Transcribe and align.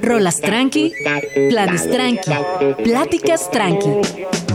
Rolas 0.00 0.40
tranqui, 0.40 0.92
planes 1.50 1.90
tranqui, 1.90 2.30
pláticas 2.82 3.50
tranqui. 3.50 3.88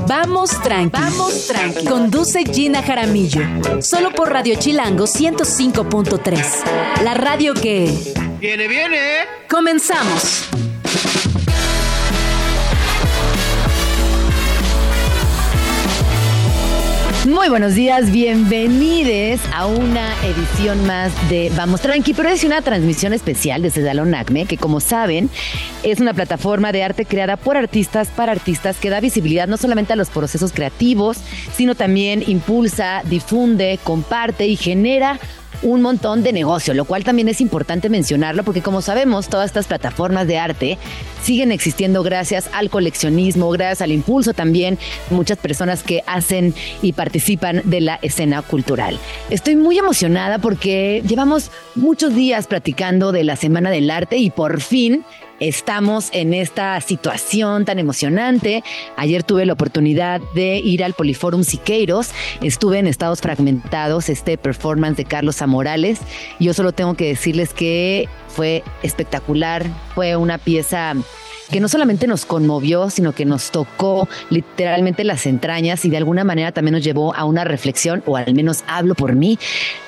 Vamos 0.08 0.52
tranqui, 0.62 0.92
vamos 0.92 1.48
tranqui. 1.48 1.86
Conduce 1.86 2.44
Gina 2.46 2.82
Jaramillo, 2.82 3.42
solo 3.82 4.12
por 4.12 4.32
Radio 4.32 4.56
Chilango 4.56 5.06
105.3. 5.06 7.04
La 7.04 7.14
radio 7.14 7.54
que... 7.54 7.92
Viene, 8.40 8.68
viene. 8.68 8.98
Comenzamos. 9.50 10.67
Muy 17.28 17.50
buenos 17.50 17.76
días, 17.76 18.10
bienvenidos 18.10 19.42
a 19.54 19.66
una 19.66 20.14
edición 20.24 20.88
más 20.88 21.12
de 21.30 21.52
Vamos 21.58 21.82
Tranqui, 21.82 22.14
pero 22.14 22.30
es 22.30 22.46
una 22.46 22.62
transmisión 22.62 23.12
especial 23.12 23.62
desde 23.62 23.86
Salón 23.86 24.16
Acme, 24.16 24.46
que 24.46 24.56
como 24.56 24.80
saben 24.80 25.30
es 25.84 26.00
una 26.00 26.14
plataforma 26.14 26.72
de 26.72 26.84
arte 26.84 27.04
creada 27.04 27.36
por 27.36 27.58
artistas 27.58 28.08
para 28.08 28.32
artistas 28.32 28.78
que 28.78 28.90
da 28.90 29.02
visibilidad 29.02 29.46
no 29.46 29.58
solamente 29.58 29.92
a 29.92 29.98
los 29.98 30.10
procesos 30.10 30.54
creativos, 30.54 31.18
sino 31.54 31.76
también 31.76 32.24
impulsa, 32.26 33.02
difunde, 33.04 33.78
comparte 33.84 34.48
y 34.48 34.56
genera 34.56 35.20
un 35.62 35.82
montón 35.82 36.24
de 36.24 36.34
negocio, 36.34 36.74
lo 36.74 36.86
cual 36.86 37.04
también 37.04 37.28
es 37.28 37.42
importante 37.42 37.90
mencionarlo 37.90 38.44
porque 38.44 38.62
como 38.62 38.82
sabemos, 38.82 39.28
todas 39.28 39.48
estas 39.48 39.68
plataformas 39.68 40.28
de 40.28 40.38
arte 40.38 40.78
siguen 41.24 41.52
existiendo 41.52 42.04
gracias 42.04 42.50
al 42.54 42.70
coleccionismo, 42.70 43.50
gracias 43.50 43.82
al 43.82 43.92
impulso 43.92 44.34
también 44.34 44.78
muchas 45.10 45.38
personas 45.38 45.84
que 45.84 46.04
hacen 46.06 46.54
y 46.82 46.94
participan 46.94 47.62
de 47.66 47.82
la 47.82 48.00
escena 48.02 48.42
cultural. 48.42 49.00
Estoy 49.30 49.56
muy 49.56 49.78
emocionada 49.78 50.40
porque 50.40 51.04
llevamos 51.08 51.52
muchos 51.76 52.16
días 52.16 52.48
platicando 52.48 53.12
de 53.12 53.24
la 53.24 53.36
Semana 53.36 53.70
del 53.70 53.90
Arte 53.90 54.18
y 54.18 54.30
por 54.30 54.62
fin 54.62 55.04
estamos 55.40 56.10
en 56.14 56.34
esta 56.34 56.80
situación 56.82 57.66
tan 57.66 57.80
emocionante. 57.80 58.64
Ayer 58.96 59.24
tuve 59.24 59.46
la 59.46 59.54
oportunidad 59.54 60.22
de 60.34 60.58
ir 60.58 60.84
al 60.84 60.94
Poliforum 60.94 61.44
Siqueiros. 61.44 62.12
Estuve 62.42 62.80
en 62.80 62.88
Estados 62.88 63.22
Fragmentados, 63.22 64.10
este 64.10 64.38
performance 64.38 64.98
de 64.98 65.06
Carlos 65.06 65.42
Amorales. 65.42 66.00
Yo 66.40 66.54
solo 66.54 66.72
tengo 66.72 66.96
que 66.96 67.08
decirles 67.08 67.54
que 67.54 68.10
fue 68.28 68.64
espectacular. 68.84 69.66
Fue 69.96 70.16
una 70.16 70.38
pieza 70.38 70.94
que 71.52 71.60
no 71.60 71.68
solamente 71.68 72.08
nos 72.08 72.26
conmovió, 72.26 72.90
sino 72.90 73.14
que 73.14 73.26
nos 73.26 73.52
tocó 73.52 74.08
literalmente 74.30 75.04
las 75.04 75.26
entrañas 75.26 75.86
y 75.86 75.90
de 75.90 75.98
alguna 75.98 76.24
manera 76.24 76.52
también 76.52 76.74
nos 76.74 76.84
llevó 76.84 77.16
a 77.16 77.26
una 77.26 77.44
reflexión, 77.44 78.04
o 78.06 78.18
al 78.18 78.34
menos 78.34 78.64
hablo 78.68 78.96
por 78.96 79.16
mí, 79.16 79.40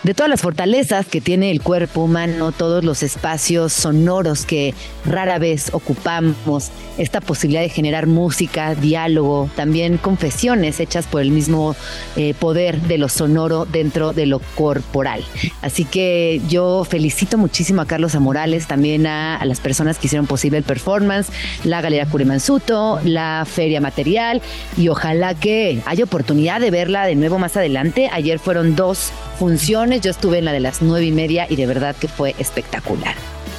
de 0.04 0.14
todas 0.14 0.30
las 0.30 0.42
fortalezas 0.42 1.06
que 1.08 1.22
tiene 1.22 1.52
el 1.52 1.62
cuerpo 1.62 2.02
humano, 2.02 2.52
todos 2.52 2.84
los 2.84 3.04
espacios 3.04 3.74
sonoros 3.74 4.46
que 4.46 4.74
rara 5.06 5.40
vez 5.40 5.74
ocupamos, 5.74 6.72
esta 6.98 7.22
posibilidad 7.22 7.62
de 7.62 7.70
generar 7.70 8.08
música, 8.08 8.76
diálogo, 8.76 9.50
también 9.56 9.98
confesiones 9.98 10.80
hechas 10.80 11.08
por 11.08 11.22
el 11.22 11.32
mismo 11.32 11.76
eh, 12.16 12.34
poder 12.34 12.82
de 12.82 12.98
lo 12.98 13.10
sonoro 13.10 13.66
dentro 13.66 14.14
de 14.14 14.26
lo 14.26 14.40
corporal. 14.56 15.24
Así 15.62 15.86
que 15.86 16.42
yo 16.48 16.84
felicito 16.86 17.38
muchísimo 17.38 17.82
a 17.82 17.86
Carlos 17.86 18.16
Amorales, 18.16 18.68
también 18.68 19.08
a, 19.08 19.38
a 19.38 19.46
las 19.46 19.60
personas 19.60 19.98
que 19.98 20.08
hicieron 20.08 20.28
posible 20.28 20.58
el 20.58 20.64
performance, 20.64 21.30
la 21.64 21.82
Galería 21.82 22.06
Curimansuto, 22.06 23.00
la 23.04 23.46
Feria 23.50 23.82
Material 23.82 24.42
y 24.78 24.90
ojalá 24.90 25.34
que 25.34 25.82
haya 25.86 26.04
oportunidad 26.04 26.62
de 26.62 26.72
verla 26.72 27.06
de 27.06 27.16
nuevo 27.16 27.40
más 27.40 27.58
adelante. 27.58 28.10
Ayer 28.12 28.40
fueron 28.40 28.76
dos 28.76 29.12
funciones, 29.38 30.02
yo 30.02 30.12
estuve 30.12 30.40
en 30.40 30.46
la 30.46 30.54
de 30.54 30.60
las 30.60 30.82
nueve 30.82 31.06
y 31.06 31.12
media 31.12 31.46
y 31.50 31.56
de 31.56 31.66
verdad 31.66 31.96
que 31.96 32.08
fue 32.08 32.36
espectacular. 32.40 33.16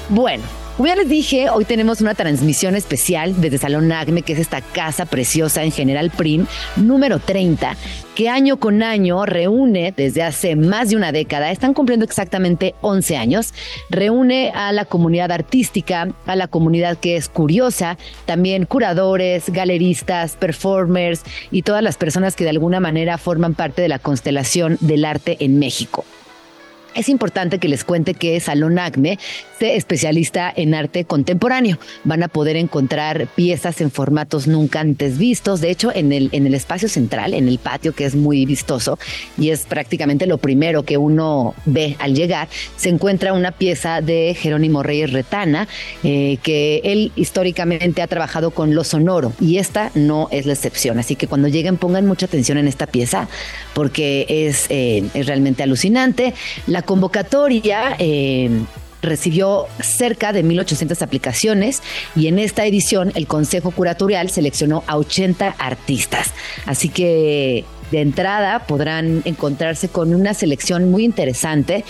Bueno, 0.08 0.44
como 0.81 0.89
ya 0.89 0.97
les 0.97 1.11
dije, 1.11 1.50
hoy 1.50 1.67
tenemos 1.67 2.00
una 2.00 2.14
transmisión 2.14 2.75
especial 2.75 3.39
desde 3.39 3.59
Salón 3.59 3.92
Acme, 3.92 4.23
que 4.23 4.33
es 4.33 4.39
esta 4.39 4.62
casa 4.62 5.05
preciosa 5.05 5.62
en 5.62 5.73
General 5.73 6.09
Prim, 6.09 6.47
número 6.77 7.19
30, 7.19 7.77
que 8.14 8.30
año 8.30 8.58
con 8.58 8.83
año 8.83 9.27
reúne 9.27 9.92
desde 9.95 10.23
hace 10.23 10.57
más 10.57 10.89
de 10.89 10.96
una 10.96 11.13
década, 11.13 11.51
están 11.51 11.74
cumpliendo 11.74 12.07
exactamente 12.07 12.74
11 12.80 13.18
años, 13.18 13.52
reúne 13.91 14.52
a 14.55 14.73
la 14.73 14.86
comunidad 14.86 15.33
artística, 15.33 16.14
a 16.24 16.35
la 16.35 16.48
comunidad 16.48 16.97
que 16.97 17.17
es 17.17 17.29
curiosa, 17.29 17.98
también 18.24 18.64
curadores, 18.64 19.51
galeristas, 19.51 20.36
performers 20.36 21.24
y 21.51 21.61
todas 21.61 21.83
las 21.83 21.98
personas 21.98 22.36
que 22.36 22.45
de 22.45 22.51
alguna 22.51 22.80
manera 22.80 23.18
forman 23.18 23.52
parte 23.52 23.83
de 23.83 23.89
la 23.89 23.98
constelación 23.98 24.79
del 24.80 25.05
arte 25.05 25.36
en 25.41 25.58
México. 25.58 26.07
Es 26.95 27.08
importante 27.08 27.58
que 27.58 27.68
les 27.68 27.84
cuente 27.84 28.14
que 28.14 28.40
Salón 28.40 28.78
Acme 28.78 29.18
se 29.58 29.77
especialista 29.77 30.52
en 30.55 30.74
arte 30.74 31.05
contemporáneo. 31.05 31.78
Van 32.05 32.23
a 32.23 32.28
poder 32.28 32.56
encontrar 32.56 33.28
piezas 33.28 33.80
en 33.80 33.90
formatos 33.90 34.46
nunca 34.46 34.80
antes 34.80 35.18
vistos. 35.18 35.61
De 35.61 35.70
hecho, 35.70 35.92
en 35.95 36.12
el, 36.12 36.30
en 36.33 36.46
el 36.46 36.55
espacio 36.55 36.89
central, 36.89 37.34
en 37.34 37.46
el 37.46 37.58
patio, 37.58 37.92
que 37.92 38.06
es 38.06 38.14
muy 38.14 38.45
vistoso 38.46 38.98
y 39.39 39.50
es 39.50 39.67
prácticamente 39.67 40.27
lo 40.27 40.39
primero 40.39 40.83
que 40.83 40.96
uno 40.96 41.55
ve 41.67 41.96
al 41.98 42.14
llegar, 42.14 42.48
se 42.77 42.89
encuentra 42.89 43.33
una 43.33 43.52
pieza 43.52 44.00
de 44.00 44.34
Jerónimo 44.39 44.83
Reyes 44.83 45.12
Retana, 45.12 45.68
eh, 46.02 46.39
que 46.42 46.80
él 46.84 47.12
históricamente 47.17 48.02
ha 48.02 48.06
trabajado 48.06 48.50
con 48.50 48.74
lo 48.74 48.83
sonoro 48.83 49.33
y 49.40 49.58
esta 49.58 49.90
no 49.95 50.29
es 50.30 50.46
la 50.46 50.55
excepción. 50.55 50.98
Así 50.98 51.17
que 51.17 51.27
cuando 51.27 51.48
lleguen 51.48 51.77
pongan 51.77 52.06
mucha 52.06 52.27
atención 52.27 52.58
en 52.58 52.67
esta 52.67 52.86
pieza 52.86 53.29
porque 53.74 54.27
es, 54.29 54.67
eh, 54.70 55.05
es 55.14 55.27
realmente 55.27 55.62
alucinante. 55.62 56.34
Convocatoria 56.83 57.96
eh, 57.98 58.51
recibió 59.02 59.67
cerca 59.80 60.33
de 60.33 60.45
1.800 60.45 61.02
aplicaciones 61.02 61.83
y 62.14 62.27
en 62.27 62.39
esta 62.39 62.67
edición 62.67 63.13
el 63.14 63.27
Consejo 63.27 63.70
Curatorial 63.70 64.30
seleccionó 64.30 64.85
a 64.86 64.96
80 64.96 65.57
artistas. 65.58 66.33
Así 66.67 66.89
que 66.89 67.64
de 67.91 68.01
entrada 68.01 68.67
podrán 68.67 69.23
encontrarse 69.24 69.89
con 69.89 70.14
una 70.14 70.35
selección 70.35 70.91
muy 70.91 71.05
interesante 71.05 71.85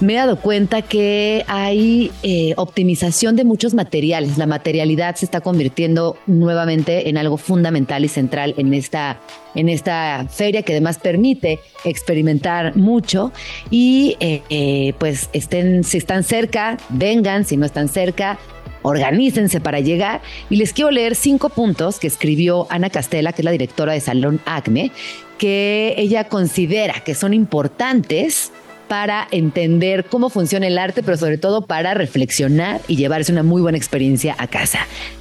me 0.00 0.14
he 0.14 0.16
dado 0.16 0.36
cuenta 0.36 0.82
que 0.82 1.44
hay 1.46 2.10
eh, 2.22 2.54
optimización 2.56 3.36
de 3.36 3.44
muchos 3.44 3.74
materiales. 3.74 4.38
La 4.38 4.46
materialidad 4.46 5.14
se 5.16 5.26
está 5.26 5.40
convirtiendo 5.40 6.16
nuevamente 6.26 7.08
en 7.08 7.18
algo 7.18 7.36
fundamental 7.36 8.04
y 8.04 8.08
central 8.08 8.54
en 8.56 8.72
esta, 8.72 9.20
en 9.54 9.68
esta 9.68 10.26
feria 10.30 10.62
que 10.62 10.72
además 10.72 10.98
permite 10.98 11.60
experimentar 11.84 12.76
mucho 12.76 13.32
y 13.70 14.16
eh, 14.20 14.42
eh, 14.48 14.94
pues 14.98 15.28
estén, 15.32 15.84
si 15.84 15.98
están 15.98 16.24
cerca, 16.24 16.78
vengan, 16.88 17.44
si 17.44 17.56
no 17.56 17.66
están 17.66 17.88
cerca, 17.88 18.38
organícense 18.82 19.60
para 19.60 19.80
llegar. 19.80 20.22
Y 20.48 20.56
les 20.56 20.72
quiero 20.72 20.90
leer 20.90 21.14
cinco 21.14 21.50
puntos 21.50 21.98
que 21.98 22.06
escribió 22.06 22.66
Ana 22.70 22.88
Castela, 22.88 23.32
que 23.32 23.42
es 23.42 23.44
la 23.44 23.50
directora 23.50 23.92
de 23.92 24.00
Salón 24.00 24.40
ACME, 24.46 24.92
que 25.36 25.94
ella 25.98 26.24
considera 26.24 27.00
que 27.04 27.14
son 27.14 27.34
importantes 27.34 28.52
para 28.90 29.28
entender 29.30 30.06
cómo 30.06 30.30
funciona 30.30 30.66
el 30.66 30.76
arte, 30.76 31.04
pero 31.04 31.16
sobre 31.16 31.38
todo 31.38 31.62
para 31.62 31.94
reflexionar 31.94 32.80
y 32.88 32.96
llevarse 32.96 33.30
una 33.30 33.44
muy 33.44 33.62
buena 33.62 33.78
experiencia 33.78 34.34
a 34.36 34.48
casa. 34.48 34.80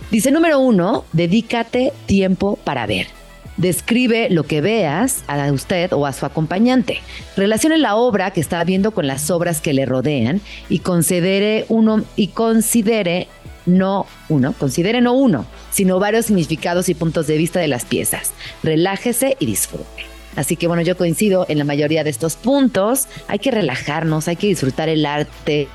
Dice 0.10 0.32
número 0.32 0.60
uno, 0.60 1.06
dedícate 1.14 1.94
tiempo 2.08 2.58
para 2.64 2.88
ver. 2.88 3.06
Describe 3.58 4.32
lo 4.32 4.42
que 4.42 4.62
veas 4.62 5.24
a 5.28 5.52
usted 5.52 5.94
o 5.94 6.08
a 6.08 6.14
su 6.14 6.26
acompañante. 6.26 6.98
Relacione 7.38 7.78
la 7.78 7.96
obra 7.96 8.32
que 8.32 8.42
está 8.42 8.64
viendo 8.64 8.90
con 8.90 9.06
las 9.06 9.30
obras 9.30 9.62
que 9.62 9.74
le 9.74 9.86
rodean 9.86 10.42
y 10.68 10.80
considere 10.80 11.66
uno 11.70 12.04
y 12.16 12.30
considere 12.30 13.28
no 13.68 14.08
uno, 14.30 14.54
considere 14.54 15.00
no 15.00 15.14
uno, 15.14 15.46
sino 15.70 16.00
varios 16.00 16.26
significados 16.26 16.90
y 16.90 16.96
puntos 16.96 17.28
de 17.28 17.38
vista 17.38 17.60
de 17.60 17.68
las 17.68 17.86
piezas. 17.86 18.34
Relájese 18.64 19.38
y 19.40 19.46
disfrute. 19.46 20.19
Así 20.40 20.56
que 20.56 20.68
bueno, 20.68 20.82
yo 20.84 20.96
coincido 20.96 21.46
en 21.50 21.58
la 21.58 21.66
mayoría 21.66 22.06
de 22.06 22.10
estos 22.10 22.38
puntos. 22.38 23.10
Hay 23.28 23.40
que 23.40 23.52
relajarnos, 23.52 24.30
hay 24.30 24.38
que 24.38 24.48
disfrutar 24.48 24.88
el 24.88 25.06
arte. 25.06 25.68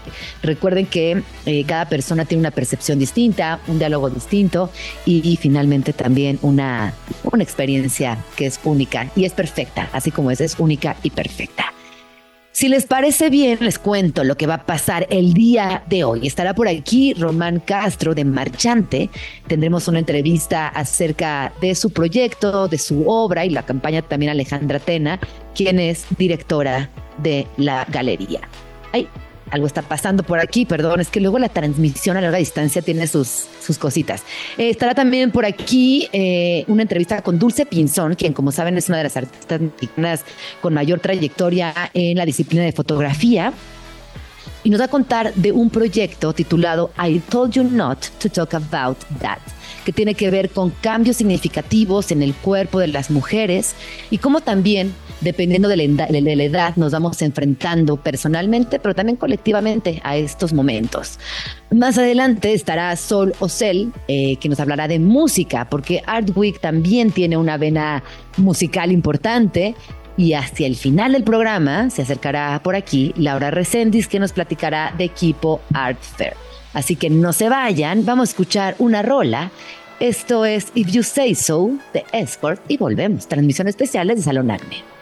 Recuerden 0.42 0.86
que 0.86 1.22
eh, 1.44 1.64
cada 1.66 1.86
persona 1.86 2.24
tiene 2.24 2.40
una 2.40 2.50
percepción 2.50 2.98
distinta, 2.98 3.60
un 3.66 3.78
diálogo 3.78 4.08
distinto 4.08 4.70
y, 5.04 5.36
finalmente 5.36 5.92
también 5.92 6.38
una, 6.40 6.94
una 7.24 7.42
experiencia 7.42 8.16
que 8.36 8.46
es 8.46 8.58
única 8.64 9.10
y 9.14 9.26
es 9.26 9.34
perfecta, 9.34 9.90
así 9.92 10.10
como 10.10 10.30
es, 10.30 10.40
es 10.40 10.58
única 10.58 10.96
y 11.02 11.10
perfecta. 11.10 11.73
Si 12.54 12.68
les 12.68 12.86
parece 12.86 13.30
bien, 13.30 13.58
les 13.62 13.80
cuento 13.80 14.22
lo 14.22 14.36
que 14.36 14.46
va 14.46 14.54
a 14.54 14.64
pasar 14.64 15.08
el 15.10 15.34
día 15.34 15.82
de 15.88 16.04
hoy. 16.04 16.24
Estará 16.24 16.54
por 16.54 16.68
aquí 16.68 17.12
Román 17.12 17.58
Castro 17.58 18.14
de 18.14 18.24
Marchante. 18.24 19.10
Tendremos 19.48 19.88
una 19.88 19.98
entrevista 19.98 20.68
acerca 20.68 21.52
de 21.60 21.74
su 21.74 21.90
proyecto, 21.90 22.68
de 22.68 22.78
su 22.78 23.08
obra 23.08 23.44
y 23.44 23.50
la 23.50 23.66
campaña 23.66 24.02
también 24.02 24.30
Alejandra 24.30 24.78
Tena, 24.78 25.18
quien 25.52 25.80
es 25.80 26.06
directora 26.16 26.90
de 27.18 27.48
la 27.56 27.86
galería. 27.86 28.42
Algo 29.54 29.66
está 29.66 29.82
pasando 29.82 30.24
por 30.24 30.40
aquí, 30.40 30.66
perdón, 30.66 31.00
es 31.00 31.08
que 31.08 31.20
luego 31.20 31.38
la 31.38 31.48
transmisión 31.48 32.16
a 32.16 32.20
larga 32.20 32.38
distancia 32.38 32.82
tiene 32.82 33.06
sus, 33.06 33.46
sus 33.60 33.78
cositas. 33.78 34.22
Eh, 34.58 34.68
estará 34.68 34.94
también 34.94 35.30
por 35.30 35.46
aquí 35.46 36.08
eh, 36.12 36.64
una 36.66 36.82
entrevista 36.82 37.22
con 37.22 37.38
Dulce 37.38 37.64
Pinzón, 37.64 38.14
quien 38.14 38.32
como 38.32 38.50
saben 38.50 38.76
es 38.76 38.88
una 38.88 38.98
de 38.98 39.04
las 39.04 39.16
artistas 39.16 39.60
mexicanas 39.60 40.24
con 40.60 40.74
mayor 40.74 40.98
trayectoria 40.98 41.72
en 41.94 42.16
la 42.16 42.26
disciplina 42.26 42.64
de 42.64 42.72
fotografía. 42.72 43.52
Y 44.62 44.70
nos 44.70 44.80
va 44.80 44.86
a 44.86 44.88
contar 44.88 45.34
de 45.34 45.52
un 45.52 45.70
proyecto 45.70 46.32
titulado 46.32 46.90
I 46.98 47.18
Told 47.18 47.52
You 47.52 47.64
Not 47.64 48.06
to 48.20 48.28
Talk 48.28 48.54
About 48.54 48.98
That 49.20 49.38
que 49.84 49.92
tiene 49.92 50.14
que 50.14 50.30
ver 50.30 50.50
con 50.50 50.70
cambios 50.70 51.18
significativos 51.18 52.10
en 52.10 52.22
el 52.22 52.34
cuerpo 52.34 52.80
de 52.80 52.88
las 52.88 53.10
mujeres 53.10 53.74
y 54.10 54.18
cómo 54.18 54.40
también, 54.40 54.94
dependiendo 55.20 55.68
de 55.68 55.76
la, 55.76 56.42
edad, 56.44 56.76
nos 56.76 56.92
vamos 56.92 57.20
enfrentando 57.22 57.96
personalmente, 57.96 58.80
pero 58.80 58.94
también 58.94 59.16
colectivamente 59.16 60.00
a 60.02 60.16
estos 60.16 60.52
momentos. 60.52 61.18
Más 61.70 61.98
adelante 61.98 62.54
estará 62.54 62.96
Sol 62.96 63.34
Ocel, 63.38 63.92
eh, 64.08 64.36
que 64.36 64.48
nos 64.48 64.58
hablará 64.58 64.88
de 64.88 64.98
música, 64.98 65.68
porque 65.68 66.02
Art 66.06 66.30
Week 66.34 66.60
también 66.60 67.10
tiene 67.10 67.36
una 67.36 67.56
vena 67.56 68.02
musical 68.36 68.90
importante. 68.90 69.74
Y 70.16 70.34
hacia 70.34 70.66
el 70.66 70.76
final 70.76 71.12
del 71.12 71.24
programa 71.24 71.90
se 71.90 72.02
acercará 72.02 72.60
por 72.62 72.76
aquí 72.76 73.12
Laura 73.16 73.50
Recendis, 73.50 74.06
que 74.06 74.20
nos 74.20 74.32
platicará 74.32 74.94
de 74.96 75.04
equipo 75.04 75.60
Art 75.72 76.00
Fair. 76.00 76.34
Así 76.72 76.96
que 76.96 77.10
no 77.10 77.32
se 77.32 77.48
vayan, 77.48 78.04
vamos 78.04 78.28
a 78.28 78.30
escuchar 78.30 78.76
una 78.78 79.02
rola. 79.02 79.50
Esto 80.00 80.44
es 80.44 80.68
If 80.74 80.90
You 80.90 81.02
Say 81.02 81.34
So 81.34 81.70
de 81.92 82.04
Escort 82.12 82.60
y 82.68 82.76
volvemos. 82.76 83.28
Transmisión 83.28 83.68
especiales 83.68 84.16
de 84.16 84.22
Salón 84.22 84.50
Acme. 84.50 84.93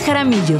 Jaramillo. 0.00 0.58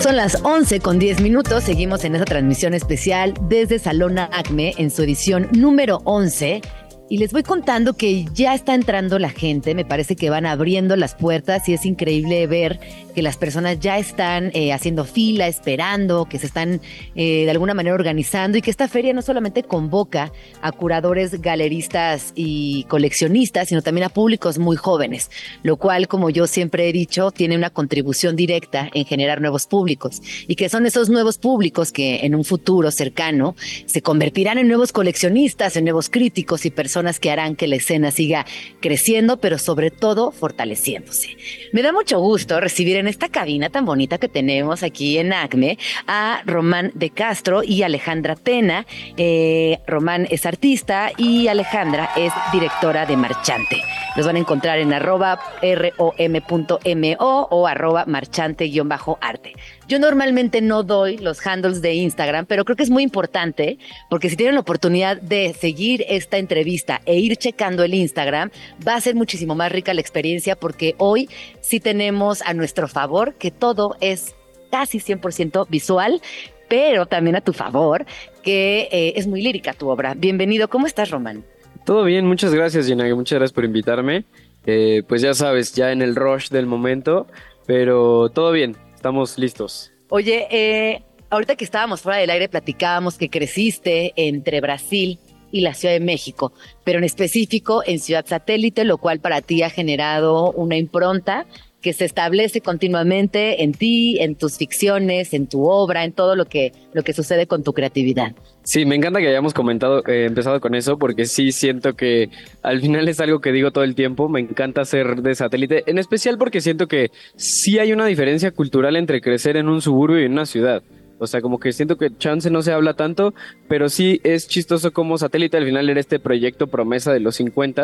Son 0.00 0.16
las 0.16 0.38
11 0.42 0.80
con 0.80 0.98
10 0.98 1.22
minutos. 1.22 1.64
Seguimos 1.64 2.04
en 2.04 2.14
esa 2.14 2.26
transmisión 2.26 2.74
especial 2.74 3.32
desde 3.48 3.78
Salona 3.78 4.28
Acme 4.32 4.74
en 4.76 4.90
su 4.90 5.02
edición 5.02 5.48
número 5.52 6.02
11 6.04 6.60
y 7.08 7.18
les 7.18 7.32
voy 7.32 7.42
contando 7.42 7.94
que 7.94 8.24
ya 8.32 8.54
está 8.54 8.74
entrando 8.74 9.18
la 9.18 9.28
gente, 9.28 9.74
me 9.74 9.84
parece 9.84 10.16
que 10.16 10.30
van 10.30 10.46
abriendo 10.46 10.96
las 10.96 11.14
puertas 11.14 11.68
y 11.68 11.74
es 11.74 11.84
increíble 11.84 12.46
ver 12.46 12.80
que 13.14 13.20
las 13.20 13.36
personas 13.36 13.78
ya 13.78 13.98
están 13.98 14.50
eh, 14.54 14.72
haciendo 14.72 15.04
fila, 15.04 15.46
esperando, 15.46 16.24
que 16.24 16.38
se 16.38 16.46
están 16.46 16.80
eh, 17.14 17.44
de 17.44 17.50
alguna 17.50 17.74
manera 17.74 17.94
organizando 17.94 18.56
y 18.56 18.62
que 18.62 18.70
esta 18.70 18.88
feria 18.88 19.12
no 19.12 19.20
solamente 19.20 19.62
convoca 19.62 20.32
a 20.62 20.72
curadores, 20.72 21.40
galeristas 21.42 22.32
y 22.34 22.84
coleccionistas, 22.84 23.68
sino 23.68 23.82
también 23.82 24.06
a 24.06 24.08
públicos 24.08 24.58
muy 24.58 24.76
jóvenes, 24.76 25.30
lo 25.62 25.76
cual, 25.76 26.08
como 26.08 26.30
yo 26.30 26.46
siempre 26.46 26.88
he 26.88 26.92
dicho, 26.92 27.30
tiene 27.30 27.56
una 27.56 27.70
contribución 27.70 28.34
directa 28.34 28.88
en 28.94 29.04
generar 29.04 29.42
nuevos 29.42 29.66
públicos 29.66 30.22
y 30.48 30.56
que 30.56 30.70
son 30.70 30.86
esos 30.86 31.10
nuevos 31.10 31.36
públicos 31.36 31.92
que 31.92 32.24
en 32.24 32.34
un 32.34 32.44
futuro 32.44 32.90
cercano 32.90 33.54
se 33.84 34.00
convertirán 34.00 34.56
en 34.56 34.68
nuevos 34.68 34.90
coleccionistas, 34.90 35.76
en 35.76 35.84
nuevos 35.84 36.08
críticos 36.08 36.64
y 36.64 36.70
personas 36.70 36.93
personas 36.94 37.18
que 37.18 37.32
harán 37.32 37.56
que 37.56 37.66
la 37.66 37.74
escena 37.74 38.12
siga 38.12 38.46
creciendo, 38.78 39.38
pero 39.38 39.58
sobre 39.58 39.90
todo 39.90 40.30
fortaleciéndose. 40.30 41.36
Me 41.72 41.82
da 41.82 41.92
mucho 41.92 42.20
gusto 42.20 42.60
recibir 42.60 42.96
en 42.98 43.08
esta 43.08 43.30
cabina 43.30 43.68
tan 43.68 43.84
bonita 43.84 44.18
que 44.18 44.28
tenemos 44.28 44.84
aquí 44.84 45.18
en 45.18 45.32
ACME 45.32 45.76
a 46.06 46.42
Román 46.46 46.92
de 46.94 47.10
Castro 47.10 47.64
y 47.64 47.82
Alejandra 47.82 48.36
Tena. 48.36 48.86
Eh, 49.16 49.80
Román 49.88 50.28
es 50.30 50.46
artista 50.46 51.10
y 51.16 51.48
Alejandra 51.48 52.10
es 52.14 52.32
directora 52.52 53.06
de 53.06 53.16
Marchante. 53.16 53.82
Los 54.16 54.24
van 54.24 54.36
a 54.36 54.38
encontrar 54.38 54.78
en 54.78 54.92
arroba 54.92 55.40
rom.mo 55.60 57.16
o 57.50 57.66
arroba 57.66 58.04
marchante-arte. 58.06 59.54
Yo 59.86 59.98
normalmente 59.98 60.62
no 60.62 60.82
doy 60.82 61.18
los 61.18 61.46
handles 61.46 61.82
de 61.82 61.94
Instagram, 61.94 62.46
pero 62.46 62.64
creo 62.64 62.76
que 62.76 62.82
es 62.82 62.90
muy 62.90 63.02
importante 63.02 63.78
porque 64.08 64.30
si 64.30 64.36
tienen 64.36 64.54
la 64.54 64.62
oportunidad 64.62 65.20
de 65.20 65.52
seguir 65.52 66.04
esta 66.08 66.38
entrevista 66.38 67.02
e 67.04 67.18
ir 67.18 67.36
checando 67.36 67.82
el 67.82 67.92
Instagram, 67.92 68.50
va 68.86 68.94
a 68.94 69.00
ser 69.00 69.14
muchísimo 69.14 69.54
más 69.54 69.70
rica 69.70 69.92
la 69.92 70.00
experiencia 70.00 70.56
porque 70.56 70.94
hoy 70.96 71.28
sí 71.60 71.80
tenemos 71.80 72.40
a 72.42 72.54
nuestro 72.54 72.88
favor 72.88 73.34
que 73.34 73.50
todo 73.50 73.96
es 74.00 74.34
casi 74.70 75.00
100% 75.00 75.66
visual, 75.68 76.22
pero 76.68 77.04
también 77.04 77.36
a 77.36 77.42
tu 77.42 77.52
favor 77.52 78.06
que 78.42 78.88
eh, 78.90 79.12
es 79.16 79.26
muy 79.26 79.42
lírica 79.42 79.74
tu 79.74 79.88
obra. 79.90 80.14
Bienvenido, 80.14 80.68
¿cómo 80.68 80.86
estás, 80.86 81.10
Román? 81.10 81.44
Todo 81.84 82.04
bien, 82.04 82.26
muchas 82.26 82.54
gracias, 82.54 82.86
Gina, 82.86 83.04
muchas 83.14 83.38
gracias 83.38 83.52
por 83.52 83.66
invitarme. 83.66 84.24
Eh, 84.64 85.02
pues 85.06 85.20
ya 85.20 85.34
sabes, 85.34 85.74
ya 85.74 85.92
en 85.92 86.00
el 86.00 86.16
rush 86.16 86.48
del 86.48 86.64
momento, 86.64 87.26
pero 87.66 88.30
todo 88.30 88.50
bien, 88.50 88.76
estamos 89.04 89.36
listos. 89.36 89.92
Oye, 90.08 90.46
eh, 90.50 91.02
ahorita 91.28 91.56
que 91.56 91.64
estábamos 91.66 92.00
fuera 92.00 92.18
del 92.20 92.30
aire 92.30 92.48
platicábamos 92.48 93.18
que 93.18 93.28
creciste 93.28 94.14
entre 94.16 94.62
Brasil 94.62 95.18
y 95.52 95.60
la 95.60 95.74
Ciudad 95.74 95.92
de 95.92 96.00
México, 96.00 96.54
pero 96.84 97.00
en 97.00 97.04
específico 97.04 97.82
en 97.84 97.98
Ciudad 97.98 98.24
Satélite, 98.26 98.84
lo 98.84 98.96
cual 98.96 99.20
para 99.20 99.42
ti 99.42 99.62
ha 99.62 99.68
generado 99.68 100.52
una 100.52 100.78
impronta 100.78 101.44
que 101.84 101.92
se 101.92 102.06
establece 102.06 102.62
continuamente 102.62 103.62
en 103.62 103.72
ti, 103.72 104.16
en 104.18 104.36
tus 104.36 104.56
ficciones, 104.56 105.34
en 105.34 105.46
tu 105.46 105.66
obra, 105.66 106.04
en 106.04 106.12
todo 106.12 106.34
lo 106.34 106.46
que, 106.46 106.72
lo 106.94 107.02
que 107.02 107.12
sucede 107.12 107.46
con 107.46 107.62
tu 107.62 107.74
creatividad. 107.74 108.32
Sí, 108.62 108.86
me 108.86 108.94
encanta 108.94 109.20
que 109.20 109.28
hayamos 109.28 109.52
comentado, 109.52 110.02
eh, 110.08 110.24
empezado 110.24 110.62
con 110.62 110.74
eso, 110.74 110.96
porque 110.96 111.26
sí 111.26 111.52
siento 111.52 111.92
que 111.92 112.30
al 112.62 112.80
final 112.80 113.06
es 113.06 113.20
algo 113.20 113.40
que 113.40 113.52
digo 113.52 113.70
todo 113.70 113.84
el 113.84 113.94
tiempo. 113.94 114.30
Me 114.30 114.40
encanta 114.40 114.86
ser 114.86 115.16
de 115.16 115.34
satélite, 115.34 115.82
en 115.86 115.98
especial 115.98 116.38
porque 116.38 116.62
siento 116.62 116.88
que 116.88 117.10
sí 117.36 117.78
hay 117.78 117.92
una 117.92 118.06
diferencia 118.06 118.50
cultural 118.50 118.96
entre 118.96 119.20
crecer 119.20 119.58
en 119.58 119.68
un 119.68 119.82
suburbio 119.82 120.22
y 120.22 120.24
en 120.24 120.32
una 120.32 120.46
ciudad. 120.46 120.82
O 121.18 121.26
sea, 121.26 121.40
como 121.40 121.58
que 121.58 121.72
siento 121.72 121.96
que 121.96 122.16
Chance 122.16 122.50
no 122.50 122.62
se 122.62 122.72
habla 122.72 122.94
tanto, 122.94 123.34
pero 123.68 123.88
sí 123.88 124.20
es 124.24 124.48
chistoso 124.48 124.92
como 124.92 125.18
satélite 125.18 125.56
al 125.56 125.64
final 125.64 125.88
era 125.88 126.00
este 126.00 126.18
proyecto 126.18 126.66
promesa 126.66 127.12
de 127.12 127.20
los 127.20 127.36
50 127.36 127.74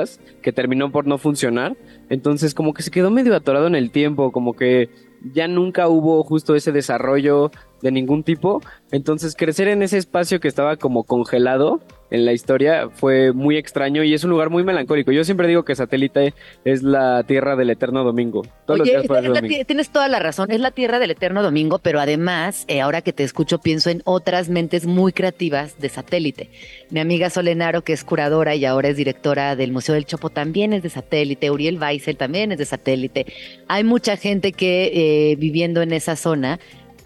que 0.42 0.52
terminó 0.52 0.90
por 0.92 1.06
no 1.06 1.18
funcionar. 1.18 1.76
Entonces, 2.08 2.54
como 2.54 2.74
que 2.74 2.82
se 2.82 2.90
quedó 2.90 3.10
medio 3.10 3.34
atorado 3.34 3.66
en 3.66 3.74
el 3.74 3.90
tiempo, 3.90 4.32
como 4.32 4.54
que 4.54 4.88
ya 5.34 5.48
nunca 5.48 5.88
hubo 5.88 6.22
justo 6.22 6.54
ese 6.54 6.72
desarrollo 6.72 7.50
de 7.82 7.90
ningún 7.90 8.22
tipo. 8.22 8.60
Entonces, 8.92 9.34
crecer 9.36 9.68
en 9.68 9.82
ese 9.82 9.98
espacio 9.98 10.40
que 10.40 10.48
estaba 10.48 10.76
como 10.76 11.04
congelado 11.04 11.80
en 12.10 12.24
la 12.24 12.32
historia 12.32 12.88
fue 12.92 13.32
muy 13.32 13.56
extraño 13.56 14.02
y 14.02 14.14
es 14.14 14.24
un 14.24 14.30
lugar 14.30 14.50
muy 14.50 14.64
melancólico. 14.64 15.12
Yo 15.12 15.24
siempre 15.24 15.48
digo 15.48 15.64
que 15.64 15.74
Satélite 15.74 16.34
es 16.64 16.82
la 16.82 17.22
tierra 17.24 17.56
del 17.56 17.70
eterno 17.70 18.04
domingo. 18.04 18.42
Oye, 18.66 19.64
tienes 19.64 19.90
toda 19.90 20.08
la 20.08 20.18
razón, 20.18 20.50
es 20.50 20.60
la 20.60 20.72
tierra 20.72 20.99
del 20.99 21.12
eterno 21.12 21.42
domingo, 21.42 21.78
pero 21.78 22.00
además, 22.00 22.64
eh, 22.68 22.80
ahora 22.80 23.02
que 23.02 23.12
te 23.12 23.22
escucho, 23.22 23.58
pienso 23.58 23.90
en 23.90 24.02
otras 24.04 24.49
mentes 24.49 24.87
muy 24.87 25.12
creativas 25.12 25.78
de 25.78 25.88
Satélite. 25.88 26.50
Mi 26.90 27.00
amiga 27.00 27.30
Solenaro, 27.30 27.82
que 27.82 27.92
es 27.92 28.04
curadora 28.04 28.54
y 28.54 28.64
ahora 28.64 28.88
es 28.88 28.96
directora 28.96 29.56
del 29.56 29.72
Museo 29.72 29.94
del 29.94 30.06
Chopo, 30.06 30.30
también 30.30 30.72
es 30.72 30.82
de 30.82 30.90
Satélite. 30.90 31.50
Uriel 31.50 31.80
Weissel 31.80 32.16
también 32.16 32.52
es 32.52 32.58
de 32.58 32.64
Satélite. 32.64 33.26
Hay 33.68 33.84
mucha 33.84 34.16
gente 34.16 34.52
que 34.52 34.90
eh, 35.32 35.37
viviendo 35.37 35.82
en 35.82 35.92
esa 35.92 36.16
zona 36.16 36.58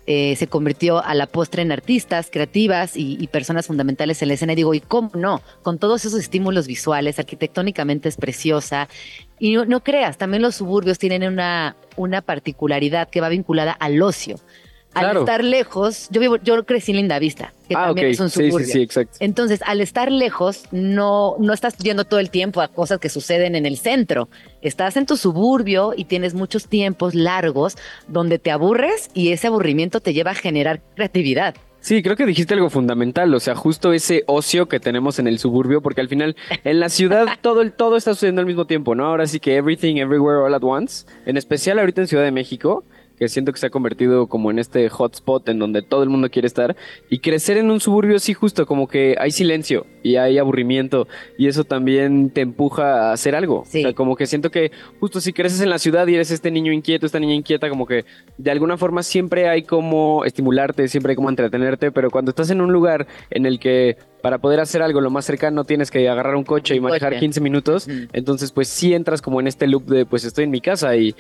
eh, 0.07 0.37
se 0.37 0.47
convirtió 0.49 1.03
a 1.03 1.15
la 1.15 1.27
postre 1.27 1.63
en 1.63 1.73
artistas 1.73 2.29
creativas 2.31 2.93
y, 2.97 3.27
personas 3.29 3.67
fundamentales 3.67 4.21
en 4.23 4.29
la 4.29 4.35
escena. 4.35 4.53
Y 4.53 4.57
digo, 4.57 4.75
¿y 4.75 4.81
cómo 4.81 5.11
no? 5.15 5.43
Con 5.63 5.79
todos 5.79 6.05
esos 6.05 6.21
estímulos 6.21 6.67
visuales, 6.67 7.19
arquitectónicamente 7.19 8.09
es 8.09 8.17
preciosa. 8.17 8.89
Y 9.39 9.57
no, 9.57 9.81
creas, 9.83 10.19
también 10.19 10.43
los 10.43 10.57
suburbios 10.57 10.99
tienen 10.99 11.25
una, 11.25 11.77
una 11.97 12.21
particularidad 12.21 13.09
que 13.09 13.21
va 13.21 13.29
vinculada 13.29 13.73
al 13.73 14.01
ocio 14.03 14.37
al 14.95 15.17
estar 15.19 15.45
lejos, 15.45 16.09
yo 16.11 16.21
vivo, 16.21 16.37
yo 16.37 16.65
crecí 16.65 16.93
en 16.93 16.99
Linda 16.99 17.19
Vista, 17.19 17.53
que 17.69 17.75
ah, 17.75 17.87
también 17.87 18.09
es 18.09 18.21
un 18.21 18.31
suburbio. 18.31 18.59
Sí, 18.61 18.65
sí, 18.65 18.73
sí, 18.73 18.83
exacto. 18.83 19.17
Entonces, 19.21 19.61
al 19.67 19.81
estar 19.81 20.11
lejos, 20.11 20.65
no, 20.71 21.37
no 21.39 21.53
estás 21.53 21.77
yendo 21.79 22.05
todo 22.05 22.21
el 22.21 22.31
tiempo 22.31 22.61
a 22.61 22.69
cosas 22.69 22.99
que 22.99 23.09
suceden 23.09 23.55
en 23.57 23.67
el 23.67 23.77
centro. 23.77 24.29
Estás 24.63 24.97
en 24.97 25.07
tu 25.07 25.17
suburbio 25.17 25.93
y 25.97 26.05
tienes 26.05 26.35
muchos 26.35 26.69
tiempos 26.69 27.15
largos 27.15 27.77
donde 28.09 28.39
te 28.39 28.51
aburres 28.51 29.11
y 29.15 29.33
ese 29.33 29.49
aburrimiento 29.49 30.01
te 30.01 30.13
lleva 30.13 30.33
a 30.33 30.35
generar 30.35 30.81
creatividad. 30.95 31.55
Sí, 31.85 32.03
creo 32.03 32.17
que 32.17 32.25
dijiste 32.25 32.55
algo 32.55 32.71
fundamental, 32.71 33.35
o 33.35 33.41
sea, 33.41 33.55
justo 33.55 33.93
ese 33.93 34.25
ocio 34.27 34.69
que 34.69 34.81
tenemos 34.81 35.19
en 35.19 35.27
el 35.27 35.39
suburbio, 35.39 35.83
porque 35.83 36.01
al 36.01 36.09
final 36.09 36.35
en 36.65 36.81
la 36.81 36.89
ciudad 36.89 37.27
todo 37.43 37.61
el 37.61 37.73
todo 37.73 37.99
está 37.99 38.15
sucediendo 38.15 38.41
al 38.41 38.47
mismo 38.47 38.67
tiempo, 38.67 38.95
¿no? 38.95 39.05
Ahora 39.05 39.27
sí 39.27 39.39
que 39.39 39.57
everything 39.57 39.97
everywhere 39.97 40.39
all 40.39 40.55
at 40.55 40.65
once, 40.65 41.05
en 41.27 41.37
especial 41.37 41.79
ahorita 41.79 42.01
en 42.01 42.09
Ciudad 42.09 42.25
de 42.25 42.31
México, 42.31 42.85
que 43.19 43.29
siento 43.29 43.53
que 43.53 43.59
se 43.59 43.67
ha 43.67 43.71
convertido 43.71 44.27
como 44.27 44.51
en 44.51 44.59
este 44.59 44.89
hotspot 44.89 45.49
en 45.49 45.59
donde 45.59 45.83
todo 45.83 46.03
el 46.03 46.09
mundo 46.09 46.31
quiere 46.31 46.47
estar. 46.47 46.77
Y 47.09 47.19
crecer 47.19 47.57
en 47.57 47.71
un 47.71 47.81
suburbio 47.81 48.19
sí 48.19 48.35
justo 48.35 48.67
como 48.67 48.89
que 48.89 49.17
hay 49.19 49.31
silencio 49.31 49.87
y 50.03 50.17
hay 50.17 50.39
aburrimiento 50.39 51.07
y 51.39 51.49
eso 51.49 51.65
también 51.65 52.31
te 52.31 52.41
empuja 52.41 53.11
a 53.11 53.13
hacer 53.13 53.35
algo. 53.35 53.61
O 53.61 53.65
sea, 53.65 53.93
como 53.93 54.17
que 54.17 54.27
siento 54.27 54.51
que 54.51 54.73
justo 55.01 55.21
si 55.21 55.33
creces 55.33 55.61
en 55.61 55.71
la 55.71 55.79
ciudad 55.79 56.07
y 56.07 56.15
eres 56.15 56.31
este 56.31 56.51
niño 56.51 56.73
inquieto, 56.73 57.07
esta 57.07 57.21
niña 57.21 57.35
inquieta, 57.35 57.69
como 57.69 57.87
que 57.87 58.05
de 58.39 58.51
alguna 58.51 58.77
forma 58.77 59.03
siempre 59.03 59.49
hay 59.49 59.63
como 59.63 60.25
estimularte, 60.25 60.89
siempre 60.89 61.13
hay 61.13 61.17
como 61.17 61.31
entretenerte, 61.31 61.93
pero 61.93 62.11
cuando 62.11 62.31
estás 62.31 62.51
en 62.51 62.61
un 62.61 62.73
lugar 62.73 63.07
en 63.31 63.47
el 63.47 63.59
que 63.59 63.97
para 64.23 64.39
poder 64.39 64.61
hacer 64.61 64.83
algo 64.83 65.03
lo 65.03 65.11
más 65.11 65.27
cercano 65.27 65.65
tienes 65.65 65.91
que 65.91 66.09
agarrar 66.09 66.35
un 66.35 66.45
coche 66.45 66.75
y 66.75 66.81
manejar 66.81 67.19
15 67.19 67.41
minutos, 67.41 67.87
entonces 68.13 68.53
pues 68.53 68.69
sí 68.69 68.95
entras 68.95 69.21
como 69.21 69.41
en 69.41 69.47
este 69.47 69.67
loop 69.67 69.85
de 69.85 70.07
pues 70.07 70.25
estoy 70.25 70.45
en 70.45 70.51
mi 70.51 70.61
casa 70.61 70.97
y 70.97 71.15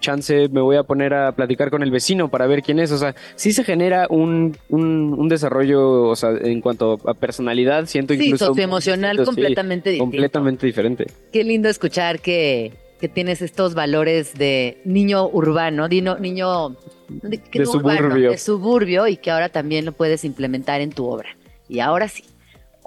chance 0.00 0.48
me 0.48 0.60
voy 0.60 0.76
a 0.76 0.82
poner 0.82 1.14
a 1.14 1.32
platicar 1.32 1.70
con 1.70 1.82
el 1.82 1.90
vecino 1.90 2.28
para 2.28 2.46
ver 2.46 2.62
quién 2.62 2.78
es. 2.78 2.90
O 2.92 2.98
sea, 2.98 3.14
sí 3.36 3.52
se 3.52 3.64
genera 3.64 4.06
un, 4.10 4.56
un, 4.68 5.28
desarrollo, 5.28 6.08
o 6.08 6.16
sea, 6.16 6.30
en 6.30 6.60
cuanto 6.60 6.98
a 7.06 7.14
personalidad, 7.14 7.86
siento 7.86 8.14
sí, 8.14 8.24
incluso... 8.24 8.46
socioemocional 8.46 9.24
completamente 9.24 9.90
diferente. 9.90 10.16
Completamente 10.16 10.66
diferente. 10.66 11.06
Qué 11.32 11.44
lindo 11.44 11.68
escuchar 11.68 12.20
que, 12.20 12.72
que 13.00 13.08
tienes 13.08 13.42
estos 13.42 13.74
valores 13.74 14.34
de 14.34 14.80
niño 14.84 15.28
urbano, 15.28 15.86
niño... 15.86 16.18
niño 16.18 16.76
de, 17.08 17.40
suburbio. 17.64 18.30
de 18.30 18.38
suburbio 18.38 19.06
y 19.08 19.16
que 19.16 19.30
ahora 19.30 19.48
también 19.48 19.84
lo 19.84 19.92
puedes 19.92 20.24
implementar 20.24 20.80
en 20.80 20.90
tu 20.90 21.06
obra. 21.06 21.36
Y 21.68 21.80
ahora 21.80 22.08
sí, 22.08 22.24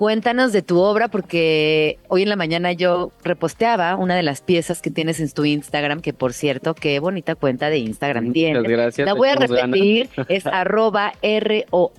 Cuéntanos 0.04 0.52
de 0.52 0.62
tu 0.62 0.82
obra 0.82 1.08
porque 1.08 1.98
hoy 2.10 2.24
en 2.24 2.30
la 2.30 2.36
mañana 2.36 2.74
yo 2.74 3.14
reposteaba 3.24 3.96
una 3.96 4.18
de 4.18 4.24
las 4.24 4.42
piezas 4.42 4.82
que 4.82 4.92
tienes 4.92 5.22
en 5.22 5.32
tu 5.32 5.46
Instagram, 5.46 6.02
que 6.02 6.12
por 6.12 6.34
cierto, 6.34 6.76
qué 6.76 7.00
bonita 7.00 7.36
cuenta 7.36 7.70
de 7.70 7.78
Instagram 7.78 8.34
tienes. 8.34 8.58
Muchas 8.58 8.72
gracias. 8.74 9.06
La 9.06 9.14
voy 9.14 9.30
a 9.30 9.36
repetir, 9.36 10.10
es 10.28 10.46
arroba 10.52 11.14
rom.mo. 11.24 11.94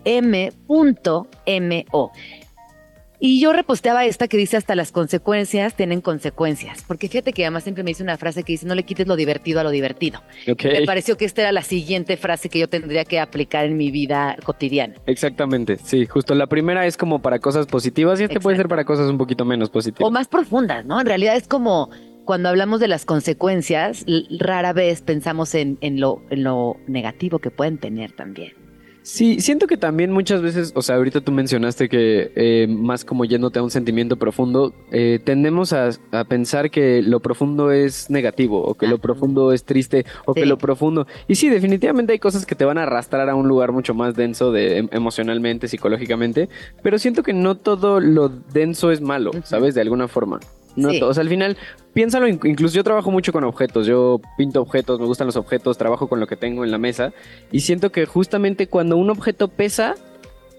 Y 3.27 3.41
yo 3.41 3.55
reposteaba 3.55 4.05
esta 4.05 4.29
que 4.29 4.37
dice 4.37 4.59
hasta 4.59 4.75
las 4.75 4.93
consecuencias 4.93 5.75
tienen 5.75 6.03
consecuencias. 6.03 6.85
Porque 6.87 7.09
fíjate 7.09 7.33
que 7.33 7.43
además 7.47 7.63
siempre 7.63 7.83
me 7.83 7.89
dice 7.89 8.03
una 8.03 8.19
frase 8.19 8.43
que 8.43 8.53
dice 8.53 8.67
no 8.67 8.75
le 8.75 8.83
quites 8.83 9.07
lo 9.07 9.17
divertido 9.17 9.61
a 9.61 9.65
lo 9.65 9.71
divertido. 9.71 10.21
Me 10.47 10.85
pareció 10.85 11.17
que 11.17 11.25
esta 11.25 11.41
era 11.41 11.51
la 11.51 11.63
siguiente 11.63 12.19
frase 12.19 12.51
que 12.51 12.59
yo 12.59 12.69
tendría 12.69 13.07
que 13.07 13.19
aplicar 13.19 13.65
en 13.65 13.79
mi 13.79 13.91
vida 13.91 14.37
cotidiana. 14.45 14.97
Exactamente, 15.07 15.79
sí, 15.79 16.05
justo 16.05 16.35
la 16.35 16.49
primera 16.49 16.85
es 16.85 16.99
como 16.99 17.23
para 17.23 17.39
cosas 17.39 17.65
positivas 17.65 18.21
y 18.21 18.25
este 18.25 18.41
puede 18.41 18.59
ser 18.59 18.69
para 18.69 18.85
cosas 18.85 19.09
un 19.09 19.17
poquito 19.17 19.47
menos 19.47 19.71
positivas. 19.71 20.07
O 20.07 20.11
más 20.11 20.29
profundas, 20.29 20.85
¿no? 20.85 21.01
En 21.01 21.07
realidad 21.07 21.35
es 21.35 21.49
como 21.49 21.89
cuando 22.27 22.51
hablamos 22.51 22.79
de 22.79 22.89
las 22.89 23.07
consecuencias, 23.07 24.05
rara 24.39 24.75
vez 24.75 25.01
pensamos 25.01 25.55
en, 25.55 25.79
en, 25.81 25.99
lo, 25.99 26.21
en 26.29 26.45
lo 26.45 26.77
negativo 26.87 27.39
que 27.39 27.51
pueden 27.51 27.79
tener 27.79 28.13
también. 28.13 28.64
Sí, 29.05 29.39
siento 29.41 29.67
que 29.67 29.77
también 29.77 30.11
muchas 30.13 30.41
veces, 30.41 30.73
o 30.75 30.81
sea, 30.81 30.97
ahorita 30.97 31.21
tú 31.21 31.31
mencionaste 31.31 31.91
que 31.91 32.33
eh, 32.37 32.67
más 32.67 33.05
como 33.05 33.27
yéndote 33.27 33.59
a 33.59 33.63
un 33.63 33.71
sentimiento 33.71 34.17
profundo, 34.17 34.73
eh, 34.93 35.21
tendemos 35.23 35.75
a, 35.75 35.91
pensar 36.27 36.71
que 36.71 37.03
lo 37.03 37.21
profundo 37.21 37.71
es 37.71 38.09
negativo, 38.09 38.63
o 38.65 38.73
que 38.73 38.87
lo 38.87 38.97
profundo 38.97 39.53
es 39.53 39.65
triste, 39.65 40.07
o 40.25 40.33
que 40.33 40.47
lo 40.47 40.57
profundo... 40.57 41.07
Y 41.29 41.35
sí, 41.35 41.51
definitivamente 41.51 42.15
hay 42.15 42.19
cosas 42.19 42.47
que 42.47 42.55
te 42.55 42.65
van 42.65 42.79
a 42.79 42.85
arrastrar 42.85 43.29
a 43.29 43.35
un 43.35 43.47
lugar 43.47 43.73
mucho 43.73 43.93
más 43.93 44.15
denso 44.15 44.53
de, 44.53 44.79
em, 44.79 44.89
emocionalmente, 44.91 45.69
psicológicamente, 45.69 46.49
pero 46.83 46.99
siento 46.99 47.23
que 47.23 47.35
no 47.35 47.59
todo 47.59 48.01
lo 48.01 48.31
denso 48.31 48.91
es 48.91 49.03
malo, 49.03 49.33
¿sabes? 49.45 49.75
De 49.75 49.83
alguna 49.83 50.09
forma. 50.09 50.41
No, 50.77 50.91
o 51.07 51.15
sea, 51.15 51.23
al 51.23 51.29
final, 51.29 51.57
piénsalo, 51.93 52.27
incluso 52.29 52.75
yo 52.75 52.85
trabajo 52.85 53.11
mucho 53.11 53.33
con 53.33 53.45
objetos, 53.45 53.87
yo 53.87 54.21
pinto 54.37 54.61
objetos, 54.61 54.99
me 54.99 55.07
gustan 55.07 55.27
los 55.27 55.37
objetos, 55.37 55.79
trabajo 55.79 56.09
con 56.09 56.21
lo 56.21 56.27
que 56.27 56.37
tengo 56.37 56.65
en 56.65 56.71
la 56.71 56.79
mesa 56.79 57.13
y 57.53 57.61
siento 57.61 57.93
que 57.93 58.07
justamente 58.07 58.67
cuando 58.67 58.97
un 58.97 59.11
objeto 59.11 59.49
pesa, 59.49 59.95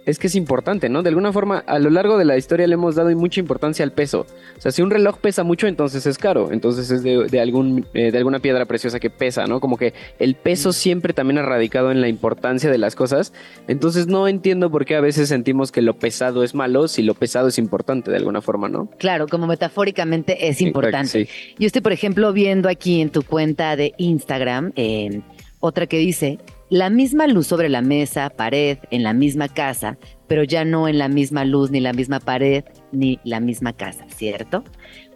es 0.06 0.20
que 0.20 0.28
es 0.28 0.36
importante, 0.36 0.90
¿no? 0.90 1.04
De 1.04 1.10
alguna 1.10 1.34
forma, 1.34 1.60
a 1.66 1.80
lo 1.80 1.90
largo 1.90 2.18
de 2.18 2.26
la 2.26 2.38
historia 2.38 2.68
le 2.68 2.76
hemos 2.76 2.96
dado 2.96 3.10
mucha 3.16 3.40
importancia 3.40 3.84
al 3.84 3.92
peso. 3.92 4.26
O 4.58 4.62
sea, 4.62 4.72
si 4.72 4.82
un 4.82 4.92
reloj 4.92 5.18
pesa 5.18 5.44
mucho, 5.44 5.68
entonces 5.68 6.06
es 6.06 6.18
caro. 6.18 6.52
Entonces 6.52 6.92
es 6.92 7.04
de, 7.04 7.40
algún, 7.40 7.88
eh, 7.94 8.12
de 8.12 8.18
alguna 8.18 8.40
piedra 8.40 8.66
preciosa 8.66 9.00
que 9.00 9.10
pesa, 9.10 9.46
¿no? 9.48 9.60
Como 9.60 9.78
que 9.78 9.94
el 10.20 10.36
peso 10.36 10.74
siempre 10.74 11.14
también 11.14 11.40
ha 11.40 11.44
radicado 11.44 11.92
en 11.92 12.02
la 12.02 12.08
importancia 12.08 12.70
de 12.70 12.78
las 12.78 12.96
cosas. 12.96 13.34
Entonces 13.68 14.08
no 14.08 14.28
entiendo 14.28 14.70
por 14.70 14.86
qué 14.86 14.96
a 14.96 15.02
veces 15.02 15.30
sentimos 15.30 15.72
que 15.72 15.82
lo 15.82 15.98
pesado 15.98 16.44
es 16.44 16.54
malo 16.54 16.88
si 16.88 17.02
lo 17.02 17.16
pesado 17.16 17.48
es 17.48 17.58
importante 17.58 18.12
de 18.12 18.18
alguna 18.18 18.42
forma, 18.42 18.70
¿no? 18.70 18.90
Claro, 19.00 19.28
como 19.28 19.48
metafóricamente 19.48 20.48
es 20.48 20.62
importante. 20.62 21.28
Yo 21.58 21.66
estoy, 21.66 21.82
por 21.82 21.94
ejemplo, 21.94 22.32
viendo 22.32 22.70
aquí 22.70 23.02
en 23.02 23.10
tu 23.10 23.24
cuenta 23.24 23.76
de 23.76 23.94
Instagram, 23.98 24.72
eh, 24.76 25.22
otra 25.60 25.88
que 25.88 25.98
dice, 25.98 26.40
la 26.70 26.90
misma 26.90 27.28
luz 27.28 27.48
sobre 27.48 27.70
la 27.70 27.82
mesa, 27.82 28.30
pared, 28.30 28.80
en 28.92 29.04
la 29.04 29.14
misma 29.14 29.48
casa, 29.48 29.98
pero 30.28 30.44
ya 30.44 30.66
no 30.66 30.88
en 30.88 30.98
la 30.98 31.08
misma 31.08 31.46
luz, 31.46 31.72
ni 31.72 31.80
la 31.80 31.94
misma 31.94 32.20
pared, 32.20 32.64
ni 32.92 33.20
la 33.24 33.40
misma 33.40 33.74
casa, 33.74 34.06
¿cierto? 34.10 34.64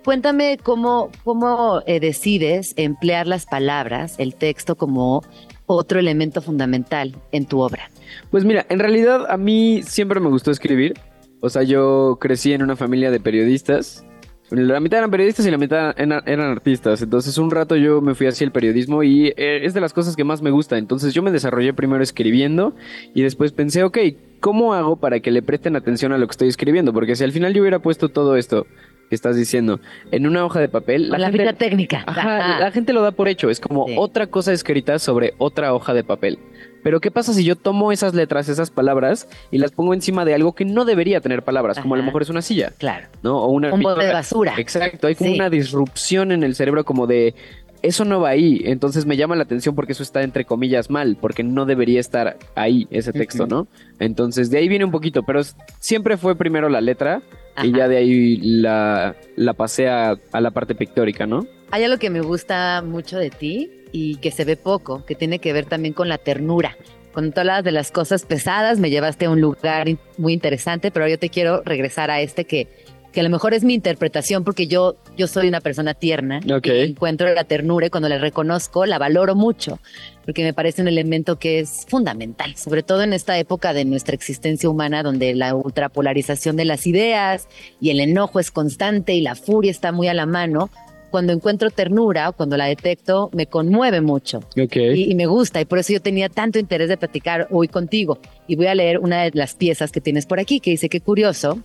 Cuéntame 0.04 0.58
cómo, 0.62 1.10
cómo 1.24 1.82
eh, 1.86 2.00
decides 2.00 2.74
emplear 2.78 3.28
las 3.28 3.46
palabras, 3.46 4.16
el 4.18 4.36
texto 4.36 4.76
como 4.76 5.24
otro 5.66 6.00
elemento 6.00 6.42
fundamental 6.42 7.16
en 7.32 7.46
tu 7.46 7.60
obra. 7.60 7.90
Pues 8.32 8.46
mira, 8.46 8.66
en 8.70 8.80
realidad 8.80 9.26
a 9.30 9.38
mí 9.38 9.82
siempre 9.84 10.20
me 10.20 10.30
gustó 10.30 10.52
escribir. 10.52 10.94
O 11.42 11.50
sea, 11.50 11.64
yo 11.64 12.18
crecí 12.20 12.54
en 12.54 12.64
una 12.64 12.76
familia 12.76 13.12
de 13.12 13.20
periodistas 13.20 14.06
la 14.52 14.80
mitad 14.80 15.00
eran 15.00 15.12
periodistas 15.12 15.46
y 15.46 15.52
la 15.52 15.58
mitad 15.58 15.94
eran, 15.98 16.40
artistas. 16.40 17.02
Entonces 17.02 17.38
un 17.38 17.52
rato 17.52 17.76
yo 17.76 18.02
me 18.02 18.16
fui 18.16 18.28
hacia 18.28 18.46
el 18.46 18.52
periodismo 18.52 19.04
y 19.04 19.28
eh, 19.38 19.66
es 19.66 19.74
de 19.74 19.82
las 19.82 19.94
cosas 19.94 20.16
que 20.16 20.24
más 20.24 20.42
me 20.42 20.52
gusta. 20.52 20.78
Entonces 20.78 21.14
yo 21.14 21.22
me 21.22 21.32
desarrollé 21.32 21.74
primero 21.74 22.04
escribiendo 22.04 22.76
y 23.14 23.22
después 23.22 23.52
pensé, 23.52 23.84
ok, 23.84 23.98
¿cómo 24.40 24.74
hago 24.74 24.96
para 24.96 25.20
que 25.20 25.32
le 25.32 25.42
presten 25.42 25.76
atención 25.76 26.12
a 26.14 26.18
lo 26.18 26.26
que 26.28 26.32
estoy 26.32 26.48
escribiendo? 26.48 26.94
Porque 26.94 27.16
si 27.16 27.24
al 27.24 27.32
final 27.32 27.54
yo 27.54 27.62
hubiera 27.62 27.80
puesto 27.80 28.10
todo 28.10 28.36
esto 28.36 28.66
que 29.10 29.16
estás 29.16 29.36
diciendo 29.36 29.80
en 30.12 30.28
una 30.28 30.46
hoja 30.46 30.60
de 30.60 30.70
papel. 30.70 31.10
La, 31.10 31.32
gente, 31.32 31.54
técnica. 31.54 32.06
la 32.08 32.72
gente 32.72 32.94
lo 32.94 33.02
da 33.02 33.12
por 33.12 33.28
hecho. 33.28 33.50
Es 33.50 33.60
como 33.60 33.86
otra 33.98 34.28
cosa 34.28 34.54
escrita 34.54 35.00
sobre 35.00 35.34
otra 35.38 35.74
hoja 35.74 35.94
de 35.94 36.04
papel. 36.04 36.40
Pero 36.84 37.00
¿qué 37.00 37.12
pasa 37.12 37.34
si 37.34 37.44
yo 37.44 37.56
tomo 37.56 37.92
esas 37.92 38.14
letras, 38.14 38.50
esas 38.50 38.72
palabras 38.72 39.28
y 39.52 39.58
las 39.58 39.72
pongo 39.72 39.94
encima 39.94 40.26
de 40.26 40.34
algo 40.34 40.54
que 40.54 40.66
no 40.66 40.86
debería 40.86 41.22
tener 41.22 41.44
palabras, 41.44 41.80
como 41.80 41.96
a 41.96 41.98
lo 41.98 42.04
mejor 42.04 42.22
es 42.22 42.30
una 42.30 42.42
silla? 42.42 42.74
Claro. 42.78 43.08
¿No? 43.22 43.38
O 43.44 43.50
una 43.50 43.74
un 43.74 43.82
de 43.82 44.14
basura. 44.14 44.56
Exacto, 44.58 45.08
hay 45.08 45.16
como 45.16 45.32
una 45.32 45.50
disrupción 45.50 46.32
en 46.32 46.44
el 46.44 46.56
cerebro 46.56 46.84
como 46.86 47.08
de 47.08 47.36
eso 47.82 48.04
no 48.04 48.20
va 48.20 48.30
ahí, 48.30 48.62
entonces 48.66 49.06
me 49.06 49.16
llama 49.16 49.36
la 49.36 49.44
atención 49.44 49.74
porque 49.76 49.94
eso 49.94 50.04
está 50.04 50.22
entre 50.24 50.46
comillas 50.46 50.90
mal, 50.90 51.18
porque 51.20 51.44
no 51.44 51.66
debería 51.66 52.00
estar 52.00 52.38
ahí 52.56 52.88
ese 52.92 53.14
texto, 53.14 53.48
¿no? 53.48 53.68
Entonces 54.00 54.50
de 54.50 54.58
ahí 54.58 54.68
viene 54.68 54.86
un 54.86 54.92
poquito, 54.92 55.24
pero 55.24 55.42
siempre 55.80 56.18
fue 56.18 56.36
primero 56.36 56.68
la 56.70 56.82
letra 56.82 57.22
y 57.64 57.72
ya 57.72 57.88
de 57.88 57.98
ahí 57.98 58.38
la, 58.38 59.16
la 59.36 59.54
pasé 59.54 59.88
a, 59.88 60.18
a 60.32 60.42
la 60.42 60.52
parte 60.52 60.76
pictórica, 60.76 61.26
¿no? 61.26 61.46
Hay 61.72 61.84
algo 61.84 61.98
que 61.98 62.10
me 62.10 62.22
gusta 62.22 62.82
mucho 62.82 63.18
de 63.18 63.30
ti 63.30 63.72
y 63.92 64.18
que 64.18 64.32
se 64.32 64.46
ve 64.46 64.58
poco, 64.58 65.06
que 65.06 65.16
tiene 65.16 65.40
que 65.40 65.54
ver 65.54 65.66
también 65.66 65.94
con 65.94 66.10
la 66.10 66.18
ternura. 66.18 66.78
Cuando 67.14 67.34
tú 67.34 67.40
hablabas 67.40 67.64
de 67.64 67.72
las 67.72 67.92
cosas 67.92 68.26
pesadas, 68.26 68.80
me 68.80 68.90
llevaste 68.90 69.26
a 69.26 69.30
un 69.30 69.42
lugar 69.42 69.88
muy 70.18 70.34
interesante, 70.34 70.92
pero 70.92 71.08
yo 71.08 71.18
te 71.18 71.30
quiero 71.30 71.62
regresar 71.64 72.12
a 72.12 72.22
este 72.22 72.46
que, 72.46 72.68
que 73.12 73.22
a 73.22 73.24
lo 73.24 73.30
mejor 73.30 73.54
es 73.54 73.64
mi 73.64 73.74
interpretación, 73.74 74.44
porque 74.44 74.68
yo, 74.68 74.96
yo 75.18 75.28
soy 75.28 75.48
una 75.48 75.60
persona 75.60 75.96
tierna. 75.96 76.40
encuentro 76.84 77.34
la 77.34 77.44
ternura 77.44 77.88
y 77.88 77.90
cuando 77.90 78.10
la 78.10 78.20
reconozco, 78.20 78.86
la 78.86 79.00
valoro 79.00 79.34
mucho, 79.34 79.80
porque 80.24 80.44
me 80.44 80.54
parece 80.54 80.84
un 80.84 80.88
elemento 80.88 81.40
que 81.40 81.60
es 81.60 81.86
fundamental, 81.88 82.56
sobre 82.56 82.84
todo 82.84 83.02
en 83.02 83.14
esta 83.14 83.38
época 83.40 83.74
de 83.74 83.86
nuestra 83.86 84.14
existencia 84.14 84.70
humana, 84.70 85.02
donde 85.02 85.34
la 85.34 85.56
ultrapolarización 85.56 86.56
de 86.56 86.66
las 86.66 86.86
ideas 86.86 87.48
y 87.82 87.90
el 87.90 88.00
enojo 88.00 88.40
es 88.40 88.52
constante 88.52 89.14
y 89.14 89.22
la 89.22 89.34
furia 89.34 89.72
está 89.72 89.92
muy 89.92 90.08
a 90.08 90.14
la 90.14 90.28
mano 90.28 90.70
cuando 91.10 91.34
encuentro 91.34 91.70
ternura 91.70 92.30
o 92.30 92.34
cuando 92.34 92.58
la 92.58 92.66
detecto, 92.66 93.30
me 93.34 93.48
conmueve 93.48 94.02
mucho. 94.02 94.42
Y, 94.56 95.16
me 95.16 95.26
gusta. 95.26 95.62
Y 95.62 95.66
por 95.66 95.80
eso 95.80 95.94
yo 95.94 96.02
tenía 96.02 96.30
tanto 96.30 96.60
interés 96.60 96.90
de 96.90 96.98
platicar 96.98 97.48
hoy 97.52 97.68
contigo. 97.68 98.20
Y 98.48 98.56
voy 98.56 98.68
a 98.68 98.76
leer 98.76 99.00
una 99.00 99.24
de 99.24 99.32
las 99.34 99.56
piezas 99.56 99.92
que 99.92 100.02
tienes 100.02 100.26
por 100.26 100.40
aquí, 100.40 100.60
que 100.60 100.72
dice, 100.72 100.90
qué 100.90 101.02
curioso, 101.02 101.60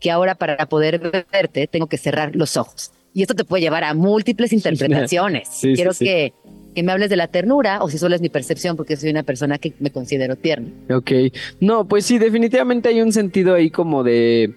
que 0.00 0.10
ahora 0.10 0.34
para 0.34 0.66
poder 0.66 0.98
verte 1.32 1.66
tengo 1.66 1.86
que 1.86 1.98
cerrar 1.98 2.34
los 2.34 2.56
ojos. 2.56 2.92
Y 3.12 3.22
esto 3.22 3.34
te 3.34 3.44
puede 3.44 3.62
llevar 3.62 3.84
a 3.84 3.94
múltiples 3.94 4.52
interpretaciones. 4.52 5.48
Quiero 5.60 5.92
que, 5.98 6.32
que 6.74 6.82
me 6.82 6.92
hables 6.92 7.08
de 7.08 7.16
la 7.16 7.28
ternura 7.28 7.82
o 7.82 7.88
si 7.88 7.98
solo 7.98 8.14
es 8.14 8.20
mi 8.20 8.28
percepción 8.28 8.76
porque 8.76 8.96
soy 8.96 9.10
una 9.10 9.22
persona 9.22 9.58
que 9.58 9.72
me 9.80 9.90
considero 9.90 10.36
tierna. 10.36 10.70
Ok. 10.90 11.12
No, 11.60 11.88
pues 11.88 12.04
sí, 12.04 12.18
definitivamente 12.18 12.88
hay 12.90 13.00
un 13.00 13.12
sentido 13.12 13.54
ahí 13.54 13.70
como 13.70 14.02
de 14.04 14.54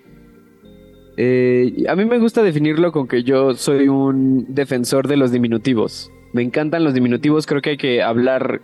eh, 1.21 1.83
a 1.89 1.97
mí 1.97 2.05
me 2.05 2.17
gusta 2.17 2.41
definirlo 2.41 2.93
con 2.93 3.05
que 3.05 3.23
yo 3.23 3.53
soy 3.53 3.89
un 3.89 4.45
defensor 4.47 5.09
de 5.09 5.17
los 5.17 5.33
diminutivos. 5.33 6.09
Me 6.31 6.41
encantan 6.41 6.85
los 6.85 6.93
diminutivos, 6.93 7.45
creo 7.45 7.61
que 7.61 7.71
hay 7.71 7.77
que 7.77 8.01
hablar... 8.01 8.61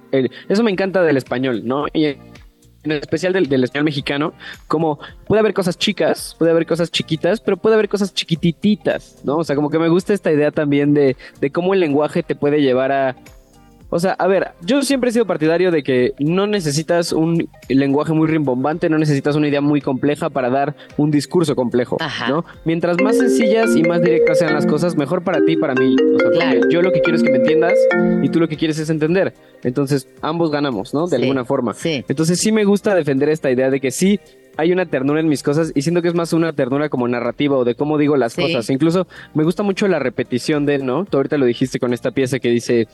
eso 0.47 0.63
me 0.63 0.71
encanta 0.71 1.03
del 1.03 1.17
español, 1.17 1.63
¿no? 1.65 1.87
Y 1.91 2.05
en 2.05 2.91
especial 2.93 3.33
del, 3.33 3.61
español 3.61 3.83
mexicano, 3.83 4.33
como 4.69 4.99
puede 5.27 5.41
haber 5.41 5.53
cosas 5.53 5.77
chicas, 5.77 6.33
puede 6.39 6.51
haber 6.51 6.65
cosas 6.65 6.91
chiquitas, 6.91 7.41
pero 7.41 7.57
puede 7.57 7.75
haber 7.75 7.89
cosas 7.89 8.13
chiquitititas, 8.13 9.19
¿no? 9.25 9.35
O 9.39 9.43
sea, 9.43 9.57
como 9.57 9.69
que 9.69 9.77
me 9.77 9.89
gusta 9.89 10.13
esta 10.13 10.31
idea 10.31 10.51
también 10.51 10.93
de 10.93 11.17
cómo 11.51 11.73
el 11.73 11.81
lenguaje 11.81 12.23
te 12.23 12.35
puede 12.35 12.61
llevar 12.61 12.93
a 12.93 13.17
O 13.95 13.99
sea, 13.99 14.11
a 14.11 14.27
ver, 14.27 14.49
yo 14.59 14.81
siempre 14.81 15.09
he 15.09 15.13
sido 15.13 15.25
partidario 15.25 15.71
de 15.71 15.81
que 15.81 16.11
no 16.19 16.47
necesitas 16.47 17.13
un 17.13 17.47
lenguaje 17.69 18.11
muy 18.11 18.27
rimbombante, 18.27 18.89
no 18.89 18.97
necesitas 18.97 19.37
una 19.37 19.47
idea 19.47 19.61
muy 19.61 19.79
compleja 19.79 20.29
para 20.29 20.49
dar 20.49 20.75
un 20.97 21.11
discurso 21.11 21.55
complejo, 21.55 21.95
¿no? 22.27 22.43
Mientras 22.65 23.01
más 23.01 23.17
sencillas 23.17 23.73
y 23.73 23.83
más 23.83 24.01
directas 24.01 24.39
sean 24.39 24.53
las 24.53 24.65
cosas, 24.65 24.97
mejor 24.97 25.23
para 25.23 25.39
ti 25.45 25.53
y 25.53 25.55
para 25.55 25.75
mí. 25.75 25.95
O 26.27 26.33
sea, 26.33 26.59
yo 26.69 26.81
lo 26.81 26.91
que 26.91 26.99
quiero 26.99 27.15
es 27.15 27.23
que 27.23 27.31
me 27.31 27.37
entiendas 27.37 27.75
y 28.21 28.27
tú 28.27 28.41
lo 28.41 28.49
que 28.49 28.57
quieres 28.57 28.77
es 28.79 28.89
entender. 28.89 29.33
Entonces, 29.63 30.09
ambos 30.21 30.51
ganamos, 30.51 30.93
¿no? 30.93 31.07
De 31.07 31.15
alguna 31.15 31.45
forma. 31.45 31.73
Sí. 31.73 32.03
Entonces, 32.09 32.37
sí 32.41 32.51
me 32.51 32.65
gusta 32.65 32.95
defender 32.95 33.29
esta 33.29 33.49
idea 33.49 33.69
de 33.69 33.79
que 33.79 33.91
sí 33.91 34.19
hay 34.57 34.71
una 34.71 34.85
ternura 34.85 35.19
en 35.19 35.27
mis 35.27 35.43
cosas 35.43 35.71
y 35.73 35.81
siento 35.81 36.01
que 36.01 36.09
es 36.09 36.15
más 36.15 36.33
una 36.33 36.53
ternura 36.53 36.89
como 36.89 37.07
narrativa 37.07 37.57
o 37.57 37.63
de 37.63 37.75
cómo 37.75 37.97
digo 37.97 38.17
las 38.17 38.35
cosas. 38.35 38.69
Incluso 38.69 39.07
me 39.33 39.43
gusta 39.43 39.63
mucho 39.63 39.87
la 39.87 39.99
repetición 39.99 40.65
de, 40.65 40.79
¿no? 40.79 41.05
Tú 41.05 41.17
ahorita 41.17 41.37
lo 41.37 41.45
dijiste 41.45 41.79
con 41.79 41.93
esta 41.93 42.11
pieza 42.11 42.39
que 42.39 42.49
dice 42.49 42.87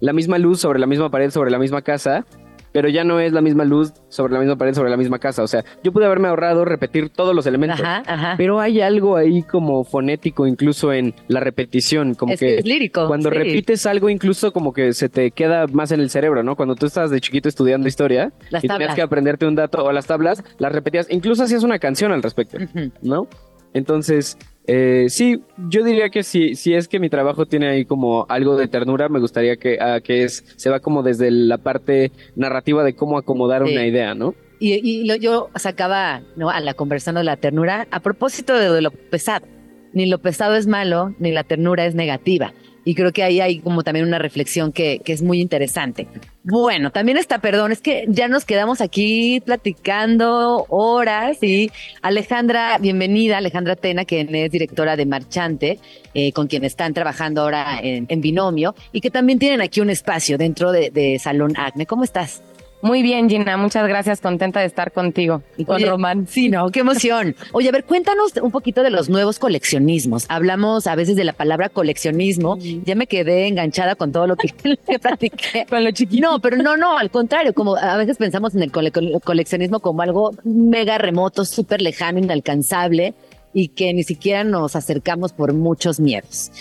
la 0.00 0.12
misma 0.12 0.38
luz 0.38 0.60
sobre 0.60 0.78
la 0.78 0.86
misma 0.86 1.10
pared, 1.10 1.30
sobre 1.30 1.50
la 1.50 1.58
misma 1.58 1.82
casa, 1.82 2.24
pero 2.72 2.90
ya 2.90 3.04
no 3.04 3.20
es 3.20 3.32
la 3.32 3.40
misma 3.40 3.64
luz 3.64 3.94
sobre 4.10 4.34
la 4.34 4.38
misma 4.38 4.56
pared, 4.56 4.74
sobre 4.74 4.90
la 4.90 4.98
misma 4.98 5.18
casa. 5.18 5.42
O 5.42 5.46
sea, 5.46 5.64
yo 5.82 5.92
pude 5.92 6.04
haberme 6.04 6.28
ahorrado 6.28 6.66
repetir 6.66 7.08
todos 7.08 7.34
los 7.34 7.46
elementos, 7.46 7.80
Ajá, 7.80 8.02
ajá. 8.06 8.34
pero 8.36 8.60
hay 8.60 8.82
algo 8.82 9.16
ahí 9.16 9.42
como 9.44 9.82
fonético 9.84 10.46
incluso 10.46 10.92
en 10.92 11.14
la 11.28 11.40
repetición, 11.40 12.14
como 12.14 12.34
Es- 12.34 12.40
que 12.40 12.58
es 12.58 12.66
lírico, 12.66 13.06
cuando 13.08 13.30
sí. 13.30 13.36
repites 13.36 13.86
algo 13.86 14.10
incluso 14.10 14.52
como 14.52 14.74
que 14.74 14.92
se 14.92 15.08
te 15.08 15.30
queda 15.30 15.66
más 15.68 15.90
en 15.92 16.00
el 16.00 16.10
cerebro, 16.10 16.42
¿no? 16.42 16.54
Cuando 16.54 16.74
tú 16.74 16.84
estabas 16.84 17.10
de 17.10 17.18
chiquito 17.22 17.48
estudiando 17.48 17.88
historia 17.88 18.32
Las 18.50 18.62
y 18.62 18.68
tenías 18.68 18.94
que 18.94 19.00
aprenderte 19.00 19.46
un 19.46 19.54
dato 19.54 19.82
o 19.82 19.90
las 19.92 20.06
tablas, 20.06 20.44
las 20.58 20.72
repetías, 20.72 21.06
incluso 21.08 21.44
hacías 21.44 21.62
una 21.62 21.78
canción 21.78 22.12
al 22.12 22.22
respecto. 22.22 22.58
¿no? 23.00 23.26
Entonces, 23.72 24.36
eh, 24.66 25.06
sí, 25.08 25.40
yo 25.68 25.84
diría 25.84 26.08
que 26.10 26.22
si, 26.22 26.54
si 26.56 26.74
es 26.74 26.88
que 26.88 26.98
mi 26.98 27.08
trabajo 27.08 27.46
tiene 27.46 27.68
ahí 27.68 27.84
como 27.84 28.26
algo 28.28 28.56
de 28.56 28.68
ternura, 28.68 29.08
me 29.08 29.20
gustaría 29.20 29.56
que, 29.56 29.78
ah, 29.80 30.00
que 30.02 30.24
es, 30.24 30.44
se 30.56 30.70
va 30.70 30.80
como 30.80 31.02
desde 31.02 31.30
la 31.30 31.58
parte 31.58 32.10
narrativa 32.34 32.82
de 32.84 32.94
cómo 32.94 33.18
acomodar 33.18 33.64
Sí. 33.66 33.72
una 33.72 33.86
idea, 33.86 34.14
¿no? 34.14 34.34
Y, 34.58 34.72
y 34.74 35.04
lo- 35.06 35.16
yo 35.16 35.50
sacaba 35.56 36.22
¿no? 36.36 36.50
a 36.50 36.60
la 36.60 36.74
conversación 36.74 37.16
de 37.16 37.24
la 37.24 37.36
ternura 37.36 37.86
a 37.90 38.00
propósito 38.00 38.54
de, 38.58 38.70
de 38.70 38.80
lo 38.82 38.90
pesado. 38.90 39.46
Ni 39.92 40.06
lo 40.06 40.18
pesado 40.18 40.56
es 40.56 40.66
malo, 40.66 41.14
ni 41.18 41.30
la 41.32 41.44
ternura 41.44 41.86
es 41.86 41.94
negativa. 41.94 42.52
Y 42.86 42.94
creo 42.94 43.12
que 43.12 43.24
ahí 43.24 43.40
hay 43.40 43.58
como 43.58 43.82
también 43.82 44.06
una 44.06 44.20
reflexión 44.20 44.70
que, 44.70 45.00
que 45.04 45.12
es 45.12 45.20
muy 45.20 45.40
interesante. 45.40 46.06
Bueno, 46.44 46.92
también 46.92 47.18
está, 47.18 47.40
perdón, 47.40 47.72
es 47.72 47.80
que 47.80 48.04
ya 48.06 48.28
nos 48.28 48.44
quedamos 48.44 48.80
aquí 48.80 49.42
platicando 49.44 50.66
horas 50.68 51.42
y 51.42 51.72
Alejandra, 52.00 52.78
bienvenida, 52.78 53.38
Alejandra 53.38 53.74
Tena, 53.74 54.04
quien 54.04 54.32
es 54.36 54.52
directora 54.52 54.94
de 54.94 55.04
Marchante, 55.04 55.80
eh, 56.14 56.30
con 56.30 56.46
quien 56.46 56.64
están 56.64 56.94
trabajando 56.94 57.40
ahora 57.40 57.80
en, 57.82 58.06
en 58.08 58.20
binomio 58.20 58.76
y 58.92 59.00
que 59.00 59.10
también 59.10 59.40
tienen 59.40 59.62
aquí 59.62 59.80
un 59.80 59.90
espacio 59.90 60.38
dentro 60.38 60.70
de, 60.70 61.18
Salón 61.18 61.54
Acme. 61.56 61.86
¿Cómo 61.86 62.04
estás? 62.04 62.40
Muy 62.82 63.02
bien, 63.02 63.28
Gina, 63.28 63.56
muchas 63.56 63.88
gracias, 63.88 64.20
contenta 64.20 64.60
de 64.60 64.66
estar 64.66 64.92
contigo 64.92 65.42
y 65.56 65.64
con 65.64 65.76
Oye, 65.76 65.86
Román. 65.86 66.26
Sí, 66.28 66.48
no, 66.50 66.70
qué 66.70 66.80
emoción. 66.80 67.34
Oye, 67.52 67.68
a 67.68 67.72
ver, 67.72 67.84
cuéntanos 67.84 68.32
un 68.40 68.50
poquito 68.50 68.82
de 68.82 68.90
los 68.90 69.08
nuevos 69.08 69.38
coleccionismos. 69.38 70.26
Hablamos 70.28 70.86
a 70.86 70.94
veces 70.94 71.16
de 71.16 71.24
la 71.24 71.32
palabra 71.32 71.68
coleccionismo. 71.68 72.58
Ya 72.84 72.94
me 72.94 73.06
quedé 73.06 73.48
enganchada 73.48 73.96
con 73.96 74.12
todo 74.12 74.26
lo 74.26 74.36
que, 74.36 74.48
que 74.86 74.98
platiqué. 74.98 75.66
Con 75.68 75.82
lo 75.84 75.90
chiquito. 75.90 76.30
No, 76.30 76.38
pero 76.40 76.58
no, 76.58 76.76
no, 76.76 76.96
al 76.98 77.10
contrario, 77.10 77.54
como 77.54 77.76
a 77.76 77.96
veces 77.96 78.18
pensamos 78.18 78.54
en 78.54 78.62
el 78.62 78.70
cole- 78.70 78.92
coleccionismo 79.24 79.80
como 79.80 80.02
algo 80.02 80.32
mega 80.44 80.98
remoto, 80.98 81.44
súper 81.44 81.80
lejano, 81.82 82.18
inalcanzable 82.18 83.14
y 83.52 83.68
que 83.68 83.92
ni 83.94 84.04
siquiera 84.04 84.44
nos 84.44 84.76
acercamos 84.76 85.32
por 85.32 85.54
muchos 85.54 85.98
miedos. 85.98 86.52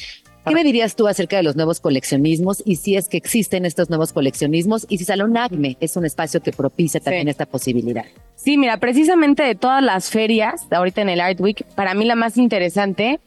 ¿Qué 0.48 0.54
me 0.54 0.64
dirías 0.64 0.96
tú 0.96 1.08
acerca 1.08 1.38
de 1.38 1.44
los 1.44 1.56
nuevos 1.56 1.80
coleccionismos 1.80 2.62
y 2.66 2.76
si 2.76 2.96
es 2.96 3.08
que 3.10 3.18
existen 3.18 3.66
estos 3.66 3.90
nuevos 3.90 4.14
coleccionismos 4.14 4.86
y 4.90 4.98
si 5.00 5.06
Salón 5.06 5.36
Acme 5.38 5.78
es 5.80 5.96
un 5.98 6.06
espacio 6.06 6.42
que 6.42 6.52
propicia 6.52 7.00
también 7.00 7.26
Sí. 7.26 7.30
esta 7.32 7.46
posibilidad? 7.46 8.06
Sí, 8.36 8.58
mira, 8.58 8.78
precisamente 8.78 9.44
de 9.44 9.56
todas 9.56 9.84
las 9.84 10.10
ferias, 10.10 10.68
ahorita 10.72 11.02
en 11.02 11.10
el 11.10 11.20
Art 11.22 11.40
Week, 11.42 11.66
para 11.76 11.94
mí 11.96 12.06
la 12.06 12.16
más 12.16 12.38
interesante 12.38 13.20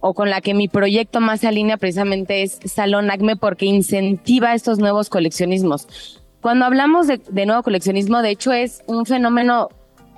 o 0.00 0.14
con 0.14 0.30
la 0.30 0.40
que 0.40 0.54
mi 0.54 0.66
proyecto 0.68 1.20
más 1.20 1.40
se 1.40 1.48
alinea 1.48 1.76
precisamente 1.76 2.42
es 2.42 2.58
Salón 2.64 3.10
Acme 3.10 3.36
porque 3.36 3.66
incentiva 3.66 4.54
estos 4.54 4.78
nuevos 4.78 5.08
coleccionismos. 5.10 6.20
Cuando 6.40 6.64
hablamos 6.64 7.06
de, 7.06 7.18
de 7.30 7.46
nuevo 7.46 7.62
coleccionismo, 7.62 8.20
de 8.22 8.30
hecho 8.30 8.52
es 8.52 8.82
un 8.86 9.06
fenómeno 9.06 9.68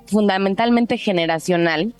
fundamentalmente 0.07 0.97
generacional. 0.97 1.93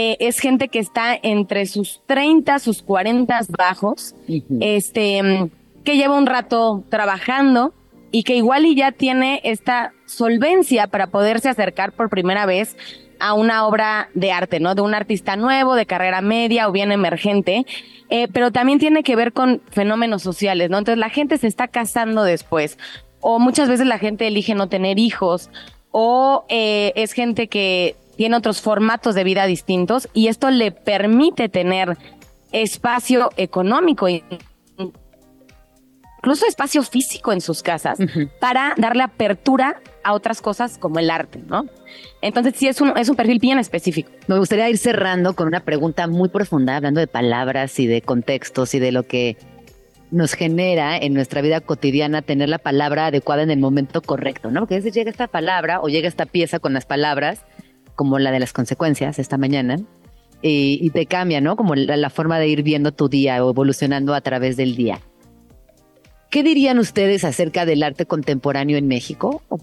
Eh, 0.00 0.16
es 0.20 0.38
gente 0.38 0.68
que 0.68 0.78
está 0.78 1.18
entre 1.20 1.66
sus 1.66 2.02
30, 2.06 2.60
sus 2.60 2.82
40 2.82 3.40
bajos, 3.48 4.14
este, 4.60 5.50
que 5.82 5.96
lleva 5.96 6.16
un 6.16 6.26
rato 6.26 6.84
trabajando 6.88 7.74
y 8.12 8.22
que 8.22 8.36
igual 8.36 8.64
y 8.64 8.76
ya 8.76 8.92
tiene 8.92 9.40
esta 9.42 9.92
solvencia 10.06 10.86
para 10.86 11.08
poderse 11.08 11.48
acercar 11.48 11.90
por 11.90 12.10
primera 12.10 12.46
vez 12.46 12.76
a 13.18 13.34
una 13.34 13.66
obra 13.66 14.08
de 14.14 14.30
arte, 14.30 14.60
¿no? 14.60 14.76
De 14.76 14.82
un 14.82 14.94
artista 14.94 15.34
nuevo, 15.34 15.74
de 15.74 15.84
carrera 15.84 16.20
media 16.20 16.68
o 16.68 16.72
bien 16.72 16.92
emergente, 16.92 17.66
eh, 18.08 18.28
pero 18.32 18.52
también 18.52 18.78
tiene 18.78 19.02
que 19.02 19.16
ver 19.16 19.32
con 19.32 19.62
fenómenos 19.72 20.22
sociales, 20.22 20.70
¿no? 20.70 20.78
Entonces 20.78 21.00
la 21.00 21.10
gente 21.10 21.38
se 21.38 21.48
está 21.48 21.66
casando 21.66 22.22
después, 22.22 22.78
o 23.18 23.40
muchas 23.40 23.68
veces 23.68 23.88
la 23.88 23.98
gente 23.98 24.28
elige 24.28 24.54
no 24.54 24.68
tener 24.68 25.00
hijos, 25.00 25.50
o 25.90 26.44
eh, 26.48 26.92
es 26.94 27.14
gente 27.14 27.48
que 27.48 27.96
tiene 28.18 28.36
otros 28.36 28.60
formatos 28.60 29.14
de 29.14 29.22
vida 29.22 29.46
distintos 29.46 30.08
y 30.12 30.26
esto 30.26 30.50
le 30.50 30.72
permite 30.72 31.48
tener 31.48 31.96
espacio 32.50 33.30
económico 33.36 34.08
y 34.08 34.24
incluso 36.18 36.44
espacio 36.46 36.82
físico 36.82 37.32
en 37.32 37.40
sus 37.40 37.62
casas 37.62 37.96
para 38.40 38.74
darle 38.76 39.04
apertura 39.04 39.80
a 40.02 40.14
otras 40.14 40.42
cosas 40.42 40.78
como 40.78 40.98
el 40.98 41.10
arte, 41.10 41.40
¿no? 41.46 41.66
Entonces 42.20 42.54
sí 42.56 42.66
es 42.66 42.80
un, 42.80 42.98
es 42.98 43.08
un 43.08 43.14
perfil 43.14 43.38
bien 43.38 43.60
específico. 43.60 44.10
Me 44.26 44.36
gustaría 44.36 44.68
ir 44.68 44.78
cerrando 44.78 45.36
con 45.36 45.46
una 45.46 45.60
pregunta 45.60 46.08
muy 46.08 46.28
profunda, 46.28 46.74
hablando 46.74 46.98
de 46.98 47.06
palabras 47.06 47.78
y 47.78 47.86
de 47.86 48.02
contextos 48.02 48.74
y 48.74 48.80
de 48.80 48.90
lo 48.90 49.04
que 49.04 49.36
nos 50.10 50.32
genera 50.32 50.96
en 50.96 51.14
nuestra 51.14 51.40
vida 51.40 51.60
cotidiana 51.60 52.22
tener 52.22 52.48
la 52.48 52.58
palabra 52.58 53.06
adecuada 53.06 53.44
en 53.44 53.52
el 53.52 53.60
momento 53.60 54.02
correcto, 54.02 54.50
¿no? 54.50 54.62
Porque 54.62 54.74
a 54.74 54.78
veces 54.78 54.92
llega 54.94 55.08
esta 55.08 55.28
palabra 55.28 55.80
o 55.80 55.88
llega 55.88 56.08
esta 56.08 56.26
pieza 56.26 56.58
con 56.58 56.72
las 56.72 56.84
palabras, 56.84 57.44
como 57.98 58.20
la 58.20 58.30
de 58.30 58.38
las 58.38 58.52
consecuencias 58.52 59.18
esta 59.18 59.38
mañana, 59.38 59.76
y, 60.40 60.88
te 60.90 61.06
cambia, 61.06 61.40
¿no? 61.40 61.56
Como 61.56 61.74
la, 61.74 62.10
forma 62.10 62.38
de 62.38 62.46
ir 62.46 62.62
viendo 62.62 62.92
tu 62.92 63.08
día 63.08 63.44
o 63.44 63.50
evolucionando 63.50 64.14
a 64.14 64.20
través 64.20 64.56
del 64.56 64.76
día. 64.76 65.00
¿Qué 66.30 66.44
dirían 66.44 66.78
ustedes 66.78 67.24
acerca 67.24 67.66
del 67.66 67.82
arte 67.82 68.06
contemporáneo 68.06 68.78
en 68.78 68.86
México? 68.86 69.42
¿O 69.48 69.58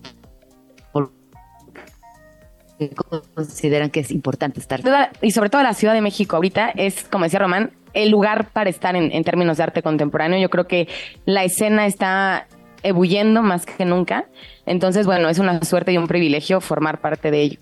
qué 2.78 2.90
consideran 3.34 3.90
que 3.90 4.02
es 4.02 4.12
importante 4.12 4.60
estar? 4.60 4.82
Y 5.22 5.32
sobre 5.32 5.50
todo 5.50 5.64
la 5.64 5.74
Ciudad 5.74 5.94
de 5.94 6.02
México 6.02 6.36
ahorita 6.36 6.72
es, 6.72 7.06
como 7.06 7.24
decía 7.24 7.40
Román, 7.40 7.72
el 7.94 8.10
lugar 8.10 8.50
para 8.52 8.70
estar 8.70 8.98
en, 8.98 9.14
en 9.14 9.24
términos 9.24 9.56
de 9.56 9.64
arte 9.64 9.82
contemporáneo. 9.82 10.42
Yo 10.42 10.50
creo 10.50 10.68
que 10.68 10.90
la 11.24 11.46
escena 11.46 11.86
está 11.86 12.48
ebulliendo 12.84 13.42
más 13.44 13.66
que 13.66 13.86
nunca. 13.86 14.26
Entonces, 14.66 15.06
bueno, 15.06 15.30
es 15.30 15.40
una 15.40 15.62
suerte 15.62 15.94
y 15.94 15.98
un 15.98 16.08
privilegio 16.08 16.60
formar 16.60 17.00
parte 17.00 17.32
de 17.32 17.42
ello. 17.42 17.60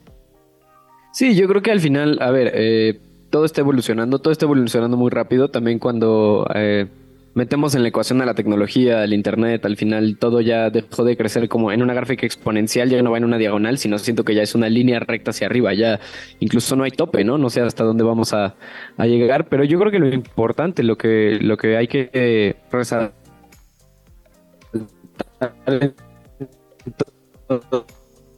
Sí, 1.13 1.36
yo 1.36 1.47
creo 1.47 1.62
que 1.62 1.69
al 1.69 1.80
final, 1.80 2.17
a 2.21 2.32
ver, 2.32 2.52
eh, 2.56 2.99
todo 3.30 3.45
está 3.45 3.62
evolucionando, 3.62 4.17
todo 4.17 4.32
está 4.32 4.45
evolucionando 4.45 4.97
muy 4.97 5.12
rápido. 5.12 5.47
También 5.47 5.78
cuando 5.78 6.47
eh, 6.56 6.88
metemos 7.36 7.76
en 7.76 7.84
la 7.84 7.89
ecuación 7.89 8.19
a 8.23 8.26
la 8.26 8.34
tecnología, 8.34 9.04
al 9.04 9.13
internet, 9.13 9.63
al 9.63 9.78
final 9.78 10.17
todo 10.17 10.41
ya 10.41 10.71
dejó 10.71 11.04
de 11.04 11.15
crecer 11.15 11.47
como 11.49 11.71
en 11.71 11.84
una 11.84 11.93
gráfica 11.93 12.26
exponencial, 12.26 12.89
ya 12.89 13.04
no 13.04 13.12
va 13.12 13.19
en 13.19 13.26
una 13.26 13.38
diagonal, 13.38 13.78
sino 13.78 13.99
siento 13.99 14.23
que 14.23 14.34
ya 14.34 14.41
es 14.41 14.56
una 14.56 14.69
línea 14.69 14.99
recta 15.02 15.30
hacia 15.30 15.45
arriba, 15.45 15.71
ya 15.76 15.99
incluso 16.39 16.76
no 16.76 16.84
hay 16.84 16.89
tope, 16.89 17.23
¿no? 17.23 17.38
No 17.38 17.52
sé 17.52 17.62
hasta 17.62 17.84
dónde 17.84 18.04
vamos 18.04 18.34
a, 18.34 18.56
llegar, 18.97 19.47
pero 19.49 19.63
yo 19.63 19.78
creo 19.80 19.91
que 19.91 19.99
lo 19.99 20.12
importante, 20.12 20.82
lo 20.82 20.97
que, 20.97 21.38
lo 21.39 21.58
que 21.58 21.78
hay 21.78 21.88
que 21.88 22.10
eh, 22.12 22.56
resaltar 22.71 23.13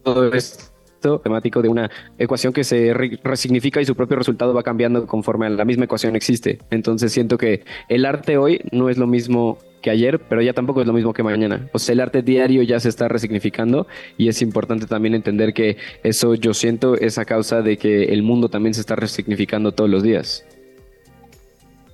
todo 0.03 0.33
esto 0.33 0.74
temático 1.23 1.61
de 1.61 1.69
una 1.69 1.89
ecuación 2.17 2.53
que 2.53 2.63
se 2.63 2.93
re- 2.93 3.19
resignifica 3.23 3.81
y 3.81 3.85
su 3.85 3.95
propio 3.95 4.17
resultado 4.17 4.53
va 4.53 4.63
cambiando 4.63 5.05
conforme 5.07 5.45
a 5.45 5.49
la 5.49 5.65
misma 5.65 5.85
ecuación 5.85 6.15
existe. 6.15 6.59
Entonces 6.71 7.11
siento 7.11 7.37
que 7.37 7.63
el 7.89 8.05
arte 8.05 8.37
hoy 8.37 8.61
no 8.71 8.89
es 8.89 8.97
lo 8.97 9.07
mismo 9.07 9.57
que 9.81 9.91
ayer, 9.91 10.19
pero 10.19 10.41
ya 10.41 10.53
tampoco 10.53 10.81
es 10.81 10.87
lo 10.87 10.93
mismo 10.93 11.13
que 11.13 11.21
mañana. 11.21 11.69
O 11.71 11.79
sea, 11.79 11.93
el 11.93 11.99
arte 11.99 12.23
diario 12.23 12.63
ya 12.63 12.79
se 12.79 12.89
está 12.89 13.07
resignificando 13.07 13.85
y 14.17 14.29
es 14.29 14.41
importante 14.41 14.87
también 14.87 15.13
entender 15.13 15.53
que 15.53 15.77
eso 16.03 16.33
yo 16.33 16.53
siento 16.55 16.95
es 16.95 17.19
a 17.19 17.25
causa 17.25 17.61
de 17.61 17.77
que 17.77 18.05
el 18.05 18.23
mundo 18.23 18.49
también 18.49 18.73
se 18.73 18.81
está 18.81 18.95
resignificando 18.95 19.73
todos 19.73 19.89
los 19.89 20.01
días. 20.01 20.43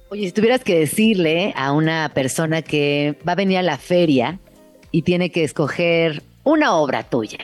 Oye, 0.10 0.26
si 0.26 0.32
tuvieras 0.32 0.64
que 0.64 0.80
decirle 0.80 1.54
a 1.56 1.72
una 1.72 2.12
persona 2.14 2.62
que 2.62 3.18
va 3.28 3.34
a 3.34 3.36
venir 3.36 3.58
a 3.58 3.62
la 3.62 3.78
feria 3.78 4.40
y 4.92 5.04
tiene 5.04 5.30
que 5.30 5.44
escoger 5.44 6.22
una 6.44 6.76
obra 6.76 7.04
tuya, 7.04 7.40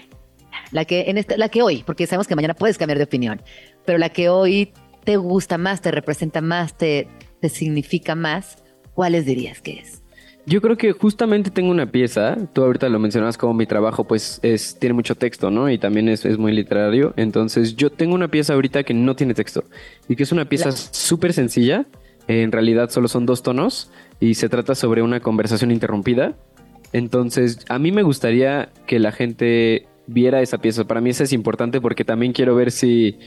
la 0.72 0.86
que 0.86 1.06
en 1.08 1.18
esta, 1.18 1.38
la 1.38 1.50
que 1.50 1.62
hoy, 1.62 1.84
porque 1.86 2.08
sabemos 2.08 2.28
que 2.28 2.36
mañana 2.36 2.54
puedes 2.54 2.78
cambiar 2.78 2.98
de 2.98 3.06
opinión, 3.06 3.42
pero 3.86 3.98
la 3.98 4.10
que 4.10 4.30
hoy 4.30 4.74
te 5.04 5.18
gusta 5.18 5.58
más, 5.58 5.82
te 5.82 5.92
representa 5.92 6.42
más, 6.42 6.78
te, 6.78 7.08
te 7.40 7.50
significa 7.50 8.16
más, 8.16 8.64
¿cuáles 8.94 9.26
dirías 9.26 9.62
que 9.62 9.80
es? 9.80 10.04
Yo 10.46 10.62
creo 10.62 10.78
que 10.78 10.94
justamente 10.94 11.52
tengo 11.52 11.72
una 11.72 11.92
pieza, 11.92 12.38
tú 12.54 12.64
ahorita 12.64 12.88
lo 12.88 13.00
mencionabas 13.00 13.38
como 13.38 13.54
mi 13.54 13.66
trabajo 13.66 14.06
pues 14.06 14.40
es, 14.44 14.80
tiene 14.80 14.94
mucho 14.94 15.16
texto, 15.16 15.52
¿no? 15.52 15.70
Y 15.70 15.78
también 15.78 16.08
es, 16.08 16.24
es 16.24 16.38
muy 16.38 16.54
literario, 16.54 17.14
entonces 17.18 17.76
yo 17.76 17.90
tengo 17.90 18.16
una 18.16 18.30
pieza 18.30 18.54
ahorita 18.54 18.84
que 18.84 18.94
no 18.94 19.16
tiene 19.18 19.34
texto 19.34 19.66
y 20.08 20.16
que 20.16 20.24
es 20.24 20.32
una 20.32 20.48
pieza 20.48 20.72
súper 20.72 21.34
sencilla, 21.34 21.86
en 22.30 22.54
realidad 22.54 22.90
solo 22.90 23.10
son 23.10 23.26
dos 23.26 23.44
tonos 23.44 23.92
y 24.22 24.36
se 24.36 24.48
trata 24.48 24.74
sobre 24.74 25.02
una 25.02 25.20
conversación 25.20 25.70
interrumpida, 25.70 26.38
entonces 26.94 27.66
a 27.68 27.78
mí 27.78 27.92
me 27.92 28.04
gustaría 28.04 28.70
que 28.86 29.00
la 29.00 29.12
gente 29.12 29.86
viera 30.08 30.42
esa 30.42 30.58
pieza, 30.58 30.86
para 30.86 31.02
mí 31.02 31.10
eso 31.12 31.24
es 31.24 31.34
importante 31.34 31.80
porque 31.82 32.04
también 32.06 32.34
quiero 32.34 32.56
ver 32.56 32.72
si... 32.72 33.18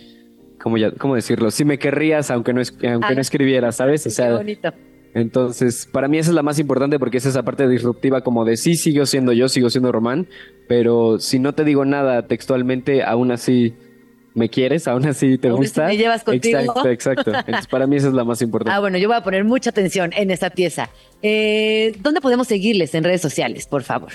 ¿Cómo, 0.63 0.77
ya, 0.77 0.91
¿Cómo 0.93 1.15
decirlo? 1.15 1.51
Si 1.51 1.65
me 1.65 1.79
querrías 1.79 2.31
aunque 2.31 2.53
no, 2.53 2.61
es- 2.61 2.73
aunque 2.73 3.15
no 3.15 3.19
Ah. 3.19 3.21
escribieras, 3.21 3.77
¿sabes? 3.77 4.03
O 4.03 4.05
Qué 4.05 4.11
sea, 4.11 4.33
bonito. 4.37 4.73
entonces, 5.15 5.89
para 5.91 6.07
mí 6.07 6.19
esa 6.19 6.31
es 6.31 6.35
la 6.35 6.43
más 6.43 6.59
importante 6.59 6.99
porque 6.99 7.17
es 7.17 7.25
esa 7.27 7.43
parte 7.43 7.67
disruptiva 7.67 8.21
como 8.23 8.45
de 8.45 8.57
sí, 8.59 8.75
sigo 8.75 9.07
siendo 9.07 9.33
yo, 9.33 9.49
sigo 9.49 9.71
siendo 9.71 9.91
Román, 9.91 10.29
pero 10.69 11.19
si 11.19 11.39
no 11.39 11.55
te 11.55 11.65
digo 11.65 11.85
nada 11.87 12.27
textualmente, 12.27 13.03
aún 13.03 13.31
así 13.33 13.75
me 14.35 14.49
quieres, 14.51 14.87
aún 14.87 15.07
así 15.07 15.39
te 15.39 15.49
Aún 15.49 15.57
gusta. 15.61 15.87
me 15.87 15.97
llevas 15.97 16.23
contigo. 16.25 16.59
Exacto, 16.59 16.89
exacto. 16.89 17.33
Entonces, 17.35 17.67
para 17.67 17.87
mí 17.87 17.97
esa 17.97 18.09
es 18.09 18.15
la 18.15 18.25
más 18.25 18.41
importante. 18.43 18.71
Ah, 18.77 18.81
bueno, 18.81 18.99
yo 18.99 19.09
voy 19.09 19.17
a 19.17 19.23
poner 19.23 19.45
mucha 19.45 19.71
atención 19.71 20.11
en 20.15 20.31
esta 20.31 20.51
pieza. 20.51 20.91
Eh, 21.23 21.97
¿Dónde 22.01 22.21
podemos 22.21 22.47
seguirles 22.47 22.95
en 22.95 23.03
redes 23.05 23.21
sociales, 23.23 23.67
por 23.67 23.83
favor? 23.83 24.13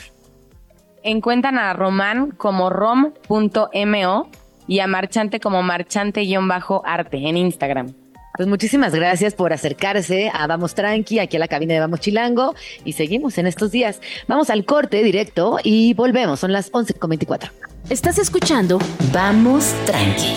Encuentran 1.06 1.60
a 1.60 1.72
Román 1.74 2.32
como 2.32 2.72
rom.mo 2.72 4.30
y 4.68 4.80
a 4.80 4.88
Marchante 4.88 5.40
como 5.40 5.62
marchante-arte 5.62 7.18
en 7.18 7.38
Instagram. 7.38 7.94
Pues 8.36 8.50
muchísimas 8.50 8.94
gracias 8.94 9.36
por 9.36 9.54
acercarse 9.54 10.32
a 10.34 10.48
Vamos 10.48 10.74
Tranqui, 10.74 11.20
aquí 11.20 11.38
a 11.38 11.40
la 11.40 11.48
cabina 11.48 11.76
de 11.76 11.80
Vamos 11.80 12.02
Chilango, 12.02 12.56
y 12.84 12.94
seguimos 12.94 13.38
en 13.38 13.48
estos 13.48 13.72
días. 13.72 14.02
Vamos 14.28 14.50
al 14.50 14.66
corte 14.66 15.04
directo 15.04 15.60
y 15.64 15.94
volvemos, 15.94 16.40
son 16.40 16.52
las 16.52 16.72
11.24. 16.72 17.52
Estás 17.90 18.18
escuchando 18.18 18.80
Vamos 19.14 19.74
Tranqui 19.86 20.34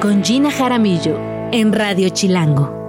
con 0.00 0.22
Gina 0.22 0.50
Jaramillo 0.50 1.18
en 1.52 1.72
Radio 1.72 2.10
Chilango. 2.10 2.81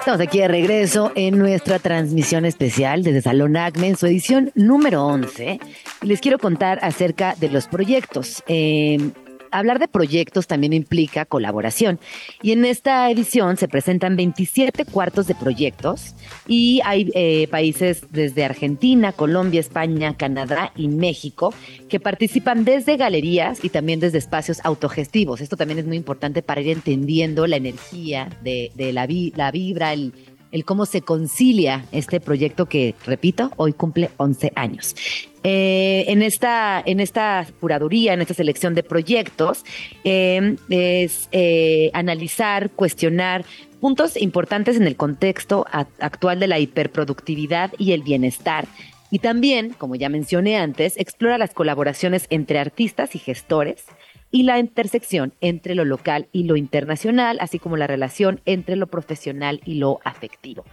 Estamos 0.00 0.22
aquí 0.22 0.38
de 0.38 0.48
regreso 0.48 1.12
en 1.14 1.36
nuestra 1.36 1.78
transmisión 1.78 2.46
especial 2.46 3.02
desde 3.02 3.20
Salón 3.20 3.58
ACME 3.58 3.88
en 3.88 3.96
su 3.98 4.06
edición 4.06 4.50
número 4.54 5.04
11. 5.04 5.60
Y 6.00 6.06
les 6.06 6.22
quiero 6.22 6.38
contar 6.38 6.78
acerca 6.80 7.34
de 7.38 7.50
los 7.50 7.66
proyectos. 7.66 8.42
Eh, 8.48 9.10
hablar 9.50 9.78
de 9.78 9.88
proyectos 9.88 10.46
también 10.46 10.72
implica 10.72 11.24
colaboración. 11.24 11.98
Y 12.42 12.52
en 12.52 12.64
esta 12.64 13.10
edición 13.10 13.56
se 13.56 13.68
presentan 13.68 14.16
27 14.16 14.84
cuartos 14.84 15.26
de 15.26 15.34
proyectos 15.34 16.14
y 16.46 16.80
hay 16.84 17.10
eh, 17.14 17.48
países 17.48 18.02
desde 18.10 18.44
Argentina, 18.44 19.12
Colombia, 19.12 19.60
España, 19.60 20.16
Canadá 20.16 20.72
y 20.76 20.88
México 20.88 21.52
que 21.88 22.00
participan 22.00 22.64
desde 22.64 22.96
galerías 22.96 23.64
y 23.64 23.68
también 23.68 24.00
desde 24.00 24.18
espacios 24.18 24.60
autogestivos. 24.64 25.40
Esto 25.40 25.56
también 25.56 25.78
es 25.78 25.86
muy 25.86 25.96
importante 25.96 26.42
para 26.42 26.60
ir 26.60 26.68
entendiendo 26.68 27.46
la 27.46 27.56
energía 27.56 28.28
de, 28.42 28.70
la, 28.92 29.08
la 29.36 29.50
vibra, 29.50 29.92
el, 29.92 30.12
el 30.52 30.64
cómo 30.64 30.86
se 30.86 31.02
concilia 31.02 31.84
este 31.92 32.20
proyecto 32.20 32.66
que, 32.66 32.94
repito, 33.06 33.50
hoy 33.56 33.72
cumple 33.72 34.10
11 34.16 34.52
años. 34.54 34.94
Eh, 35.42 36.04
en, 36.08 36.22
esta, 36.22 36.82
en 36.84 37.00
esta 37.00 37.46
curaduría, 37.60 38.12
en 38.12 38.20
esta 38.20 38.34
selección 38.34 38.74
de 38.74 38.82
proyectos, 38.82 39.64
eh, 40.04 40.56
es 40.68 41.28
eh, 41.32 41.90
analizar, 41.94 42.70
cuestionar 42.70 43.44
puntos 43.80 44.20
importantes 44.20 44.76
en 44.76 44.86
el 44.86 44.96
contexto 44.96 45.66
actual 45.70 46.40
de 46.40 46.46
la 46.46 46.58
hiperproductividad 46.58 47.72
y 47.78 47.92
el 47.92 48.02
bienestar. 48.02 48.66
Y 49.10 49.20
también, 49.20 49.70
como 49.70 49.96
ya 49.96 50.08
mencioné 50.10 50.58
antes, 50.58 50.96
explora 50.98 51.38
las 51.38 51.54
colaboraciones 51.54 52.26
entre 52.28 52.58
artistas 52.58 53.14
y 53.16 53.18
gestores 53.18 53.86
y 54.30 54.44
la 54.44 54.58
intersección 54.58 55.32
entre 55.40 55.74
lo 55.74 55.84
local 55.84 56.28
y 56.32 56.44
lo 56.44 56.56
internacional, 56.56 57.38
así 57.40 57.58
como 57.58 57.76
la 57.76 57.86
relación 57.86 58.40
entre 58.44 58.76
lo 58.76 58.86
profesional 58.86 59.60
y 59.64 59.74
lo 59.74 59.98
afectivo. 60.04 60.64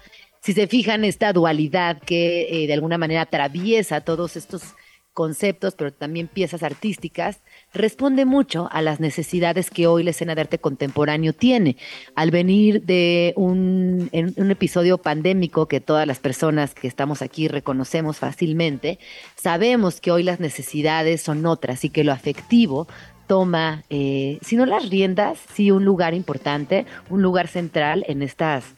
Si 0.47 0.53
se 0.53 0.67
fijan, 0.67 1.03
esta 1.03 1.33
dualidad 1.33 1.99
que 1.99 2.63
eh, 2.63 2.67
de 2.67 2.73
alguna 2.73 2.97
manera 2.97 3.23
atraviesa 3.23 3.99
todos 3.99 4.37
estos 4.37 4.75
conceptos, 5.11 5.75
pero 5.75 5.91
también 5.91 6.29
piezas 6.29 6.63
artísticas, 6.63 7.41
responde 7.73 8.23
mucho 8.23 8.69
a 8.71 8.81
las 8.81 9.01
necesidades 9.01 9.69
que 9.69 9.87
hoy 9.87 10.03
la 10.03 10.11
escena 10.11 10.35
de 10.35 10.41
arte 10.43 10.57
contemporáneo 10.57 11.33
tiene. 11.33 11.75
Al 12.15 12.31
venir 12.31 12.83
de 12.83 13.33
un, 13.35 14.09
un 14.13 14.51
episodio 14.51 14.99
pandémico 14.99 15.67
que 15.67 15.81
todas 15.81 16.07
las 16.07 16.19
personas 16.19 16.73
que 16.73 16.87
estamos 16.87 17.21
aquí 17.21 17.49
reconocemos 17.49 18.15
fácilmente, 18.15 18.99
sabemos 19.35 19.99
que 19.99 20.11
hoy 20.11 20.23
las 20.23 20.39
necesidades 20.39 21.21
son 21.21 21.45
otras 21.45 21.83
y 21.83 21.89
que 21.89 22.05
lo 22.05 22.13
afectivo 22.13 22.87
toma, 23.27 23.83
eh, 23.89 24.39
si 24.43 24.55
no 24.55 24.65
las 24.65 24.89
riendas, 24.89 25.39
sí 25.53 25.71
un 25.71 25.83
lugar 25.83 26.13
importante, 26.13 26.85
un 27.09 27.21
lugar 27.21 27.49
central 27.49 28.05
en 28.07 28.21
estas 28.21 28.75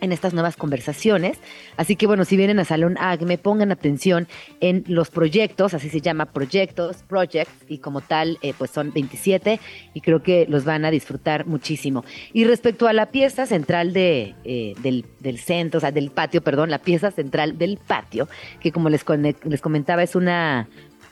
en 0.00 0.12
estas 0.12 0.34
nuevas 0.34 0.56
conversaciones. 0.56 1.38
Así 1.76 1.96
que 1.96 2.06
bueno, 2.06 2.24
si 2.24 2.36
vienen 2.36 2.58
a 2.58 2.64
Salón 2.64 2.96
ACME, 2.98 3.38
pongan 3.38 3.72
atención 3.72 4.28
en 4.60 4.84
los 4.86 5.10
proyectos, 5.10 5.74
así 5.74 5.88
se 5.88 6.00
llama 6.00 6.26
proyectos, 6.26 7.02
projects, 7.02 7.52
y 7.68 7.78
como 7.78 8.00
tal, 8.00 8.38
eh, 8.42 8.54
pues 8.56 8.70
son 8.70 8.92
27 8.92 9.60
y 9.94 10.00
creo 10.00 10.22
que 10.22 10.46
los 10.48 10.64
van 10.64 10.84
a 10.84 10.90
disfrutar 10.90 11.46
muchísimo. 11.46 12.04
Y 12.32 12.44
respecto 12.44 12.88
a 12.88 12.92
la 12.92 13.06
pieza 13.06 13.46
central 13.46 13.92
de, 13.92 14.34
eh, 14.44 14.74
del, 14.82 15.04
del 15.20 15.38
centro, 15.38 15.78
o 15.78 15.80
sea, 15.80 15.92
del 15.92 16.10
patio, 16.10 16.42
perdón, 16.42 16.70
la 16.70 16.78
pieza 16.78 17.10
central 17.10 17.58
del 17.58 17.78
patio, 17.78 18.28
que 18.60 18.72
como 18.72 18.88
les, 18.88 19.04
les 19.44 19.60
comentaba 19.60 20.02
es 20.02 20.14
una, 20.14 20.68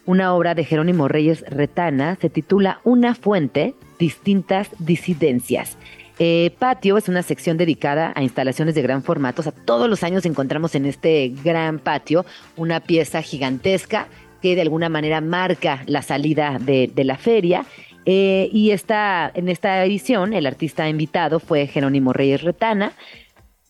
una 0.06 0.34
obra 0.34 0.54
de 0.54 0.64
Jerónimo 0.64 1.08
Reyes 1.08 1.44
Retana, 1.48 2.16
se 2.20 2.30
titula 2.30 2.80
Una 2.84 3.14
fuente, 3.14 3.74
distintas 3.98 4.68
disidencias. 4.78 5.78
Eh, 6.18 6.52
patio 6.58 6.96
es 6.96 7.08
una 7.08 7.22
sección 7.22 7.56
dedicada 7.56 8.12
a 8.14 8.22
instalaciones 8.22 8.74
de 8.74 8.82
gran 8.82 9.02
formato. 9.02 9.40
O 9.40 9.42
sea, 9.42 9.52
todos 9.52 9.88
los 9.88 10.02
años 10.02 10.24
encontramos 10.26 10.74
en 10.74 10.86
este 10.86 11.32
gran 11.42 11.78
patio 11.78 12.24
una 12.56 12.80
pieza 12.80 13.22
gigantesca 13.22 14.06
que 14.40 14.54
de 14.54 14.62
alguna 14.62 14.88
manera 14.88 15.20
marca 15.20 15.82
la 15.86 16.02
salida 16.02 16.58
de, 16.60 16.92
la 16.96 17.16
feria. 17.16 17.64
Eh, 18.06 18.50
y 18.52 18.70
esta, 18.70 19.32
en 19.34 19.48
esta 19.48 19.82
edición, 19.84 20.34
el 20.34 20.46
artista 20.46 20.88
invitado 20.88 21.40
fue 21.40 21.66
Jerónimo 21.66 22.12
Reyes 22.12 22.42
Retana. 22.42 22.92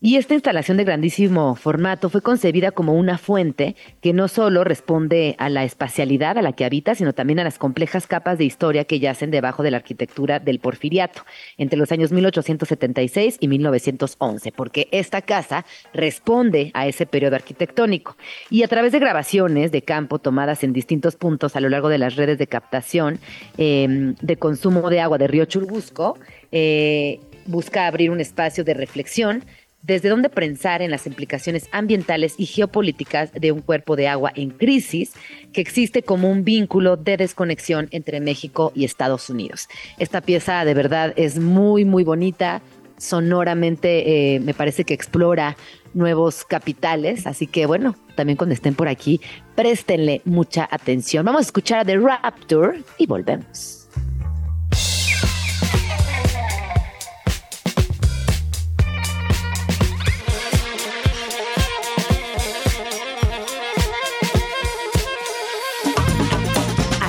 Y 0.01 0.17
esta 0.17 0.33
instalación 0.33 0.75
de 0.75 0.83
grandísimo 0.83 1.55
formato 1.55 2.09
fue 2.09 2.21
concebida 2.21 2.71
como 2.71 2.93
una 2.93 3.17
fuente 3.17 3.77
que 4.01 4.11
no 4.11 4.27
solo 4.27 4.65
responde 4.65 5.35
a 5.39 5.47
la 5.47 5.63
espacialidad 5.63 6.37
a 6.37 6.41
la 6.41 6.51
que 6.51 6.65
habita, 6.65 6.95
sino 6.95 7.13
también 7.13 7.39
a 7.39 7.45
las 7.45 7.57
complejas 7.57 8.05
capas 8.05 8.37
de 8.37 8.43
historia 8.43 8.83
que 8.83 8.99
yacen 8.99 9.31
debajo 9.31 9.63
de 9.63 9.71
la 9.71 9.77
arquitectura 9.77 10.39
del 10.39 10.59
porfiriato 10.59 11.21
entre 11.57 11.79
los 11.79 11.93
años 11.93 12.11
1876 12.11 13.37
y 13.39 13.47
1911, 13.47 14.51
porque 14.51 14.89
esta 14.91 15.21
casa 15.21 15.65
responde 15.93 16.71
a 16.73 16.87
ese 16.87 17.05
periodo 17.05 17.37
arquitectónico. 17.37 18.17
Y 18.49 18.63
a 18.63 18.67
través 18.67 18.91
de 18.91 18.99
grabaciones 18.99 19.71
de 19.71 19.81
campo 19.81 20.19
tomadas 20.19 20.65
en 20.65 20.73
distintos 20.73 21.15
puntos 21.15 21.55
a 21.55 21.61
lo 21.61 21.69
largo 21.69 21.87
de 21.87 21.99
las 21.99 22.17
redes 22.17 22.37
de 22.37 22.47
captación 22.47 23.17
eh, 23.57 24.13
de 24.21 24.35
consumo 24.35 24.89
de 24.89 24.99
agua 24.99 25.17
de 25.17 25.27
Río 25.27 25.45
Churubusco, 25.45 26.19
eh, 26.51 27.21
busca 27.45 27.87
abrir 27.87 28.11
un 28.11 28.19
espacio 28.19 28.63
de 28.63 28.73
reflexión 28.73 29.43
desde 29.85 30.09
dónde 30.09 30.29
pensar 30.29 30.81
en 30.81 30.89
las 30.89 31.05
implicaciones 31.05 31.69
ambientales 31.71 32.35
y 32.37 32.47
geopolíticas 32.47 33.31
de 33.33 33.51
un 33.51 33.61
cuerpo 33.61 33.95
de 33.95 34.07
agua 34.07 34.31
en 34.35 34.49
crisis 34.49 35.13
que 35.53 35.61
existe 35.61 36.01
como 36.01 36.29
un 36.29 36.43
vínculo 36.43 36.97
de 36.97 37.17
desconexión 37.17 37.87
entre 37.91 38.19
México 38.19 38.71
y 38.73 38.85
Estados 38.85 39.29
Unidos. 39.29 39.67
Esta 39.99 40.21
pieza 40.21 40.65
de 40.65 40.73
verdad 40.73 41.13
es 41.17 41.37
muy, 41.39 41.85
muy 41.85 42.03
bonita, 42.03 42.61
sonoramente 42.97 44.35
eh, 44.35 44.39
me 44.39 44.53
parece 44.53 44.85
que 44.85 44.93
explora 44.93 45.55
nuevos 45.93 46.45
capitales, 46.45 47.27
así 47.27 47.45
que 47.45 47.65
bueno, 47.65 47.95
también 48.15 48.37
cuando 48.37 48.53
estén 48.53 48.73
por 48.73 48.87
aquí, 48.87 49.21
préstenle 49.55 50.21
mucha 50.25 50.67
atención. 50.69 51.25
Vamos 51.25 51.41
a 51.41 51.45
escuchar 51.45 51.79
a 51.81 51.85
The 51.85 51.97
Raptor 51.97 52.77
y 52.97 53.05
volvemos. 53.05 53.84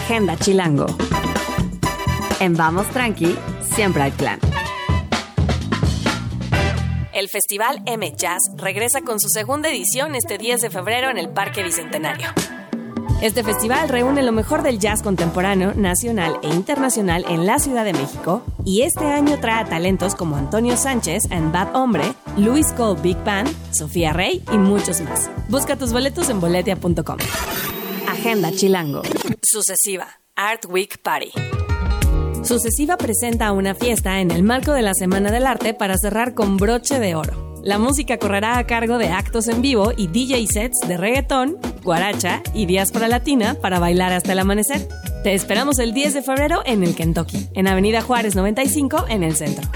Agenda 0.06 0.36
Chilango. 0.36 0.86
En 2.38 2.54
Vamos 2.54 2.86
Tranqui, 2.90 3.36
siempre 3.74 4.04
hay 4.04 4.12
plan. 4.12 4.38
El 7.12 7.28
Festival 7.28 7.82
M 7.86 8.14
Jazz 8.16 8.38
regresa 8.56 9.00
con 9.00 9.18
su 9.18 9.28
segunda 9.28 9.68
edición 9.68 10.14
este 10.14 10.38
10 10.38 10.60
de 10.60 10.70
febrero 10.70 11.10
en 11.10 11.18
el 11.18 11.30
Parque 11.30 11.64
Bicentenario. 11.64 12.28
Este 13.20 13.42
festival 13.42 13.88
reúne 13.88 14.22
lo 14.22 14.30
mejor 14.30 14.62
del 14.62 14.78
jazz 14.78 15.02
contemporáneo, 15.02 15.74
nacional 15.74 16.38
e 16.44 16.50
internacional 16.50 17.24
en 17.28 17.44
la 17.44 17.58
Ciudad 17.58 17.84
de 17.84 17.92
México 17.92 18.44
y 18.64 18.82
este 18.82 19.06
año 19.06 19.40
trae 19.40 19.64
talentos 19.64 20.14
como 20.14 20.36
Antonio 20.36 20.76
Sánchez 20.76 21.24
en 21.30 21.50
Bad 21.50 21.74
Hombre, 21.74 22.04
Luis 22.36 22.72
Cole 22.74 23.00
Big 23.00 23.18
Band, 23.24 23.50
Sofía 23.72 24.12
Rey 24.12 24.44
y 24.52 24.56
muchos 24.56 25.00
más. 25.00 25.28
Busca 25.48 25.74
tus 25.74 25.92
boletos 25.92 26.30
en 26.30 26.38
boletia.com. 26.38 27.16
Agenda 28.08 28.52
Chilango. 28.52 29.02
Sucesiva. 29.42 30.20
Art 30.36 30.66
Week 30.68 30.98
Party. 30.98 31.32
Sucesiva 32.44 32.96
presenta 32.96 33.50
una 33.52 33.74
fiesta 33.74 34.20
en 34.20 34.30
el 34.30 34.42
marco 34.42 34.72
de 34.72 34.82
la 34.82 34.94
Semana 34.94 35.30
del 35.30 35.46
Arte 35.46 35.74
para 35.74 35.96
cerrar 35.96 36.34
con 36.34 36.56
broche 36.56 37.00
de 37.00 37.14
oro. 37.14 37.60
La 37.64 37.78
música 37.78 38.18
correrá 38.18 38.58
a 38.58 38.66
cargo 38.66 38.98
de 38.98 39.08
actos 39.08 39.48
en 39.48 39.60
vivo 39.60 39.92
y 39.96 40.06
DJ 40.06 40.46
sets 40.46 40.86
de 40.86 40.96
reggaetón, 40.96 41.58
guaracha 41.82 42.42
y 42.54 42.66
diáspora 42.66 43.08
latina 43.08 43.56
para 43.60 43.80
bailar 43.80 44.12
hasta 44.12 44.32
el 44.32 44.38
amanecer. 44.38 44.86
Te 45.24 45.34
esperamos 45.34 45.78
el 45.80 45.92
10 45.92 46.14
de 46.14 46.22
febrero 46.22 46.62
en 46.64 46.84
el 46.84 46.94
Kentucky, 46.94 47.48
en 47.54 47.66
Avenida 47.66 48.02
Juárez 48.02 48.36
95 48.36 49.06
en 49.08 49.24
el 49.24 49.34
centro. 49.34 49.68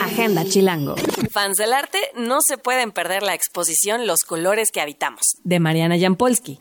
Agenda 0.00 0.44
Chilango. 0.44 0.94
Fans 1.30 1.58
del 1.58 1.74
arte 1.74 1.98
no 2.16 2.38
se 2.40 2.56
pueden 2.56 2.92
perder 2.92 3.22
la 3.22 3.34
exposición 3.34 4.06
Los 4.06 4.20
colores 4.20 4.70
que 4.70 4.80
habitamos, 4.80 5.36
de 5.42 5.60
Mariana 5.60 5.98
Jampolsky 5.98 6.58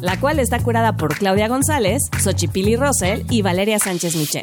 la 0.00 0.18
cual 0.18 0.38
está 0.38 0.58
curada 0.58 0.96
por 0.96 1.16
Claudia 1.16 1.48
González, 1.48 2.02
Xochipili 2.22 2.76
Rosel 2.76 3.24
y 3.30 3.42
Valeria 3.42 3.78
Sánchez 3.78 4.16
Michel. 4.16 4.42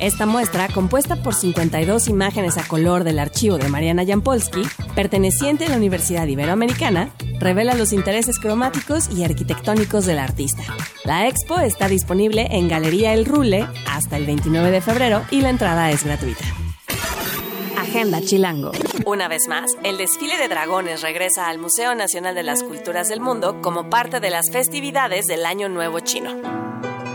Esta 0.00 0.26
muestra, 0.26 0.68
compuesta 0.68 1.16
por 1.16 1.34
52 1.34 2.08
imágenes 2.08 2.58
a 2.58 2.66
color 2.66 3.04
del 3.04 3.18
archivo 3.18 3.58
de 3.58 3.68
Mariana 3.68 4.04
Jampolsky, 4.04 4.62
perteneciente 4.94 5.66
a 5.66 5.68
la 5.68 5.76
Universidad 5.76 6.26
Iberoamericana, 6.26 7.10
revela 7.38 7.74
los 7.74 7.92
intereses 7.92 8.38
cromáticos 8.38 9.08
y 9.10 9.24
arquitectónicos 9.24 10.04
del 10.04 10.18
artista. 10.18 10.62
La 11.04 11.28
expo 11.28 11.60
está 11.60 11.88
disponible 11.88 12.48
en 12.50 12.68
Galería 12.68 13.14
El 13.14 13.24
Rule 13.24 13.66
hasta 13.88 14.16
el 14.16 14.26
29 14.26 14.70
de 14.70 14.80
febrero 14.80 15.22
y 15.30 15.42
la 15.42 15.50
entrada 15.50 15.90
es 15.90 16.04
gratuita. 16.04 16.63
Agenda 17.94 18.20
Chilango. 18.20 18.72
Una 19.06 19.28
vez 19.28 19.46
más, 19.48 19.70
el 19.84 19.98
desfile 19.98 20.36
de 20.36 20.48
dragones 20.48 21.00
regresa 21.00 21.46
al 21.46 21.60
Museo 21.60 21.94
Nacional 21.94 22.34
de 22.34 22.42
las 22.42 22.64
Culturas 22.64 23.08
del 23.08 23.20
Mundo 23.20 23.60
como 23.62 23.88
parte 23.88 24.18
de 24.18 24.30
las 24.30 24.46
festividades 24.50 25.26
del 25.26 25.46
Año 25.46 25.68
Nuevo 25.68 26.00
Chino. 26.00 26.32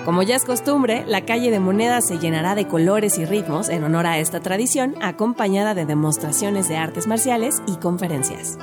Como 0.05 0.23
ya 0.23 0.37
es 0.37 0.45
costumbre, 0.45 1.03
la 1.05 1.25
calle 1.25 1.51
de 1.51 1.59
Moneda 1.59 1.99
se 1.99 2.17
llenará 2.17 2.55
de 2.55 2.69
colores 2.69 3.17
y 3.17 3.25
ritmos 3.25 3.67
en 3.67 3.83
honor 3.83 4.05
a 4.05 4.19
esta 4.19 4.39
tradición, 4.39 4.95
acompañada 5.01 5.73
de 5.73 5.85
demostraciones 5.85 6.69
de 6.69 6.77
artes 6.77 7.07
marciales 7.07 7.61
y 7.67 7.75
conferencias. 7.75 8.57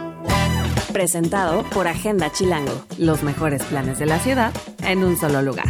Presentado 0.95 1.65
por 1.65 1.87
Agenda 1.87 2.33
Chilango, 2.33 2.83
los 2.97 3.23
mejores 3.25 3.63
planes 3.65 3.99
de 3.99 4.07
la 4.07 4.19
ciudad 4.21 4.55
en 4.87 5.05
un 5.05 5.19
solo 5.19 5.43
lugar. 5.43 5.69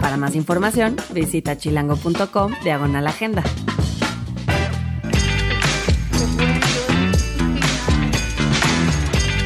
Para 0.00 0.16
más 0.16 0.36
información, 0.36 0.94
visita 1.12 1.58
chilango.com 1.58 2.52
diagonal 2.62 3.08
agenda. 3.08 3.42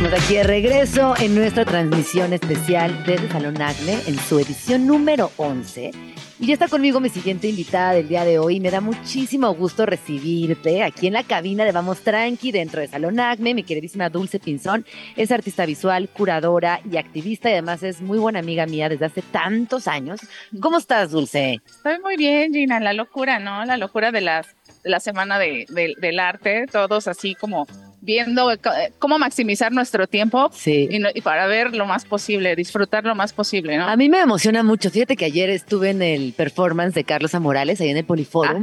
Estamos 0.07 0.25
aquí 0.25 0.40
regreso 0.45 1.14
en 1.19 1.35
nuestra 1.35 1.64
transmisión 1.64 2.33
especial 2.33 3.05
desde 3.05 3.29
Salón 3.29 3.61
Acme 3.61 3.99
en 4.07 4.16
su 4.16 4.38
edición 4.38 4.87
número 4.87 5.33
11. 5.37 5.90
Y 6.38 6.47
ya 6.47 6.53
está 6.53 6.69
conmigo 6.69 7.01
mi 7.01 7.09
siguiente 7.09 7.49
invitada 7.49 7.92
del 7.92 8.07
día 8.07 8.25
de 8.25 8.38
hoy. 8.38 8.61
Me 8.61 8.71
da 8.71 8.81
muchísimo 8.81 9.53
gusto 9.53 9.85
recibirte 9.85 10.85
aquí 10.85 11.09
en 11.09 11.14
la 11.14 11.25
cabina 11.25 11.64
de 11.64 11.73
Vamos 11.73 12.03
Tranqui 12.03 12.53
dentro 12.53 12.81
de 12.81 12.87
Salón 12.87 13.19
Acme. 13.19 13.53
Mi 13.53 13.64
queridísima 13.64 14.09
Dulce 14.09 14.38
Pinzón 14.38 14.87
es 15.16 15.33
artista 15.33 15.66
visual, 15.66 16.09
curadora 16.09 16.81
y 16.88 16.99
activista 16.99 17.51
y 17.51 17.55
además 17.55 17.83
es 17.83 18.01
muy 18.01 18.19
buena 18.19 18.38
amiga 18.38 18.64
mía 18.66 18.88
desde 18.88 19.07
hace 19.07 19.23
tantos 19.23 19.88
años. 19.88 20.21
¿Cómo 20.61 20.79
estás, 20.79 21.11
Dulce? 21.11 21.61
Estoy 21.66 21.99
muy 21.99 22.16
bien, 22.16 22.53
Gina. 22.53 22.79
La 22.79 22.92
locura, 22.92 23.40
¿no? 23.40 23.64
La 23.64 23.77
locura 23.77 24.12
de 24.12 24.21
las 24.21 24.47
la 24.85 25.01
semana 25.01 25.38
de, 25.38 25.66
del 25.69 26.21
arte, 26.21 26.66
todos 26.71 27.09
así 27.09 27.35
como 27.35 27.66
viendo 28.07 28.51
eh, 28.53 28.59
cómo 28.99 29.19
maximizar 29.19 29.73
nuestro 29.73 30.07
tiempo 30.07 30.51
y, 30.64 31.21
para 31.21 31.47
ver 31.47 31.75
lo 31.75 31.85
más 31.85 32.05
posible, 32.05 32.55
disfrutar 32.57 33.05
lo 33.05 33.14
más 33.14 33.33
posible, 33.33 33.77
¿no? 33.77 33.87
A 33.87 33.97
mí 33.97 34.09
me 34.09 34.21
emociona 34.21 34.62
mucho. 34.62 34.90
Fíjate 34.90 35.16
que 35.16 35.25
ayer 35.27 35.51
estuve 35.51 35.90
en 35.90 36.01
el 36.01 36.33
performance 36.33 36.95
de 36.95 37.05
Carlos 37.05 37.35
Amorales, 37.35 37.81
ahí 37.81 37.90
en 37.90 37.97
el 37.99 38.05
Poliforum, 38.05 38.62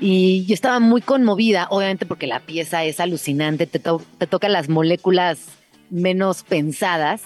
y 0.00 0.44
yo 0.46 0.54
estaba 0.54 0.80
muy 0.80 1.00
conmovida, 1.00 1.68
obviamente 1.70 2.04
porque 2.04 2.26
la 2.26 2.40
pieza 2.40 2.84
es 2.84 3.00
alucinante, 3.00 3.66
te, 3.66 3.78
te 3.78 4.26
toca 4.26 4.48
las 4.48 4.68
moléculas 4.68 5.38
menos 5.88 6.42
pensadas 6.42 7.22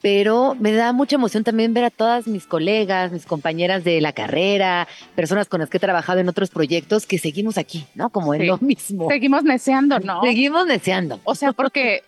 pero 0.00 0.54
me 0.54 0.72
da 0.72 0.92
mucha 0.92 1.16
emoción 1.16 1.44
también 1.44 1.74
ver 1.74 1.84
a 1.84 1.90
todas 1.90 2.26
mis 2.26 2.46
colegas, 2.46 3.10
mis 3.12 3.26
compañeras 3.26 3.84
de 3.84 4.00
la 4.00 4.12
carrera, 4.12 4.86
personas 5.14 5.48
con 5.48 5.60
las 5.60 5.70
que 5.70 5.78
he 5.78 5.80
trabajado 5.80 6.20
en 6.20 6.28
otros 6.28 6.50
proyectos 6.50 7.06
que 7.06 7.18
seguimos 7.18 7.58
aquí, 7.58 7.86
¿no? 7.94 8.10
Como 8.10 8.34
en 8.34 8.46
lo 8.46 8.58
mismo. 8.58 9.08
Seguimos 9.08 9.42
neceando, 9.42 9.98
¿no? 9.98 10.22
Seguimos 10.22 10.66
neceando. 10.66 11.20
O 11.24 11.34
sea, 11.34 11.52
porque 11.52 12.04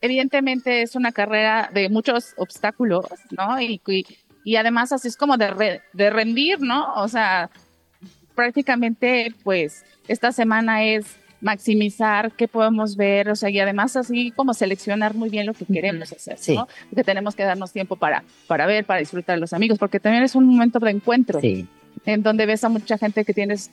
evidentemente 0.00 0.82
es 0.82 0.94
una 0.94 1.12
carrera 1.12 1.70
de 1.72 1.88
muchos 1.88 2.34
obstáculos, 2.36 3.06
¿no? 3.30 3.60
Y, 3.60 3.80
y, 4.44 4.56
además 4.56 4.92
así 4.92 5.08
es 5.08 5.16
como 5.16 5.36
de, 5.36 5.80
de 5.92 6.10
rendir, 6.10 6.60
¿no? 6.60 6.94
O 6.94 7.08
sea, 7.08 7.50
prácticamente 8.34 9.34
pues 9.42 9.84
esta 10.06 10.30
semana 10.30 10.84
es 10.84 11.16
maximizar 11.40 12.32
qué 12.32 12.48
podemos 12.48 12.96
ver, 12.96 13.30
o 13.30 13.36
sea, 13.36 13.50
y 13.50 13.58
además 13.58 13.96
así 13.96 14.30
como 14.30 14.54
seleccionar 14.54 15.14
muy 15.14 15.28
bien 15.28 15.46
lo 15.46 15.54
que 15.54 15.64
queremos 15.64 16.12
hacer, 16.12 16.38
¿no? 16.54 16.68
Que 16.94 17.04
tenemos 17.04 17.34
que 17.34 17.42
darnos 17.42 17.72
tiempo 17.72 17.96
para, 17.96 18.24
para 18.46 18.66
ver, 18.66 18.84
para 18.84 19.00
disfrutar 19.00 19.36
de 19.36 19.40
los 19.40 19.52
amigos, 19.52 19.78
porque 19.78 20.00
también 20.00 20.24
es 20.24 20.34
un 20.34 20.46
momento 20.46 20.78
de 20.78 20.90
encuentro, 20.90 21.40
en 21.42 22.22
donde 22.22 22.46
ves 22.46 22.64
a 22.64 22.68
mucha 22.68 22.98
gente 22.98 23.24
que 23.24 23.34
tienes 23.34 23.70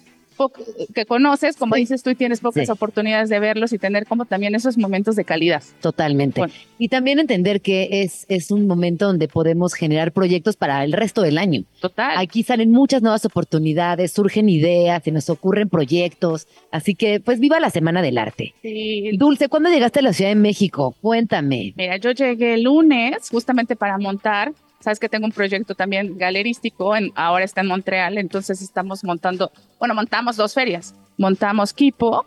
que 0.94 1.06
conoces, 1.06 1.58
como 1.58 1.76
dices 1.76 2.04
tú, 2.04 2.10
y 2.10 2.16
tienes 2.16 2.40
pocas 2.40 2.70
oportunidades 2.70 3.30
de 3.30 3.40
verlos 3.40 3.74
y 3.74 3.78
tener 3.78 4.06
como 4.06 4.26
también 4.26 4.56
esos 4.56 4.78
momentos 4.78 5.16
de 5.16 5.26
calidad. 5.26 5.64
Totalmente. 5.82 6.42
Y 6.78 6.90
también 6.90 7.20
entender 7.20 7.62
que 7.62 8.02
es, 8.04 8.26
es 8.30 8.52
un 8.52 8.68
momento 8.68 9.06
donde 9.08 9.28
podemos 9.28 9.74
generar 9.74 10.12
proyectos 10.12 10.56
para 10.56 10.84
el 10.84 10.94
resto 10.94 11.22
del 11.22 11.38
año. 11.38 11.64
Total. 11.80 12.18
Aquí 12.18 12.44
salen 12.44 12.72
muchas 12.72 13.02
nuevas 13.02 13.26
oportunidades, 13.26 14.12
surgen 14.12 14.50
ideas, 14.50 15.04
se 15.04 15.12
nos 15.12 15.30
ocurren 15.30 15.70
proyectos. 15.70 16.48
Así 16.72 16.96
que, 16.96 17.20
pues, 17.20 17.40
viva 17.40 17.60
la 17.60 17.70
Semana 17.70 18.02
del 18.02 18.18
Arte. 18.18 18.54
Sí. 18.62 19.12
Dulce, 19.18 19.50
¿cuándo 19.50 19.70
llegaste 19.70 20.00
a 20.00 20.04
la 20.04 20.14
Ciudad 20.14 20.32
de 20.32 20.36
México? 20.36 20.96
Cuéntame. 21.02 21.74
Mira, 21.76 21.98
yo 21.98 22.12
llegué 22.12 22.56
el 22.56 22.64
lunes 22.64 23.30
justamente 23.30 23.76
para 23.76 23.98
montar 23.98 24.54
Sabes 24.84 25.00
que 25.00 25.08
tengo 25.08 25.26
un 25.26 25.32
proyecto 25.32 25.76
también 25.76 26.18
galerístico, 26.18 26.94
en, 26.94 27.14
ahora 27.16 27.46
está 27.46 27.62
en 27.62 27.68
Montreal, 27.68 28.18
entonces 28.18 28.62
estamos 28.62 29.06
montando, 29.06 29.50
bueno, 29.80 29.96
montamos 29.96 30.36
dos 30.36 30.54
ferias. 30.54 30.94
Montamos 31.18 31.74
Kipo, 31.74 32.26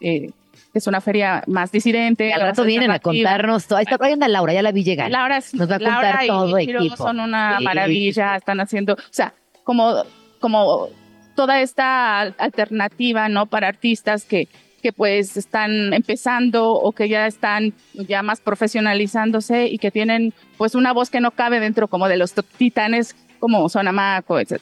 eh, 0.00 0.30
que 0.72 0.78
es 0.78 0.86
una 0.86 1.00
feria 1.00 1.42
más 1.48 1.72
disidente. 1.72 2.32
al 2.32 2.42
rato 2.42 2.62
vienen 2.62 2.92
a 2.92 3.00
contarnos 3.00 3.66
todo. 3.66 3.78
Ahí 3.78 3.86
está, 3.90 3.98
ahí 4.06 4.14
Laura, 4.28 4.52
ya 4.52 4.62
la 4.62 4.70
vi 4.70 4.84
llegar. 4.84 5.10
Laura 5.10 5.40
Nos 5.52 5.68
va 5.68 5.74
a 5.74 5.78
contar 5.80 6.26
todo 6.28 6.60
y 6.60 6.70
equipo. 6.70 6.96
son 6.96 7.18
una 7.18 7.58
maravilla, 7.58 8.36
están 8.36 8.60
haciendo, 8.60 8.92
o 8.94 8.98
sea, 9.10 9.34
como, 9.64 10.04
como 10.38 10.86
toda 11.34 11.60
esta 11.60 12.20
alternativa, 12.20 13.28
¿no? 13.28 13.46
Para 13.46 13.66
artistas 13.66 14.24
que 14.24 14.46
que 14.82 14.92
pues 14.92 15.36
están 15.36 15.92
empezando 15.92 16.70
o 16.72 16.92
que 16.92 17.08
ya 17.08 17.26
están 17.26 17.72
ya 17.94 18.22
más 18.22 18.40
profesionalizándose 18.40 19.66
y 19.66 19.78
que 19.78 19.90
tienen 19.90 20.32
pues 20.56 20.74
una 20.74 20.92
voz 20.92 21.10
que 21.10 21.20
no 21.20 21.30
cabe 21.30 21.60
dentro 21.60 21.88
como 21.88 22.08
de 22.08 22.16
los 22.16 22.34
titanes 22.56 23.14
como 23.38 23.68
Sonamaco, 23.68 24.38
etc. 24.38 24.60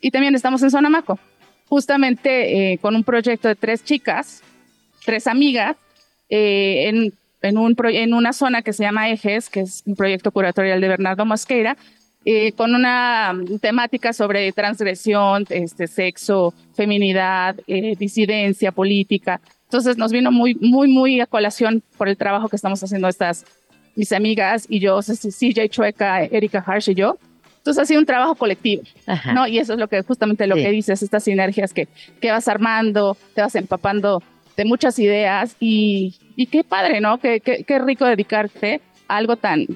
Y 0.00 0.10
también 0.10 0.34
estamos 0.34 0.62
en 0.62 0.70
Sonamaco, 0.70 1.18
justamente 1.68 2.72
eh, 2.72 2.78
con 2.78 2.94
un 2.94 3.04
proyecto 3.04 3.48
de 3.48 3.54
tres 3.54 3.84
chicas, 3.84 4.42
tres 5.04 5.26
amigas, 5.26 5.76
eh, 6.28 6.88
en, 6.88 7.12
en, 7.42 7.58
un 7.58 7.76
en 7.90 8.14
una 8.14 8.32
zona 8.32 8.62
que 8.62 8.72
se 8.72 8.84
llama 8.84 9.10
Ejes, 9.10 9.48
que 9.48 9.60
es 9.60 9.82
un 9.86 9.94
proyecto 9.94 10.30
curatorial 10.30 10.80
de 10.80 10.88
Bernardo 10.88 11.24
Mosqueira, 11.24 11.76
eh, 12.26 12.52
con 12.52 12.74
una 12.74 13.34
temática 13.60 14.12
sobre 14.14 14.50
transgresión, 14.52 15.44
este, 15.50 15.86
sexo, 15.86 16.54
feminidad, 16.74 17.56
disidencia 17.98 18.72
política. 18.72 19.40
Entonces 19.74 19.98
nos 19.98 20.12
vino 20.12 20.30
muy, 20.30 20.54
muy, 20.54 20.86
muy 20.86 21.20
a 21.20 21.26
colación 21.26 21.82
por 21.98 22.08
el 22.08 22.16
trabajo 22.16 22.48
que 22.48 22.54
estamos 22.54 22.80
haciendo 22.84 23.08
estas, 23.08 23.44
mis 23.96 24.12
amigas 24.12 24.66
y 24.68 24.78
yo, 24.78 25.00
CJ 25.00 25.68
Chueca, 25.68 26.22
Erika 26.22 26.62
Harsh 26.64 26.90
y 26.90 26.94
yo. 26.94 27.18
Entonces 27.56 27.82
ha 27.82 27.84
sido 27.84 27.98
un 27.98 28.06
trabajo 28.06 28.36
colectivo, 28.36 28.84
¿no? 29.34 29.48
Y 29.48 29.58
eso 29.58 29.72
es 29.72 29.80
lo 29.80 29.88
que 29.88 30.00
justamente 30.02 30.46
lo 30.46 30.54
que 30.54 30.70
dices, 30.70 31.02
estas 31.02 31.24
sinergias 31.24 31.72
que, 31.72 31.88
que 32.20 32.30
vas 32.30 32.46
armando, 32.46 33.16
te 33.34 33.40
vas 33.40 33.56
empapando 33.56 34.22
de 34.56 34.64
muchas 34.64 34.96
ideas 35.00 35.56
y, 35.58 36.14
y 36.36 36.46
qué 36.46 36.62
padre, 36.62 37.00
¿no? 37.00 37.18
Qué, 37.18 37.40
qué, 37.40 37.64
qué 37.64 37.80
rico 37.80 38.04
dedicarte 38.04 38.80
a 39.08 39.16
algo 39.16 39.34
tan, 39.34 39.66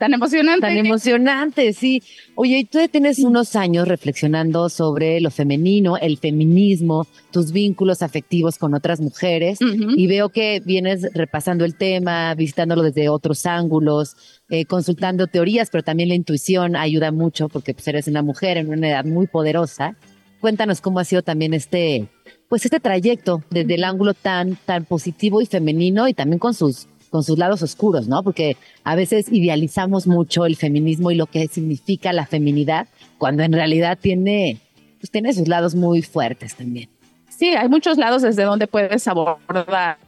tan 0.00 0.14
emocionante. 0.14 0.66
Tan 0.66 0.76
emocionante, 0.78 1.74
sí. 1.74 2.02
Oye, 2.34 2.60
y 2.60 2.64
tú 2.64 2.78
tienes 2.90 3.18
unos 3.18 3.54
años 3.54 3.86
reflexionando 3.86 4.70
sobre 4.70 5.20
lo 5.20 5.30
femenino, 5.30 5.98
el 5.98 6.16
feminismo, 6.16 7.06
tus 7.30 7.52
vínculos 7.52 8.00
afectivos 8.00 8.56
con 8.56 8.72
otras 8.72 9.02
mujeres, 9.02 9.58
y 9.60 10.06
veo 10.06 10.30
que 10.30 10.62
vienes 10.64 11.06
repasando 11.12 11.66
el 11.66 11.76
tema, 11.76 12.34
visitándolo 12.34 12.82
desde 12.82 13.10
otros 13.10 13.44
ángulos, 13.44 14.16
eh, 14.48 14.64
consultando 14.64 15.26
teorías, 15.26 15.68
pero 15.70 15.84
también 15.84 16.08
la 16.08 16.14
intuición 16.14 16.76
ayuda 16.76 17.12
mucho 17.12 17.50
porque 17.50 17.74
pues, 17.74 17.86
eres 17.86 18.08
una 18.08 18.22
mujer 18.22 18.56
en 18.56 18.70
una 18.70 18.88
edad 18.88 19.04
muy 19.04 19.26
poderosa. 19.26 19.96
Cuéntanos 20.40 20.80
cómo 20.80 20.98
ha 21.00 21.04
sido 21.04 21.20
también 21.20 21.52
este, 21.52 22.08
pues 22.48 22.64
este 22.64 22.80
trayecto 22.80 23.42
desde 23.50 23.74
el 23.74 23.84
ángulo 23.84 24.14
tan, 24.14 24.56
tan 24.64 24.86
positivo 24.86 25.42
y 25.42 25.46
femenino 25.46 26.08
y 26.08 26.14
también 26.14 26.38
con 26.38 26.54
sus 26.54 26.88
con 27.10 27.24
sus 27.24 27.38
lados 27.38 27.62
oscuros, 27.62 28.08
¿no? 28.08 28.22
Porque 28.22 28.56
a 28.84 28.94
veces 28.94 29.30
idealizamos 29.30 30.06
mucho 30.06 30.46
el 30.46 30.56
feminismo 30.56 31.10
y 31.10 31.16
lo 31.16 31.26
que 31.26 31.48
significa 31.48 32.12
la 32.12 32.26
feminidad, 32.26 32.88
cuando 33.18 33.42
en 33.42 33.52
realidad 33.52 33.98
tiene, 34.00 34.60
pues 35.00 35.10
tiene 35.10 35.32
sus 35.32 35.48
lados 35.48 35.74
muy 35.74 36.02
fuertes 36.02 36.54
también. 36.54 36.88
Sí, 37.28 37.48
hay 37.48 37.68
muchos 37.68 37.98
lados 37.98 38.22
desde 38.22 38.44
donde 38.44 38.66
puedes 38.66 39.06
abordar 39.08 39.98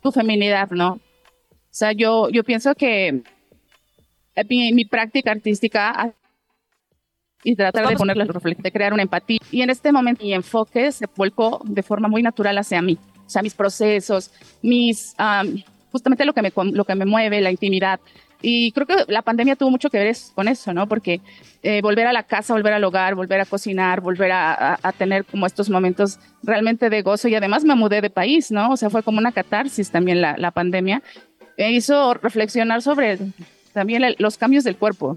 tu 0.00 0.10
feminidad, 0.10 0.70
¿no? 0.70 0.92
O 0.92 1.00
sea, 1.70 1.92
yo, 1.92 2.28
yo 2.30 2.44
pienso 2.44 2.74
que 2.74 3.22
mi, 4.48 4.72
mi 4.72 4.84
práctica 4.84 5.32
artística 5.32 6.14
y 7.42 7.54
tratar 7.56 7.88
de 7.88 7.96
ponerle 7.96 8.26
de 8.58 8.72
crear 8.72 8.92
una 8.92 9.02
empatía. 9.02 9.38
Y 9.50 9.60
en 9.60 9.70
este 9.70 9.92
momento 9.92 10.24
mi 10.24 10.32
enfoque 10.32 10.90
se 10.92 11.06
volcó 11.14 11.60
de 11.64 11.82
forma 11.82 12.08
muy 12.08 12.22
natural 12.22 12.56
hacia 12.58 12.80
mí. 12.80 12.98
O 13.26 13.30
sea, 13.30 13.42
mis 13.42 13.54
procesos, 13.54 14.30
mis, 14.62 15.14
justamente 15.94 16.24
lo 16.24 16.32
que 16.32 16.42
me, 16.42 16.52
lo 16.72 16.84
que 16.84 16.96
me 16.96 17.06
mueve, 17.06 17.40
la 17.40 17.52
intimidad. 17.52 18.00
Y 18.42 18.72
creo 18.72 18.84
que 18.84 18.96
la 19.06 19.22
pandemia 19.22 19.54
tuvo 19.54 19.70
mucho 19.70 19.90
que 19.90 19.98
ver 19.98 20.16
con 20.34 20.48
eso, 20.48 20.74
¿no? 20.74 20.88
Porque 20.88 21.20
eh, 21.62 21.80
volver 21.82 22.08
a 22.08 22.12
la 22.12 22.24
casa, 22.24 22.52
volver 22.52 22.72
al 22.72 22.82
hogar, 22.82 23.14
volver 23.14 23.40
a 23.40 23.44
cocinar, 23.44 24.00
volver 24.00 24.32
a, 24.32 24.76
a, 24.82 24.90
tener 24.90 25.24
como 25.24 25.46
estos 25.46 25.70
momentos 25.70 26.18
realmente 26.42 26.90
de 26.90 27.02
gozo. 27.02 27.28
Y 27.28 27.36
además 27.36 27.62
me 27.62 27.76
mudé 27.76 28.00
de 28.00 28.10
país, 28.10 28.50
¿no? 28.50 28.70
O 28.70 28.76
sea, 28.76 28.90
fue 28.90 29.04
como 29.04 29.18
una 29.18 29.30
catarsis 29.30 29.92
también 29.92 30.20
la, 30.20 30.34
la 30.36 30.50
pandemia. 30.50 31.00
Me 31.56 31.70
hizo 31.70 32.14
reflexionar 32.14 32.82
sobre 32.82 33.18
también 33.72 34.02
los 34.18 34.36
cambios 34.36 34.64
del 34.64 34.76
cuerpo, 34.76 35.16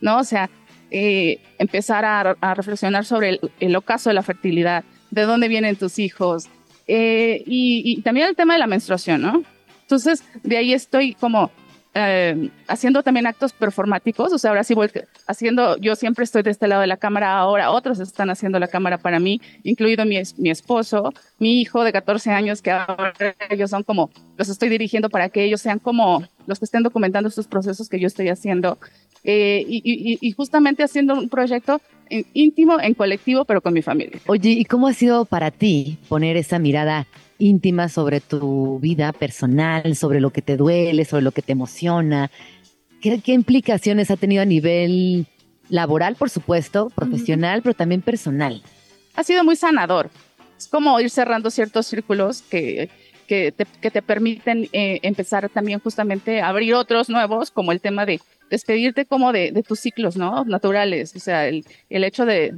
¿no? 0.00 0.18
O 0.18 0.24
sea, 0.24 0.48
eh, 0.92 1.40
empezar 1.58 2.04
a, 2.04 2.36
a, 2.40 2.54
reflexionar 2.54 3.04
sobre 3.04 3.30
el, 3.30 3.40
el, 3.58 3.74
ocaso 3.74 4.08
de 4.10 4.14
la 4.14 4.22
fertilidad, 4.22 4.84
de 5.10 5.22
dónde 5.22 5.48
vienen 5.48 5.74
tus 5.74 5.98
hijos, 5.98 6.48
eh, 6.86 7.42
y, 7.46 7.82
y 7.84 8.02
también 8.02 8.28
el 8.28 8.36
tema 8.36 8.54
de 8.54 8.58
la 8.58 8.66
menstruación, 8.66 9.22
¿no? 9.22 9.42
Entonces, 9.92 10.24
de 10.42 10.56
ahí 10.56 10.72
estoy 10.72 11.12
como 11.12 11.50
eh, 11.92 12.48
haciendo 12.66 13.02
también 13.02 13.26
actos 13.26 13.52
performáticos, 13.52 14.32
o 14.32 14.38
sea, 14.38 14.48
ahora 14.48 14.64
sí 14.64 14.72
voy 14.72 14.88
haciendo, 15.26 15.76
yo 15.76 15.96
siempre 15.96 16.24
estoy 16.24 16.42
de 16.42 16.50
este 16.50 16.66
lado 16.66 16.80
de 16.80 16.86
la 16.86 16.96
cámara, 16.96 17.36
ahora 17.36 17.70
otros 17.70 18.00
están 18.00 18.30
haciendo 18.30 18.58
la 18.58 18.68
cámara 18.68 18.96
para 18.96 19.20
mí, 19.20 19.42
incluido 19.64 20.06
mi, 20.06 20.16
esposo, 20.48 21.12
mi 21.38 21.60
hijo 21.60 21.84
de 21.84 21.92
14 21.92 22.30
años, 22.30 22.62
que 22.62 22.70
ahora 22.70 23.12
ellos 23.50 23.68
son 23.68 23.82
como, 23.82 24.08
los 24.38 24.48
estoy 24.48 24.70
dirigiendo 24.70 25.10
para 25.10 25.28
que 25.28 25.44
ellos 25.44 25.60
sean 25.60 25.78
como 25.78 26.26
los 26.46 26.58
que 26.58 26.64
estén 26.64 26.82
documentando 26.82 27.28
estos 27.28 27.46
procesos 27.46 27.90
que 27.90 28.00
yo 28.00 28.06
estoy 28.06 28.30
haciendo, 28.30 28.78
eh, 29.24 29.62
y, 29.68 30.18
y 30.18 30.32
justamente 30.32 30.82
haciendo 30.82 31.12
un 31.12 31.28
proyecto 31.28 31.82
íntimo, 32.32 32.80
en 32.80 32.94
colectivo, 32.94 33.44
pero 33.44 33.60
con 33.60 33.72
mi 33.72 33.82
familia. 33.82 34.20
Oye, 34.26 34.50
¿y 34.50 34.64
cómo 34.64 34.88
ha 34.88 34.92
sido 34.92 35.24
para 35.24 35.50
ti 35.50 35.98
poner 36.08 36.36
esa 36.36 36.58
mirada 36.58 37.06
íntima 37.42 37.88
sobre 37.88 38.20
tu 38.20 38.78
vida 38.78 39.12
personal, 39.12 39.96
sobre 39.96 40.20
lo 40.20 40.30
que 40.30 40.42
te 40.42 40.56
duele, 40.56 41.04
sobre 41.04 41.22
lo 41.22 41.32
que 41.32 41.42
te 41.42 41.52
emociona. 41.52 42.30
¿Qué, 43.00 43.20
implicaciones 43.26 44.10
ha 44.10 44.16
tenido 44.16 44.42
a 44.42 44.46
nivel 44.46 45.26
laboral, 45.68 46.14
por 46.14 46.30
supuesto, 46.30 46.90
profesional, 46.90 47.62
pero 47.62 47.74
también 47.74 48.00
personal? 48.00 48.62
Ha 49.16 49.24
sido 49.24 49.42
muy 49.42 49.56
sanador. 49.56 50.10
Es 50.56 50.68
como 50.68 51.00
ir 51.00 51.10
cerrando 51.10 51.50
ciertos 51.50 51.86
círculos 51.86 52.42
que, 52.42 52.90
que, 53.26 53.50
te, 53.50 54.02
permiten 54.02 54.68
eh, 54.72 55.00
empezar 55.02 55.48
también 55.48 55.80
justamente 55.80 56.40
a 56.40 56.48
abrir 56.48 56.74
otros 56.74 57.08
nuevos, 57.08 57.50
como 57.50 57.72
el 57.72 57.80
tema 57.80 58.06
de 58.06 58.20
despedirte 58.50 59.04
como 59.04 59.32
de, 59.32 59.64
tus 59.66 59.80
ciclos, 59.80 60.16
¿no? 60.16 60.44
Naturales. 60.44 61.16
O 61.16 61.18
sea, 61.18 61.48
el, 61.48 61.64
el 61.90 62.04
hecho 62.04 62.24
de, 62.24 62.54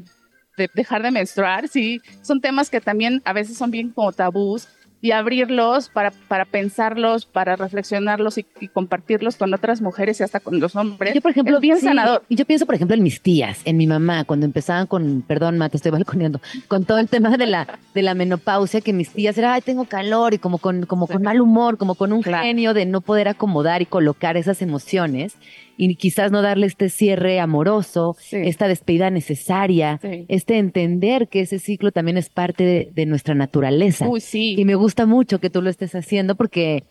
de 0.56 0.70
dejar 0.74 1.02
de 1.02 1.10
menstruar, 1.10 1.68
sí, 1.68 2.00
son 2.22 2.40
temas 2.40 2.70
que 2.70 2.80
también 2.80 3.22
a 3.24 3.32
veces 3.32 3.56
son 3.56 3.70
bien 3.70 3.90
como 3.90 4.12
tabús 4.12 4.68
y 5.04 5.12
abrirlos 5.12 5.90
para, 5.90 6.12
para 6.28 6.46
pensarlos, 6.46 7.26
para 7.26 7.56
reflexionarlos 7.56 8.38
y, 8.38 8.46
compartirlos 8.72 9.36
con 9.36 9.52
otras 9.52 9.82
mujeres 9.82 10.18
y 10.18 10.22
hasta 10.22 10.40
con 10.40 10.60
los 10.60 10.76
hombres. 10.76 11.12
Yo, 11.12 11.20
por 11.20 11.30
ejemplo, 11.30 11.60
bien 11.60 11.78
sanador. 11.78 12.22
Yo 12.30 12.46
pienso, 12.46 12.64
por 12.64 12.74
ejemplo, 12.74 12.96
en 12.96 13.02
mis 13.02 13.20
tías, 13.20 13.60
en 13.66 13.76
mi 13.76 13.86
mamá, 13.86 14.24
cuando 14.24 14.46
empezaban 14.46 14.86
con, 14.86 15.20
perdón, 15.20 15.58
ma, 15.58 15.68
te 15.68 15.76
estoy 15.76 15.92
balconeando, 15.92 16.40
con 16.68 16.86
todo 16.86 17.00
el 17.00 17.10
tema 17.10 17.36
de 17.36 17.46
la, 17.46 17.78
de 17.92 18.00
la 18.00 18.14
menopausia, 18.14 18.80
que 18.80 18.94
mis 18.94 19.10
tías 19.10 19.36
eran, 19.36 19.52
ay, 19.52 19.60
tengo 19.60 19.84
calor, 19.84 20.32
y 20.32 20.38
como 20.38 20.56
con, 20.56 20.86
como 20.86 21.06
con 21.06 21.22
mal 21.22 21.38
humor, 21.38 21.76
como 21.76 21.96
con 21.96 22.10
un 22.10 22.22
genio 22.22 22.72
de 22.72 22.86
no 22.86 23.02
poder 23.02 23.28
acomodar 23.28 23.82
y 23.82 23.86
colocar 23.86 24.38
esas 24.38 24.62
emociones 24.62 25.36
y 25.76 25.94
quizás 25.96 26.30
no 26.32 26.42
darle 26.42 26.66
este 26.66 26.88
cierre 26.88 27.40
amoroso, 27.40 28.16
esta 28.30 28.68
despedida 28.68 29.10
necesaria, 29.10 30.00
este 30.28 30.58
entender 30.58 31.28
que 31.28 31.40
ese 31.40 31.58
ciclo 31.58 31.92
también 31.92 32.16
es 32.16 32.28
parte 32.28 32.90
de, 32.94 33.06
nuestra 33.06 33.34
naturaleza. 33.34 34.08
Uy, 34.08 34.20
sí. 34.20 34.54
Y 34.56 34.64
me 34.64 34.74
gusta 34.74 35.04
mucho 35.04 35.38
que 35.38 35.50
tú 35.50 35.60
lo 35.60 35.68
estés 35.68 35.94
haciendo 35.94 36.36
porque 36.36 36.84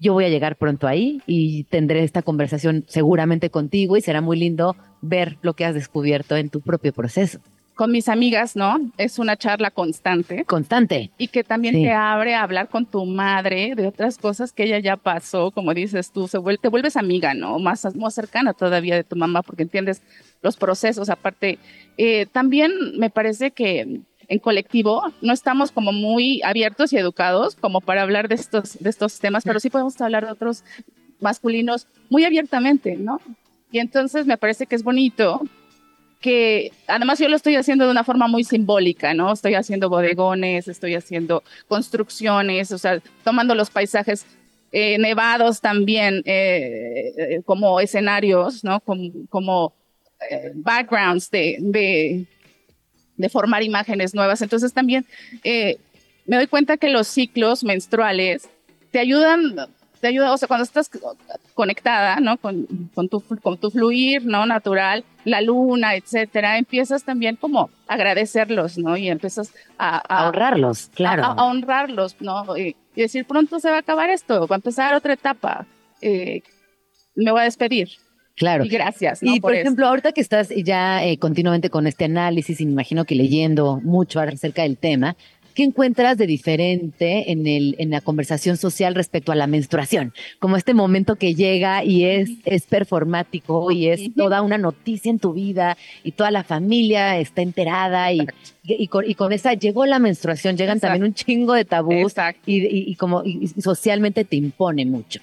yo 0.00 0.12
voy 0.12 0.24
a 0.24 0.28
llegar 0.28 0.56
pronto 0.56 0.86
ahí 0.86 1.20
y 1.26 1.64
tendré 1.64 2.04
esta 2.04 2.22
conversación 2.22 2.84
seguramente 2.88 3.50
contigo 3.50 3.96
y 3.96 4.00
será 4.00 4.20
muy 4.20 4.38
lindo 4.38 4.76
ver 5.02 5.36
lo 5.42 5.54
que 5.54 5.64
has 5.64 5.74
descubierto 5.74 6.36
en 6.36 6.48
tu 6.48 6.60
propio 6.60 6.92
proceso 6.92 7.40
con 7.78 7.92
mis 7.92 8.08
amigas, 8.08 8.56
¿no? 8.56 8.90
Es 8.96 9.20
una 9.20 9.36
charla 9.36 9.70
constante. 9.70 10.44
Constante. 10.46 11.12
Y 11.16 11.28
que 11.28 11.44
también 11.44 11.80
te 11.80 11.92
abre 11.92 12.34
a 12.34 12.42
hablar 12.42 12.68
con 12.68 12.86
tu 12.86 13.06
madre 13.06 13.74
de 13.76 13.86
otras 13.86 14.18
cosas 14.18 14.50
que 14.50 14.64
ella 14.64 14.80
ya 14.80 14.96
pasó, 14.96 15.52
como 15.52 15.72
dices 15.72 16.10
tú, 16.10 16.26
se 16.26 16.40
te 16.60 16.68
vuelves 16.68 16.96
amiga, 16.96 17.34
¿no? 17.34 17.60
Más, 17.60 17.94
más 17.94 18.14
cercana 18.14 18.52
todavía 18.52 18.96
de 18.96 19.04
tu 19.04 19.14
mamá 19.14 19.42
porque 19.42 19.62
entiendes 19.62 20.02
los 20.42 20.56
procesos. 20.56 21.08
Aparte, 21.08 21.60
eh, 21.98 22.26
también 22.26 22.72
me 22.98 23.10
parece 23.10 23.52
que 23.52 24.00
en 24.26 24.38
colectivo 24.40 25.04
no 25.22 25.32
estamos 25.32 25.70
como 25.70 25.92
muy 25.92 26.42
abiertos 26.42 26.92
y 26.92 26.96
educados 26.96 27.54
como 27.54 27.80
para 27.80 28.02
hablar 28.02 28.26
de 28.26 28.34
estos, 28.34 28.76
de 28.80 28.90
estos 28.90 29.20
temas, 29.20 29.44
pero 29.44 29.60
sí 29.60 29.70
podemos 29.70 30.00
hablar 30.00 30.26
de 30.26 30.32
otros 30.32 30.64
masculinos 31.20 31.86
muy 32.10 32.24
abiertamente, 32.24 32.96
¿no? 32.96 33.20
Y 33.70 33.78
entonces 33.78 34.26
me 34.26 34.36
parece 34.36 34.66
que 34.66 34.74
es 34.74 34.82
bonito 34.82 35.42
que 36.20 36.72
además 36.86 37.18
yo 37.18 37.28
lo 37.28 37.36
estoy 37.36 37.56
haciendo 37.56 37.84
de 37.84 37.92
una 37.92 38.04
forma 38.04 38.26
muy 38.26 38.42
simbólica, 38.42 39.14
¿no? 39.14 39.32
Estoy 39.32 39.54
haciendo 39.54 39.88
bodegones, 39.88 40.66
estoy 40.66 40.94
haciendo 40.94 41.44
construcciones, 41.68 42.72
o 42.72 42.78
sea, 42.78 43.00
tomando 43.22 43.54
los 43.54 43.70
paisajes 43.70 44.26
eh, 44.70 44.98
nevados 44.98 45.62
también 45.62 46.22
eh, 46.26 47.14
eh, 47.16 47.42
como 47.44 47.80
escenarios, 47.80 48.64
¿no? 48.64 48.80
Como, 48.80 49.72
backgrounds 50.54 51.30
de, 51.30 52.26
de, 53.16 53.28
formar 53.28 53.62
imágenes 53.62 54.16
nuevas. 54.16 54.42
Entonces 54.42 54.72
también 54.72 55.06
me 55.44 56.36
doy 56.36 56.48
cuenta 56.48 56.76
que 56.76 56.88
los 56.88 57.06
ciclos 57.06 57.62
menstruales 57.62 58.48
te 58.90 58.98
ayudan 58.98 59.54
te 60.00 60.08
ayuda, 60.08 60.32
o 60.32 60.36
sea, 60.36 60.48
cuando 60.48 60.64
estás 60.64 60.90
conectada, 61.54 62.20
¿no? 62.20 62.36
Con, 62.38 62.66
con, 62.94 63.08
tu, 63.08 63.20
con 63.20 63.58
tu 63.58 63.70
fluir, 63.70 64.24
¿no? 64.24 64.46
Natural, 64.46 65.04
la 65.24 65.40
luna, 65.40 65.94
etcétera, 65.94 66.58
empiezas 66.58 67.04
también 67.04 67.36
como 67.36 67.70
a 67.86 67.94
agradecerlos, 67.94 68.78
¿no? 68.78 68.96
Y 68.96 69.08
empiezas 69.08 69.52
a... 69.78 69.98
A, 69.98 70.28
honrarlos, 70.28 70.90
claro. 70.94 71.24
A, 71.24 71.44
honrarlos, 71.44 72.16
¿no? 72.20 72.56
Y, 72.56 72.76
decir, 72.94 73.24
pronto 73.26 73.60
se 73.60 73.70
va 73.70 73.76
a 73.76 73.80
acabar 73.80 74.10
esto, 74.10 74.46
va 74.46 74.56
a 74.56 74.58
empezar 74.58 74.94
otra 74.94 75.12
etapa, 75.12 75.66
eh, 76.00 76.42
me 77.14 77.30
voy 77.30 77.42
a 77.42 77.44
despedir. 77.44 77.90
Claro. 78.38 78.64
Y 78.64 78.68
gracias. 78.68 79.22
¿no? 79.22 79.34
Y 79.34 79.40
por, 79.40 79.54
ejemplo, 79.54 79.86
ahorita 79.86 80.12
que 80.12 80.20
estás 80.20 80.50
ya 80.64 81.04
eh, 81.04 81.18
continuamente 81.18 81.70
con 81.70 81.88
este 81.88 82.04
análisis 82.04 82.60
y 82.60 82.66
me 82.66 82.72
imagino 82.72 83.04
que 83.04 83.16
leyendo 83.16 83.80
mucho 83.82 84.20
acerca 84.20 84.62
del 84.62 84.78
tema, 84.78 85.16
¿Qué 85.58 85.64
encuentras 85.64 86.16
de 86.16 86.28
diferente 86.28 87.32
en, 87.32 87.48
el, 87.48 87.74
en 87.80 87.90
la 87.90 88.00
conversación 88.00 88.56
social 88.56 88.94
respecto 88.94 89.32
a 89.32 89.34
la 89.34 89.48
menstruación? 89.48 90.12
Como 90.38 90.56
este 90.56 90.72
momento 90.72 91.16
que 91.16 91.34
llega 91.34 91.82
y 91.82 92.04
es, 92.04 92.30
es 92.44 92.62
performático 92.62 93.72
y 93.72 93.88
es 93.88 94.14
toda 94.14 94.42
una 94.42 94.56
noticia 94.56 95.10
en 95.10 95.18
tu 95.18 95.32
vida 95.32 95.76
y 96.04 96.12
toda 96.12 96.30
la 96.30 96.44
familia 96.44 97.18
está 97.18 97.42
enterada 97.42 98.12
y, 98.12 98.24
y, 98.62 98.86
con, 98.86 99.32
esa 99.32 99.54
llegó 99.54 99.84
la 99.84 99.98
menstruación, 99.98 100.56
llegan 100.56 100.78
también 100.78 101.02
un 101.02 101.14
chingo 101.14 101.54
de 101.54 101.64
tabús 101.64 102.14
y, 102.46 102.92
y, 102.92 102.94
como 102.94 103.24
socialmente 103.60 104.24
te 104.24 104.36
impone 104.36 104.86
mucho. 104.86 105.18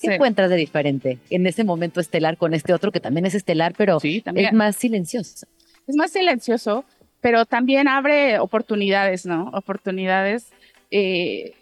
¿Qué 0.00 0.14
encuentras 0.14 0.50
de 0.50 0.56
diferente 0.56 1.18
en 1.30 1.48
ese 1.48 1.64
momento 1.64 1.98
estelar 1.98 2.36
con 2.36 2.54
este 2.54 2.72
otro 2.72 2.92
que 2.92 3.00
también 3.00 3.26
es 3.26 3.34
estelar, 3.34 3.74
pero 3.76 3.98
es 4.00 4.52
más 4.52 4.76
silencioso? 4.76 5.48
Es 5.88 5.96
más 5.96 6.12
silencioso, 6.12 6.84
pero 7.20 7.44
también 7.44 7.88
abre 7.88 8.38
oportunidades, 8.38 9.26
¿no? 9.26 9.50
Oportunidades. 9.52 10.50
Eh, 10.90 11.54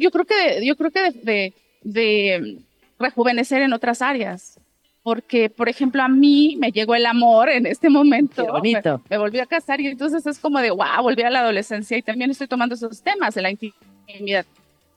yo 0.00 0.10
creo 0.10 0.24
que, 0.24 0.64
yo 0.64 0.76
creo 0.76 0.90
que 0.90 1.10
de, 1.12 1.54
de, 1.82 2.58
rejuvenecer 2.98 3.62
en 3.62 3.72
otras 3.72 4.02
áreas. 4.02 4.60
porque, 5.02 5.48
por 5.48 5.68
ejemplo, 5.68 6.02
a 6.02 6.08
mí 6.08 6.56
me 6.58 6.72
llegó 6.72 6.96
el 6.96 7.06
amor 7.06 7.48
en 7.48 7.64
este 7.66 7.88
momento. 7.88 8.44
Qué 8.44 8.50
bonito. 8.50 9.00
Me, 9.08 9.18
volví 9.18 9.38
a 9.38 9.46
casar 9.46 9.80
y 9.80 9.86
entonces 9.86 10.26
es 10.26 10.38
como 10.40 10.58
de, 10.58 10.70
wow, 10.70 11.02
volví 11.02 11.22
a 11.22 11.30
la 11.30 11.40
adolescencia 11.40 11.96
y 11.96 12.02
también 12.02 12.32
estoy 12.32 12.48
tomando 12.48 12.74
esos 12.74 13.00
temas 13.02 13.34
de 13.36 13.42
la 13.42 13.50
intimidad 13.52 14.44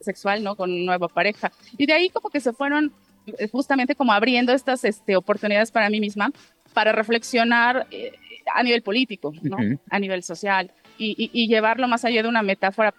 sexual, 0.01 0.43
¿no? 0.43 0.55
Con 0.55 0.83
nueva 0.83 1.07
pareja. 1.09 1.51
Y 1.77 1.85
de 1.85 1.93
ahí 1.93 2.09
como 2.09 2.31
que 2.31 2.39
se 2.39 2.53
fueron 2.53 2.91
eh, 3.37 3.47
justamente 3.51 3.93
como 3.93 4.11
abriendo 4.11 4.51
estas 4.51 4.83
este, 4.83 5.15
oportunidades 5.15 5.71
para 5.71 5.89
mí 5.89 5.99
misma 5.99 6.31
para 6.73 6.91
reflexionar 6.91 7.87
eh, 7.91 8.13
a 8.53 8.63
nivel 8.63 8.81
político, 8.81 9.33
¿no? 9.41 9.57
A 9.89 9.99
nivel 9.99 10.23
social 10.23 10.71
y, 10.97 11.29
y 11.33 11.47
llevarlo 11.47 11.87
más 11.87 12.05
allá 12.05 12.23
de 12.23 12.29
una 12.29 12.43
metáfora 12.43 12.93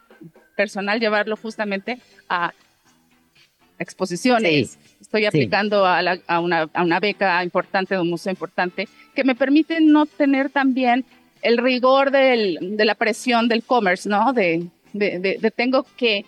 personal, 0.57 1.01
llevarlo 1.01 1.37
justamente 1.37 1.99
a 2.29 2.53
exposiciones. 3.81 4.79
Estoy 5.01 5.25
aplicando 5.25 5.87
a, 5.87 6.41
una, 6.41 7.01
beca 7.01 7.43
importante 7.43 7.95
de 7.95 8.01
un 8.01 8.11
museo 8.11 8.31
importante 8.31 8.87
que 9.15 9.25
me 9.25 9.35
permite 9.35 9.81
no 9.81 10.07
tener 10.07 10.51
también 10.51 11.05
el 11.43 11.57
rigor 11.57 12.11
de 12.11 12.85
la 12.85 12.95
presión 12.95 13.49
del 13.49 13.63
commerce, 13.63 14.09
¿no? 14.09 14.33
De, 14.33 14.69
de, 14.93 15.53
tengo 15.57 15.87
que 15.97 16.27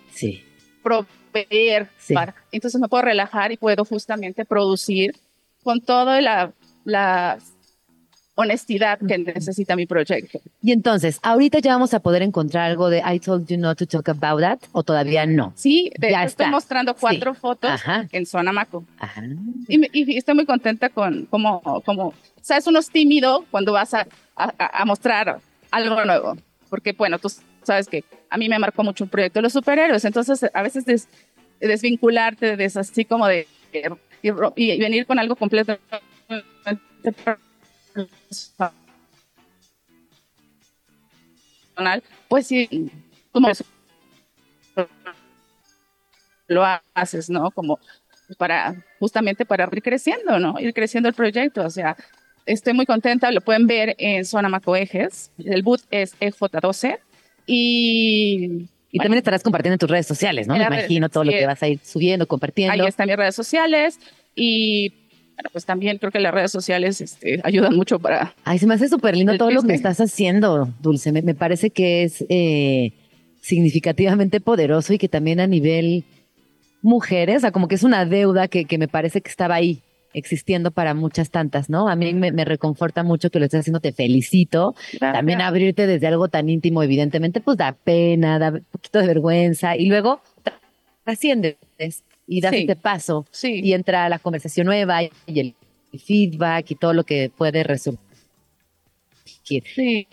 proveer. 0.81 1.89
Para, 2.13 2.35
entonces 2.51 2.81
me 2.81 2.87
puedo 2.87 3.03
relajar 3.03 3.51
y 3.51 3.57
puedo 3.57 3.85
justamente 3.85 4.45
producir 4.45 5.15
con 5.61 5.79
toda 5.79 6.19
la, 6.21 6.51
la 6.83 7.37
honestidad 8.35 8.99
que 8.99 9.17
necesita 9.17 9.75
mi 9.75 9.85
proyecto. 9.85 10.39
Y 10.61 10.71
entonces, 10.71 11.19
ahorita 11.21 11.59
ya 11.59 11.73
vamos 11.73 11.93
a 11.93 11.99
poder 11.99 12.21
encontrar 12.23 12.69
algo 12.69 12.89
de 12.89 13.03
I 13.05 13.19
told 13.19 13.47
you 13.47 13.57
not 13.57 13.77
to 13.77 13.85
talk 13.85 14.09
about 14.09 14.41
that 14.41 14.59
o 14.71 14.83
todavía 14.83 15.25
no. 15.25 15.53
Sí, 15.55 15.91
ya 15.99 16.23
estoy 16.23 16.47
mostrando 16.47 16.95
cuatro 16.95 17.33
fotos 17.35 17.81
en 18.11 18.25
Sonamaco. 18.25 18.85
Ajá. 18.97 19.23
Y, 19.67 20.17
estoy 20.17 20.35
muy 20.35 20.45
contenta 20.45 20.89
con 20.89 21.25
como 21.25 21.61
como 21.85 22.13
sabes 22.41 22.65
uno 22.67 22.79
es 22.79 22.89
tímido 22.89 23.45
cuando 23.51 23.71
vas 23.71 23.93
a, 23.93 24.07
a, 24.35 24.85
mostrar 24.85 25.39
algo 25.71 26.03
nuevo, 26.03 26.35
porque 26.69 26.93
bueno, 26.93 27.19
tú 27.19 27.31
sabes 27.63 27.87
que 27.87 28.03
a 28.29 28.37
mí 28.37 28.49
me 28.49 28.59
marcó 28.59 28.83
mucho 28.83 29.03
un 29.03 29.09
proyecto 29.09 29.39
de 29.39 29.43
los 29.43 29.53
superhéroes, 29.53 30.03
entonces 30.05 30.45
a 30.53 30.61
veces 30.61 31.07
desvincularte 31.59 32.57
de 32.57 32.65
así 32.65 33.05
como 33.05 33.27
de 33.27 33.47
y, 34.21 34.29
y 34.55 34.79
venir 34.79 35.05
con 35.05 35.19
algo 35.19 35.35
pues 42.27 42.47
sí, 42.47 42.91
como 43.31 43.49
lo 46.47 46.63
haces, 46.93 47.29
¿no? 47.29 47.51
Como 47.51 47.79
para, 48.37 48.75
justamente 48.99 49.45
para 49.45 49.69
ir 49.71 49.81
creciendo, 49.81 50.39
¿no? 50.39 50.59
Ir 50.59 50.73
creciendo 50.73 51.09
el 51.09 51.15
proyecto, 51.15 51.65
o 51.65 51.69
sea, 51.69 51.95
estoy 52.45 52.73
muy 52.73 52.85
contenta, 52.85 53.31
lo 53.31 53.41
pueden 53.41 53.67
ver 53.67 53.95
en 53.97 54.25
Zona 54.25 54.49
Macoejes, 54.49 55.31
el 55.37 55.63
boot 55.63 55.81
es 55.91 56.19
EJ12 56.19 56.99
y... 57.45 58.67
Y 58.95 58.99
también 58.99 59.17
estarás 59.17 59.41
compartiendo 59.41 59.73
en 59.73 59.79
tus 59.79 59.89
redes 59.89 60.05
sociales, 60.05 60.47
¿no? 60.47 60.55
Me 60.55 60.65
imagino 60.65 61.09
todo 61.09 61.23
lo 61.23 61.31
que 61.31 61.47
vas 61.47 61.63
a 61.63 61.67
ir 61.67 61.79
subiendo, 61.79 62.27
compartiendo. 62.27 62.73
Ahí 62.73 62.87
están 62.87 63.07
mis 63.07 63.17
redes 63.17 63.33
sociales 63.33 63.99
y 64.35 65.02
bueno, 65.35 65.49
pues 65.51 65.65
también 65.65 65.97
creo 65.97 66.11
que 66.11 66.19
las 66.19 66.33
redes 66.33 66.51
sociales 66.51 67.01
este, 67.01 67.41
ayudan 67.43 67.75
mucho 67.75 67.99
para... 67.99 68.33
Ay, 68.43 68.59
se 68.59 68.67
me 68.67 68.75
hace 68.75 68.87
súper 68.87 69.15
lindo 69.15 69.37
todo 69.37 69.51
lo 69.51 69.63
que 69.63 69.73
estás 69.73 69.99
haciendo, 69.99 70.71
Dulce. 70.81 71.11
Me, 71.11 71.33
parece 71.33 71.69
que 71.71 72.03
es 72.03 72.23
eh, 72.29 72.93
significativamente 73.41 74.39
poderoso 74.39 74.93
y 74.93 74.97
que 74.97 75.09
también 75.09 75.39
a 75.39 75.47
nivel 75.47 76.03
mujeres, 76.81 77.37
o 77.37 77.39
sea, 77.41 77.51
como 77.51 77.67
que 77.67 77.75
es 77.75 77.83
una 77.83 78.05
deuda 78.05 78.47
que, 78.47 78.65
que 78.65 78.77
me 78.77 78.87
parece 78.87 79.21
que 79.21 79.29
estaba 79.29 79.55
ahí 79.55 79.81
existiendo 80.13 80.71
para 80.71 80.93
muchas 80.93 81.29
tantas, 81.29 81.69
¿no? 81.69 81.89
A 81.89 81.95
mí 81.95 82.13
me, 82.13 82.45
reconforta 82.45 83.03
mucho 83.03 83.29
que 83.29 83.39
lo 83.39 83.45
estés 83.45 83.61
haciendo, 83.61 83.79
te 83.79 83.91
felicito. 83.91 84.75
También 84.99 85.41
abrirte 85.41 85.87
desde 85.87 86.07
algo 86.07 86.27
tan 86.27 86.49
íntimo, 86.49 86.83
evidentemente, 86.83 87.41
pues 87.41 87.57
da 87.57 87.73
pena, 87.73 88.39
da 88.39 88.51
un 88.51 88.65
poquito 88.71 88.99
de 88.99 89.07
vergüenza 89.07 89.75
y 89.75 89.87
luego 89.87 90.21
trasciendes 91.03 91.57
y 92.27 92.41
das 92.41 92.53
este 92.53 92.75
paso 92.75 93.25
y 93.43 93.73
entra 93.73 94.07
la 94.09 94.19
conversación 94.19 94.67
nueva 94.67 95.03
y 95.03 95.11
el 95.39 95.55
feedback 95.97 96.71
y 96.71 96.75
todo 96.75 96.93
lo 96.93 97.03
que 97.03 97.29
puede 97.35 97.63
resurgir. 97.63 97.99
Sí. 99.43 100.07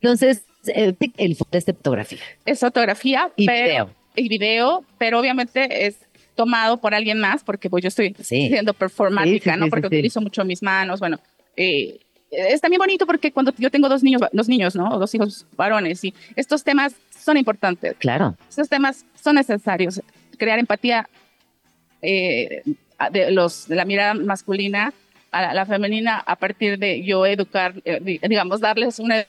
Entonces, 0.00 0.44
el, 0.66 0.96
el 1.16 1.36
es 1.52 1.66
de 1.66 1.72
fotografía. 1.72 2.18
Es 2.44 2.60
fotografía 2.60 3.30
y 3.36 3.48
video. 3.48 3.90
Y 4.14 4.28
video, 4.28 4.84
pero 4.98 5.20
obviamente 5.20 5.86
es 5.86 5.98
tomado 6.34 6.78
por 6.78 6.94
alguien 6.94 7.18
más, 7.18 7.42
porque 7.44 7.68
pues 7.68 7.82
yo 7.82 7.88
estoy 7.88 8.14
siendo 8.20 8.72
performática, 8.74 9.56
¿no? 9.56 9.68
Porque 9.68 9.88
utilizo 9.88 10.20
mucho 10.20 10.44
mis 10.44 10.62
manos, 10.62 11.00
bueno, 11.00 11.18
eh, 11.56 11.98
es 12.30 12.60
también 12.60 12.78
bonito 12.78 13.06
porque 13.06 13.32
cuando 13.32 13.52
yo 13.56 13.70
tengo 13.70 13.88
dos 13.88 14.02
niños, 14.02 14.22
dos 14.32 14.48
niños, 14.48 14.76
¿no? 14.76 14.98
Dos 14.98 15.14
hijos 15.14 15.46
varones, 15.56 16.04
y 16.04 16.14
estos 16.34 16.64
temas 16.64 16.94
son 17.18 17.36
importantes. 17.36 17.94
Claro. 17.98 18.36
Estos 18.48 18.68
temas 18.68 19.04
son 19.22 19.36
necesarios 19.36 20.00
crear 20.36 20.58
empatía 20.58 21.08
eh, 22.02 22.62
de, 23.10 23.30
los, 23.30 23.68
de 23.68 23.76
la 23.76 23.84
mirada 23.84 24.14
masculina 24.14 24.92
a 25.30 25.54
la, 25.54 25.66
femenina 25.66 26.18
a 26.18 26.36
partir 26.36 26.78
de 26.78 27.02
yo 27.02 27.26
educar, 27.26 27.74
eh, 27.84 28.18
digamos, 28.22 28.60
darles 28.60 28.98
una 28.98 29.26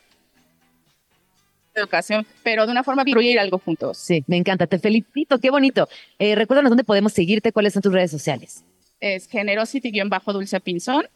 educación, 1.75 2.25
pero 2.43 2.65
de 2.65 2.71
una 2.71 2.83
forma 2.83 3.03
construir 3.03 3.39
algo 3.39 3.59
juntos. 3.59 3.97
Sí, 3.97 4.23
me 4.27 4.37
encanta, 4.37 4.67
te 4.67 4.79
felicito, 4.79 5.39
qué 5.39 5.49
bonito. 5.49 5.87
Eh, 6.17 6.35
recuérdanos 6.35 6.69
dónde 6.69 6.83
podemos 6.83 7.13
seguirte, 7.13 7.51
cuáles 7.51 7.73
son 7.73 7.81
tus 7.81 7.93
redes 7.93 8.11
sociales. 8.11 8.63
Es 8.99 9.27
generosity-dulce 9.27 10.59
pinzón 10.59 11.07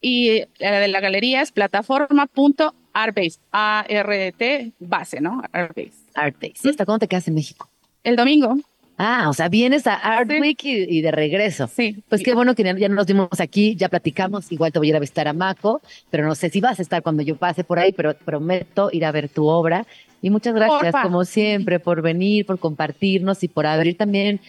y 0.00 0.42
la 0.58 0.80
de 0.80 0.88
la 0.88 1.00
galería 1.00 1.40
es 1.40 1.52
plataforma.artbase, 1.52 3.38
A-R-T 3.52 4.72
base, 4.78 5.20
¿no? 5.20 5.42
Artbase. 5.52 5.92
Artbase. 6.14 6.68
¿Hasta 6.68 6.84
cuándo 6.84 6.98
te 6.98 7.08
quedas 7.08 7.28
en 7.28 7.34
México? 7.34 7.70
El 8.02 8.16
domingo. 8.16 8.56
Ah, 8.96 9.28
o 9.28 9.32
sea, 9.32 9.48
vienes 9.48 9.86
a 9.86 9.94
Art 9.94 10.30
Week 10.30 10.58
y, 10.62 11.00
de 11.00 11.10
regreso. 11.10 11.66
Sí. 11.66 11.96
Pues 12.08 12.22
qué 12.22 12.34
bueno 12.34 12.54
que 12.54 12.62
ya 12.62 12.88
nos 12.88 13.06
dimos 13.06 13.28
aquí, 13.40 13.74
ya 13.74 13.88
platicamos, 13.88 14.52
igual 14.52 14.72
te 14.72 14.78
voy 14.78 14.88
a 14.88 14.90
ir 14.90 14.96
a 14.96 15.00
visitar 15.00 15.26
a 15.26 15.32
Maco, 15.32 15.82
pero 16.10 16.26
no 16.26 16.34
sé 16.34 16.48
si 16.50 16.60
vas 16.60 16.78
a 16.78 16.82
estar 16.82 17.02
cuando 17.02 17.22
yo 17.22 17.36
pase 17.36 17.64
por 17.64 17.78
ahí, 17.78 17.92
pero 17.92 18.14
prometo 18.14 18.90
ir 18.92 19.04
a 19.04 19.12
ver 19.12 19.28
tu 19.28 19.46
obra. 19.46 19.86
Y 20.22 20.30
muchas 20.30 20.54
gracias, 20.54 20.94
como 21.02 21.24
siempre, 21.24 21.80
por 21.80 22.02
venir, 22.02 22.46
por 22.46 22.58
compartirnos 22.58 23.42
y 23.42 23.48
por 23.48 23.66
abrir 23.66 23.96
también 23.96 24.40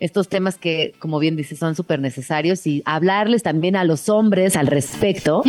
estos 0.00 0.28
temas 0.28 0.58
que, 0.58 0.94
como 0.98 1.18
bien 1.18 1.34
dices, 1.34 1.58
son 1.58 1.74
súper 1.74 1.98
necesarios 1.98 2.66
y 2.66 2.82
hablarles 2.84 3.42
también 3.42 3.74
a 3.74 3.84
los 3.84 4.08
hombres 4.08 4.56
al 4.56 4.66
respecto, 4.66 5.42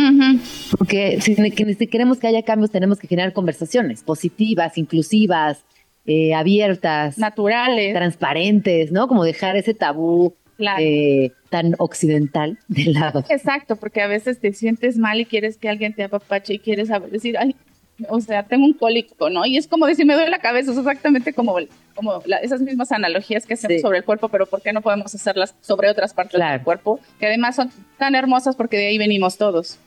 porque 0.78 1.20
si, 1.20 1.34
si 1.34 1.86
queremos 1.88 2.18
que 2.18 2.26
haya 2.26 2.42
cambios, 2.42 2.70
tenemos 2.70 2.98
que 2.98 3.06
generar 3.06 3.32
conversaciones 3.32 4.02
positivas, 4.02 4.78
inclusivas, 4.78 5.64
eh, 6.06 6.34
abiertas, 6.34 7.18
naturales, 7.18 7.94
transparentes, 7.94 8.92
¿no? 8.92 9.08
Como 9.08 9.24
dejar 9.24 9.56
ese 9.56 9.74
tabú 9.74 10.34
eh, 10.78 11.32
tan 11.50 11.74
occidental 11.78 12.58
de 12.68 12.84
lado. 12.86 13.24
Exacto, 13.28 13.76
porque 13.76 14.00
a 14.02 14.06
veces 14.06 14.40
te 14.40 14.52
sientes 14.52 14.98
mal 14.98 15.20
y 15.20 15.26
quieres 15.26 15.58
que 15.58 15.68
alguien 15.68 15.94
te 15.94 16.04
apapache 16.04 16.54
y 16.54 16.58
quieres 16.58 16.88
decir, 17.10 17.36
ay, 17.38 17.54
o 18.08 18.20
sea, 18.20 18.42
tengo 18.42 18.66
un 18.66 18.74
cólico, 18.74 19.30
¿no? 19.30 19.46
Y 19.46 19.56
es 19.56 19.66
como 19.66 19.86
decir, 19.86 20.06
me 20.06 20.14
duele 20.14 20.30
la 20.30 20.38
cabeza, 20.38 20.72
es 20.72 20.78
exactamente 20.78 21.32
como, 21.32 21.56
como 21.94 22.22
esas 22.42 22.60
mismas 22.60 22.92
analogías 22.92 23.46
que 23.46 23.54
hacemos 23.54 23.80
sobre 23.80 23.98
el 23.98 24.04
cuerpo, 24.04 24.28
pero 24.28 24.46
¿por 24.46 24.62
qué 24.62 24.72
no 24.72 24.82
podemos 24.82 25.14
hacerlas 25.14 25.54
sobre 25.60 25.90
otras 25.90 26.12
partes 26.12 26.40
del 26.40 26.62
cuerpo? 26.62 27.00
Que 27.18 27.26
además 27.26 27.56
son 27.56 27.70
tan 27.98 28.14
hermosas 28.14 28.54
porque 28.56 28.76
de 28.76 28.88
ahí 28.88 28.98
venimos 28.98 29.38
todos. 29.38 29.78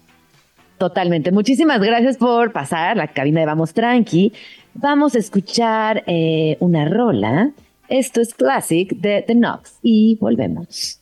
Totalmente. 0.80 1.32
Muchísimas 1.34 1.82
gracias 1.82 2.18
por 2.18 2.54
pasar 2.54 2.96
la 2.96 3.08
cabina 3.08 3.42
de 3.42 3.46
Vamos 3.46 3.74
Tranqui. 3.74 4.32
Vamos 4.74 5.16
a 5.16 5.20
escuchar 5.20 6.04
eh, 6.08 6.58
una 6.60 6.86
rola. 6.86 7.52
Esto 7.88 8.22
es 8.22 8.34
Classic 8.34 8.90
de 8.96 9.24
The 9.26 9.34
Knox 9.34 9.80
y 9.82 10.18
volvemos. 10.22 11.02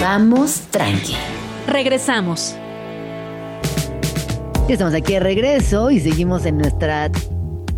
Vamos 0.00 0.62
tranqui. 0.70 1.14
Regresamos. 1.66 2.56
Estamos 4.68 4.94
aquí 4.94 5.14
de 5.14 5.20
regreso 5.20 5.90
y 5.90 6.00
seguimos 6.00 6.46
en 6.46 6.58
nuestra 6.58 7.10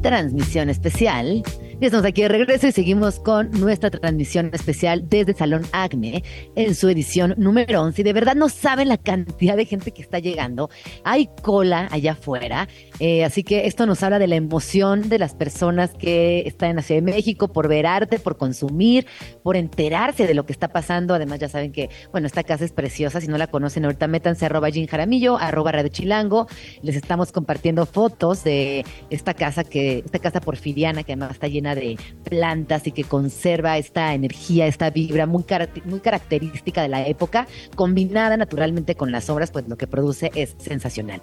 transmisión 0.03 0.70
especial 0.70 1.42
Y 1.81 1.87
estamos 1.87 2.05
aquí 2.05 2.20
de 2.20 2.28
regreso 2.28 2.66
y 2.66 2.72
seguimos 2.72 3.18
con 3.20 3.51
nuestra 3.53 3.89
transmisión 3.89 4.51
especial 4.53 5.09
desde 5.09 5.33
Salón 5.33 5.62
Acme 5.72 6.22
en 6.55 6.74
su 6.74 6.91
edición 6.91 7.33
número 7.39 7.81
11. 7.81 8.03
Y 8.03 8.05
de 8.05 8.12
verdad 8.12 8.35
no 8.35 8.51
saben 8.51 8.91
la 8.91 8.99
cantidad 8.99 9.57
de 9.57 9.64
gente 9.64 9.91
que 9.91 10.03
está 10.03 10.18
llegando. 10.18 10.68
Hay 11.05 11.31
cola 11.41 11.89
allá 11.91 12.12
afuera. 12.12 12.68
Eh, 13.01 13.24
así 13.24 13.42
que 13.42 13.66
esto 13.66 13.86
nos 13.86 14.03
habla 14.03 14.18
de 14.18 14.26
la 14.26 14.36
emoción 14.36 15.09
de 15.09 15.18
las 15.18 15.34
personas 15.34 15.90
que 15.98 16.42
están 16.46 16.70
en 16.70 16.76
la 16.76 16.82
Ciudad 16.82 17.01
de 17.01 17.12
México 17.12 17.48
por 17.48 17.66
ver 17.66 17.86
arte, 17.86 18.18
por 18.18 18.36
consumir, 18.36 19.07
por 19.42 19.57
enterarse 19.57 20.26
de 20.26 20.34
lo 20.34 20.44
que 20.44 20.53
está 20.53 20.68
pasando. 20.68 21.14
Además, 21.14 21.38
ya 21.38 21.48
saben 21.48 21.72
que, 21.72 21.88
bueno, 22.12 22.26
esta 22.26 22.44
casa 22.44 22.64
es 22.64 22.72
preciosa. 22.72 23.20
Si 23.20 23.26
no 23.26 23.38
la 23.38 23.46
conocen, 23.46 23.86
ahorita 23.86 24.07
métanse 24.07 24.46
arroba 24.46 24.70
Jin 24.70 24.86
Jaramillo, 24.86 25.38
arroba 25.38 25.72
Radio 25.72 25.88
Chilango. 25.88 26.46
Les 26.82 26.94
estamos 26.94 27.32
compartiendo 27.32 27.86
fotos 27.86 28.44
de 28.44 28.84
esta 29.09 29.32
casa 29.32 29.64
que, 29.64 30.03
esta 30.05 30.18
casa 30.18 30.40
porfiriana 30.40 31.03
que 31.03 31.12
además 31.12 31.32
está 31.32 31.48
llena 31.48 31.74
de 31.74 31.96
plantas 32.24 32.86
y 32.86 32.92
que 32.92 33.05
conserva 33.05 33.78
esta 33.78 34.12
energía, 34.12 34.66
esta 34.66 34.90
vibra 34.90 35.26
muy, 35.26 35.44
muy 35.86 36.01
característica 36.01 36.82
de 36.82 36.88
la 36.88 37.07
época, 37.07 37.46
combinada 37.76 38.36
naturalmente 38.36 38.94
con 38.94 39.11
las 39.11 39.30
obras, 39.30 39.51
pues 39.51 39.66
lo 39.68 39.76
que 39.76 39.86
produce 39.86 40.30
es 40.34 40.55
sensacional. 40.59 41.22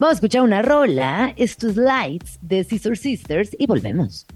Vamos 0.00 0.12
a 0.12 0.14
escuchar 0.14 0.40
una 0.40 0.62
rola, 0.62 1.34
estos 1.36 1.76
lights 1.76 2.38
de 2.40 2.64
Scissor 2.64 2.96
Sisters 2.96 3.54
y 3.58 3.66
volvemos. 3.66 4.26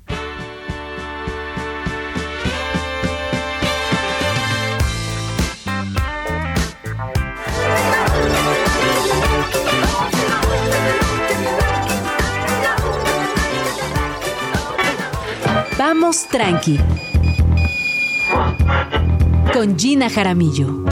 Vamos 15.79 16.27
tranqui. 16.29 16.79
Con 19.55 19.79
Gina 19.79 20.11
Jaramillo. 20.11 20.84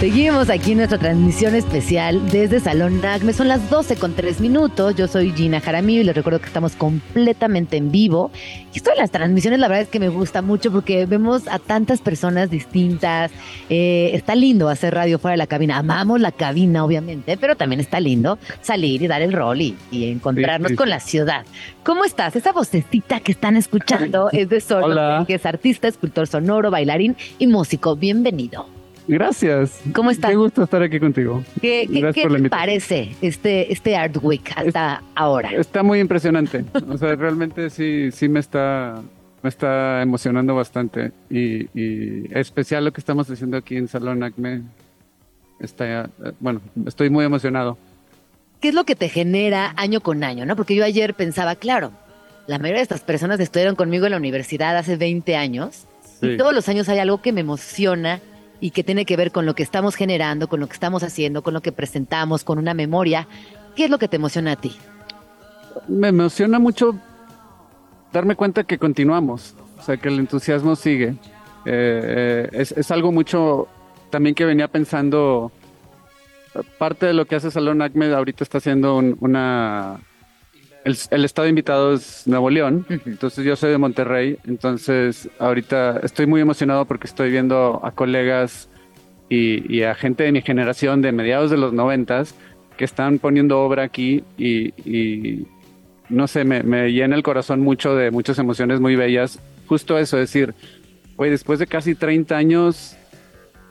Seguimos 0.00 0.48
aquí 0.48 0.70
en 0.70 0.78
nuestra 0.78 0.96
transmisión 0.96 1.56
especial 1.56 2.30
desde 2.30 2.60
Salón 2.60 3.00
NACME. 3.00 3.32
Son 3.32 3.48
las 3.48 3.68
12 3.68 3.96
con 3.96 4.14
3 4.14 4.40
minutos. 4.40 4.94
Yo 4.94 5.08
soy 5.08 5.32
Gina 5.32 5.60
Jaramillo 5.60 6.02
y 6.02 6.04
les 6.04 6.14
recuerdo 6.14 6.38
que 6.38 6.46
estamos 6.46 6.76
completamente 6.76 7.76
en 7.76 7.90
vivo. 7.90 8.30
Y 8.72 8.76
esto 8.76 8.90
de 8.90 8.96
las 8.96 9.10
transmisiones, 9.10 9.58
la 9.58 9.66
verdad 9.66 9.82
es 9.82 9.88
que 9.88 9.98
me 9.98 10.08
gusta 10.08 10.40
mucho 10.40 10.70
porque 10.70 11.04
vemos 11.04 11.48
a 11.48 11.58
tantas 11.58 12.00
personas 12.00 12.48
distintas. 12.48 13.32
Eh, 13.70 14.10
está 14.14 14.36
lindo 14.36 14.68
hacer 14.68 14.94
radio 14.94 15.18
fuera 15.18 15.32
de 15.32 15.38
la 15.38 15.48
cabina. 15.48 15.78
Amamos 15.78 16.20
la 16.20 16.30
cabina, 16.30 16.84
obviamente, 16.84 17.36
pero 17.36 17.56
también 17.56 17.80
está 17.80 17.98
lindo 17.98 18.38
salir 18.60 19.02
y 19.02 19.08
dar 19.08 19.20
el 19.20 19.32
rol 19.32 19.60
y, 19.60 19.76
encontrarnos 19.90 20.74
con 20.74 20.90
la 20.90 21.00
ciudad. 21.00 21.44
¿Cómo 21.82 22.04
estás? 22.04 22.36
Esa 22.36 22.52
vocecita 22.52 23.18
que 23.18 23.32
están 23.32 23.56
escuchando 23.56 24.30
es 24.30 24.48
de 24.48 24.60
Solo, 24.60 25.26
que 25.26 25.34
es 25.34 25.44
artista, 25.44 25.88
escultor 25.88 26.28
sonoro, 26.28 26.70
bailarín 26.70 27.16
y 27.40 27.48
músico. 27.48 27.96
Bienvenido. 27.96 28.77
Gracias. 29.08 29.80
¿Cómo 29.94 30.10
estás? 30.10 30.30
Qué 30.30 30.36
gusto 30.36 30.62
estar 30.62 30.82
aquí 30.82 31.00
contigo. 31.00 31.42
¿Qué, 31.62 31.88
te 32.14 32.50
parece 32.50 33.16
este, 33.22 33.72
este 33.72 33.96
Art 33.96 34.18
Week 34.22 34.52
hasta 34.54 35.02
ahora? 35.14 35.50
Está 35.52 35.82
muy 35.82 35.98
impresionante. 35.98 36.64
O 36.88 36.98
sea, 36.98 37.16
realmente 37.16 37.70
sí, 37.70 38.10
sí 38.12 38.28
me 38.28 38.38
está, 38.38 39.00
me 39.42 39.48
está 39.48 40.02
emocionando 40.02 40.54
bastante. 40.54 41.12
Y, 41.30 41.68
y 41.78 42.28
especial 42.38 42.84
lo 42.84 42.92
que 42.92 43.00
estamos 43.00 43.30
haciendo 43.30 43.56
aquí 43.56 43.76
en 43.76 43.88
Salón 43.88 44.22
Acme. 44.22 44.62
Está, 45.58 46.10
bueno, 46.38 46.60
estoy 46.86 47.08
muy 47.08 47.24
emocionado. 47.24 47.78
¿Qué 48.60 48.68
es 48.68 48.74
lo 48.74 48.84
que 48.84 48.94
te 48.94 49.08
genera 49.08 49.72
año 49.76 50.00
con 50.02 50.22
año? 50.22 50.44
¿no? 50.44 50.54
Porque 50.54 50.74
yo 50.74 50.84
ayer 50.84 51.14
pensaba, 51.14 51.56
claro, 51.56 51.92
la 52.46 52.58
mayoría 52.58 52.80
de 52.80 52.82
estas 52.82 53.00
personas 53.00 53.40
estudiaron 53.40 53.74
conmigo 53.74 54.04
en 54.04 54.12
la 54.12 54.18
universidad 54.18 54.76
hace 54.76 54.96
20 54.96 55.34
años. 55.34 55.86
Y 56.20 56.36
todos 56.36 56.52
los 56.52 56.68
años 56.68 56.88
hay 56.88 56.98
algo 56.98 57.22
que 57.22 57.32
me 57.32 57.40
emociona 57.40 58.20
y 58.60 58.70
que 58.70 58.84
tiene 58.84 59.04
que 59.04 59.16
ver 59.16 59.32
con 59.32 59.46
lo 59.46 59.54
que 59.54 59.62
estamos 59.62 59.94
generando, 59.94 60.48
con 60.48 60.60
lo 60.60 60.66
que 60.66 60.74
estamos 60.74 61.02
haciendo, 61.02 61.42
con 61.42 61.54
lo 61.54 61.60
que 61.60 61.72
presentamos, 61.72 62.44
con 62.44 62.58
una 62.58 62.74
memoria. 62.74 63.28
¿Qué 63.76 63.84
es 63.84 63.90
lo 63.90 63.98
que 63.98 64.08
te 64.08 64.16
emociona 64.16 64.52
a 64.52 64.56
ti? 64.56 64.76
Me 65.86 66.08
emociona 66.08 66.58
mucho 66.58 66.96
darme 68.12 68.34
cuenta 68.34 68.64
que 68.64 68.78
continuamos, 68.78 69.54
o 69.78 69.82
sea, 69.82 69.96
que 69.96 70.08
el 70.08 70.18
entusiasmo 70.18 70.76
sigue. 70.76 71.14
Eh, 71.64 72.48
eh, 72.52 72.66
es, 72.76 72.90
algo 72.90 73.12
mucho 73.12 73.68
también 74.10 74.34
que 74.34 74.44
venía 74.44 74.68
pensando. 74.68 75.52
Parte 76.78 77.06
de 77.06 77.12
lo 77.12 77.26
que 77.26 77.36
hace 77.36 77.50
Salón 77.50 77.82
Acme 77.82 78.12
ahorita 78.12 78.42
está 78.42 78.58
haciendo 78.58 78.96
una 78.96 80.00
el, 80.84 81.24
estado 81.24 81.48
invitado 81.48 81.94
es 81.94 82.26
Nuevo 82.26 82.50
León, 82.50 82.86
entonces 83.06 83.44
yo 83.44 83.56
soy 83.56 83.70
de 83.70 83.78
Monterrey, 83.78 84.38
entonces 84.46 85.28
ahorita 85.38 86.00
estoy 86.02 86.26
muy 86.26 86.40
emocionado 86.40 86.84
porque 86.84 87.06
estoy 87.06 87.30
viendo 87.30 87.80
a 87.82 87.90
colegas 87.92 88.68
y, 89.28 89.82
a 89.82 89.94
gente 89.94 90.24
de 90.24 90.32
mi 90.32 90.40
generación 90.40 91.02
de 91.02 91.12
mediados 91.12 91.50
de 91.50 91.58
los 91.58 91.72
noventas 91.72 92.34
que 92.76 92.84
están 92.84 93.18
poniendo 93.18 93.60
obra 93.60 93.82
aquí 93.82 94.24
y, 94.38 95.44
no 96.08 96.26
sé, 96.26 96.44
me, 96.44 96.92
llena 96.92 97.16
el 97.16 97.22
corazón 97.22 97.60
mucho 97.60 97.94
de 97.94 98.10
muchas 98.10 98.38
emociones 98.38 98.80
muy 98.80 98.96
bellas. 98.96 99.38
Justo 99.66 99.98
eso, 99.98 100.16
es 100.16 100.32
decir, 100.32 100.54
oye, 101.16 101.30
después 101.30 101.58
de 101.58 101.66
casi 101.66 101.94
30 101.94 102.36
años 102.36 102.96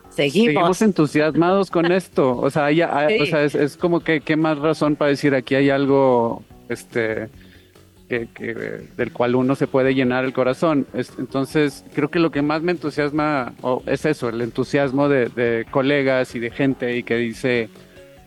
Seguimos. 0.09 0.81
entusiasmados 0.83 1.71
con 1.71 1.91
esto. 1.91 2.37
O 2.37 2.51
sea, 2.51 2.69
es, 2.69 3.55
es, 3.55 3.77
como 3.77 4.01
que 4.01 4.21
qué 4.21 4.35
más 4.35 4.59
razón 4.59 4.95
para 4.95 5.09
decir 5.09 5.33
aquí 5.33 5.55
hay 5.55 5.71
algo 5.71 6.43
este, 6.69 7.29
que, 8.07 8.87
del 8.95 9.11
cual 9.11 9.35
uno 9.35 9.55
se 9.55 9.67
puede 9.67 9.93
llenar 9.93 10.25
el 10.25 10.33
corazón. 10.33 10.87
entonces, 11.17 11.83
creo 11.93 12.09
que 12.09 12.19
lo 12.19 12.31
que 12.31 12.41
más 12.41 12.61
me 12.61 12.71
entusiasma 12.71 13.53
es 13.85 14.05
eso, 14.05 14.29
el 14.29 14.41
entusiasmo 14.41 15.09
de, 15.09 15.65
colegas 15.71 16.35
y 16.35 16.39
de 16.39 16.51
gente 16.51 16.95
y 16.95 17.03
que 17.03 17.17
dice, 17.17 17.69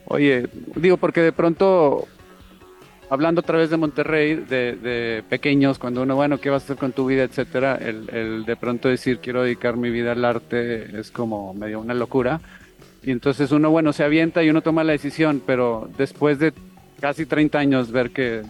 oye, 0.06 0.48
digo, 0.76 0.96
porque 0.96 1.22
de 1.22 1.32
pronto, 1.32 2.06
hablando 3.08 3.40
otra 3.40 3.58
vez 3.58 3.70
de 3.70 3.76
Monterrey, 3.76 4.34
de, 4.34 5.24
pequeños, 5.28 5.78
cuando 5.78 6.02
uno, 6.02 6.14
bueno, 6.16 6.38
¿qué 6.38 6.50
vas 6.50 6.62
a 6.62 6.64
hacer 6.64 6.76
con 6.76 6.92
tu 6.92 7.06
vida, 7.06 7.22
etcétera? 7.22 7.76
El, 7.76 8.10
el 8.10 8.44
de 8.44 8.56
pronto 8.56 8.88
decir, 8.88 9.18
quiero 9.18 9.42
dedicar 9.42 9.76
mi 9.76 9.90
vida 9.90 10.12
al 10.12 10.24
arte 10.24 10.98
es 10.98 11.10
como 11.10 11.54
medio 11.54 11.80
una 11.80 11.94
locura. 11.94 12.40
Y 13.02 13.12
entonces 13.12 13.50
uno, 13.50 13.70
bueno, 13.70 13.94
se 13.94 14.04
avienta 14.04 14.42
y 14.42 14.50
uno 14.50 14.60
toma 14.60 14.84
la 14.84 14.92
decisión, 14.92 15.42
pero 15.46 15.88
después 15.96 16.38
de 16.38 16.52
casi 17.00 17.26
30 17.26 17.58
años 17.58 17.90
ver 17.90 18.10
que 18.10 18.42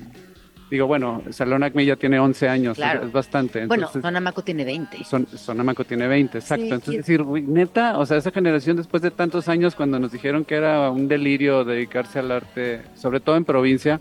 digo, 0.70 0.86
bueno, 0.86 1.22
Salón 1.30 1.62
Acme 1.62 1.84
ya 1.84 1.96
tiene 1.96 2.18
11 2.18 2.48
años, 2.48 2.78
es, 2.78 3.12
bastante. 3.12 3.66
bueno, 3.66 3.88
Sonamaco 3.88 4.42
tiene 4.42 4.64
20. 4.64 5.04
Son, 5.04 5.26
Sonamaco 5.26 5.84
tiene 5.84 6.06
20, 6.06 6.38
exacto. 6.38 6.64
Entonces, 6.64 6.96
decir, 6.98 7.24
neta, 7.24 7.98
o 7.98 8.06
sea, 8.06 8.16
esa 8.16 8.30
generación 8.30 8.76
después 8.76 9.02
de 9.02 9.10
tantos 9.10 9.48
años, 9.48 9.74
cuando 9.74 9.98
nos 9.98 10.12
dijeron 10.12 10.44
que 10.44 10.54
era 10.54 10.90
un 10.90 11.08
delirio 11.08 11.64
dedicarse 11.64 12.20
al 12.20 12.30
arte, 12.30 12.82
sobre 12.94 13.20
todo 13.20 13.36
en 13.36 13.44
provincia, 13.44 14.00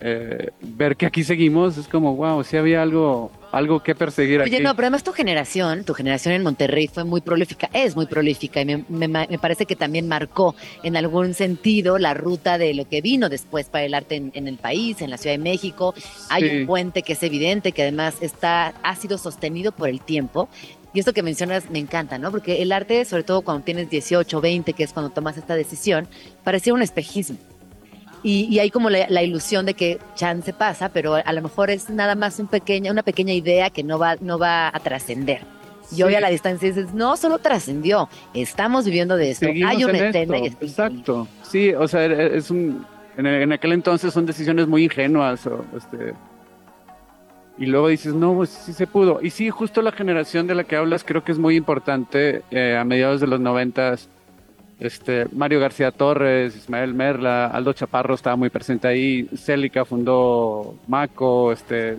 eh, 0.00 0.50
ver 0.60 0.96
que 0.96 1.06
aquí 1.06 1.22
seguimos, 1.22 1.78
es 1.78 1.86
como, 1.86 2.16
wow, 2.16 2.42
si 2.42 2.56
había 2.56 2.82
algo 2.82 3.30
algo 3.52 3.82
que 3.82 3.94
perseguir 3.94 4.40
Oye, 4.40 4.60
no, 4.60 4.74
pero 4.74 4.86
además 4.86 5.04
tu 5.04 5.12
generación, 5.12 5.84
tu 5.84 5.94
generación 5.94 6.34
en 6.34 6.42
Monterrey 6.42 6.88
fue 6.88 7.04
muy 7.04 7.20
prolífica, 7.20 7.70
es 7.72 7.96
muy 7.96 8.06
prolífica 8.06 8.60
y 8.60 8.84
me, 8.88 9.38
parece 9.38 9.66
que 9.66 9.76
también 9.76 10.08
marcó 10.08 10.54
en 10.82 10.96
algún 10.96 11.34
sentido 11.34 11.98
la 11.98 12.14
ruta 12.14 12.58
de 12.58 12.74
lo 12.74 12.88
que 12.88 13.00
vino 13.00 13.28
después 13.28 13.66
para 13.66 13.84
el 13.84 13.94
arte 13.94 14.16
en, 14.16 14.48
el 14.48 14.56
país, 14.56 15.00
en 15.00 15.10
la 15.10 15.18
Ciudad 15.18 15.34
de 15.34 15.42
México. 15.42 15.94
Hay 16.28 16.60
un 16.60 16.66
puente 16.66 17.02
que 17.02 17.14
es 17.14 17.22
evidente, 17.22 17.72
que 17.72 17.82
además 17.82 18.16
está, 18.20 18.74
ha 18.82 18.96
sido 18.96 19.18
sostenido 19.18 19.72
por 19.72 19.88
el 19.88 20.00
tiempo. 20.00 20.48
Y 20.94 21.00
esto 21.00 21.12
que 21.12 21.22
mencionas 21.22 21.70
me 21.70 21.78
encanta, 21.78 22.18
¿no? 22.18 22.30
Porque 22.30 22.62
el 22.62 22.72
arte, 22.72 23.04
sobre 23.04 23.22
todo 23.22 23.42
cuando 23.42 23.62
tienes 23.64 23.90
18, 23.90 24.40
20, 24.40 24.72
que 24.72 24.84
es 24.84 24.92
cuando 24.92 25.10
tomas 25.10 25.36
esta 25.36 25.54
decisión, 25.54 26.08
parecía 26.44 26.72
un 26.72 26.82
espejismo 26.82 27.36
y, 28.22 28.58
hay 28.58 28.70
como 28.70 28.90
la, 28.90 29.22
ilusión 29.22 29.66
de 29.66 29.74
que 29.74 29.98
chance 30.14 30.52
pasa, 30.52 30.88
pero 30.90 31.14
a, 31.14 31.32
lo 31.32 31.42
mejor 31.42 31.70
es 31.70 31.88
nada 31.90 32.14
más 32.14 32.38
un 32.38 32.48
pequeña, 32.48 32.90
una 32.90 33.02
pequeña 33.02 33.32
idea 33.32 33.70
que 33.70 33.82
no 33.82 33.98
va, 33.98 34.16
no 34.20 34.38
va 34.38 34.68
a 34.68 34.80
trascender. 34.80 35.42
Y 35.96 36.02
hoy 36.02 36.14
a 36.14 36.20
la 36.20 36.28
distancia 36.28 36.68
dices, 36.68 36.92
no, 36.92 37.16
solo 37.16 37.38
trascendió, 37.38 38.08
estamos 38.34 38.84
viviendo 38.84 39.16
de 39.16 39.30
esto, 39.30 39.46
hay 39.46 39.84
una 39.84 40.08
escena. 40.08 40.38
Exacto, 40.38 41.26
sí, 41.42 41.72
o 41.72 41.88
sea, 41.88 42.04
es 42.04 42.50
un, 42.50 42.84
en, 43.16 43.52
aquel 43.52 43.72
entonces 43.72 44.12
son 44.12 44.26
decisiones 44.26 44.68
muy 44.68 44.84
ingenuas, 44.84 45.46
o, 45.46 45.64
este, 45.76 46.14
y 47.56 47.66
luego 47.66 47.88
dices, 47.88 48.14
no, 48.14 48.34
pues 48.34 48.50
sí 48.50 48.72
se 48.72 48.86
pudo. 48.86 49.20
Y 49.20 49.30
sí, 49.30 49.50
justo 49.50 49.82
la 49.82 49.90
generación 49.90 50.46
de 50.46 50.54
la 50.54 50.64
que 50.64 50.76
hablas 50.76 51.04
creo 51.04 51.24
que 51.24 51.32
es 51.32 51.38
muy 51.38 51.56
importante, 51.56 52.42
eh, 52.50 52.76
a 52.76 52.84
mediados 52.84 53.20
de 53.20 53.26
los 53.26 53.40
noventas, 53.40 54.08
este, 54.80 55.26
Mario 55.32 55.60
García 55.60 55.90
Torres, 55.90 56.56
Ismael 56.56 56.94
Merla, 56.94 57.46
Aldo 57.46 57.72
Chaparro 57.72 58.14
estaba 58.14 58.36
muy 58.36 58.50
presente 58.50 58.86
ahí, 58.86 59.28
Célica 59.36 59.84
fundó 59.84 60.76
Maco, 60.86 61.52
este, 61.52 61.96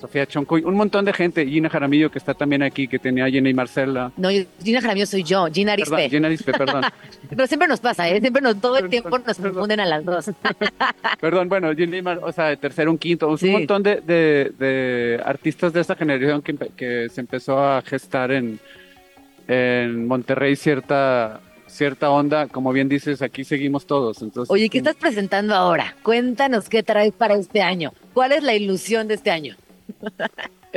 Sofía 0.00 0.26
Choncoy, 0.26 0.62
un 0.62 0.74
montón 0.74 1.04
de 1.04 1.12
gente, 1.12 1.46
Gina 1.46 1.70
Jaramillo 1.70 2.10
que 2.10 2.18
está 2.18 2.34
también 2.34 2.62
aquí, 2.62 2.88
que 2.88 2.98
tenía 2.98 3.26
Gina 3.28 3.48
y 3.48 3.54
Marcela. 3.54 4.12
No, 4.16 4.28
Gina 4.62 4.80
Jaramillo 4.80 5.06
soy 5.06 5.22
yo, 5.22 5.46
Gina 5.46 5.72
Arispe. 5.72 6.10
Gina 6.10 6.26
Arispe, 6.26 6.52
perdón. 6.52 6.82
Pero 7.30 7.46
siempre 7.46 7.68
nos 7.68 7.80
pasa, 7.80 8.08
¿eh? 8.08 8.20
Siempre 8.20 8.42
nos, 8.42 8.60
todo 8.60 8.76
el 8.78 8.88
tiempo 8.90 9.18
nos 9.18 9.38
confunden 9.38 9.80
a 9.80 9.86
las 9.86 10.04
dos. 10.04 10.30
perdón, 11.20 11.48
bueno, 11.48 11.72
Gina 11.74 11.96
y 11.96 12.02
Mar, 12.02 12.18
o 12.22 12.32
sea, 12.32 12.46
de 12.46 12.56
tercero, 12.56 12.90
un 12.90 12.98
quinto, 12.98 13.28
un 13.28 13.50
montón 13.52 13.82
de, 13.82 14.00
de, 14.00 15.20
artistas 15.24 15.72
de 15.72 15.80
esta 15.80 15.94
generación 15.94 16.42
que, 16.42 16.54
que 16.76 17.08
se 17.08 17.20
empezó 17.20 17.58
a 17.62 17.80
gestar 17.80 18.32
en, 18.32 18.58
en 19.48 20.06
Monterrey 20.06 20.56
cierta 20.56 21.40
cierta 21.76 22.10
onda, 22.10 22.48
como 22.48 22.72
bien 22.72 22.88
dices, 22.88 23.22
aquí 23.22 23.44
seguimos 23.44 23.86
todos. 23.86 24.22
Entonces, 24.22 24.50
Oye, 24.50 24.68
¿qué 24.68 24.78
estás 24.78 24.96
presentando 24.96 25.54
ahora? 25.54 25.94
Cuéntanos 26.02 26.68
qué 26.68 26.82
traes 26.82 27.12
para 27.12 27.34
este 27.34 27.62
año. 27.62 27.92
¿Cuál 28.12 28.32
es 28.32 28.42
la 28.42 28.54
ilusión 28.54 29.08
de 29.08 29.14
este 29.14 29.30
año? 29.30 29.56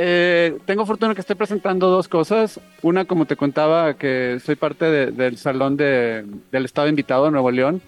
Eh, 0.02 0.56
tengo 0.64 0.86
fortuna 0.86 1.14
que 1.14 1.20
estoy 1.20 1.36
presentando 1.36 1.90
dos 1.90 2.08
cosas. 2.08 2.58
Una, 2.80 3.04
como 3.04 3.26
te 3.26 3.36
contaba, 3.36 3.98
que 3.98 4.38
soy 4.42 4.56
parte 4.56 4.86
del 4.86 5.36
salón 5.36 5.76
de, 5.76 6.24
del 6.50 6.64
Estado 6.64 6.88
Invitado 6.88 7.26
de 7.26 7.32
Nuevo 7.32 7.50
León. 7.50 7.82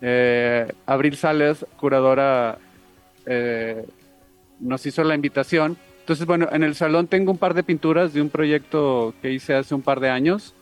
Eh, 0.00 0.72
Abril 0.86 1.16
Sales, 1.16 1.66
curadora, 1.78 2.56
eh, 3.26 3.84
nos 4.58 4.86
hizo 4.86 5.04
la 5.04 5.14
invitación. 5.14 5.76
Entonces, 5.98 6.24
bueno, 6.24 6.48
en 6.50 6.62
el 6.62 6.74
salón 6.74 7.08
tengo 7.08 7.30
un 7.30 7.36
par 7.36 7.52
de 7.52 7.62
pinturas 7.62 8.14
de 8.14 8.22
un 8.22 8.30
proyecto 8.30 9.12
que 9.20 9.30
hice 9.30 9.54
hace 9.54 9.74
un 9.74 9.82
par 9.82 10.00
de 10.00 10.08
años. 10.08 10.54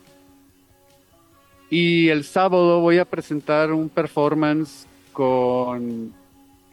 Y 1.69 2.09
el 2.09 2.23
sábado 2.23 2.79
voy 2.79 2.97
a 2.97 3.05
presentar 3.05 3.71
un 3.71 3.89
performance 3.89 4.87
con 5.13 6.13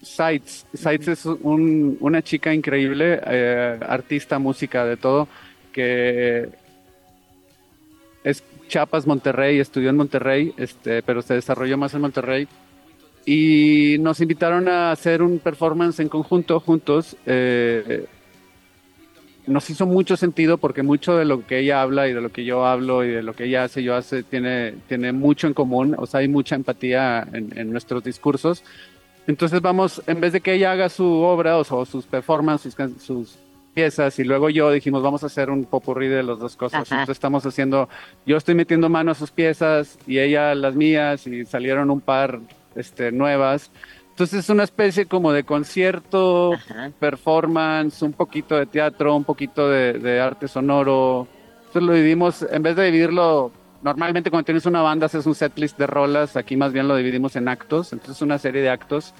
Sites. 0.00 0.66
Sites 0.72 1.08
es 1.08 1.26
una 1.26 2.22
chica 2.22 2.54
increíble, 2.54 3.20
eh, 3.26 3.78
artista, 3.86 4.38
música, 4.38 4.84
de 4.84 4.96
todo, 4.96 5.28
que 5.72 6.48
es 8.24 8.42
Chiapas, 8.68 9.06
Monterrey, 9.06 9.58
estudió 9.58 9.90
en 9.90 9.96
Monterrey, 9.96 10.54
este, 10.56 11.02
pero 11.02 11.22
se 11.22 11.34
desarrolló 11.34 11.76
más 11.76 11.92
en 11.94 12.00
Monterrey. 12.00 12.48
Y 13.26 13.96
nos 14.00 14.20
invitaron 14.20 14.68
a 14.68 14.92
hacer 14.92 15.20
un 15.20 15.40
performance 15.40 16.00
en 16.00 16.08
conjunto, 16.08 16.60
juntos. 16.60 17.16
Eh, 17.26 18.06
nos 19.46 19.70
hizo 19.70 19.86
mucho 19.86 20.16
sentido 20.16 20.58
porque 20.58 20.82
mucho 20.82 21.16
de 21.16 21.24
lo 21.24 21.46
que 21.46 21.60
ella 21.60 21.82
habla 21.82 22.08
y 22.08 22.12
de 22.12 22.20
lo 22.20 22.30
que 22.30 22.44
yo 22.44 22.66
hablo 22.66 23.04
y 23.04 23.08
de 23.08 23.22
lo 23.22 23.34
que 23.34 23.44
ella 23.44 23.64
hace, 23.64 23.82
yo 23.82 23.94
hace, 23.94 24.22
tiene, 24.22 24.74
tiene 24.88 25.12
mucho 25.12 25.46
en 25.46 25.54
común, 25.54 25.94
o 25.98 26.06
sea, 26.06 26.20
hay 26.20 26.28
mucha 26.28 26.56
empatía 26.56 27.26
en 27.32 27.70
nuestros 27.70 28.02
discursos. 28.02 28.64
Entonces 29.26 29.60
vamos, 29.60 30.02
en 30.06 30.20
vez 30.20 30.32
de 30.32 30.40
que 30.40 30.54
ella 30.54 30.72
haga 30.72 30.88
su 30.88 31.04
obra 31.04 31.58
o, 31.58 31.84
sus 31.84 32.06
performances, 32.06 32.76
sus, 33.00 33.38
piezas, 33.74 34.18
y 34.18 34.24
luego 34.24 34.48
yo 34.48 34.70
dijimos, 34.70 35.02
vamos 35.02 35.22
a 35.22 35.26
hacer 35.26 35.50
un 35.50 35.66
popurrí 35.66 36.08
de 36.08 36.22
las 36.22 36.38
dos 36.38 36.56
cosas. 36.56 36.90
Entonces 36.90 37.12
estamos 37.12 37.44
haciendo, 37.44 37.90
yo 38.24 38.38
estoy 38.38 38.54
metiendo 38.54 38.88
mano 38.88 39.10
a 39.10 39.14
sus 39.14 39.30
piezas 39.30 39.98
y 40.06 40.18
ella 40.18 40.54
las 40.54 40.74
mías, 40.74 41.26
y 41.26 41.44
salieron 41.44 41.90
un 41.90 42.00
par 42.00 42.40
este, 42.74 43.12
nuevas. 43.12 43.70
Entonces 44.16 44.44
es 44.44 44.48
una 44.48 44.64
especie 44.64 45.04
como 45.04 45.30
de 45.30 45.44
concierto, 45.44 46.52
performance, 46.98 48.00
un 48.00 48.14
poquito 48.14 48.56
de 48.56 48.64
teatro, 48.64 49.14
un 49.14 49.24
poquito 49.24 49.68
de, 49.68 49.92
de 49.92 50.20
arte 50.20 50.48
sonoro. 50.48 51.28
Entonces 51.66 51.82
lo 51.82 51.92
dividimos, 51.92 52.46
en 52.50 52.62
vez 52.62 52.76
de 52.76 52.86
dividirlo 52.86 53.52
normalmente 53.82 54.30
cuando 54.30 54.46
tienes 54.46 54.64
una 54.64 54.80
banda 54.80 55.04
haces 55.04 55.26
un 55.26 55.34
setlist 55.34 55.76
de 55.78 55.86
rolas, 55.86 56.34
aquí 56.34 56.56
más 56.56 56.72
bien 56.72 56.88
lo 56.88 56.96
dividimos 56.96 57.36
en 57.36 57.46
actos, 57.46 57.92
entonces 57.92 58.22
una 58.22 58.38
serie 58.38 58.62
de 58.62 58.70
actos 58.70 59.12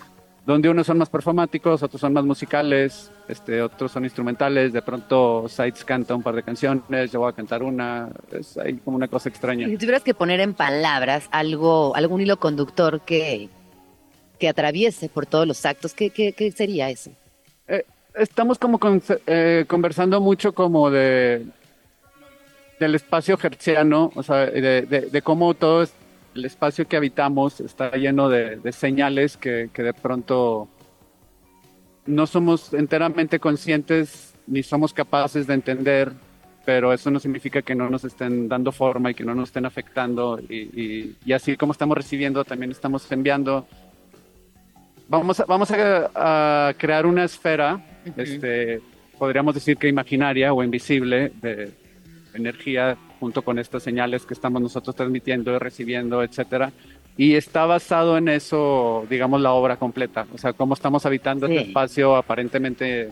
donde 0.46 0.70
unos 0.70 0.86
son 0.86 0.96
más 0.96 1.10
performáticos, 1.10 1.82
otros 1.82 2.00
son 2.00 2.14
más 2.14 2.24
musicales, 2.24 3.10
este, 3.28 3.60
otros 3.60 3.92
son 3.92 4.04
instrumentales, 4.04 4.72
de 4.72 4.80
pronto 4.80 5.46
Sites 5.48 5.84
canta 5.84 6.14
un 6.14 6.22
par 6.22 6.36
de 6.36 6.42
canciones, 6.42 7.12
yo 7.12 7.20
voy 7.20 7.28
a 7.28 7.32
cantar 7.32 7.64
una, 7.64 8.08
es 8.30 8.56
ahí 8.56 8.78
como 8.78 8.96
una 8.96 9.08
cosa 9.08 9.28
extraña. 9.28 9.66
Si 9.66 9.76
tuvieras 9.76 10.04
que 10.04 10.14
poner 10.14 10.40
en 10.40 10.54
palabras 10.54 11.28
algo, 11.32 11.94
algún 11.96 12.20
hilo 12.20 12.38
conductor 12.38 13.00
que, 13.00 13.50
que 14.38 14.48
atraviese 14.48 15.08
por 15.08 15.26
todos 15.26 15.46
los 15.46 15.64
actos, 15.66 15.94
¿qué, 15.94 16.10
qué, 16.10 16.52
sería 16.52 16.90
eso? 16.90 17.10
Eh, 17.68 17.84
estamos 18.14 18.58
como 18.58 18.78
eh, 19.26 19.64
conversando 19.66 20.20
mucho 20.20 20.52
como 20.52 20.90
de 20.90 21.46
del 22.78 22.94
espacio 22.94 23.38
hertziano, 23.42 24.12
o 24.14 24.22
sea, 24.22 24.46
de, 24.46 25.22
cómo 25.22 25.54
todo 25.54 25.86
el 26.34 26.44
espacio 26.44 26.86
que 26.86 26.96
habitamos 26.96 27.60
está 27.60 27.90
lleno 27.92 28.28
de, 28.28 28.72
señales 28.72 29.36
que, 29.36 29.70
de 29.74 29.94
pronto 29.94 30.68
no 32.06 32.26
somos 32.26 32.72
enteramente 32.74 33.40
conscientes 33.40 34.34
ni 34.46 34.62
somos 34.62 34.92
capaces 34.92 35.46
de 35.46 35.54
entender, 35.54 36.12
pero 36.64 36.92
eso 36.92 37.10
no 37.10 37.18
significa 37.18 37.62
que 37.62 37.74
no 37.74 37.90
nos 37.90 38.04
estén 38.04 38.48
dando 38.48 38.70
forma 38.70 39.10
y 39.10 39.14
que 39.14 39.24
no 39.24 39.34
nos 39.34 39.48
estén 39.48 39.66
afectando 39.66 40.38
y, 40.38 41.16
así 41.32 41.56
como 41.56 41.72
estamos 41.72 41.96
recibiendo, 41.96 42.44
también 42.44 42.70
estamos 42.70 43.10
enviando. 43.10 43.66
Vamos 45.08 45.38
a, 45.40 45.44
vamos 45.44 45.70
a, 45.70 46.74
crear 46.76 47.06
una 47.06 47.24
esfera, 47.24 47.80
este, 48.16 48.80
podríamos 49.18 49.54
decir 49.54 49.76
que 49.76 49.88
imaginaria 49.88 50.52
o 50.52 50.62
invisible, 50.64 51.32
de, 51.40 51.70
energía 52.34 52.96
junto 53.18 53.42
con 53.42 53.58
estas 53.58 53.82
señales 53.82 54.26
que 54.26 54.34
estamos 54.34 54.60
nosotros 54.60 54.94
transmitiendo 54.94 55.54
y 55.54 55.58
recibiendo, 55.58 56.22
etcétera. 56.22 56.72
Y 57.16 57.34
está 57.34 57.64
basado 57.64 58.18
en 58.18 58.28
eso, 58.28 59.06
digamos, 59.08 59.40
la 59.40 59.52
obra 59.52 59.76
completa. 59.76 60.26
O 60.34 60.38
sea, 60.38 60.52
cómo 60.52 60.74
estamos 60.74 61.06
habitando 61.06 61.46
este 61.46 61.68
espacio 61.68 62.14
aparentemente 62.14 63.10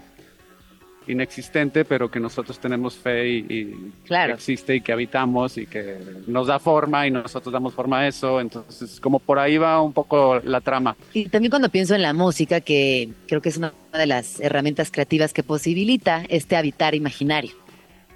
inexistente, 1.07 1.85
pero 1.85 2.11
que 2.11 2.21
nosotros 2.21 2.59
tenemos 2.59 2.95
fe 2.95 3.29
y, 3.29 3.93
que 4.07 4.25
existe 4.33 4.77
y 4.77 4.81
que 4.81 4.93
habitamos 4.93 5.59
y 5.59 5.67
que 5.67 5.99
nos 6.27 6.47
da 6.47 6.59
forma 6.59 7.07
y 7.07 7.11
nosotros 7.11 7.53
damos 7.53 7.75
forma 7.75 8.01
a 8.01 8.09
eso. 8.09 8.41
Entonces, 8.41 9.01
como 9.01 9.19
por 9.19 9.39
ahí 9.39 9.59
va 9.59 9.81
un 9.83 9.93
poco 9.93 10.41
la 10.41 10.61
trama. 10.61 10.97
Y 11.13 11.29
también 11.29 11.51
cuando 11.51 11.69
pienso 11.69 11.95
en 11.95 12.03
la 12.03 12.13
música, 12.13 12.61
que 12.61 13.11
creo 13.27 13.41
que 13.41 13.49
es 13.49 13.57
una 13.57 13.73
de 13.93 14.07
las 14.07 14.41
herramientas 14.41 14.91
creativas 14.91 15.33
que 15.33 15.43
posibilita 15.43 16.25
este 16.29 16.57
habitar 16.57 16.95
imaginario 16.95 17.53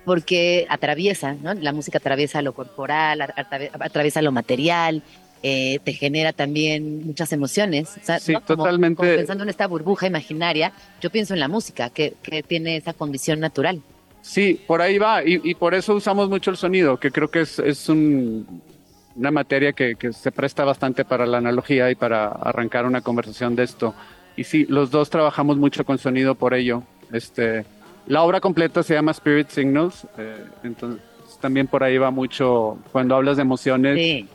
porque 0.04 0.66
atraviesa, 0.70 1.34
¿no? 1.34 1.52
La 1.52 1.74
música 1.74 1.98
atraviesa 1.98 2.40
lo 2.40 2.54
corporal, 2.54 3.20
atraviesa 3.20 4.22
lo 4.22 4.32
material, 4.32 5.02
eh, 5.42 5.78
te 5.84 5.92
genera 5.92 6.32
también 6.32 7.06
muchas 7.06 7.32
emociones. 7.32 7.96
sí, 8.20 8.34
totalmente. 8.46 9.16
pensando 9.16 9.44
en 9.44 9.50
esta 9.50 9.66
burbuja 9.66 10.06
imaginaria, 10.06 10.72
yo 11.00 11.10
pienso 11.10 11.34
en 11.34 11.40
la 11.40 11.48
música, 11.48 11.90
que, 11.90 12.14
tiene 12.46 12.76
esa 12.76 12.92
condición 12.92 13.40
natural. 13.40 13.80
Sí, 14.22 14.60
por 14.66 14.82
ahí 14.82 14.98
va, 14.98 15.22
y, 15.24 15.54
por 15.54 15.74
eso 15.74 15.94
usamos 15.94 16.28
mucho 16.28 16.50
el 16.50 16.56
sonido, 16.56 16.98
que 16.98 17.10
creo 17.10 17.30
que 17.30 17.40
es, 17.40 17.58
es 17.58 17.88
una 17.88 19.30
materia 19.30 19.72
que, 19.72 19.96
que, 19.96 20.12
se 20.12 20.32
presta 20.32 20.64
bastante 20.64 21.04
para 21.04 21.26
la 21.26 21.38
analogía 21.38 21.90
y 21.90 21.94
para 21.94 22.28
arrancar 22.28 22.84
una 22.84 23.00
conversación 23.00 23.56
de 23.56 23.64
esto. 23.64 23.94
Y 24.36 24.44
sí, 24.44 24.66
los 24.68 24.90
dos 24.90 25.10
trabajamos 25.10 25.56
mucho 25.56 25.84
con 25.84 25.98
sonido 25.98 26.34
por 26.34 26.54
ello. 26.54 26.82
Este, 27.12 27.64
la 28.06 28.22
obra 28.22 28.40
completa 28.40 28.82
se 28.82 28.94
llama 28.94 29.10
Spirit 29.12 29.48
Signals, 29.48 30.06
eh, 30.16 30.44
entonces 30.62 31.02
también 31.40 31.66
por 31.66 31.84
ahí 31.84 31.98
va 31.98 32.10
mucho, 32.10 32.78
cuando 32.90 33.14
hablas 33.14 33.36
de 33.36 33.42
emociones, 33.42 34.26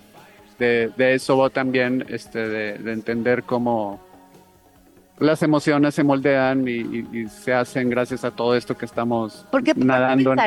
de, 0.57 0.91
eso 0.97 1.37
va 1.37 1.49
también, 1.49 2.05
este, 2.09 2.47
de, 2.47 2.91
entender 2.91 3.43
cómo 3.43 4.01
las 5.19 5.43
emociones 5.43 5.95
se 5.95 6.03
moldean 6.03 6.67
y, 6.67 7.27
se 7.29 7.53
hacen 7.53 7.89
gracias 7.89 8.23
a 8.23 8.31
todo 8.31 8.55
esto 8.55 8.75
que 8.75 8.85
estamos 8.85 9.45
Porque, 9.51 9.73
nadando 9.75 10.33
en 10.33 10.39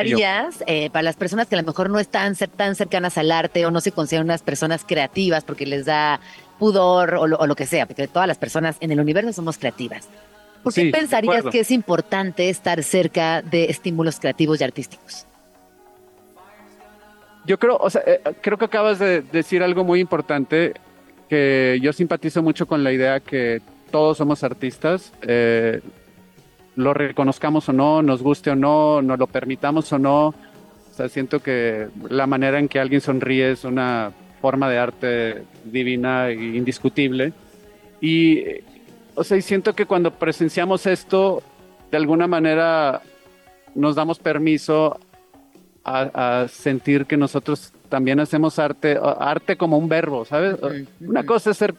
eh, 0.67 0.89
para 0.91 1.03
las 1.03 1.15
personas 1.15 1.47
que 1.47 1.55
a 1.55 1.61
lo 1.61 1.65
mejor 1.65 1.89
no 1.89 1.99
están 1.99 2.35
tan 2.35 2.75
cercanas 2.75 3.17
al 3.17 3.31
arte 3.31 3.65
o 3.65 3.71
no 3.71 3.81
se 3.81 3.91
consideran 3.91 4.27
unas 4.27 4.41
personas 4.41 4.83
creativas 4.85 5.43
porque 5.43 5.65
les 5.65 5.85
da 5.85 6.19
pudor 6.59 7.15
o 7.15 7.27
lo 7.27 7.55
que 7.55 7.65
sea, 7.65 7.85
porque 7.85 8.07
todas 8.07 8.27
las 8.27 8.37
personas 8.37 8.77
en 8.79 8.91
el 8.91 8.99
universo 8.99 9.31
somos 9.33 9.57
creativas. 9.57 10.09
¿Por 10.63 10.73
qué 10.73 10.91
pensarías 10.91 11.45
que 11.45 11.61
es 11.61 11.71
importante 11.71 12.49
estar 12.49 12.83
cerca 12.83 13.41
de 13.41 13.65
estímulos 13.65 14.19
creativos 14.19 14.59
y 14.59 14.63
artísticos? 14.63 15.25
Yo 17.47 17.57
creo, 17.57 17.77
o 17.77 17.89
sea, 17.89 18.03
eh, 18.05 18.21
creo 18.41 18.57
que 18.57 18.65
acabas 18.65 18.99
de 18.99 19.21
decir 19.21 19.63
algo 19.63 19.83
muy 19.85 20.01
importante, 20.01 20.73
que 21.29 21.79
yo 21.81 21.93
simpatizo 21.93 22.43
mucho 22.43 22.67
con 22.67 22.83
la 22.83 22.91
idea 22.91 23.21
que 23.21 23.61
todos 23.89 24.17
somos 24.17 24.43
artistas, 24.43 25.13
eh, 25.21 25.81
lo 26.75 26.93
reconozcamos 26.93 27.67
o 27.69 27.73
no, 27.73 28.01
nos 28.03 28.21
guste 28.21 28.51
o 28.51 28.55
no, 28.55 29.01
nos 29.01 29.17
lo 29.17 29.27
permitamos 29.27 29.91
o 29.93 29.97
no. 29.97 30.27
O 30.27 30.93
sea, 30.93 31.09
siento 31.09 31.39
que 31.39 31.87
la 32.09 32.27
manera 32.27 32.59
en 32.59 32.67
que 32.67 32.79
alguien 32.79 33.01
sonríe 33.01 33.51
es 33.51 33.63
una 33.63 34.11
forma 34.41 34.69
de 34.69 34.77
arte 34.77 35.43
divina 35.63 36.29
e 36.29 36.33
indiscutible. 36.33 37.33
Y 38.01 38.43
o 39.15 39.23
sea, 39.23 39.37
y 39.37 39.41
siento 39.41 39.73
que 39.73 39.87
cuando 39.87 40.11
presenciamos 40.11 40.85
esto, 40.85 41.41
de 41.89 41.97
alguna 41.97 42.27
manera 42.27 43.01
nos 43.73 43.95
damos 43.95 44.19
permiso 44.19 44.99
a, 45.87 46.47
sentir 46.49 47.05
que 47.05 47.15
nosotros 47.15 47.71
también 47.89 48.19
hacemos 48.19 48.59
arte, 48.59 48.99
arte 49.01 49.55
como 49.55 49.77
un 49.77 49.87
verbo, 49.87 50.25
¿sabes? 50.25 50.57
Una 50.99 51.25
cosa 51.25 51.51
es 51.51 51.57
ser 51.57 51.73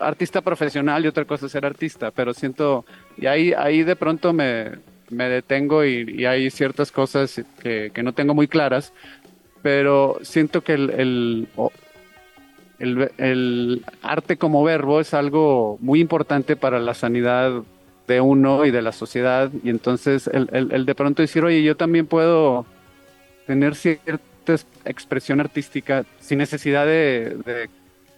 artista 0.00 0.40
profesional 0.40 1.04
y 1.04 1.08
otra 1.08 1.24
cosa 1.24 1.46
es 1.46 1.52
ser 1.52 1.64
artista, 1.64 2.10
pero 2.10 2.34
siento, 2.34 2.84
y 3.16 3.26
ahí, 3.26 3.52
ahí 3.52 3.84
de 3.84 3.94
pronto 3.94 4.32
me, 4.32 4.72
me 5.10 5.28
detengo 5.28 5.84
y, 5.84 6.24
hay 6.24 6.50
ciertas 6.50 6.90
cosas 6.90 7.42
que, 7.62 7.92
no 8.02 8.12
tengo 8.12 8.34
muy 8.34 8.48
claras, 8.48 8.92
pero 9.62 10.18
siento 10.22 10.62
que 10.62 10.74
el, 10.74 11.48
el, 12.78 13.84
arte 14.02 14.36
como 14.36 14.64
verbo 14.64 15.00
es 15.00 15.14
algo 15.14 15.78
muy 15.80 16.00
importante 16.00 16.56
para 16.56 16.80
la 16.80 16.94
sanidad 16.94 17.62
de 18.08 18.20
uno 18.20 18.64
y 18.64 18.72
de 18.72 18.82
la 18.82 18.90
sociedad, 18.90 19.50
y 19.62 19.70
entonces 19.70 20.28
el, 20.32 20.86
de 20.86 20.94
pronto 20.96 21.22
decir, 21.22 21.44
oye, 21.44 21.62
yo 21.62 21.76
también 21.76 22.06
puedo 22.06 22.66
tener 23.50 23.74
cierta 23.74 24.54
expresión 24.84 25.40
artística 25.40 26.04
sin 26.20 26.38
necesidad 26.38 26.86
de, 26.86 27.36
de, 27.44 27.68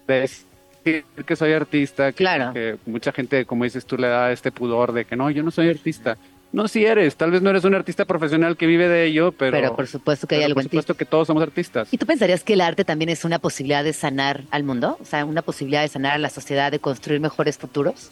decir 0.06 1.06
que 1.24 1.36
soy 1.36 1.54
artista, 1.54 2.12
claro. 2.12 2.52
que 2.52 2.76
mucha 2.84 3.12
gente, 3.12 3.46
como 3.46 3.64
dices 3.64 3.86
tú, 3.86 3.96
le 3.96 4.08
da 4.08 4.30
este 4.30 4.52
pudor 4.52 4.92
de 4.92 5.06
que 5.06 5.16
no, 5.16 5.30
yo 5.30 5.42
no 5.42 5.50
soy 5.50 5.70
artista. 5.70 6.18
No, 6.52 6.68
si 6.68 6.84
eres. 6.84 7.16
Tal 7.16 7.30
vez 7.30 7.40
no 7.40 7.48
eres 7.48 7.64
un 7.64 7.74
artista 7.74 8.04
profesional 8.04 8.58
que 8.58 8.66
vive 8.66 8.88
de 8.88 9.06
ello, 9.06 9.32
pero. 9.32 9.56
Pero 9.56 9.74
por 9.74 9.86
supuesto 9.86 10.26
que 10.26 10.34
hay 10.34 10.42
algo 10.42 10.56
Por 10.56 10.64
supuesto 10.64 10.94
que 10.94 11.06
todos 11.06 11.28
somos 11.28 11.42
artistas. 11.42 11.88
¿Y 11.90 11.96
tú 11.96 12.04
pensarías 12.04 12.44
que 12.44 12.52
el 12.52 12.60
arte 12.60 12.84
también 12.84 13.08
es 13.08 13.24
una 13.24 13.38
posibilidad 13.38 13.82
de 13.82 13.94
sanar 13.94 14.42
al 14.50 14.64
mundo? 14.64 14.98
O 15.00 15.04
sea, 15.06 15.24
una 15.24 15.40
posibilidad 15.40 15.80
de 15.80 15.88
sanar 15.88 16.12
a 16.12 16.18
la 16.18 16.28
sociedad, 16.28 16.70
de 16.70 16.78
construir 16.78 17.22
mejores 17.22 17.56
futuros? 17.56 18.10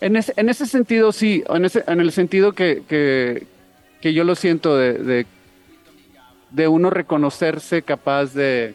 En 0.00 0.16
ese, 0.16 0.32
en 0.36 0.48
ese 0.48 0.66
sentido, 0.66 1.12
sí. 1.12 1.44
En, 1.48 1.64
ese, 1.64 1.84
en 1.86 2.00
el 2.00 2.10
sentido 2.10 2.52
que, 2.52 2.82
que, 2.88 3.46
que 4.00 4.12
yo 4.12 4.24
lo 4.24 4.34
siento 4.34 4.76
de, 4.76 5.26
de, 6.50 6.68
uno 6.68 6.90
reconocerse 6.90 7.82
capaz 7.82 8.34
de. 8.34 8.74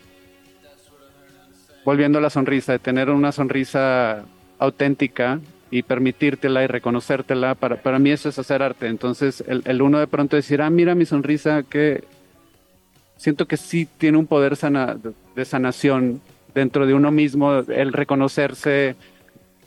Volviendo 1.84 2.20
a 2.20 2.22
la 2.22 2.30
sonrisa, 2.30 2.74
de 2.74 2.80
tener 2.80 3.10
una 3.10 3.32
sonrisa 3.32 4.26
auténtica 4.60 5.40
y 5.72 5.82
permitírtela 5.82 6.64
y 6.64 6.68
reconocértela, 6.68 7.56
para, 7.56 7.82
para 7.82 7.98
mí 7.98 8.12
eso 8.12 8.30
es 8.30 8.38
hacer 8.38 8.62
arte. 8.62 8.88
Entonces, 8.88 9.44
el, 9.48 9.64
el 9.66 9.82
uno 9.82 10.00
de 10.00 10.06
pronto 10.06 10.36
decir, 10.36 10.62
ah, 10.62 10.70
mira 10.70 10.94
mi 10.94 11.06
sonrisa, 11.06 11.64
que 11.64 12.04
siento 13.18 13.48
que 13.48 13.58
sí 13.58 13.88
tiene 13.98 14.20
un 14.20 14.28
poder 14.28 14.56
sana, 14.56 14.96
de 15.36 15.46
sanación 15.46 16.22
dentro 16.54 16.86
de 16.86 16.94
uno 16.94 17.12
mismo, 17.12 17.54
el 17.54 17.94
reconocerse, 17.94 18.96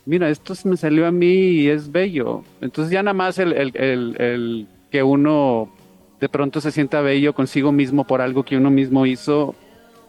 mira, 0.06 0.28
esto 0.28 0.54
me 0.64 0.76
salió 0.76 1.06
a 1.06 1.10
mí 1.10 1.32
y 1.32 1.68
es 1.68 1.90
bello. 1.90 2.44
Entonces 2.60 2.92
ya 2.92 3.02
nada 3.02 3.14
más 3.14 3.38
el, 3.38 3.52
el 3.52 4.68
que 4.94 5.02
uno 5.02 5.68
de 6.20 6.28
pronto 6.28 6.60
se 6.60 6.70
sienta 6.70 7.00
bello 7.00 7.34
consigo 7.34 7.72
mismo 7.72 8.04
por 8.04 8.20
algo 8.20 8.44
que 8.44 8.56
uno 8.56 8.70
mismo 8.70 9.06
hizo, 9.06 9.56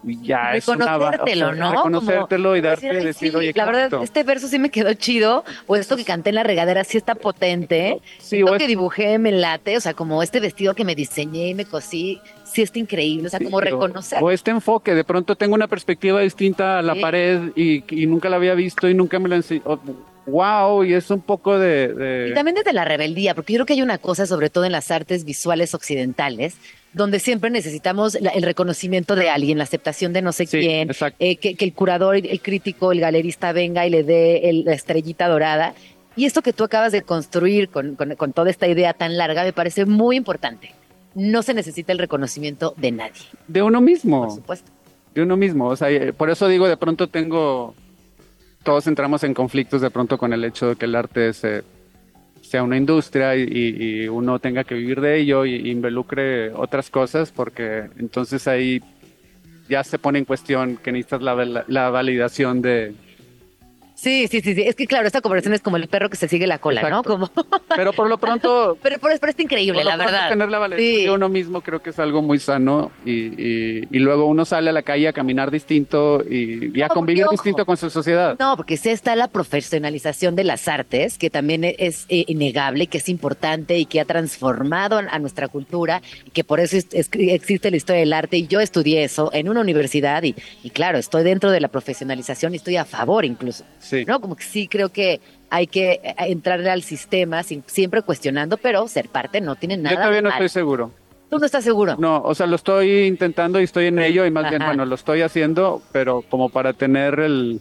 ya 0.03 0.55
es 0.55 0.67
una, 0.67 0.99
¿no? 1.55 1.71
Reconocértelo 1.71 2.55
y 2.55 2.61
darte 2.61 2.93
decir, 2.93 3.35
oye, 3.35 3.51
La 3.55 3.65
verdad, 3.65 4.03
este 4.03 4.21
verso 4.21 4.47
sí 4.47 4.59
me 4.59 4.69
quedó 4.69 4.93
chido, 4.93 5.43
o 5.65 5.75
esto 5.75 5.97
que 5.97 6.05
canté 6.05 6.29
en 6.29 6.35
la 6.35 6.43
regadera 6.43 6.83
sí 6.83 6.97
está 6.99 7.15
potente, 7.15 7.99
sí, 8.19 8.41
esto 8.41 8.59
que 8.59 8.67
dibujé 8.67 9.17
me 9.17 9.31
late, 9.31 9.75
o 9.75 9.81
sea, 9.81 9.95
como 9.95 10.21
este 10.21 10.39
vestido 10.39 10.75
que 10.75 10.85
me 10.85 10.93
diseñé 10.93 11.47
y 11.47 11.55
me 11.55 11.65
cosí, 11.65 12.21
sí 12.43 12.61
está 12.61 12.77
increíble, 12.77 13.25
o 13.25 13.29
sea, 13.31 13.39
como 13.39 13.59
reconocer. 13.59 14.19
O 14.21 14.29
este 14.29 14.51
enfoque, 14.51 14.93
de 14.93 15.03
pronto 15.03 15.35
tengo 15.35 15.55
una 15.55 15.67
perspectiva 15.67 16.21
distinta 16.21 16.77
a 16.77 16.83
la 16.83 16.93
pared 16.93 17.53
y, 17.55 17.83
y, 17.89 18.05
nunca 18.05 18.29
la 18.29 18.35
había 18.35 18.53
visto 18.53 18.87
y 18.87 18.93
nunca 18.93 19.17
me 19.17 19.29
la 19.29 19.37
enseñó. 19.37 19.79
Wow, 20.27 20.83
y 20.83 20.93
es 20.93 21.09
un 21.11 21.21
poco 21.21 21.57
de, 21.57 21.93
de, 21.93 22.29
Y 22.29 22.33
también 22.33 22.55
desde 22.55 22.73
la 22.73 22.85
rebeldía, 22.85 23.35
porque 23.35 23.53
yo 23.53 23.57
creo 23.57 23.65
que 23.65 23.73
hay 23.73 23.81
una 23.81 23.97
cosa, 23.97 24.25
sobre 24.25 24.49
todo 24.49 24.65
en 24.65 24.71
las 24.71 24.91
artes 24.91 25.23
visuales 25.25 25.73
occidentales, 25.73 26.57
donde 26.95 27.19
siempre 27.19 27.49
necesitamos 27.49 28.15
el 28.15 28.41
reconocimiento 28.41 29.15
de 29.15 29.29
alguien, 29.29 29.57
la 29.57 29.65
aceptación 29.65 30.13
de 30.13 30.21
no 30.21 30.31
sé 30.31 30.47
quién, 30.47 30.89
eh, 31.19 31.35
que, 31.35 31.57
el 31.59 31.73
curador, 31.73 32.15
el 32.15 32.41
crítico, 32.41 32.93
el 32.93 33.01
galerista 33.01 33.51
venga 33.51 33.85
y 33.85 33.89
le 33.89 34.03
dé 34.03 34.63
la 34.63 34.73
estrellita 34.73 35.27
dorada. 35.27 35.73
Y 36.15 36.23
esto 36.23 36.41
que 36.41 36.53
tú 36.53 36.63
acabas 36.63 36.93
de 36.93 37.01
construir 37.01 37.67
con, 37.67 37.95
con, 37.95 38.31
toda 38.31 38.49
esta 38.49 38.67
idea 38.69 38.93
tan 38.93 39.17
larga 39.17 39.43
me 39.43 39.51
parece 39.51 39.85
muy 39.85 40.15
importante. 40.15 40.71
No 41.15 41.43
se 41.43 41.53
necesita 41.53 41.91
el 41.91 41.99
reconocimiento 41.99 42.73
de 42.77 42.93
nadie. 42.93 43.23
De 43.49 43.61
uno 43.61 43.81
mismo. 43.81 44.27
Por 44.27 44.35
supuesto. 44.35 44.71
De 45.13 45.21
uno 45.21 45.35
mismo. 45.35 45.67
O 45.67 45.75
sea, 45.75 45.91
eh, 45.91 46.13
por 46.13 46.29
eso 46.29 46.47
digo, 46.47 46.67
de 46.69 46.77
pronto 46.77 47.07
tengo. 47.09 47.75
Todos 48.65 48.87
entramos 48.87 49.23
en 49.23 49.33
conflictos 49.33 49.81
de 49.81 49.91
pronto 49.91 50.17
con 50.17 50.33
el 50.33 50.43
hecho 50.43 50.69
de 50.69 50.75
que 50.75 50.85
el 50.85 50.95
arte 50.95 51.29
es 51.29 51.43
eh, 51.43 51.61
sea 52.41 52.63
una 52.63 52.75
industria 52.75 53.35
y, 53.35 54.07
uno 54.07 54.39
tenga 54.39 54.63
que 54.63 54.75
vivir 54.75 54.99
de 55.01 55.19
ello 55.19 55.45
y, 55.45 55.69
involucre 55.69 56.51
otras 56.51 56.89
cosas, 56.89 57.31
porque 57.31 57.85
entonces 57.97 58.47
ahí 58.47 58.81
ya 59.69 59.83
se 59.83 59.99
pone 59.99 60.19
en 60.19 60.25
cuestión 60.25 60.77
que 60.77 60.91
necesitas 60.91 61.21
la 61.21 61.89
validación 61.89 62.61
de, 62.61 62.93
Sí, 63.95 64.27
sí, 64.29 64.41
sí, 64.41 64.53
sí. 64.53 64.63
Es 64.63 64.75
que 64.75 64.87
claro, 64.87 65.07
esta 65.07 65.21
conversación 65.21 65.53
es 65.53 65.61
como 65.61 65.77
el 65.77 65.87
perro 65.87 66.09
que 66.09 66.17
se 66.17 66.27
sigue 66.27 66.45
la 66.47 66.59
cola, 66.59 66.87
¿no? 66.89 67.01
Como... 67.01 67.31
Pero 67.75 67.93
por 67.93 68.09
lo 68.09 68.17
pronto... 68.17 68.77
pero, 68.83 68.99
pero, 69.01 69.17
pero, 69.19 69.29
está 69.29 69.41
increíble, 69.41 69.83
la 69.83 69.97
verdad. 69.97 70.29
Tener 70.29 70.49
la 70.49 70.59
valentía 70.59 71.03
de 71.03 71.11
uno 71.11 71.29
mismo 71.29 71.61
creo 71.61 71.81
que 71.81 71.89
es 71.89 71.99
algo 71.99 72.21
muy 72.21 72.39
sano 72.39 72.91
y, 73.05 73.11
y, 73.11 73.99
luego 73.99 74.25
uno 74.27 74.45
sale 74.45 74.69
a 74.69 74.73
la 74.73 74.83
calle 74.83 75.07
a 75.07 75.13
caminar 75.13 75.49
distinto 75.49 76.23
y, 76.23 76.81
a 76.81 76.89
convivir 76.89 77.25
distinto 77.31 77.65
con 77.65 77.77
su 77.77 77.89
sociedad. 77.89 78.35
No, 78.39 78.55
porque 78.55 78.77
sí 78.77 78.89
está 78.89 79.15
la 79.15 79.27
profesionalización 79.27 80.35
de 80.35 80.43
las 80.43 80.67
artes, 80.67 81.17
que 81.17 81.29
también 81.29 81.63
e, 81.63 81.75
es 81.79 82.05
eh, 82.09 82.25
innegable, 82.27 82.87
que 82.87 82.99
es 82.99 83.09
importante 83.09 83.77
y 83.77 83.85
que 83.85 83.99
ha 83.99 84.05
transformado 84.05 84.97
a 84.97 85.19
nuestra 85.19 85.47
cultura 85.47 86.01
y 86.25 86.31
que 86.31 86.43
por 86.43 86.59
eso 86.59 86.77
existe 86.77 87.71
la 87.71 87.77
historia 87.77 88.01
del 88.01 88.13
arte 88.13 88.37
y 88.37 88.47
yo 88.47 88.59
estudié 88.59 89.03
eso 89.03 89.31
en 89.33 89.49
una 89.49 89.61
universidad 89.61 90.23
y, 90.23 90.35
y 90.63 90.69
claro, 90.69 90.97
estoy 90.97 91.23
dentro 91.23 91.51
de 91.51 91.59
la 91.59 91.67
profesionalización 91.67 92.53
y 92.53 92.57
estoy 92.57 92.77
a 92.77 92.85
favor 92.85 93.25
incluso. 93.25 93.65
¿No? 94.07 94.21
Como 94.21 94.35
que 94.35 94.43
sí 94.43 94.67
creo 94.67 94.89
que 94.89 95.21
hay 95.49 95.67
que 95.67 96.01
eh, 96.03 96.15
entrarle 96.19 96.69
al 96.69 96.83
sistema 96.83 97.43
siempre 97.43 98.01
cuestionando, 98.01 98.57
pero 98.57 98.87
ser 98.87 99.09
parte 99.09 99.41
no 99.41 99.55
tiene 99.55 99.77
nada. 99.77 99.95
Yo 99.95 100.01
todavía 100.01 100.21
no 100.21 100.29
estoy 100.29 100.49
seguro. 100.49 100.91
¿Tú 101.29 101.39
no 101.39 101.45
estás 101.45 101.63
seguro? 101.63 101.95
No, 101.97 102.21
o 102.21 102.35
sea, 102.35 102.45
lo 102.45 102.55
estoy 102.55 103.05
intentando 103.05 103.59
y 103.59 103.63
estoy 103.63 103.87
en 103.87 103.99
ello 103.99 104.25
y 104.25 104.31
más 104.31 104.49
bien, 104.49 104.63
bueno, 104.63 104.85
lo 104.85 104.95
estoy 104.95 105.21
haciendo, 105.21 105.81
pero 105.91 106.23
como 106.29 106.49
para 106.49 106.73
tener 106.73 107.19
el, 107.19 107.59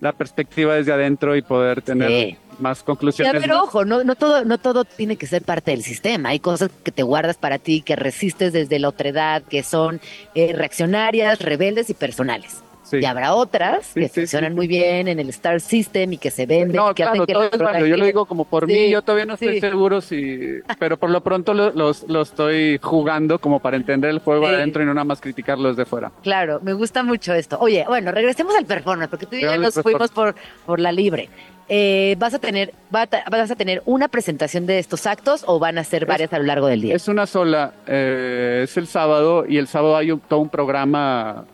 la 0.00 0.12
perspectiva 0.12 0.74
desde 0.74 0.92
adentro 0.92 1.34
y 1.34 1.42
poder 1.42 1.82
tener 1.82 2.36
más 2.58 2.82
conclusiones. 2.82 3.40
pero 3.40 3.62
ojo, 3.62 3.84
no, 3.84 4.04
no, 4.04 4.14
todo, 4.14 4.44
no 4.44 4.58
todo 4.58 4.84
tiene 4.84 5.16
que 5.16 5.26
ser 5.26 5.42
parte 5.42 5.70
del 5.70 5.82
sistema. 5.82 6.30
Hay 6.30 6.40
cosas 6.40 6.70
que 6.84 6.92
te 6.92 7.02
guardas 7.02 7.36
para 7.36 7.58
ti, 7.58 7.82
que 7.82 7.96
resistes 7.96 8.52
desde 8.52 8.78
la 8.78 8.88
otredad, 8.88 9.42
que 9.42 9.62
son 9.62 10.00
eh, 10.34 10.52
reaccionarias, 10.52 11.40
rebeldes 11.40 11.90
y 11.90 11.94
personales. 11.94 12.62
Y 12.92 13.04
habrá 13.04 13.34
otras 13.34 13.92
que 13.94 14.08
funcionan 14.08 14.54
muy 14.54 14.66
bien 14.66 15.08
en 15.08 15.18
el 15.18 15.28
Star 15.30 15.60
System 15.60 16.14
y 16.14 16.18
que 16.18 16.30
se 16.30 16.46
venden. 16.46 16.76
No, 16.76 16.94
que 16.94 17.02
claro, 17.02 17.26
todo 17.26 17.44
es 17.44 17.58
válido. 17.58 17.86
Yo 17.86 17.96
lo 17.96 18.04
digo 18.04 18.26
como 18.26 18.44
por 18.44 18.66
mí, 18.66 18.90
yo 18.90 19.02
todavía 19.02 19.26
no 19.26 19.34
estoy 19.34 19.60
seguro 19.60 20.00
si... 20.00 20.60
Pero 20.78 20.96
por 20.96 21.10
lo 21.10 21.22
pronto 21.22 21.54
lo, 21.54 21.72
lo, 21.72 22.22
estoy 22.22 22.78
jugando 22.82 23.38
como 23.38 23.60
para 23.60 23.76
entender 23.76 24.10
el 24.10 24.20
juego 24.20 24.46
adentro 24.46 24.82
y 24.82 24.86
no 24.86 24.94
nada 24.94 25.04
más 25.04 25.20
criticarlos 25.20 25.76
de 25.76 25.84
fuera. 25.84 26.12
Claro, 26.22 26.60
me 26.62 26.72
gusta 26.72 27.02
mucho 27.02 27.34
esto. 27.34 27.58
Oye, 27.60 27.84
bueno, 27.86 28.12
regresemos 28.12 28.54
al 28.56 28.66
performance, 28.66 29.10
porque 29.10 29.26
tú 29.26 29.36
y 29.36 29.42
yo 29.42 29.56
nos 29.58 29.74
fuimos 29.74 30.10
por, 30.10 30.34
por 30.66 30.80
la 30.80 30.92
libre. 30.92 31.28
Eh, 31.70 32.16
vas 32.18 32.32
a 32.32 32.38
tener 32.38 32.72
vas 32.90 33.50
a 33.50 33.56
tener 33.56 33.82
una 33.84 34.08
presentación 34.08 34.64
de 34.64 34.78
estos 34.78 35.06
actos 35.06 35.44
o 35.46 35.58
van 35.58 35.76
a 35.76 35.84
ser 35.84 36.06
varias 36.06 36.32
a 36.32 36.38
lo 36.38 36.44
largo 36.44 36.66
del 36.66 36.80
día. 36.80 36.96
Es 36.96 37.08
una 37.08 37.26
sola, 37.26 37.74
eh, 37.86 38.62
es 38.64 38.76
el 38.78 38.86
sábado 38.86 39.44
y 39.46 39.58
el 39.58 39.68
sábado 39.68 39.96
hay 39.96 40.16
todo 40.28 40.40
un 40.40 40.48
programa 40.48 41.44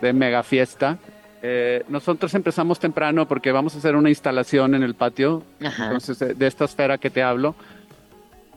de 0.00 0.12
mega 0.12 0.42
fiesta. 0.42 0.98
Eh, 1.42 1.84
nosotros 1.88 2.34
empezamos 2.34 2.78
temprano 2.78 3.28
porque 3.28 3.52
vamos 3.52 3.74
a 3.74 3.78
hacer 3.78 3.94
una 3.94 4.08
instalación 4.08 4.74
en 4.74 4.82
el 4.82 4.94
patio, 4.94 5.42
entonces 5.60 6.18
de, 6.36 6.46
esta 6.46 6.64
esfera 6.64 6.98
que 6.98 7.10
te 7.10 7.22
hablo. 7.22 7.54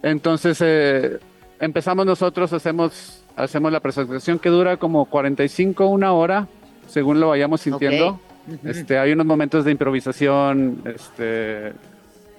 Entonces 0.01 0.57
eh, 0.61 1.19
empezamos 1.59 2.05
nosotros, 2.05 2.53
hacemos, 2.53 3.23
hacemos 3.35 3.71
la 3.71 3.79
presentación 3.79 4.39
que 4.39 4.49
dura 4.49 4.77
como 4.77 5.05
45, 5.05 5.87
una 5.87 6.13
hora, 6.13 6.47
según 6.87 7.19
lo 7.19 7.29
vayamos 7.29 7.61
sintiendo. 7.61 8.19
Este, 8.63 8.97
hay 8.97 9.11
unos 9.11 9.27
momentos 9.27 9.65
de 9.65 9.71
improvisación, 9.71 10.81
este, 10.85 11.73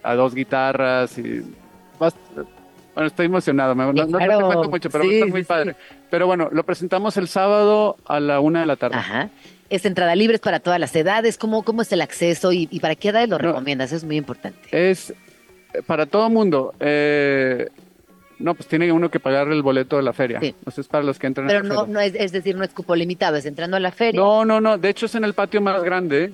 a 0.03 0.15
dos 0.15 0.35
guitarras 0.35 1.17
y 1.19 1.45
bueno, 2.95 3.07
estoy 3.07 3.27
emocionado, 3.27 3.75
no, 3.75 3.95
te 3.95 4.07
cuento 4.07 4.71
mucho, 4.71 4.91
pero 4.91 5.05
va 5.05 5.27
muy 5.27 5.45
padre. 5.45 5.77
Pero 6.11 6.27
bueno, 6.27 6.49
lo 6.53 6.65
presentamos 6.65 7.17
el 7.17 7.29
sábado 7.29 7.97
a 8.05 8.21
la 8.21 8.41
una 8.41 8.61
de 8.61 8.67
la 8.67 8.77
tarde. 8.77 8.97
Ajá. 8.97 9.31
Es 9.69 9.85
entrada 9.85 10.17
libre 10.17 10.39
para 10.39 10.59
todas 10.59 10.81
las 10.81 10.95
edades. 10.97 11.39
¿Cómo, 11.39 11.63
cómo 11.63 11.83
es 11.83 11.93
el 11.93 12.01
acceso 12.01 12.53
y, 12.53 12.67
para 12.81 12.97
qué 12.97 13.11
edades 13.11 13.29
lo 13.29 13.39
recomiendas? 13.39 13.93
Es 13.93 14.03
muy 14.03 14.17
importante. 14.17 14.61
Es 14.73 15.11
eh, 15.11 15.83
para 15.87 16.07
todo 16.07 16.29
mundo. 16.29 16.75
Eh, 16.81 17.69
no, 18.41 18.55
pues 18.55 18.67
tiene 18.69 18.91
uno 18.91 19.11
que 19.11 19.21
pagar 19.21 19.49
el 19.49 19.63
boleto 19.63 19.97
de 19.99 20.03
la 20.03 20.13
feria. 20.13 20.41
Sí. 20.41 20.55
es 20.77 20.89
para 20.89 21.05
los 21.05 21.19
que 21.19 21.27
entran 21.27 21.47
Pero 21.47 21.61
a 21.61 21.63
la 21.63 21.69
no, 21.69 21.87
no 21.87 22.01
es, 22.01 22.15
es 22.15 22.33
decir, 22.33 22.57
no 22.57 22.65
es 22.65 22.71
cupo 22.71 22.97
limitado, 22.97 23.37
es 23.37 23.45
entrando 23.45 23.77
a 23.77 23.81
la 23.81 23.93
feria. 23.93 24.19
No, 24.21 24.45
no, 24.45 24.61
no. 24.61 24.79
De 24.79 24.89
hecho, 24.89 25.07
es 25.07 25.15
en 25.15 25.25
el 25.25 25.35
patio 25.35 25.61
más 25.61 25.85
grande. 25.85 26.33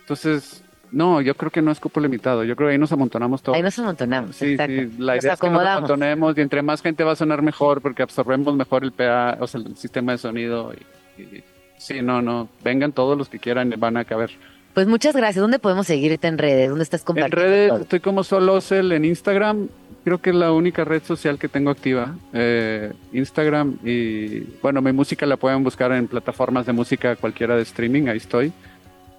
Entonces, 0.00 0.63
no, 0.94 1.20
yo 1.20 1.34
creo 1.34 1.50
que 1.50 1.60
no 1.60 1.70
es 1.70 1.80
cupo 1.80 2.00
limitado. 2.00 2.44
Yo 2.44 2.56
creo 2.56 2.68
que 2.68 2.72
ahí 2.72 2.78
nos 2.78 2.92
amontonamos 2.92 3.42
todos. 3.42 3.56
Ahí 3.56 3.62
nos 3.62 3.78
amontonamos. 3.78 4.36
Sí, 4.36 4.56
sí. 4.56 4.90
La 4.98 5.16
idea 5.16 5.34
es 5.34 5.40
que 5.40 5.50
nos 5.50 5.66
amontonemos 5.66 6.38
y 6.38 6.40
entre 6.40 6.62
más 6.62 6.82
gente 6.82 7.04
va 7.04 7.12
a 7.12 7.16
sonar 7.16 7.42
mejor 7.42 7.80
porque 7.82 8.02
absorbemos 8.02 8.54
mejor 8.54 8.84
el 8.84 8.92
PA, 8.92 9.36
o 9.40 9.46
sea, 9.46 9.60
el 9.60 9.76
sistema 9.76 10.12
de 10.12 10.18
sonido. 10.18 10.72
Y, 11.18 11.42
sí, 11.76 12.00
no, 12.02 12.22
no. 12.22 12.48
Vengan 12.62 12.92
todos 12.92 13.18
los 13.18 13.28
que 13.28 13.38
quieran, 13.38 13.74
van 13.76 13.96
a 13.96 14.04
caber. 14.04 14.30
Pues 14.72 14.86
muchas 14.86 15.14
gracias. 15.14 15.40
¿Dónde 15.40 15.58
podemos 15.58 15.86
seguirte 15.86 16.26
en 16.26 16.38
redes? 16.38 16.68
¿Dónde 16.68 16.84
estás 16.84 17.02
compartiendo? 17.02 17.44
En 17.44 17.50
redes 17.50 17.80
estoy 17.82 18.00
como 18.00 18.24
Solosel 18.24 18.92
en 18.92 19.04
Instagram 19.04 19.68
creo 20.04 20.20
que 20.20 20.30
es 20.30 20.36
la 20.36 20.52
única 20.52 20.84
red 20.84 21.02
social 21.02 21.38
que 21.38 21.48
tengo 21.48 21.70
activa. 21.70 22.14
Eh, 22.32 22.92
Instagram 23.12 23.78
y 23.82 24.40
bueno, 24.62 24.82
mi 24.82 24.92
música 24.92 25.24
la 25.26 25.38
pueden 25.38 25.64
buscar 25.64 25.90
en 25.92 26.06
plataformas 26.06 26.66
de 26.66 26.72
música 26.72 27.16
cualquiera 27.16 27.56
de 27.56 27.62
streaming, 27.62 28.08
ahí 28.08 28.18
estoy. 28.18 28.52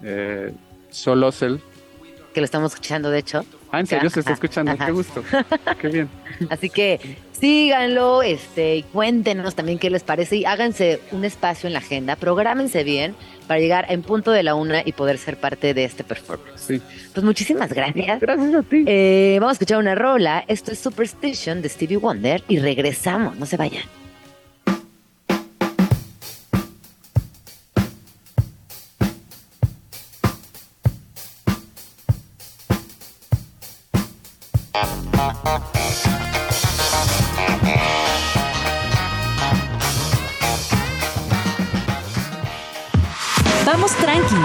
Eh, 0.03 0.53
Solosel. 0.95 1.61
Que 2.33 2.41
lo 2.41 2.45
estamos 2.45 2.73
escuchando, 2.73 3.09
de 3.09 3.19
hecho. 3.19 3.45
Ah, 3.71 3.79
en 3.79 3.87
serio 3.87 4.09
se 4.09 4.21
está 4.21 4.33
escuchando, 4.33 4.75
qué 4.77 4.91
gusto. 4.91 5.23
qué 5.81 5.87
bien. 5.87 6.09
Así 6.49 6.69
que 6.69 7.17
síganlo, 7.31 8.23
este, 8.23 8.77
y 8.77 8.83
cuéntenos 8.83 9.55
también 9.55 9.79
qué 9.79 9.89
les 9.89 10.03
parece 10.03 10.37
y 10.37 10.45
háganse 10.45 11.01
un 11.11 11.25
espacio 11.25 11.67
en 11.67 11.73
la 11.73 11.79
agenda, 11.79 12.15
prográmense 12.15 12.83
bien 12.83 13.15
para 13.47 13.59
llegar 13.59 13.85
en 13.89 14.01
punto 14.01 14.31
de 14.31 14.43
la 14.43 14.55
una 14.55 14.81
y 14.85 14.93
poder 14.93 15.17
ser 15.17 15.37
parte 15.37 15.73
de 15.73 15.83
este 15.83 16.03
performance. 16.03 16.61
Sí. 16.61 16.81
Pues 17.13 17.23
muchísimas 17.23 17.71
gracias. 17.71 18.19
Gracias 18.19 18.55
a 18.55 18.63
ti. 18.63 18.85
Eh, 18.87 19.37
vamos 19.39 19.51
a 19.51 19.53
escuchar 19.53 19.79
una 19.79 19.95
rola. 19.95 20.43
Esto 20.47 20.71
es 20.71 20.79
Superstition 20.79 21.61
de 21.61 21.69
Stevie 21.69 21.97
Wonder 21.97 22.43
y 22.47 22.59
regresamos. 22.59 23.37
No 23.37 23.45
se 23.45 23.57
vayan. 23.57 23.83
Vamos 43.75 43.91
tranqui. 43.97 44.35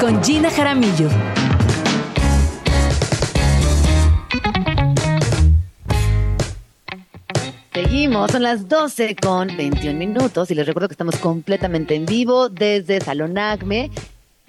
Con 0.00 0.22
Gina 0.22 0.50
Jaramillo. 0.50 1.08
Seguimos, 7.72 8.30
son 8.30 8.42
las 8.42 8.68
12 8.68 9.16
con 9.16 9.56
21 9.56 9.98
minutos 9.98 10.50
y 10.50 10.54
les 10.54 10.66
recuerdo 10.66 10.88
que 10.88 10.92
estamos 10.92 11.16
completamente 11.16 11.94
en 11.94 12.04
vivo 12.04 12.50
desde 12.50 13.00
Salón 13.00 13.38
Acme 13.38 13.90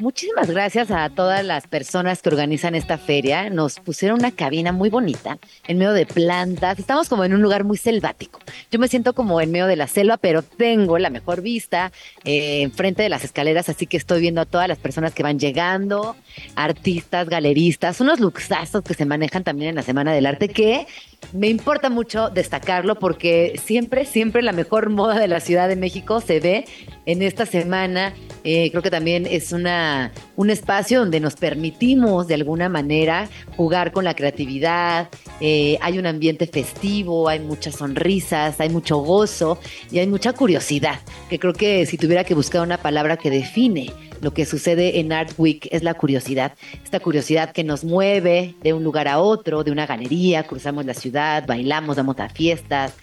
Muchísimas 0.01 0.49
gracias 0.49 0.89
a 0.89 1.07
todas 1.11 1.45
las 1.45 1.67
personas 1.67 2.23
que 2.23 2.29
organizan 2.29 2.73
esta 2.73 2.97
feria. 2.97 3.51
Nos 3.51 3.79
pusieron 3.79 4.17
una 4.17 4.31
cabina 4.31 4.71
muy 4.71 4.89
bonita 4.89 5.37
en 5.67 5.77
medio 5.77 5.93
de 5.93 6.07
plantas. 6.07 6.79
Estamos 6.79 7.07
como 7.07 7.23
en 7.23 7.35
un 7.35 7.43
lugar 7.43 7.65
muy 7.65 7.77
selvático. 7.77 8.39
Yo 8.71 8.79
me 8.79 8.87
siento 8.87 9.13
como 9.13 9.39
en 9.41 9.51
medio 9.51 9.67
de 9.67 9.75
la 9.75 9.85
selva, 9.85 10.17
pero 10.17 10.41
tengo 10.41 10.97
la 10.97 11.11
mejor 11.11 11.43
vista 11.43 11.91
eh, 12.23 12.63
enfrente 12.63 13.03
de 13.03 13.09
las 13.09 13.23
escaleras, 13.23 13.69
así 13.69 13.85
que 13.85 13.97
estoy 13.97 14.21
viendo 14.21 14.41
a 14.41 14.47
todas 14.47 14.67
las 14.67 14.79
personas 14.79 15.13
que 15.13 15.21
van 15.21 15.37
llegando, 15.37 16.15
artistas, 16.55 17.29
galeristas, 17.29 18.01
unos 18.01 18.19
luxazos 18.19 18.81
que 18.81 18.95
se 18.95 19.05
manejan 19.05 19.43
también 19.43 19.69
en 19.69 19.75
la 19.75 19.83
Semana 19.83 20.13
del 20.13 20.25
Arte 20.25 20.49
que 20.49 20.87
me 21.33 21.47
importa 21.47 21.89
mucho 21.89 22.29
destacarlo 22.29 22.95
porque 22.99 23.59
siempre, 23.63 24.05
siempre 24.05 24.41
la 24.41 24.51
mejor 24.51 24.89
moda 24.89 25.19
de 25.19 25.27
la 25.27 25.39
Ciudad 25.39 25.69
de 25.69 25.75
México 25.75 26.19
se 26.19 26.39
ve 26.39 26.65
en 27.05 27.21
esta 27.21 27.45
semana. 27.45 28.13
Eh, 28.43 28.69
creo 28.71 28.81
que 28.81 28.91
también 28.91 29.25
es 29.25 29.51
una, 29.51 30.11
un 30.35 30.49
espacio 30.49 30.99
donde 30.99 31.19
nos 31.19 31.35
permitimos 31.35 32.27
de 32.27 32.33
alguna 32.33 32.69
manera 32.69 33.29
jugar 33.55 33.91
con 33.91 34.03
la 34.03 34.13
creatividad. 34.13 35.09
Eh, 35.39 35.77
hay 35.81 35.99
un 35.99 36.05
ambiente 36.05 36.47
festivo, 36.47 37.29
hay 37.29 37.39
muchas 37.39 37.75
sonrisas, 37.75 38.59
hay 38.59 38.69
mucho 38.69 38.97
gozo 38.97 39.57
y 39.89 39.99
hay 39.99 40.07
mucha 40.07 40.33
curiosidad. 40.33 40.99
Que 41.29 41.39
creo 41.39 41.53
que 41.53 41.85
si 41.85 41.97
tuviera 41.97 42.23
que 42.23 42.33
buscar 42.33 42.61
una 42.61 42.77
palabra 42.77 43.15
que 43.15 43.29
define 43.29 43.93
lo 44.21 44.33
que 44.33 44.45
sucede 44.45 44.99
en 44.99 45.11
Art 45.11 45.33
Week 45.37 45.67
es 45.71 45.83
la 45.83 45.95
curiosidad, 45.95 46.53
esta 46.83 46.99
curiosidad 46.99 47.51
que 47.51 47.63
nos 47.63 47.83
mueve 47.83 48.55
de 48.61 48.73
un 48.73 48.83
lugar 48.83 49.07
a 49.07 49.19
otro, 49.19 49.63
de 49.63 49.71
una 49.71 49.87
galería, 49.87 50.43
cruzamos 50.43 50.85
la 50.85 50.93
ciudad, 50.93 51.10
bailamos, 51.11 51.95
damos 51.95 52.19
a 52.19 52.29
fiestas, 52.29 52.93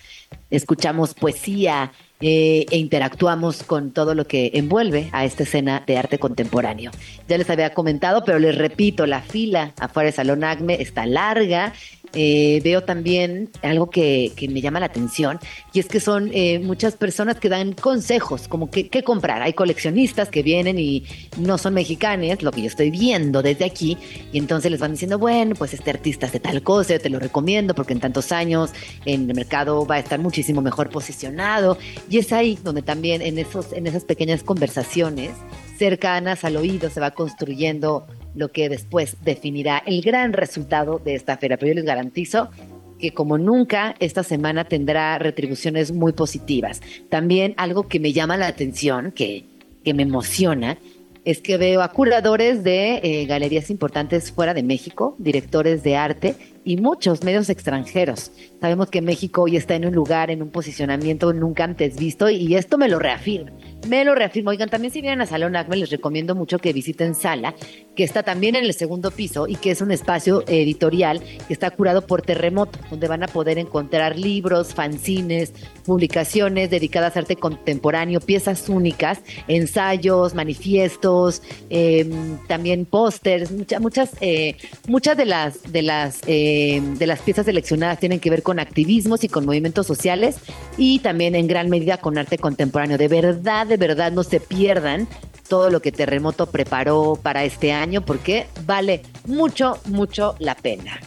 escuchamos 0.51 1.15
poesía, 1.15 1.93
eh, 2.21 2.67
e 2.71 2.79
interactuamos 2.79 3.63
con 3.63 3.93
todo 3.93 4.13
lo 4.13 4.27
que 4.27 4.51
envuelve 4.55 5.09
a 5.13 5.25
esta 5.25 5.45
escena 5.45 5.85
de 5.87 5.97
arte 5.97 6.19
contemporáneo. 6.19 6.91
Ya 7.29 7.39
les 7.39 7.49
había 7.49 7.75
comentado, 7.75 8.25
pero 8.25 8.41
les 8.41 8.59
repito, 8.59 9.07
la 9.07 9.21
fila 9.21 9.73
afuera 9.79 10.07
de 10.07 10.13
Salón 10.17 10.43
Acme 10.43 10.83
está 10.83 11.07
larga 11.07 11.73
eh, 12.13 12.61
veo 12.65 12.83
también 12.83 13.51
algo 13.63 13.91
que, 13.91 14.33
me 14.49 14.61
llama 14.61 14.81
la 14.81 14.87
atención 14.87 15.39
y 15.73 15.81
es 15.81 15.87
que 15.87 16.01
son 16.01 16.31
eh, 16.33 16.59
muchas 16.59 16.97
personas 16.97 17.39
que 17.39 17.49
dan 17.49 17.73
consejos, 17.73 18.49
como 18.49 18.71
qué 18.71 19.03
comprar. 19.03 19.43
Hay 19.43 19.53
coleccionistas 19.53 20.29
que 20.31 20.43
vienen 20.43 20.79
y 20.79 21.05
no 21.37 21.59
son 21.59 21.75
mexicanos, 21.75 22.43
lo 22.43 22.51
que 22.51 22.63
yo 22.63 22.67
estoy 22.67 22.91
viendo 22.91 23.43
desde 23.43 23.65
aquí, 23.65 23.97
y 24.33 24.39
entonces 24.39 24.71
les 24.71 24.81
van 24.81 24.93
diciendo, 24.93 25.19
bueno, 25.19 25.55
pues 25.55 25.75
este 25.75 25.91
artista 25.91 26.27
hace 26.27 26.41
tal 26.41 26.63
cosa, 26.63 26.95
yo 26.95 27.01
te 27.01 27.11
lo 27.11 27.19
recomiendo 27.19 27.75
porque 27.75 27.93
en 27.93 28.01
tantos 28.01 28.33
años 28.33 28.71
en 29.05 29.29
el 29.29 29.37
mercado 29.37 29.87
va 29.87 29.97
a 29.97 29.99
estar 29.99 30.19
muchísimo 30.19 30.61
mejor 30.61 30.91
posicionado. 30.91 31.79
Y 32.09 32.19
es 32.19 32.33
ahí 32.33 32.59
donde 32.63 32.83
también 32.83 33.23
en, 33.23 33.39
esos, 33.39 33.73
en 33.73 33.87
esas 33.87 34.05
pequeñas 34.05 34.43
conversaciones 34.43 35.31
cercanas 35.79 36.45
al 36.45 36.57
oído 36.57 36.91
se 36.91 37.01
va 37.01 37.13
construyendo 37.13 38.07
lo 38.39 38.53
que 38.53 38.68
después 38.68 39.16
definirá 39.22 39.82
el 39.84 40.01
gran 40.01 40.32
resultado 40.32 41.01
de 41.05 41.14
esta 41.14 41.36
feria. 41.36 41.57
Pero 41.57 41.70
yo 41.70 41.74
les 41.74 41.84
garantizo 41.84 42.51
que 42.99 43.12
como 43.12 43.36
nunca 43.36 43.95
esta 43.99 44.22
semana 44.22 44.64
tendrá 44.64 45.18
retribuciones 45.18 45.93
muy 45.93 46.12
positivas. 46.12 46.80
También 47.09 47.55
algo 47.57 47.89
que 47.89 48.01
me 48.01 48.12
llama 48.12 48.36
la 48.36 48.47
atención, 48.47 49.12
que, 49.12 49.45
que 49.84 49.95
me 49.95 50.05
emociona, 50.05 50.78
es 51.24 51.43
que 51.43 51.59
veo 51.59 51.82
a 51.82 51.93
curadores 51.93 52.64
de 52.64 53.01
eh, 53.03 53.26
galerías 53.26 53.70
importantes 53.70 54.32
fuera 54.32 54.55
de 54.55 54.62
México, 54.62 55.14
directores 55.18 55.82
de 55.82 55.97
arte 55.97 56.36
y 56.64 56.76
muchos 56.76 57.22
medios 57.22 57.51
extranjeros. 57.51 58.30
Sabemos 58.61 58.91
que 58.91 59.03
México 59.03 59.43
hoy 59.43 59.57
está 59.57 59.77
en 59.77 59.87
un 59.87 59.95
lugar, 59.95 60.31
en 60.31 60.43
un 60.43 60.51
posicionamiento 60.51 61.33
nunca 61.33 61.65
antes 61.65 61.97
visto 61.97 62.29
y 62.29 62.57
esto 62.57 62.77
me 62.79 62.89
lo 62.89 62.99
reafirma 62.99 63.53
me 63.87 64.05
lo 64.05 64.15
reafirmo. 64.15 64.51
Oigan, 64.51 64.69
también 64.69 64.93
si 64.93 65.01
vienen 65.01 65.21
a 65.21 65.27
Salón 65.27 65.57
Acme, 65.57 65.77
les 65.77 65.91
recomiendo 65.91 66.35
mucho 66.35 66.59
que 66.59 66.73
visiten 66.73 67.15
Sala, 67.15 67.55
que 67.95 68.05
está 68.05 68.23
también 68.23 68.57
en 68.57 68.65
el 68.65 68.75
segundo 68.75 69.11
piso 69.11 69.47
y 69.47 69.57
que 69.57 69.71
es 69.71 69.81
un 69.81 69.91
espacio 69.91 70.45
editorial 70.47 71.21
que 71.47 71.53
está 71.53 71.71
curado 71.71 72.07
por 72.07 72.23
Terremoto, 72.23 72.79
donde 72.91 73.09
van 73.09 73.23
a 73.23 73.29
poder 73.29 73.59
encontrar 73.59 74.19
libros, 74.19 74.75
fanzines, 74.75 75.53
publicaciones 75.85 76.71
dedicadas 76.71 77.17
a 77.17 77.21
arte 77.21 77.37
contemporáneo, 77.37 78.21
piezas 78.21 78.69
únicas, 78.69 79.21
ensayos, 79.47 80.35
manifiestos, 80.35 81.43
em, 81.71 82.39
también 82.47 82.85
pósters, 82.85 83.51
muchas, 83.51 83.81
muchas, 83.81 84.11
eh, 84.21 84.57
muchas 84.87 85.17
de 85.17 85.25
las 85.25 85.73
de 85.73 85.83
las 85.83 86.21
eh, 86.27 86.83
de 86.99 87.07
las 87.07 87.21
piezas 87.21 87.47
seleccionadas 87.47 87.99
tienen 87.99 88.21
que 88.21 88.31
ver 88.31 88.43
con 88.43 88.47
activismos 88.57 89.24
y 89.24 89.28
con 89.28 89.46
movimientos 89.46 89.86
sociales 89.86 90.36
y 90.76 91.01
también 91.01 91.34
en 91.34 91.46
gran 91.46 91.68
medida 91.68 91.99
con 91.99 92.18
arte 92.18 92.38
contemporáneo. 92.38 92.99
De 92.99 93.09
verdad 93.09 93.66
de 93.66 93.76
verdad 93.76 94.12
no 94.12 94.22
se 94.22 94.40
pierdan 94.40 95.09
todo 95.49 95.70
lo 95.70 95.80
que 95.80 95.92
Terremoto 95.92 96.46
preparó 96.46 97.18
para 97.22 97.44
este 97.44 97.72
año 97.72 98.03
porque 98.03 98.46
vale 98.66 99.03
mucho, 99.26 99.78
mucho 99.86 100.34
la 100.38 100.55
pena. 100.55 101.01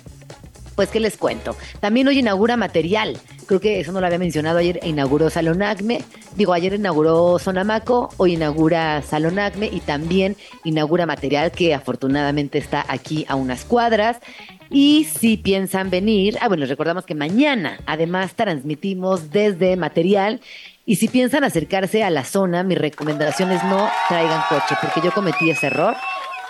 Pues 0.75 0.89
que 0.89 0.99
les 0.99 1.17
cuento. 1.17 1.55
También 1.79 2.07
hoy 2.07 2.19
inaugura 2.19 2.57
material. 2.57 3.17
Creo 3.45 3.59
que 3.59 3.79
eso 3.79 3.91
no 3.91 3.99
lo 3.99 4.05
había 4.05 4.17
mencionado 4.17 4.57
ayer. 4.57 4.79
Inauguró 4.83 5.29
Salón 5.29 5.61
Acme. 5.61 6.01
Digo, 6.35 6.53
ayer 6.53 6.73
inauguró 6.73 7.37
Sonamaco. 7.39 8.09
Hoy 8.17 8.33
inaugura 8.33 9.01
Salón 9.01 9.37
Acme 9.37 9.69
y 9.71 9.81
también 9.81 10.37
inaugura 10.63 11.05
material 11.05 11.51
que 11.51 11.73
afortunadamente 11.73 12.57
está 12.57 12.85
aquí 12.87 13.25
a 13.27 13.35
unas 13.35 13.65
cuadras. 13.65 14.17
Y 14.73 15.03
si 15.03 15.35
piensan 15.35 15.89
venir, 15.89 16.37
ah, 16.39 16.47
bueno, 16.47 16.65
recordamos 16.65 17.05
que 17.05 17.13
mañana 17.13 17.79
además 17.85 18.35
transmitimos 18.35 19.29
desde 19.29 19.75
material 19.75 20.39
y 20.85 20.95
si 20.95 21.09
piensan 21.09 21.43
acercarse 21.43 22.03
a 22.03 22.09
la 22.09 22.23
zona, 22.23 22.63
mi 22.63 22.75
recomendación 22.75 23.51
es 23.51 23.61
no 23.65 23.89
traigan 24.07 24.41
coche, 24.47 24.75
porque 24.81 25.01
yo 25.01 25.11
cometí 25.11 25.49
ese 25.49 25.67
error 25.67 25.95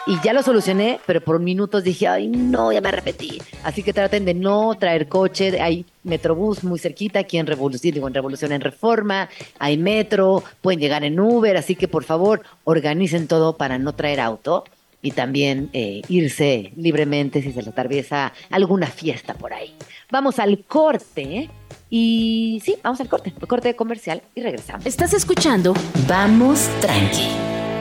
y 0.06 0.20
ya 0.24 0.34
lo 0.34 0.44
solucioné, 0.44 1.00
pero 1.08 1.22
por 1.22 1.40
minutos 1.40 1.84
dije, 1.84 2.08
ay, 2.08 2.28
no, 2.28 2.72
ya 2.72 2.80
me 2.80 2.92
repetí. 2.92 3.42
Así 3.64 3.82
que 3.82 3.92
traten 3.92 4.26
de 4.26 4.36
no 4.36 4.76
traer 4.80 5.08
coche. 5.08 5.60
Hay 5.60 5.86
Metrobús 6.04 6.64
muy 6.64 6.78
cerquita 6.78 7.20
aquí 7.20 7.40
en 7.40 7.48
Revolución, 7.48 7.94
digo, 7.94 8.08
en 8.08 8.14
Revolución 8.14 8.52
en 8.52 8.62
Reforma, 8.62 9.30
hay 9.58 9.78
metro, 9.78 10.44
pueden 10.62 10.80
llegar 10.80 11.04
en 11.04 11.20
Uber, 11.20 11.58
así 11.58 11.76
que 11.76 11.88
por 11.88 12.04
favor 12.04 12.42
organicen 12.66 13.28
todo 13.28 13.58
para 13.58 13.80
no 13.80 13.94
traer 13.94 14.20
auto 14.20 14.64
y 15.02 15.12
también 15.12 15.70
eh, 15.74 16.02
irse 16.08 16.72
libremente 16.76 17.42
si 17.42 17.52
se 17.52 17.60
les 17.60 17.68
atraviesa 17.68 18.34
alguna 18.50 18.88
fiesta 18.88 19.34
por 19.34 19.54
ahí. 19.54 19.74
Vamos 20.12 20.40
al 20.40 20.64
corte 20.66 21.50
y 21.90 22.62
sí, 22.64 22.76
vamos 22.84 23.02
al 23.02 23.10
corte, 23.10 23.32
corte 23.48 23.76
comercial 23.76 24.22
y 24.36 24.42
regresamos. 24.42 24.86
Estás 24.86 25.14
escuchando 25.14 25.74
Vamos 26.08 26.70
Tranqui 26.82 27.28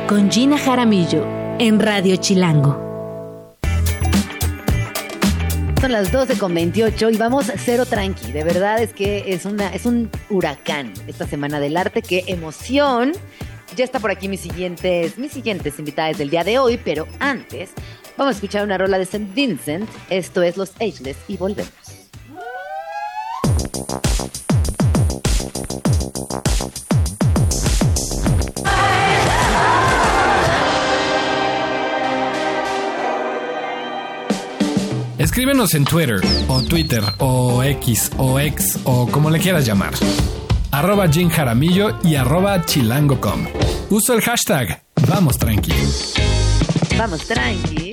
con 0.09 0.31
Gina 0.31 0.59
Jaramillo 0.59 1.25
en 1.59 1.79
Radio 1.79 2.17
Chilango. 2.17 2.91
Son 5.81 5.93
las 5.93 6.13
12 6.13 6.37
con 6.37 6.53
28 6.53 7.09
y 7.09 7.17
vamos 7.17 7.51
cero 7.57 7.87
tranqui. 7.87 8.33
De 8.33 8.45
verdad 8.45 8.83
es 8.83 8.93
que 8.93 9.33
es, 9.33 9.47
una, 9.47 9.73
es 9.73 9.87
un 9.87 10.11
huracán 10.29 10.93
esta 11.07 11.27
semana 11.27 11.59
del 11.59 11.75
arte. 11.75 12.03
¡Qué 12.03 12.25
emoción! 12.27 13.13
Ya 13.77 13.85
está 13.85 14.01
por 14.01 14.11
aquí 14.11 14.29
mis 14.29 14.41
siguientes, 14.41 15.17
mis 15.19 15.33
siguientes 15.33 15.79
invitadas 15.79 16.19
del 16.19 16.31
día 16.31 16.45
de 16.45 16.59
hoy, 16.59 16.79
pero 16.83 17.07
antes 17.19 17.71
Vamos 18.21 18.35
a 18.35 18.37
escuchar 18.37 18.65
una 18.65 18.77
rola 18.77 18.99
de 18.99 19.05
St. 19.05 19.29
Vincent. 19.35 19.89
Esto 20.11 20.43
es 20.43 20.59
Los 20.59 20.73
Ageless 20.73 21.17
y 21.27 21.39
volvemos. 21.39 21.73
Escríbenos 35.17 35.73
en 35.73 35.87
Twitter 35.87 36.21
o 36.49 36.61
Twitter 36.61 37.03
o 37.21 37.63
X 37.63 38.11
o 38.19 38.39
X 38.39 38.81
o 38.85 39.07
como 39.07 39.31
le 39.31 39.39
quieras 39.39 39.65
llamar. 39.65 39.95
Arroba 40.73 41.09
Jim 41.09 41.29
Jaramillo 41.29 41.99
y 42.05 42.15
arroba 42.15 42.65
chilango.com. 42.65 43.47
Uso 43.91 44.15
el 44.15 44.21
hashtag 44.21 44.83
Vamos 45.09 45.37
Tranqui. 45.39 45.73
Vamos 46.97 47.27
Tranqui 47.27 47.93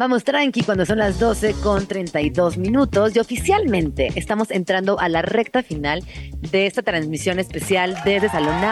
Vamos 0.00 0.24
tranqui 0.24 0.62
cuando 0.62 0.86
son 0.86 0.96
las 0.96 1.20
12 1.20 1.56
con 1.62 1.86
32 1.86 2.56
minutos 2.56 3.14
y 3.14 3.18
oficialmente 3.18 4.08
estamos 4.14 4.50
entrando 4.50 4.98
a 4.98 5.10
la 5.10 5.20
recta 5.20 5.62
final 5.62 6.02
de 6.40 6.64
esta 6.64 6.80
transmisión 6.80 7.38
especial 7.38 7.98
desde 8.02 8.30
Salón. 8.30 8.62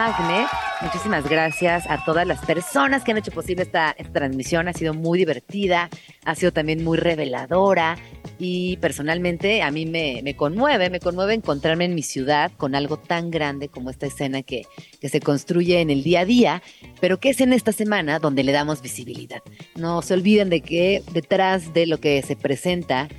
Muchísimas 0.81 1.29
gracias 1.29 1.85
a 1.87 2.03
todas 2.03 2.25
las 2.25 2.43
personas 2.43 3.03
que 3.03 3.11
han 3.11 3.19
hecho 3.19 3.31
posible 3.31 3.61
esta 3.61 3.95
transmisión. 4.11 4.69
Ha 4.69 4.73
sido 4.73 4.95
muy 4.95 5.19
divertida, 5.19 5.91
ha 6.25 6.33
sido 6.33 6.51
también 6.51 6.83
muy 6.83 6.97
reveladora 6.97 7.95
y 8.37 8.77
personalmente 8.77 9.61
a 9.61 9.71
mí 9.71 9.85
me, 9.85 10.35
conmueve, 10.35 10.89
me 10.89 10.99
conmueve 10.99 11.33
encontrarme 11.33 11.85
en 11.85 11.95
mi 11.95 12.03
ciudad 12.03 12.51
con 12.57 12.75
algo 12.75 12.97
tan 12.97 13.31
grande 13.31 13.69
como 13.69 13.89
esta 13.89 14.07
escena 14.07 14.43
que, 14.43 14.63
que 15.01 15.09
se 15.09 15.19
construye 15.19 15.81
en 15.81 15.89
el 15.89 16.03
día 16.03 16.21
a 16.21 16.25
día, 16.25 16.63
pero 17.01 17.19
que 17.19 17.29
es 17.29 17.41
en 17.41 17.53
esta 17.53 17.71
semana 17.71 18.19
donde 18.19 18.43
le 18.43 18.51
damos 18.51 18.81
visibilidad. 18.81 19.41
No 19.75 20.01
se 20.01 20.13
olviden 20.13 20.49
de 20.49 20.61
que 20.61 21.03
detrás 21.13 21.73
de 21.73 21.87
lo 21.87 21.99
que 21.99 22.21
se 22.21 22.35
presenta 22.35 23.09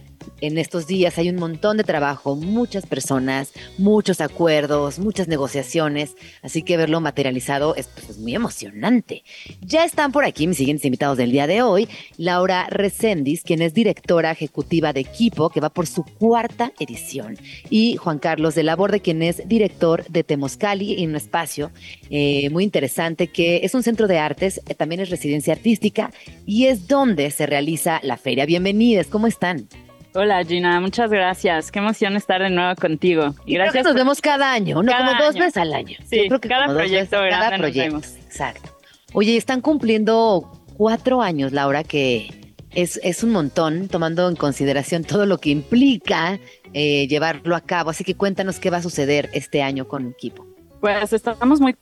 en 0.40 0.58
estos 0.58 0.86
días 0.86 1.18
hay 1.18 1.28
un 1.28 1.36
montón 1.36 1.76
de 1.76 1.84
trabajo, 1.84 2.36
muchas 2.36 2.86
personas, 2.86 3.52
muchos 3.78 4.20
acuerdos, 4.20 4.98
muchas 4.98 5.28
negociaciones, 5.28 6.16
así 6.42 6.62
que 6.62 6.76
verlo 6.76 7.00
materializado 7.00 7.74
es, 7.76 7.88
pues, 7.88 8.18
muy 8.18 8.34
emocionante. 8.34 9.22
Ya 9.60 9.84
están 9.84 10.12
por 10.12 10.24
aquí 10.24 10.46
mis 10.46 10.56
siguientes 10.56 10.84
invitados 10.84 11.18
del 11.18 11.32
día 11.32 11.46
de 11.46 11.62
hoy, 11.62 11.88
Laura 12.16 12.66
Recendis, 12.70 13.42
quien 13.42 13.62
es 13.62 13.74
directora 13.74 14.30
ejecutiva 14.30 14.92
de 14.92 15.00
Equipo, 15.00 15.50
que 15.50 15.60
va 15.60 15.70
por 15.70 15.86
su 15.86 16.04
cuarta 16.04 16.72
edición, 16.78 17.36
y 17.68 17.96
Juan 17.96 18.18
Carlos 18.18 18.54
de 18.54 18.62
Laborde, 18.62 19.00
quien 19.00 19.22
es 19.22 19.46
director 19.46 20.04
de 20.08 20.24
Temoscali 20.24 21.02
en 21.02 21.10
un 21.10 21.16
espacio 21.16 21.70
eh, 22.08 22.48
muy 22.50 22.64
interesante 22.64 23.28
que 23.28 23.60
es 23.62 23.74
un 23.74 23.82
centro 23.82 24.06
de 24.08 24.18
artes, 24.18 24.60
eh, 24.66 24.74
también 24.74 25.00
es 25.00 25.10
residencia 25.10 25.52
artística 25.52 26.10
y 26.46 26.66
es 26.66 26.88
donde 26.88 27.30
se 27.30 27.46
realiza 27.46 28.00
la 28.02 28.16
feria. 28.16 28.46
Bienvenidos, 28.46 29.06
¿cómo 29.06 29.26
están? 29.26 29.68
Hola 30.12 30.44
Gina, 30.44 30.80
muchas 30.80 31.10
gracias. 31.10 31.70
Qué 31.70 31.78
emoción 31.78 32.16
estar 32.16 32.42
de 32.42 32.50
nuevo 32.50 32.74
contigo. 32.74 33.34
Y, 33.46 33.54
gracias. 33.54 33.84
nos 33.84 33.94
vemos 33.94 34.20
cada 34.20 34.52
año, 34.52 34.82
no 34.82 34.92
como 34.92 35.12
dos 35.22 35.34
veces 35.34 35.56
al 35.56 35.72
año. 35.72 35.96
Sí, 36.04 36.26
creo 36.26 36.40
que 36.40 36.48
cada 36.48 36.66
proyecto 36.66 37.16
cada 37.30 37.56
proyecto. 37.56 37.98
Exacto. 37.98 38.76
Oye, 39.12 39.36
están 39.36 39.60
cumpliendo 39.60 40.50
cuatro 40.76 41.22
años, 41.22 41.52
Laura, 41.52 41.84
que 41.84 42.54
es, 42.72 42.98
es 43.04 43.22
un 43.22 43.30
montón, 43.30 43.88
tomando 43.88 44.28
en 44.28 44.34
consideración 44.34 45.04
todo 45.04 45.26
lo 45.26 45.38
que 45.38 45.50
implica 45.50 46.40
eh, 46.72 47.06
llevarlo 47.06 47.54
a 47.54 47.60
cabo. 47.60 47.90
Así 47.90 48.02
que 48.02 48.16
cuéntanos 48.16 48.58
qué 48.58 48.70
va 48.70 48.78
a 48.78 48.82
suceder 48.82 49.30
este 49.32 49.62
año 49.62 49.86
con 49.86 50.06
el 50.06 50.12
equipo. 50.12 50.44
Pues 50.80 51.12
estamos 51.12 51.60
muy 51.60 51.76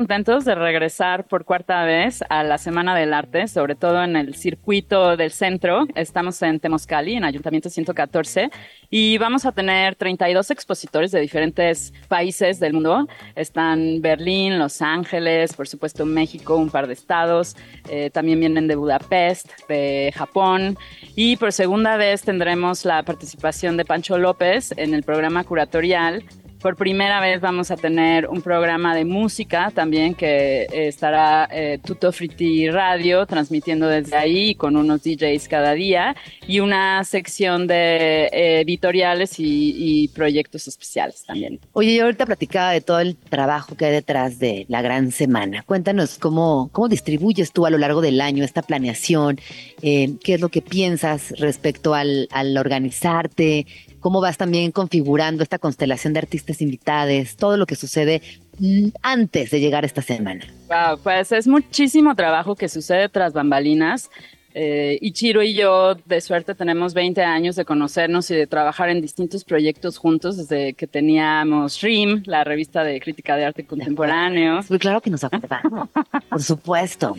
contentos 0.00 0.46
de 0.46 0.54
regresar 0.54 1.26
por 1.28 1.44
cuarta 1.44 1.84
vez 1.84 2.24
a 2.30 2.42
la 2.42 2.56
Semana 2.56 2.96
del 2.96 3.12
Arte, 3.12 3.46
sobre 3.48 3.74
todo 3.74 4.02
en 4.02 4.16
el 4.16 4.34
circuito 4.34 5.14
del 5.18 5.30
centro. 5.30 5.86
Estamos 5.94 6.40
en 6.40 6.58
Temoscali, 6.58 7.16
en 7.16 7.24
Ayuntamiento 7.24 7.68
114, 7.68 8.48
y 8.88 9.18
vamos 9.18 9.44
a 9.44 9.52
tener 9.52 9.96
32 9.96 10.50
expositores 10.52 11.10
de 11.10 11.20
diferentes 11.20 11.92
países 12.08 12.58
del 12.60 12.72
mundo. 12.72 13.08
Están 13.36 14.00
Berlín, 14.00 14.58
Los 14.58 14.80
Ángeles, 14.80 15.52
por 15.52 15.68
supuesto 15.68 16.06
México, 16.06 16.56
un 16.56 16.70
par 16.70 16.86
de 16.86 16.94
estados. 16.94 17.54
Eh, 17.90 18.08
también 18.08 18.40
vienen 18.40 18.68
de 18.68 18.76
Budapest, 18.76 19.50
de 19.68 20.14
Japón. 20.16 20.78
Y 21.14 21.36
por 21.36 21.52
segunda 21.52 21.98
vez 21.98 22.22
tendremos 22.22 22.86
la 22.86 23.02
participación 23.02 23.76
de 23.76 23.84
Pancho 23.84 24.16
López 24.16 24.72
en 24.78 24.94
el 24.94 25.02
programa 25.02 25.44
curatorial 25.44 26.24
por 26.60 26.76
primera 26.76 27.20
vez 27.20 27.40
vamos 27.40 27.70
a 27.70 27.76
tener 27.76 28.28
un 28.28 28.42
programa 28.42 28.94
de 28.94 29.04
música 29.04 29.70
también 29.74 30.14
que 30.14 30.62
eh, 30.62 30.88
estará 30.88 31.48
eh, 31.50 31.78
Friti 32.12 32.68
Radio 32.68 33.26
transmitiendo 33.26 33.86
desde 33.86 34.16
ahí 34.16 34.54
con 34.54 34.76
unos 34.76 35.02
DJs 35.02 35.48
cada 35.48 35.72
día 35.72 36.14
y 36.46 36.60
una 36.60 37.02
sección 37.04 37.66
de 37.66 38.26
eh, 38.26 38.60
editoriales 38.60 39.34
y, 39.38 40.08
proyectos 40.14 40.66
especiales 40.66 41.24
también. 41.24 41.60
Oye, 41.72 41.94
yo 41.94 42.04
ahorita 42.04 42.26
platicaba 42.26 42.72
de 42.72 42.80
todo 42.80 43.00
el 43.00 43.16
trabajo 43.16 43.76
que 43.76 43.86
hay 43.86 43.92
detrás 43.92 44.38
de 44.38 44.66
la 44.68 44.82
gran 44.82 45.12
semana. 45.12 45.62
Cuéntanos 45.62 46.18
cómo, 46.18 46.68
cómo 46.72 46.88
distribuyes 46.88 47.52
tú 47.52 47.66
a 47.66 47.70
lo 47.70 47.78
largo 47.78 48.00
del 48.00 48.20
año 48.20 48.44
esta 48.44 48.62
planeación, 48.62 49.38
qué 49.80 50.18
es 50.24 50.40
lo 50.40 50.48
que 50.48 50.62
piensas 50.62 51.32
respecto 51.38 51.94
al, 51.94 52.28
al 52.32 52.56
organizarte, 52.56 53.66
cómo 54.00 54.20
vas 54.20 54.36
también 54.36 54.72
configurando 54.72 55.42
esta 55.42 55.58
constelación 55.58 56.12
de 56.12 56.20
artistas 56.20 56.60
invitados, 56.60 57.36
todo 57.36 57.56
lo 57.56 57.66
que 57.66 57.76
sucede 57.76 58.22
mm, 58.58 58.88
antes 59.02 59.50
de 59.50 59.60
llegar 59.60 59.84
esta 59.84 60.02
semana. 60.02 60.44
Wow, 60.68 60.98
pues 61.02 61.32
es 61.32 61.46
muchísimo 61.46 62.14
trabajo 62.14 62.54
que 62.56 62.68
sucede 62.68 63.08
tras 63.08 63.32
bambalinas. 63.32 64.10
Eh, 64.52 64.98
Ichiro 65.00 65.42
y 65.42 65.54
yo, 65.54 65.94
de 65.94 66.20
suerte, 66.20 66.54
tenemos 66.54 66.92
20 66.92 67.22
años 67.22 67.54
de 67.54 67.64
conocernos 67.64 68.30
y 68.32 68.34
de 68.34 68.46
trabajar 68.48 68.88
en 68.88 69.00
distintos 69.00 69.44
proyectos 69.44 69.96
juntos 69.96 70.36
desde 70.36 70.74
que 70.74 70.88
teníamos 70.88 71.80
RIM, 71.80 72.22
la 72.26 72.42
revista 72.42 72.82
de 72.82 73.00
crítica 73.00 73.36
de 73.36 73.44
arte 73.44 73.64
contemporáneo. 73.64 74.60
Muy 74.68 74.78
claro 74.80 75.00
que 75.00 75.10
nos 75.10 75.22
acordamos, 75.22 75.88
por 76.30 76.42
supuesto. 76.42 77.16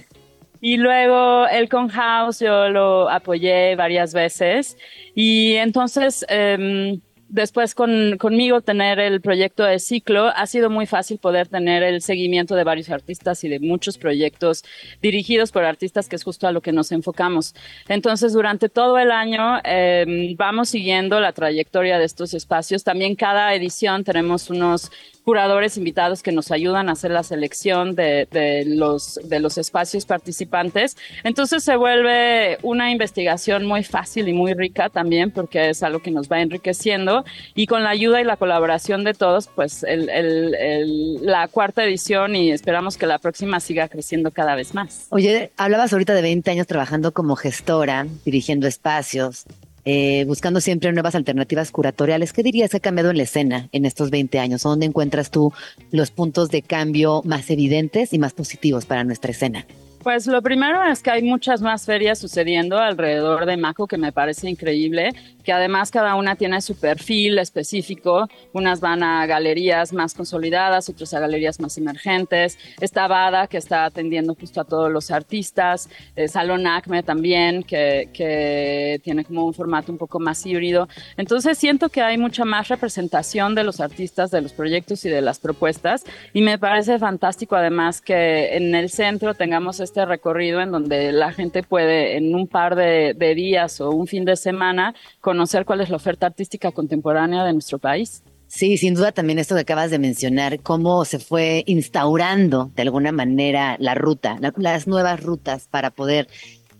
Y 0.62 0.78
luego 0.78 1.47
el 1.47 1.68
House 1.70 2.39
yo 2.39 2.70
lo 2.70 3.09
apoyé 3.09 3.76
varias 3.76 4.14
veces 4.14 4.78
y 5.16 5.55
entonces 5.55 6.24
em, 6.30 7.01
después 7.32 7.74
con, 7.74 8.18
conmigo 8.18 8.62
tener 8.62 8.99
el 8.99 9.22
proyecto 9.22 9.64
de 9.64 9.80
ciclo, 9.80 10.28
ha 10.28 10.45
sido 10.45 10.70
muy 10.70 10.86
fácil 10.86 11.18
poder 11.18 11.47
tener 11.47 11.82
el 11.82 12.01
seguimiento 12.01 12.55
de 12.55 12.64
varios 12.64 12.89
artistas 12.89 13.43
y 13.43 13.49
de 13.49 13.59
muchos 13.59 13.97
proyectos 13.97 14.64
dirigidos 15.01 15.51
por 15.51 15.64
artistas, 15.64 16.09
que 16.09 16.18
es 16.18 16.24
justo 16.24 16.47
a 16.47 16.51
lo 16.51 16.62
que 16.62 16.74
nos 16.74 16.91
enfocamos. 16.91 17.55
Entonces, 17.88 18.34
durante 18.34 18.70
todo 18.70 18.99
el 18.99 19.12
año 19.12 19.59
em, 19.64 20.36
vamos 20.36 20.70
siguiendo 20.70 21.20
la 21.20 21.32
trayectoria 21.32 21.97
de 21.97 22.05
estos 22.05 22.34
espacios. 22.34 22.84
También 22.84 23.16
cada 23.16 23.55
edición 23.55 24.03
tenemos 24.03 24.49
unos 24.49 24.91
curadores 25.24 25.78
invitados 25.78 26.24
que 26.24 26.32
nos 26.32 26.51
ayudan 26.51 26.89
a 26.89 26.93
hacer 26.93 27.11
la 27.11 27.24
selección 27.24 27.95
de, 27.95 28.28
de, 28.32 28.65
los, 28.65 29.19
de 29.24 29.39
los 29.39 29.57
espacios 29.57 30.05
participantes. 30.05 30.97
Entonces 31.24 31.63
se 31.63 31.76
vuelve 31.76 32.57
una 32.63 32.91
investigación 32.91 33.65
muy 33.65 33.84
fácil 33.84 34.28
y 34.28 34.34
muy 34.34 34.53
rica 34.53 34.89
también 34.89 35.32
porque 35.32 35.69
es 35.69 35.84
algo 35.84 35.99
que 35.99 36.11
nos 36.11 36.30
va 36.30 36.41
enriqueciendo 36.41 37.24
y 37.55 37.67
con 37.67 37.84
la 37.84 37.89
ayuda 37.89 38.22
y 38.22 38.24
la 38.24 38.38
colaboración 38.38 39.03
de 39.03 39.13
todos, 39.13 39.47
pues 39.47 39.84
el, 39.84 40.09
el, 40.09 41.26
la 41.26 41.47
cuarta 41.47 41.84
edición 41.84 42.36
y 42.36 42.51
esperamos 42.51 42.97
que 42.97 43.05
la 43.05 43.19
próxima 43.19 43.59
siga 43.59 43.88
creciendo 43.88 44.32
cada 44.32 44.55
vez 44.55 44.74
más. 44.74 45.07
Oye, 45.09 45.51
hablabas 45.57 45.93
ahorita 45.93 46.13
de 46.13 46.22
20 46.22 46.51
años 46.51 46.67
trabajando 46.67 47.13
como 47.13 47.36
gestora, 47.36 48.07
dirigiendo 48.26 48.67
espacios. 48.67 49.45
Eh, 49.86 50.25
buscando 50.27 50.61
siempre 50.61 50.91
nuevas 50.91 51.15
alternativas 51.15 51.71
curatoriales. 51.71 52.34
¿Qué 52.34 52.43
dirías 52.43 52.71
que 52.71 52.77
ha 52.77 52.82
cambiado 52.82 53.09
en 53.09 53.17
la 53.17 53.23
escena 53.23 53.69
en 53.71 53.86
estos 53.86 54.09
20 54.09 54.39
años? 54.39 54.63
¿Dónde 54.63 54.86
encuentras 54.86 55.32
tú 55.32 55.53
los 55.91 56.11
puntos 56.11 56.49
de 56.49 56.61
cambio 56.61 57.21
más 57.25 57.49
evidentes 57.49 58.13
y 58.13 58.19
más 58.19 58.34
positivos 58.34 58.86
para 58.86 59.03
nuestra 59.03 59.32
escena? 59.32 59.65
Pues 60.04 60.26
lo 60.26 60.41
primero 60.41 60.84
es 60.84 61.04
que 61.04 61.12
hay 61.12 61.22
muchas 61.22 61.62
más 61.62 61.86
ferias 61.86 62.18
sucediendo 62.18 62.80
alrededor 62.80 63.45
de 63.45 63.56
Maco 63.56 63.86
que 63.86 63.97
me 63.97 64.12
parece 64.12 64.49
increíble, 64.49 65.12
que 65.43 65.54
además 65.54 65.91
cada 65.91 66.16
una 66.16 66.36
tiene 66.36 66.60
su 66.62 66.76
perfil 66.76 67.38
específico, 67.38 68.28
unas 68.52 68.80
van 68.80 69.04
a 69.04 69.28
galerías 69.28 69.93
más 69.93 70.16
consolidadas, 70.16 70.89
otras 70.89 71.14
a 71.14 71.20
galerías 71.20 71.60
más 71.60 71.78
emergentes, 71.78 72.58
está 72.80 73.08
Bada 73.08 73.45
que 73.45 73.58
está 73.58 73.86
atendiendo 73.86 74.34
justo 74.34 74.62
a 74.62 74.64
todos 74.64 74.91
los 74.91 75.12
artistas, 75.12 75.88
eh, 76.16 76.28
Salón 76.28 76.66
Acme 76.66 77.04
también 77.04 77.62
que, 77.62 78.10
que 78.12 78.99
tiene 79.04 79.24
como 79.24 79.45
un 79.45 79.54
formato 79.54 79.91
un 79.91 79.99
poco 79.99 80.20
más 80.20 80.43
híbrido, 80.47 80.89
entonces 81.16 81.60
siento 81.60 81.89
que 81.89 82.02
hay 82.02 82.18
mucha 82.18 82.43
más 82.43 82.70
representación 82.70 83.54
de 83.54 83.64
los 83.64 83.80
artistas, 83.80 84.32
de 84.32 84.41
los 84.41 84.54
proyectos 84.54 85.06
y 85.06 85.10
de 85.10 85.22
las 85.22 85.39
propuestas. 85.39 86.04
Y 86.34 86.41
me 86.41 86.58
parece 86.58 86.97
fantástico 86.97 87.56
además 87.56 88.02
que 88.02 88.56
en 88.56 88.74
el 88.74 88.89
centro 88.89 89.34
tengamos 89.34 89.80
recorrido 89.96 90.62
en 90.62 90.72
donde 90.72 91.12
la 91.12 91.32
gente 91.32 91.64
puede 91.64 92.18
en 92.18 92.34
un 92.36 92.48
par 92.48 92.76
de, 92.76 93.14
días 93.36 93.82
o 93.82 93.92
un 93.92 94.08
fin 94.08 94.26
de 94.26 94.36
semana 94.36 94.94
conocer 95.20 95.66
cuál 95.66 95.82
es 95.82 95.89
la 95.89 95.98
oferta 95.98 96.28
artística 96.28 96.72
contemporánea 96.72 97.44
de 97.44 97.54
nuestro 97.54 97.80
país. 97.80 98.24
Sí, 98.48 98.78
sin 98.78 98.96
duda 98.96 99.12
también 99.14 99.39
esto 99.39 99.56
que 99.56 99.62
acabas 99.62 99.92
de 99.92 100.00
mencionar, 100.00 100.60
cómo 100.60 101.06
se 101.06 101.20
fue 101.20 101.64
instaurando 101.68 102.70
de 102.76 102.82
alguna 102.82 103.12
manera 103.12 103.78
la 103.80 103.96
ruta, 103.96 104.38
las 104.58 104.88
nuevas 104.88 105.24
rutas 105.24 105.68
para 105.70 105.92
poder 105.92 106.28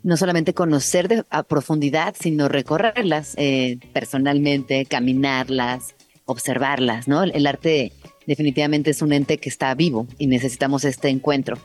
no 0.03 0.18
solamente 0.18 0.53
conocer 0.53 1.26
a 1.30 1.43
profundidad, 1.43 2.16
sino 2.20 2.49
recorrerlas 2.49 3.36
eh, 3.38 3.78
personalmente, 3.93 4.86
caminarlas, 4.86 5.95
observarlas, 6.26 7.07
¿no? 7.07 7.24
El 7.24 7.47
arte 7.47 7.93
definitivamente 8.26 8.91
es 8.91 9.01
un 9.01 9.14
ente 9.14 9.38
que 9.38 9.49
está 9.49 9.74
vivo 9.76 10.07
y 10.18 10.28
necesitamos 10.28 10.84
este 10.86 11.09
encuentro. 11.09 11.57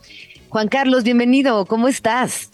Juan 0.49 0.69
Carlos, 0.69 1.05
bienvenido, 1.05 1.67
¿cómo 1.67 1.89
estás? 1.89 2.51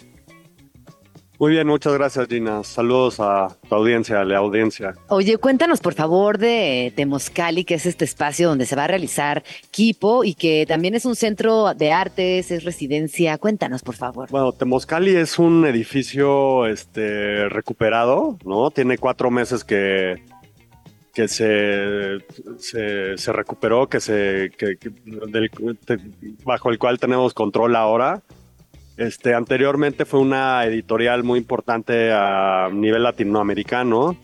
Muy 1.43 1.51
bien, 1.51 1.67
muchas 1.67 1.93
gracias 1.95 2.29
Gina. 2.29 2.63
Saludos 2.63 3.19
a 3.19 3.49
tu 3.69 3.75
audiencia, 3.75 4.21
a 4.21 4.25
la 4.25 4.39
audiencia. 4.39 4.95
Oye, 5.09 5.39
cuéntanos 5.39 5.81
por 5.81 5.93
favor 5.93 6.39
de 6.39 6.93
Temoscali, 6.95 7.65
que 7.65 7.75
es 7.75 7.85
este 7.85 8.05
espacio 8.05 8.49
donde 8.49 8.65
se 8.65 8.77
va 8.77 8.85
a 8.85 8.87
realizar 8.87 9.43
Kipo 9.73 10.23
y 10.23 10.35
que 10.35 10.67
también 10.69 10.95
es 10.95 11.05
un 11.05 11.17
centro 11.17 11.75
de 11.75 11.91
artes, 11.91 12.53
es 12.53 12.63
residencia. 12.63 13.39
Cuéntanos 13.39 13.83
por 13.83 13.97
favor. 13.97 14.31
Bueno, 14.31 14.53
Temoscali 14.53 15.17
es 15.17 15.37
un 15.41 15.67
edificio 15.67 16.67
este, 16.67 17.49
recuperado, 17.49 18.39
¿no? 18.45 18.71
Tiene 18.71 18.97
cuatro 18.97 19.33
meses 19.33 19.65
que, 19.65 20.23
que 21.13 21.29
se, 21.29 22.19
se, 22.59 23.33
recuperó, 23.33 23.89
que 23.89 24.01
se, 24.01 24.51
bajo 26.45 26.71
el 26.71 26.79
cual 26.79 26.99
tenemos 26.99 27.35
control 27.35 27.77
ahora. 27.77 28.23
Este, 28.97 29.35
anteriormente 29.35 30.05
fue 30.05 30.21
una 30.21 30.65
editorial 30.65 31.23
muy 31.23 31.39
importante 31.39 32.13
a 32.13 32.69
nivel 32.73 33.03
latinoamericano, 33.03 34.17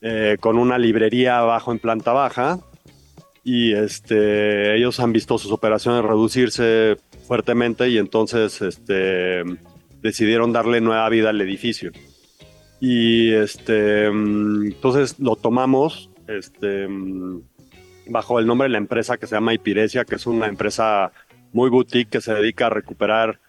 eh, 0.00 0.36
con 0.40 0.58
una 0.58 0.78
librería 0.78 1.38
abajo 1.38 1.72
en 1.72 1.78
planta 1.78 2.12
baja. 2.12 2.60
Y 3.42 3.72
este, 3.72 4.76
ellos 4.76 5.00
han 5.00 5.12
visto 5.12 5.38
sus 5.38 5.52
operaciones 5.52 6.04
reducirse 6.04 6.96
fuertemente 7.26 7.88
y 7.88 7.98
entonces 7.98 8.60
este, 8.62 9.42
decidieron 10.02 10.52
darle 10.52 10.80
nueva 10.80 11.08
vida 11.08 11.30
al 11.30 11.40
edificio. 11.40 11.90
Y 12.80 13.32
este, 13.32 14.06
entonces 14.06 15.18
lo 15.18 15.36
tomamos 15.36 16.10
este, 16.26 16.86
bajo 18.06 18.38
el 18.38 18.46
nombre 18.46 18.66
de 18.66 18.72
la 18.72 18.78
empresa 18.78 19.16
que 19.18 19.26
se 19.26 19.34
llama 19.34 19.54
Ipiresia, 19.54 20.04
que 20.04 20.14
es 20.14 20.26
una 20.26 20.46
empresa 20.46 21.12
muy 21.52 21.70
boutique 21.70 22.10
que 22.10 22.20
se 22.20 22.34
dedica 22.34 22.66
a 22.66 22.70
recuperar 22.70 23.40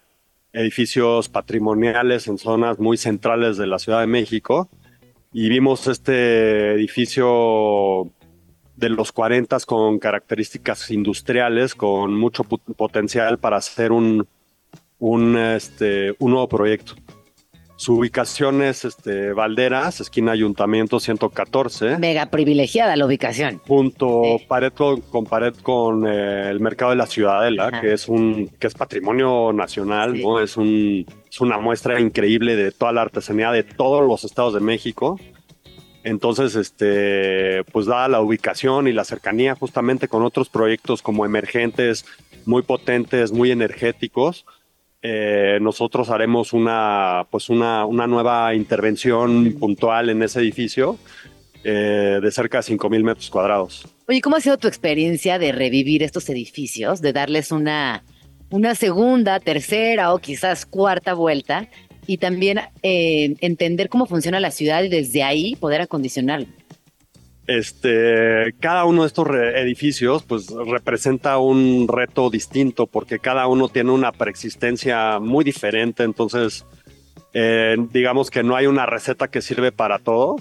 edificios 0.51 1.29
patrimoniales 1.29 2.27
en 2.27 2.37
zonas 2.37 2.79
muy 2.79 2.97
centrales 2.97 3.57
de 3.57 3.67
la 3.67 3.77
Ciudad 3.77 3.99
de 3.99 4.07
México 4.07 4.69
y 5.31 5.49
vimos 5.49 5.87
este 5.87 6.71
edificio 6.73 8.11
de 8.75 8.89
los 8.89 9.11
40 9.11 9.59
con 9.67 9.99
características 9.99 10.89
industriales, 10.89 11.75
con 11.75 12.15
mucho 12.15 12.43
potencial 12.43 13.37
para 13.37 13.57
hacer 13.57 13.91
un, 13.91 14.27
un, 14.97 15.37
este, 15.37 16.15
un 16.19 16.31
nuevo 16.31 16.47
proyecto. 16.47 16.95
Su 17.79 17.93
ubicación 17.93 18.61
es 18.61 18.83
este, 18.83 19.31
Valderas, 19.31 20.01
esquina 20.01 20.33
Ayuntamiento 20.33 20.99
114. 20.99 21.97
Mega 21.97 22.25
privilegiada 22.25 22.97
la 22.97 23.05
ubicación. 23.05 23.61
Junto 23.65 24.37
pared 24.49 24.73
con, 24.73 25.23
pared 25.23 25.53
con 25.63 26.05
eh, 26.05 26.49
el 26.49 26.59
mercado 26.59 26.91
de 26.91 26.97
la 26.97 27.05
Ciudadela, 27.05 27.79
que 27.79 27.93
es 27.93 28.09
un 28.09 28.49
que 28.59 28.67
es 28.67 28.73
patrimonio 28.73 29.53
nacional, 29.53 30.19
¿no? 30.21 30.41
Es 30.41 30.57
un 30.57 31.05
es 31.31 31.39
una 31.39 31.57
muestra 31.57 32.01
increíble 32.01 32.57
de 32.57 32.73
toda 32.73 32.91
la 32.91 33.03
artesanía 33.03 33.49
de 33.53 33.63
todos 33.63 34.05
los 34.05 34.25
estados 34.25 34.53
de 34.53 34.59
México. 34.59 35.17
Entonces, 36.03 36.55
este, 36.55 37.63
pues 37.71 37.85
dada 37.85 38.09
la 38.09 38.19
ubicación 38.19 38.89
y 38.89 38.91
la 38.91 39.05
cercanía 39.05 39.55
justamente 39.55 40.09
con 40.09 40.23
otros 40.23 40.49
proyectos 40.49 41.01
como 41.01 41.25
emergentes, 41.25 42.05
muy 42.45 42.61
potentes, 42.61 43.31
muy 43.31 43.51
energéticos, 43.51 44.45
eh, 45.01 45.59
nosotros 45.61 46.09
haremos 46.09 46.51
una, 46.51 47.25
pues 47.31 47.49
una, 47.49 47.85
una, 47.85 48.05
nueva 48.05 48.53
intervención 48.53 49.53
puntual 49.53 50.09
en 50.09 50.21
ese 50.23 50.41
edificio 50.41 50.97
eh, 51.63 52.19
de 52.21 52.31
cerca 52.31 52.57
de 52.57 52.63
5.000 52.63 53.03
metros 53.03 53.29
cuadrados. 53.29 53.87
Oye, 54.07 54.21
¿cómo 54.21 54.35
ha 54.35 54.41
sido 54.41 54.57
tu 54.57 54.67
experiencia 54.67 55.39
de 55.39 55.53
revivir 55.53 56.03
estos 56.03 56.29
edificios, 56.29 56.99
de 57.01 57.13
darles 57.13 57.51
una, 57.51 58.03
una 58.49 58.75
segunda, 58.75 59.39
tercera 59.39 60.13
o 60.13 60.19
quizás 60.19 60.65
cuarta 60.65 61.13
vuelta 61.13 61.69
y 62.05 62.17
también 62.17 62.59
eh, 62.83 63.35
entender 63.39 63.87
cómo 63.87 64.05
funciona 64.05 64.39
la 64.39 64.51
ciudad 64.51 64.83
y 64.83 64.89
desde 64.89 65.23
ahí 65.23 65.55
poder 65.55 65.79
acondicionarlo? 65.81 66.47
Este, 67.49 68.53
cada 68.59 68.85
uno 68.85 69.01
de 69.01 69.07
estos 69.07 69.27
edificios 69.27 70.21
pues 70.21 70.53
representa 70.67 71.39
un 71.39 71.87
reto 71.87 72.29
distinto 72.29 72.85
porque 72.85 73.17
cada 73.17 73.47
uno 73.47 73.69
tiene 73.69 73.89
una 73.89 74.11
preexistencia 74.11 75.17
muy 75.19 75.43
diferente, 75.43 76.03
entonces 76.03 76.63
eh, 77.33 77.75
digamos 77.91 78.29
que 78.29 78.43
no 78.43 78.55
hay 78.55 78.67
una 78.67 78.85
receta 78.85 79.29
que 79.29 79.41
sirve 79.41 79.71
para 79.71 79.97
todo. 79.97 80.35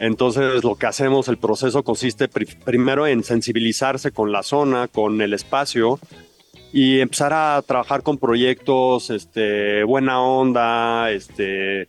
Entonces 0.00 0.64
lo 0.64 0.74
que 0.74 0.86
hacemos, 0.86 1.28
el 1.28 1.38
proceso 1.38 1.84
consiste 1.84 2.28
primero 2.28 3.06
en 3.06 3.22
sensibilizarse 3.22 4.10
con 4.10 4.32
la 4.32 4.42
zona, 4.42 4.88
con 4.88 5.20
el 5.20 5.34
espacio 5.34 6.00
y 6.72 6.98
empezar 6.98 7.32
a 7.32 7.62
trabajar 7.62 8.02
con 8.02 8.18
proyectos, 8.18 9.10
este, 9.10 9.84
buena 9.84 10.20
onda, 10.20 11.12
este, 11.12 11.88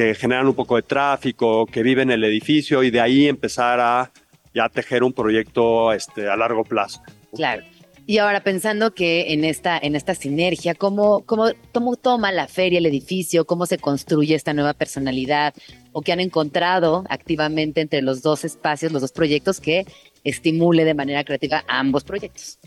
que 0.00 0.14
generan 0.14 0.46
un 0.46 0.54
poco 0.54 0.76
de 0.76 0.82
tráfico, 0.82 1.66
que 1.66 1.82
viven 1.82 2.08
en 2.10 2.14
el 2.14 2.24
edificio 2.24 2.82
y 2.82 2.90
de 2.90 3.02
ahí 3.02 3.28
empezar 3.28 3.80
a 3.80 4.10
ya 4.54 4.70
tejer 4.70 5.02
un 5.02 5.12
proyecto 5.12 5.92
este, 5.92 6.26
a 6.26 6.36
largo 6.36 6.64
plazo. 6.64 7.02
Claro. 7.34 7.64
Y 8.06 8.16
ahora 8.16 8.42
pensando 8.42 8.94
que 8.94 9.34
en 9.34 9.44
esta, 9.44 9.76
en 9.76 9.94
esta 9.96 10.14
sinergia, 10.14 10.74
¿cómo, 10.74 11.20
cómo, 11.26 11.50
¿cómo 11.74 11.96
toma 11.96 12.32
la 12.32 12.48
feria 12.48 12.78
el 12.78 12.86
edificio? 12.86 13.44
¿Cómo 13.44 13.66
se 13.66 13.76
construye 13.76 14.34
esta 14.34 14.54
nueva 14.54 14.72
personalidad? 14.72 15.52
¿O 15.92 16.00
que 16.00 16.12
han 16.12 16.20
encontrado 16.20 17.04
activamente 17.10 17.82
entre 17.82 18.00
los 18.00 18.22
dos 18.22 18.46
espacios, 18.46 18.92
los 18.92 19.02
dos 19.02 19.12
proyectos 19.12 19.60
que 19.60 19.84
estimule 20.24 20.86
de 20.86 20.94
manera 20.94 21.24
creativa 21.24 21.62
ambos 21.68 22.04
proyectos? 22.04 22.58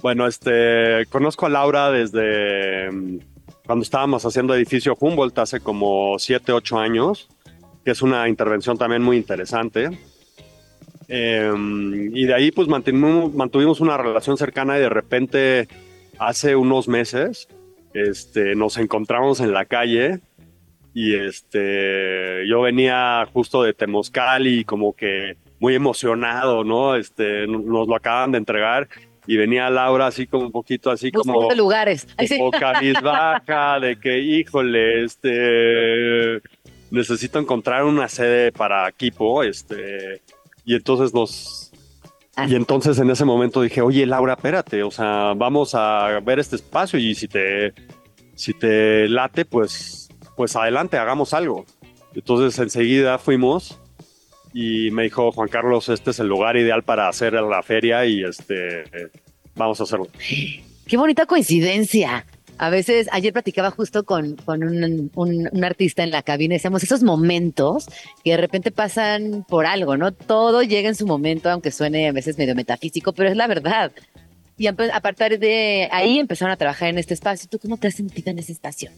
Bueno, 0.00 0.28
este, 0.28 1.06
conozco 1.10 1.46
a 1.46 1.48
Laura 1.48 1.90
desde 1.90 2.88
cuando 3.72 3.84
estábamos 3.84 4.26
haciendo 4.26 4.54
edificio 4.54 4.94
Humboldt 5.00 5.38
hace 5.38 5.60
como 5.60 6.18
7, 6.18 6.52
8 6.52 6.78
años, 6.78 7.30
que 7.82 7.92
es 7.92 8.02
una 8.02 8.28
intervención 8.28 8.76
también 8.76 9.02
muy 9.02 9.16
interesante. 9.16 9.98
Em, 11.08 12.14
y 12.14 12.26
de 12.26 12.34
ahí 12.34 12.50
pues 12.50 12.68
mantuvimos, 12.68 13.32
mantuvimos, 13.32 13.80
una 13.80 13.96
relación 13.96 14.36
cercana 14.36 14.76
y 14.76 14.82
de 14.82 14.90
repente 14.90 15.68
hace 16.18 16.54
unos 16.54 16.86
meses 16.86 17.48
este, 17.94 18.54
nos 18.56 18.76
encontramos 18.76 19.40
en 19.40 19.54
la 19.54 19.64
calle 19.64 20.20
y 20.92 21.14
este, 21.14 22.46
yo 22.46 22.60
venía 22.60 23.26
justo 23.32 23.62
de 23.62 23.72
Temoscali 23.72 24.66
como 24.66 24.94
que 24.94 25.38
muy 25.60 25.74
emocionado, 25.74 26.62
¿no? 26.62 26.94
Este, 26.94 27.46
nos 27.46 27.88
lo 27.88 27.96
acaban 27.96 28.32
de 28.32 28.38
entregar 28.38 28.90
y 29.26 29.36
venía 29.36 29.70
Laura 29.70 30.06
así 30.06 30.26
como 30.26 30.46
un 30.46 30.52
poquito 30.52 30.90
así 30.90 31.10
como 31.12 31.48
de 31.48 31.56
lugares 31.56 32.06
como 32.38 32.50
baja 33.02 33.78
de 33.80 33.98
que 33.98 34.18
híjole 34.18 35.04
este 35.04 36.40
necesito 36.90 37.38
encontrar 37.38 37.84
una 37.84 38.08
sede 38.08 38.52
para 38.52 38.88
equipo 38.88 39.42
este 39.42 40.22
y 40.64 40.74
entonces 40.74 41.14
nos 41.14 41.72
ah. 42.36 42.46
y 42.48 42.54
entonces 42.54 42.98
en 42.98 43.10
ese 43.10 43.24
momento 43.24 43.62
dije 43.62 43.80
oye 43.80 44.06
Laura 44.06 44.34
espérate 44.34 44.82
o 44.82 44.90
sea 44.90 45.34
vamos 45.36 45.74
a 45.74 46.20
ver 46.24 46.38
este 46.38 46.56
espacio 46.56 46.98
y 46.98 47.14
si 47.14 47.28
te 47.28 47.72
si 48.34 48.54
te 48.54 49.08
late 49.08 49.44
pues 49.44 50.08
pues 50.36 50.56
adelante 50.56 50.96
hagamos 50.98 51.32
algo 51.32 51.64
entonces 52.14 52.58
enseguida 52.58 53.18
fuimos 53.18 53.78
y 54.52 54.90
me 54.90 55.04
dijo 55.04 55.32
Juan 55.32 55.48
Carlos, 55.48 55.88
este 55.88 56.10
es 56.10 56.20
el 56.20 56.28
lugar 56.28 56.56
ideal 56.56 56.82
para 56.82 57.08
hacer 57.08 57.32
la 57.34 57.62
feria 57.62 58.04
y 58.06 58.22
este 58.22 58.84
vamos 59.54 59.80
a 59.80 59.84
hacerlo. 59.84 60.08
Qué 60.86 60.96
bonita 60.96 61.26
coincidencia. 61.26 62.26
A 62.58 62.70
veces, 62.70 63.08
ayer 63.10 63.32
platicaba 63.32 63.70
justo 63.70 64.04
con, 64.04 64.36
con 64.36 64.62
un, 64.62 65.10
un, 65.14 65.64
artista 65.64 66.04
en 66.04 66.10
la 66.10 66.22
cabina 66.22 66.54
decíamos 66.54 66.82
esos 66.84 67.02
momentos 67.02 67.86
que 68.22 68.32
de 68.32 68.36
repente 68.36 68.70
pasan 68.70 69.44
por 69.48 69.66
algo, 69.66 69.96
¿no? 69.96 70.12
Todo 70.12 70.62
llega 70.62 70.88
en 70.88 70.94
su 70.94 71.06
momento, 71.06 71.50
aunque 71.50 71.70
suene 71.70 72.08
a 72.08 72.12
veces 72.12 72.38
medio 72.38 72.54
metafísico, 72.54 73.14
pero 73.14 73.30
es 73.30 73.36
la 73.36 73.46
verdad. 73.46 73.90
Y 74.58 74.66
a 74.66 74.74
partir 74.74 75.38
de 75.38 75.88
ahí 75.90 76.18
empezaron 76.18 76.52
a 76.52 76.56
trabajar 76.56 76.88
en 76.88 76.98
este 76.98 77.14
espacio. 77.14 77.48
¿Tú 77.50 77.58
cómo 77.58 77.78
te 77.78 77.88
has 77.88 77.94
sentido 77.94 78.30
en 78.30 78.38
esa 78.38 78.52
estación? 78.52 78.92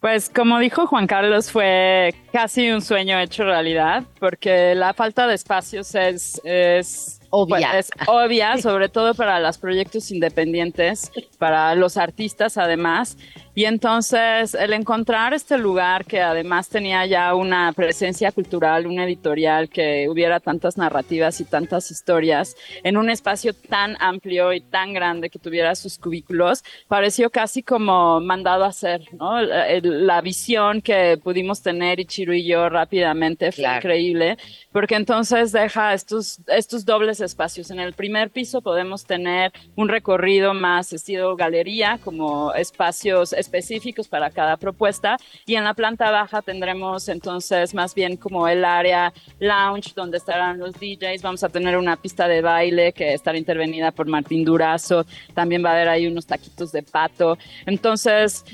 Pues 0.00 0.28
como 0.28 0.58
dijo 0.58 0.86
Juan 0.86 1.06
Carlos, 1.06 1.50
fue 1.50 2.14
casi 2.32 2.70
un 2.70 2.82
sueño 2.82 3.18
hecho 3.18 3.44
realidad, 3.44 4.04
porque 4.20 4.74
la 4.74 4.92
falta 4.92 5.26
de 5.26 5.34
espacios 5.34 5.94
es, 5.94 6.40
es 6.44 7.20
obvia. 7.30 7.70
Pues, 7.72 7.90
es 7.90 8.08
obvia, 8.08 8.58
sobre 8.62 8.88
todo 8.88 9.14
para 9.14 9.40
los 9.40 9.58
proyectos 9.58 10.10
independientes, 10.10 11.12
para 11.38 11.74
los 11.74 11.96
artistas 11.96 12.56
además. 12.56 13.16
Y 13.56 13.64
entonces 13.64 14.52
el 14.52 14.74
encontrar 14.74 15.32
este 15.32 15.56
lugar 15.56 16.04
que 16.04 16.20
además 16.20 16.68
tenía 16.68 17.06
ya 17.06 17.34
una 17.34 17.72
presencia 17.72 18.30
cultural, 18.30 18.86
una 18.86 19.04
editorial, 19.04 19.70
que 19.70 20.10
hubiera 20.10 20.40
tantas 20.40 20.76
narrativas 20.76 21.40
y 21.40 21.46
tantas 21.46 21.90
historias 21.90 22.54
en 22.84 22.98
un 22.98 23.08
espacio 23.08 23.54
tan 23.54 23.96
amplio 23.98 24.52
y 24.52 24.60
tan 24.60 24.92
grande 24.92 25.30
que 25.30 25.38
tuviera 25.38 25.74
sus 25.74 25.96
cubículos, 25.98 26.62
pareció 26.86 27.30
casi 27.30 27.62
como 27.62 28.20
mandado 28.20 28.64
a 28.64 28.68
hacer, 28.68 29.00
¿no? 29.14 29.40
La, 29.40 30.20
visión 30.20 30.82
que 30.82 31.18
pudimos 31.22 31.62
tener 31.62 32.00
Ichiru 32.00 32.32
y 32.32 32.46
yo 32.46 32.68
rápidamente 32.68 33.52
fue 33.52 33.64
increíble, 33.76 34.36
porque 34.72 34.96
entonces 34.96 35.52
deja 35.52 35.94
estos, 35.94 36.40
estos 36.48 36.84
dobles 36.84 37.15
espacios. 37.20 37.70
En 37.70 37.80
el 37.80 37.92
primer 37.92 38.30
piso 38.30 38.60
podemos 38.60 39.04
tener 39.04 39.52
un 39.74 39.88
recorrido 39.88 40.54
más 40.54 40.92
estilo 40.92 41.36
galería, 41.36 41.98
como 42.02 42.52
espacios 42.54 43.32
específicos 43.32 44.08
para 44.08 44.30
cada 44.30 44.56
propuesta. 44.56 45.16
Y 45.46 45.54
en 45.54 45.64
la 45.64 45.74
planta 45.74 46.10
baja 46.10 46.42
tendremos 46.42 47.08
entonces 47.08 47.74
más 47.74 47.94
bien 47.94 48.16
como 48.16 48.48
el 48.48 48.64
área 48.64 49.12
lounge 49.38 49.92
donde 49.94 50.18
estarán 50.18 50.58
los 50.58 50.74
DJs, 50.74 51.22
vamos 51.22 51.44
a 51.44 51.48
tener 51.48 51.76
una 51.76 51.96
pista 51.96 52.28
de 52.28 52.40
baile 52.40 52.92
que 52.92 53.12
estará 53.12 53.38
intervenida 53.38 53.90
por 53.92 54.06
Martín 54.06 54.44
Durazo, 54.44 55.06
también 55.34 55.64
va 55.64 55.70
a 55.70 55.72
haber 55.72 55.88
ahí 55.88 56.06
unos 56.06 56.26
taquitos 56.26 56.72
de 56.72 56.82
pato, 56.82 57.38
entonces 57.66 58.44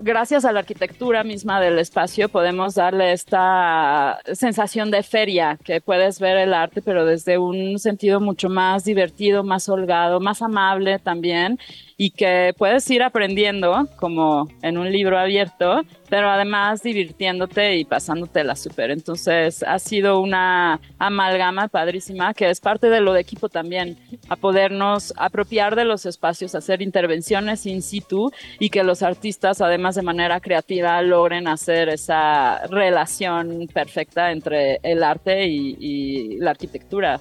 gracias 0.00 0.44
a 0.44 0.52
la 0.52 0.60
arquitectura 0.60 1.24
misma 1.24 1.60
del 1.60 1.78
espacio 1.78 2.28
podemos 2.28 2.74
darle 2.74 3.12
esta 3.12 4.20
sensación 4.32 4.90
de 4.90 5.02
feria, 5.02 5.58
que 5.64 5.80
puedes 5.80 6.20
ver 6.20 6.36
el 6.38 6.54
arte, 6.54 6.82
pero 6.82 7.04
desde 7.04 7.38
un 7.38 7.78
sentido 7.78 8.20
mucho 8.20 8.48
más 8.48 8.84
divertido, 8.84 9.44
más 9.44 9.68
holgado, 9.68 10.20
más 10.20 10.42
amable 10.42 10.98
también 10.98 11.58
y 11.96 12.10
que 12.10 12.54
puedes 12.56 12.88
ir 12.90 13.02
aprendiendo 13.02 13.88
como 13.96 14.48
en 14.62 14.78
un 14.78 14.90
libro 14.90 15.18
abierto, 15.18 15.82
pero 16.08 16.30
además 16.30 16.82
divirtiéndote 16.82 17.76
y 17.76 17.84
pasándotela 17.84 18.56
súper. 18.56 18.90
Entonces 18.90 19.62
ha 19.62 19.78
sido 19.78 20.20
una 20.20 20.80
amalgama 20.98 21.68
padrísima 21.68 22.34
que 22.34 22.50
es 22.50 22.60
parte 22.60 22.88
de 22.88 23.00
lo 23.00 23.12
de 23.12 23.20
equipo 23.20 23.48
también, 23.48 23.96
a 24.28 24.36
podernos 24.36 25.12
apropiar 25.16 25.76
de 25.76 25.84
los 25.84 26.06
espacios, 26.06 26.54
hacer 26.54 26.82
intervenciones 26.82 27.66
in 27.66 27.82
situ 27.82 28.30
y 28.58 28.70
que 28.70 28.82
los 28.82 29.02
artistas 29.02 29.60
además 29.60 29.94
de 29.94 30.02
manera 30.02 30.40
creativa 30.40 31.00
logren 31.02 31.48
hacer 31.48 31.88
esa 31.88 32.66
relación 32.66 33.68
perfecta 33.72 34.32
entre 34.32 34.80
el 34.82 35.02
arte 35.02 35.46
y, 35.46 35.76
y 35.78 36.36
la 36.38 36.50
arquitectura. 36.50 37.20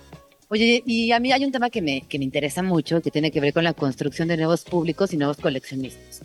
Oye, 0.54 0.84
y 0.86 1.14
a 1.14 1.20
mí 1.22 1.32
hay 1.32 1.46
un 1.46 1.52
tema 1.54 1.70
que 1.70 1.82
me, 1.82 2.02
que 2.02 2.20
me 2.20 2.26
interesa 2.26 2.62
mucho, 2.62 3.02
que 3.02 3.10
tiene 3.10 3.32
que 3.32 3.40
ver 3.40 3.54
con 3.54 3.64
la 3.64 3.72
construcción 3.74 4.28
de 4.28 4.36
nuevos 4.36 4.66
públicos 4.66 5.14
y 5.14 5.18
nuevos 5.18 5.38
coleccionistas. 5.38 6.24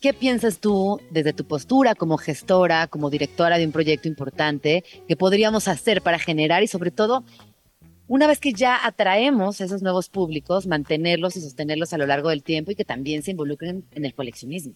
¿Qué 0.00 0.14
piensas 0.14 0.60
tú 0.60 1.00
desde 1.10 1.32
tu 1.32 1.44
postura 1.44 1.96
como 1.96 2.16
gestora, 2.16 2.86
como 2.86 3.10
directora 3.10 3.58
de 3.58 3.66
un 3.66 3.72
proyecto 3.72 4.06
importante, 4.06 4.84
que 5.08 5.16
podríamos 5.16 5.66
hacer 5.66 6.00
para 6.00 6.20
generar 6.20 6.62
y 6.62 6.68
sobre 6.68 6.92
todo, 6.92 7.24
una 8.06 8.28
vez 8.28 8.38
que 8.38 8.52
ya 8.52 8.86
atraemos 8.86 9.60
esos 9.60 9.82
nuevos 9.82 10.10
públicos, 10.10 10.68
mantenerlos 10.68 11.34
y 11.34 11.40
sostenerlos 11.40 11.92
a 11.92 11.98
lo 11.98 12.06
largo 12.06 12.28
del 12.28 12.44
tiempo 12.44 12.70
y 12.70 12.76
que 12.76 12.84
también 12.84 13.24
se 13.24 13.32
involucren 13.32 13.84
en 13.96 14.04
el 14.04 14.14
coleccionismo? 14.14 14.74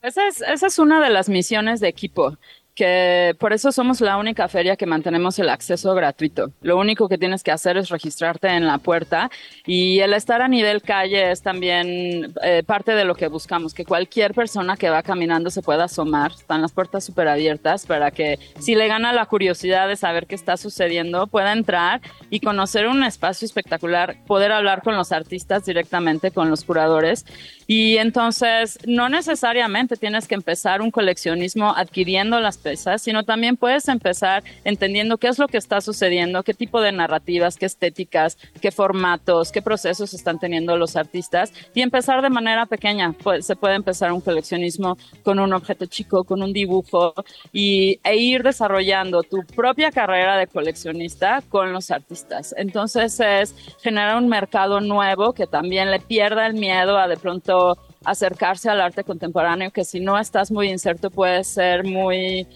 Esa 0.00 0.28
es, 0.28 0.42
esa 0.42 0.68
es 0.68 0.78
una 0.78 1.02
de 1.02 1.10
las 1.10 1.28
misiones 1.28 1.80
de 1.80 1.88
equipo 1.88 2.38
que 2.76 3.34
por 3.40 3.54
eso 3.54 3.72
somos 3.72 4.02
la 4.02 4.18
única 4.18 4.46
feria 4.48 4.76
que 4.76 4.84
mantenemos 4.84 5.38
el 5.38 5.48
acceso 5.48 5.94
gratuito. 5.94 6.52
Lo 6.60 6.76
único 6.76 7.08
que 7.08 7.16
tienes 7.16 7.42
que 7.42 7.50
hacer 7.50 7.78
es 7.78 7.88
registrarte 7.88 8.48
en 8.48 8.66
la 8.66 8.76
puerta 8.76 9.30
y 9.66 10.00
el 10.00 10.12
estar 10.12 10.42
a 10.42 10.48
nivel 10.48 10.82
calle 10.82 11.30
es 11.30 11.40
también 11.40 12.34
eh, 12.42 12.62
parte 12.64 12.92
de 12.92 13.06
lo 13.06 13.14
que 13.14 13.28
buscamos, 13.28 13.72
que 13.72 13.86
cualquier 13.86 14.34
persona 14.34 14.76
que 14.76 14.90
va 14.90 15.02
caminando 15.02 15.48
se 15.48 15.62
pueda 15.62 15.84
asomar. 15.84 16.32
Están 16.32 16.60
las 16.60 16.72
puertas 16.72 17.02
súper 17.02 17.28
abiertas 17.28 17.86
para 17.86 18.10
que 18.10 18.38
si 18.60 18.74
le 18.74 18.88
gana 18.88 19.14
la 19.14 19.24
curiosidad 19.24 19.88
de 19.88 19.96
saber 19.96 20.26
qué 20.26 20.34
está 20.34 20.58
sucediendo, 20.58 21.26
pueda 21.28 21.54
entrar 21.54 22.02
y 22.28 22.40
conocer 22.40 22.88
un 22.88 23.02
espacio 23.04 23.46
espectacular, 23.46 24.22
poder 24.26 24.52
hablar 24.52 24.82
con 24.82 24.96
los 24.96 25.12
artistas 25.12 25.64
directamente, 25.64 26.30
con 26.30 26.50
los 26.50 26.62
curadores. 26.62 27.24
Y 27.66 27.96
entonces 27.96 28.78
no 28.86 29.08
necesariamente 29.08 29.96
tienes 29.96 30.28
que 30.28 30.34
empezar 30.34 30.82
un 30.82 30.90
coleccionismo 30.90 31.74
adquiriendo 31.74 32.38
las 32.38 32.58
sino 32.98 33.24
también 33.24 33.56
puedes 33.56 33.88
empezar 33.88 34.42
entendiendo 34.64 35.18
qué 35.18 35.28
es 35.28 35.38
lo 35.38 35.48
que 35.48 35.58
está 35.58 35.80
sucediendo, 35.80 36.42
qué 36.42 36.54
tipo 36.54 36.80
de 36.80 36.92
narrativas, 36.92 37.56
qué 37.56 37.66
estéticas, 37.66 38.36
qué 38.60 38.70
formatos, 38.70 39.52
qué 39.52 39.62
procesos 39.62 40.14
están 40.14 40.38
teniendo 40.38 40.76
los 40.76 40.96
artistas 40.96 41.52
y 41.74 41.82
empezar 41.82 42.22
de 42.22 42.30
manera 42.30 42.66
pequeña. 42.66 43.12
Pues, 43.22 43.46
se 43.46 43.56
puede 43.56 43.74
empezar 43.74 44.12
un 44.12 44.20
coleccionismo 44.20 44.96
con 45.22 45.38
un 45.38 45.52
objeto 45.52 45.86
chico, 45.86 46.24
con 46.24 46.42
un 46.42 46.52
dibujo 46.52 47.14
y, 47.52 48.00
e 48.02 48.16
ir 48.16 48.42
desarrollando 48.42 49.22
tu 49.22 49.44
propia 49.54 49.90
carrera 49.90 50.36
de 50.36 50.46
coleccionista 50.46 51.42
con 51.48 51.72
los 51.72 51.90
artistas. 51.90 52.54
Entonces 52.56 53.18
es 53.20 53.54
generar 53.82 54.16
un 54.16 54.28
mercado 54.28 54.80
nuevo 54.80 55.32
que 55.32 55.46
también 55.46 55.90
le 55.90 56.00
pierda 56.00 56.46
el 56.46 56.54
miedo 56.54 56.98
a 56.98 57.08
de 57.08 57.16
pronto 57.16 57.76
acercarse 58.06 58.70
al 58.70 58.80
arte 58.80 59.04
contemporáneo, 59.04 59.70
que 59.70 59.84
si 59.84 60.00
no 60.00 60.18
estás 60.18 60.50
muy 60.50 60.70
inserto 60.70 61.10
puede 61.10 61.44
ser 61.44 61.84
muy... 61.84 62.46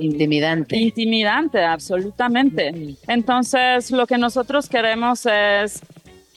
intimidante. 0.00 0.76
Intimidante, 0.76 1.62
absolutamente. 1.62 2.96
Entonces, 3.06 3.90
lo 3.90 4.06
que 4.06 4.16
nosotros 4.16 4.68
queremos 4.68 5.26
es 5.26 5.82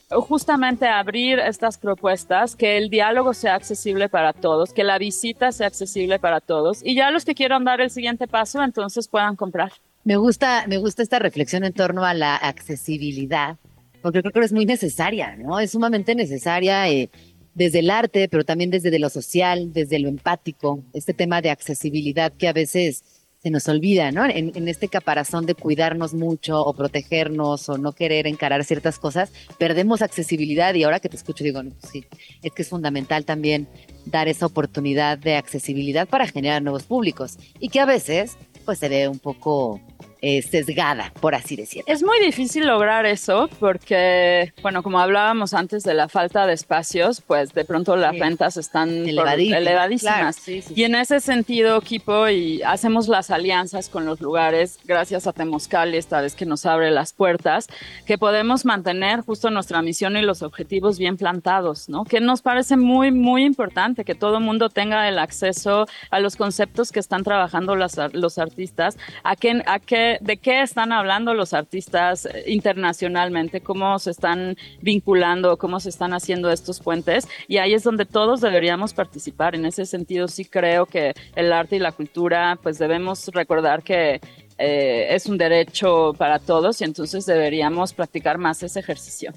justamente 0.10 0.88
abrir 0.88 1.39
estas 1.39 1.77
propuestas, 1.77 2.55
que 2.55 2.77
el 2.77 2.89
diálogo 2.89 3.34
sea 3.34 3.55
accesible 3.55 4.10
para 4.10 4.34
todos, 4.34 4.73
que 4.73 4.84
la 4.84 4.97
visita 4.97 5.51
sea 5.51 5.68
accesible 5.68 6.19
para 6.19 6.39
todos 6.39 6.81
y 6.84 6.95
ya 6.95 7.11
los 7.11 7.26
que 7.26 7.35
quieran 7.35 7.64
dar 7.64 7.81
el 7.81 7.89
siguiente 7.89 8.27
paso 8.27 8.64
entonces 8.64 9.07
puedan 9.07 9.35
comprar. 9.35 9.72
Me 10.03 10.18
gusta, 10.18 10.65
me 10.68 10.77
gusta 10.77 11.01
esta 11.01 11.19
reflexión 11.19 11.64
en 11.64 11.73
torno 11.73 12.03
a 12.03 12.14
la 12.14 12.35
accesibilidad, 12.35 13.57
porque 14.01 14.22
creo 14.22 14.34
que 14.34 14.41
es 14.41 14.51
muy 14.51 14.65
necesaria, 14.65 15.35
¿no? 15.38 15.60
Es 15.60 15.72
sumamente 15.72 16.14
necesaria. 16.14 16.89
Eh, 16.89 17.10
desde 17.53 17.80
el 17.80 17.89
arte, 17.89 18.27
pero 18.30 18.43
también 18.43 18.69
desde 18.69 18.97
lo 18.99 19.09
social, 19.09 19.73
desde 19.73 19.99
lo 19.99 20.09
empático, 20.09 20.84
este 20.93 21.13
tema 21.13 21.41
de 21.41 21.49
accesibilidad 21.49 22.34
que 22.34 22.47
a 22.47 22.53
veces 22.53 23.03
se 23.43 23.49
nos 23.49 23.67
olvida, 23.67 24.09
¿no? 24.13 24.25
En, 24.25 24.67
este 24.69 24.88
caparazón 24.88 25.45
de 25.45 25.53
cuidarnos 25.53 26.13
mucho 26.13 26.61
o 26.61 26.73
protegernos 26.73 27.67
o 27.67 27.77
no 27.77 27.91
querer 27.91 28.25
encarar 28.25 28.63
ciertas 28.63 28.99
cosas, 28.99 29.34
perdemos 29.59 30.01
accesibilidad 30.01 30.73
y 30.73 30.84
ahora 30.84 31.01
que 31.01 31.09
te 31.09 31.17
escucho 31.17 31.43
digo, 31.43 31.61
pues 31.61 31.91
sí, 31.91 32.05
es 32.41 32.53
que 32.53 32.61
es 32.61 32.69
fundamental 32.69 33.25
también 33.25 33.67
dar 34.05 34.30
esa 34.30 34.45
oportunidad 34.45 35.17
de 35.17 35.35
accesibilidad 35.35 36.07
para 36.07 36.25
generar 36.25 36.61
nuevos 36.61 36.84
públicos 36.84 37.38
y 37.59 37.67
que 37.67 37.81
a 37.81 37.85
veces 37.85 38.38
pues 38.63 38.80
se 38.80 38.88
ve 38.88 39.09
un 39.09 39.19
poco 39.19 39.81
eh, 40.26 40.41
sesgada, 40.41 41.12
por 41.20 41.36
así 41.36 41.58
decirlo. 41.58 41.84
Es 41.86 42.02
muy 42.02 42.18
difícil 42.22 42.66
lograr 42.66 43.06
eso 43.06 43.50
porque, 43.60 44.54
bueno, 44.62 44.82
como 44.82 45.02
hablábamos 45.02 45.54
antes 45.54 45.84
de 45.84 45.94
la 45.94 46.08
falta 46.08 46.48
de 46.48 46.54
espacios, 46.54 47.20
pues 47.20 47.54
de 47.54 47.66
pronto 47.66 47.98
las 47.98 48.18
rentas 48.18 48.56
están 48.56 48.90
elevadísimas. 49.06 50.48
Y 50.48 50.84
en 50.84 50.95
ese 50.95 51.20
sentido, 51.20 51.82
Kipo, 51.82 52.30
y 52.30 52.62
hacemos 52.62 53.10
las 53.10 53.32
alianzas 53.32 53.90
con 53.90 54.06
los 54.06 54.22
lugares, 54.22 54.80
gracias 54.86 55.28
a 55.28 55.34
Temoscal, 55.34 55.94
esta 55.94 56.22
vez 56.22 56.36
que 56.36 56.45
nos 56.45 56.66
abre 56.66 56.90
las 56.91 57.12
puertas, 57.12 57.68
que 58.06 58.18
podemos 58.18 58.64
mantener 58.64 59.20
justo 59.26 59.50
nuestra 59.50 59.82
misión 59.82 60.16
y 60.16 60.22
los 60.22 60.41
objetivos 60.41 61.00
bien 61.00 61.18
plantados, 61.18 61.90
¿no? 61.90 62.06
Que 62.06 62.22
nos 62.22 62.41
parece 62.41 62.78
muy, 62.78 63.12
muy 63.12 63.44
importante 63.44 64.06
que 64.06 64.16
todo 64.16 64.38
el 64.38 64.44
mundo 64.45 64.70
tenga 64.70 65.10
el 65.10 65.20
acceso 65.20 65.86
a 66.12 66.20
los 66.22 66.38
conceptos 66.38 66.94
que 66.94 67.02
están 67.02 67.26
trabajando 67.26 67.76
los, 67.76 67.98
los 68.14 68.38
artistas, 68.38 68.98
a 69.26 69.36
que, 69.36 69.62
a 69.66 69.80
de 70.22 70.38
qué 70.38 70.61
están 70.61 70.91
hablando 70.91 71.34
los 71.34 71.53
artistas 71.53 72.27
internacionalmente, 72.45 73.61
cómo 73.61 73.98
se 73.99 74.11
están 74.11 74.57
vinculando, 74.81 75.57
cómo 75.57 75.80
se 75.80 75.90
están 75.90 76.14
haciendo 76.14 76.52
estos 76.52 76.80
puentes. 76.80 77.27
Y 77.48 77.57
ahí 77.57 77.73
es 77.73 77.84
donde 77.84 78.06
todos 78.06 78.41
deberíamos 78.41 78.94
participar. 78.94 79.56
En 79.56 79.65
ese 79.65 79.85
sentido, 79.85 80.27
sí 80.27 80.45
creo 80.45 80.85
que 80.85 81.14
el 81.35 81.52
arte 81.53 81.77
y 81.77 81.80
la 81.80 81.91
cultura, 81.91 82.57
pues 82.61 82.77
debemos 82.77 83.27
recordar 83.34 83.84
que 83.84 84.22
eh, 84.57 85.07
es 85.10 85.26
un 85.26 85.38
derecho 85.38 86.14
para 86.18 86.40
todos 86.40 86.81
y 86.81 86.84
entonces 86.84 87.26
deberíamos 87.26 87.94
practicar 87.94 88.38
más 88.38 88.64
ese 88.64 88.80
ejercicio. 88.80 89.34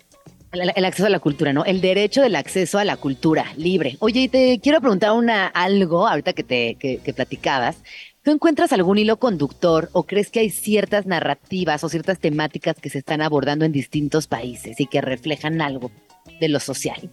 El, 0.52 0.84
acceso 0.84 1.06
a 1.06 1.10
la 1.10 1.18
cultura, 1.18 1.52
¿no? 1.52 1.64
El 1.64 1.80
derecho 1.80 2.22
del 2.22 2.36
acceso 2.36 2.78
a 2.78 2.84
la 2.84 2.96
cultura 2.96 3.44
libre. 3.56 3.96
Oye, 3.98 4.20
y 4.20 4.28
te 4.28 4.58
quiero 4.60 4.80
preguntar 4.80 5.12
una 5.12 5.48
algo 5.48 6.06
ahorita 6.06 6.32
que 6.32 6.44
te 6.44 6.76
que 6.76 7.12
platicabas. 7.14 7.82
¿Tú 8.26 8.32
encuentras 8.32 8.72
algún 8.72 8.98
hilo 8.98 9.18
conductor 9.18 9.88
o 9.92 10.02
crees 10.02 10.32
que 10.32 10.40
hay 10.40 10.50
ciertas 10.50 11.06
narrativas 11.06 11.84
o 11.84 11.88
ciertas 11.88 12.18
temáticas 12.18 12.74
que 12.74 12.90
se 12.90 12.98
están 12.98 13.22
abordando 13.22 13.64
en 13.64 13.70
distintos 13.70 14.26
países 14.26 14.80
y 14.80 14.88
que 14.88 15.00
reflejan 15.00 15.62
algo 15.62 15.92
de 16.40 16.48
lo 16.48 16.58
social? 16.58 17.08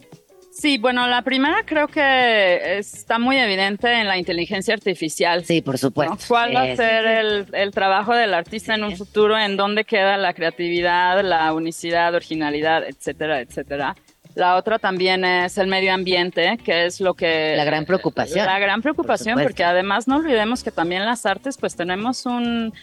Sí, 0.52 0.80
bueno, 0.80 1.06
la 1.06 1.22
primera 1.22 1.68
creo 1.68 1.88
que 1.88 2.80
está 2.80 3.19
muy 3.19 3.38
evidente 3.38 3.94
en 3.94 4.07
la 4.07 4.18
inteligencia 4.18 4.73
artificial. 4.73 5.45
Sí, 5.45 5.61
por 5.61 5.77
supuesto. 5.77 6.18
¿Cuál 6.27 6.56
va 6.56 6.64
a 6.64 6.76
ser 6.76 7.06
el, 7.06 7.45
el, 7.53 7.69
trabajo 7.69 8.15
del 8.15 8.34
artista 8.34 8.73
en 8.73 8.84
un 8.84 8.98
futuro? 8.98 9.38
¿En 9.38 9.56
dónde 9.56 9.85
queda 9.85 10.18
la 10.18 10.34
creatividad, 10.34 11.23
la 11.23 11.53
unicidad, 11.53 12.15
originalidad, 12.15 12.88
etcétera, 12.88 13.40
etcétera? 13.40 13.95
La 14.35 14.55
otra 14.55 14.80
también 14.80 15.23
es 15.26 15.57
el 15.57 15.68
medio 15.68 15.93
ambiente, 15.93 16.57
que 16.64 16.85
es 16.85 16.99
lo 16.99 17.14
que... 17.14 17.55
La 17.55 17.65
gran 17.65 17.85
preocupación. 17.85 18.45
La 18.45 18.60
gran 18.60 18.81
preocupación, 18.81 19.39
porque 19.41 19.64
además 19.64 20.07
no 20.07 20.18
olvidemos 20.18 20.64
que 20.64 20.72
también 20.72 21.05
las 21.05 21.26
artes, 21.26 21.57
pues 21.57 21.76
tenemos 21.76 22.26
un, 22.26 22.73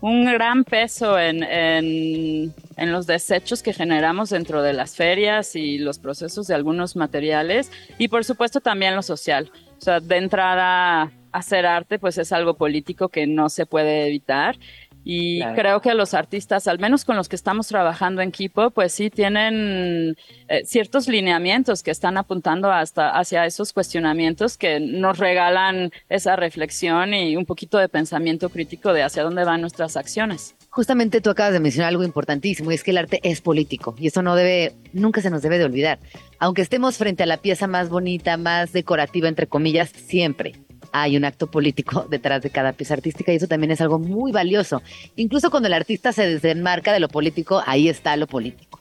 un 0.00 0.24
gran 0.24 0.64
peso 0.64 1.18
en, 1.18 1.42
en, 1.42 2.54
en, 2.76 2.92
los 2.92 3.06
desechos 3.06 3.62
que 3.62 3.72
generamos 3.72 4.30
dentro 4.30 4.62
de 4.62 4.72
las 4.72 4.94
ferias 4.94 5.56
y 5.56 5.78
los 5.78 5.98
procesos 5.98 6.46
de 6.46 6.54
algunos 6.54 6.96
materiales 6.96 7.70
y 7.98 8.08
por 8.08 8.24
supuesto 8.24 8.60
también 8.60 8.94
lo 8.94 9.02
social. 9.02 9.50
O 9.78 9.80
sea, 9.80 10.00
de 10.00 10.16
entrada, 10.16 11.10
hacer 11.32 11.66
arte 11.66 11.98
pues 11.98 12.18
es 12.18 12.32
algo 12.32 12.54
político 12.54 13.08
que 13.08 13.26
no 13.26 13.48
se 13.48 13.66
puede 13.66 14.06
evitar 14.06 14.56
y 15.04 15.42
creo 15.54 15.80
que 15.80 15.94
los 15.94 16.14
artistas, 16.14 16.68
al 16.68 16.78
menos 16.78 17.04
con 17.04 17.16
los 17.16 17.28
que 17.28 17.36
estamos 17.36 17.68
trabajando 17.68 18.20
en 18.20 18.28
equipo, 18.28 18.70
pues 18.70 18.92
sí 18.92 19.10
tienen 19.10 20.16
eh, 20.48 20.62
ciertos 20.64 21.08
lineamientos 21.08 21.82
que 21.82 21.90
están 21.90 22.18
apuntando 22.18 22.70
hasta 22.70 23.10
hacia 23.10 23.46
esos 23.46 23.72
cuestionamientos 23.72 24.58
que 24.58 24.78
nos 24.78 25.18
regalan 25.18 25.90
esa 26.08 26.36
reflexión 26.36 27.14
y 27.14 27.36
un 27.36 27.46
poquito 27.46 27.78
de 27.78 27.88
pensamiento 27.88 28.50
crítico 28.50 28.92
de 28.92 29.02
hacia 29.02 29.22
dónde 29.22 29.44
van 29.44 29.60
nuestras 29.62 29.96
acciones. 29.96 30.54
Justamente 30.68 31.20
tú 31.20 31.30
acabas 31.30 31.52
de 31.52 31.60
mencionar 31.60 31.88
algo 31.88 32.04
importantísimo 32.04 32.70
y 32.70 32.74
es 32.74 32.84
que 32.84 32.92
el 32.92 32.98
arte 32.98 33.20
es 33.22 33.40
político 33.40 33.94
y 33.98 34.06
eso 34.06 34.22
no 34.22 34.36
debe, 34.36 34.74
nunca 34.92 35.22
se 35.22 35.30
nos 35.30 35.42
debe 35.42 35.58
de 35.58 35.64
olvidar. 35.64 35.98
Aunque 36.38 36.62
estemos 36.62 36.96
frente 36.96 37.22
a 37.22 37.26
la 37.26 37.38
pieza 37.38 37.66
más 37.66 37.88
bonita, 37.88 38.36
más 38.36 38.72
decorativa, 38.72 39.28
entre 39.28 39.46
comillas, 39.46 39.90
siempre 39.90 40.54
hay 40.92 41.16
un 41.16 41.24
acto 41.24 41.50
político 41.50 42.06
detrás 42.10 42.42
de 42.42 42.50
cada 42.50 42.72
pieza 42.72 42.94
artística 42.94 43.32
y 43.32 43.36
eso 43.36 43.48
también 43.48 43.70
es 43.70 43.80
algo 43.80 43.98
muy 43.98 44.32
valioso. 44.32 44.82
Incluso 45.16 45.50
cuando 45.50 45.66
el 45.68 45.74
artista 45.74 46.12
se 46.12 46.26
desenmarca 46.26 46.92
de 46.92 47.00
lo 47.00 47.08
político, 47.08 47.62
ahí 47.66 47.88
está 47.88 48.16
lo 48.16 48.26
político. 48.26 48.79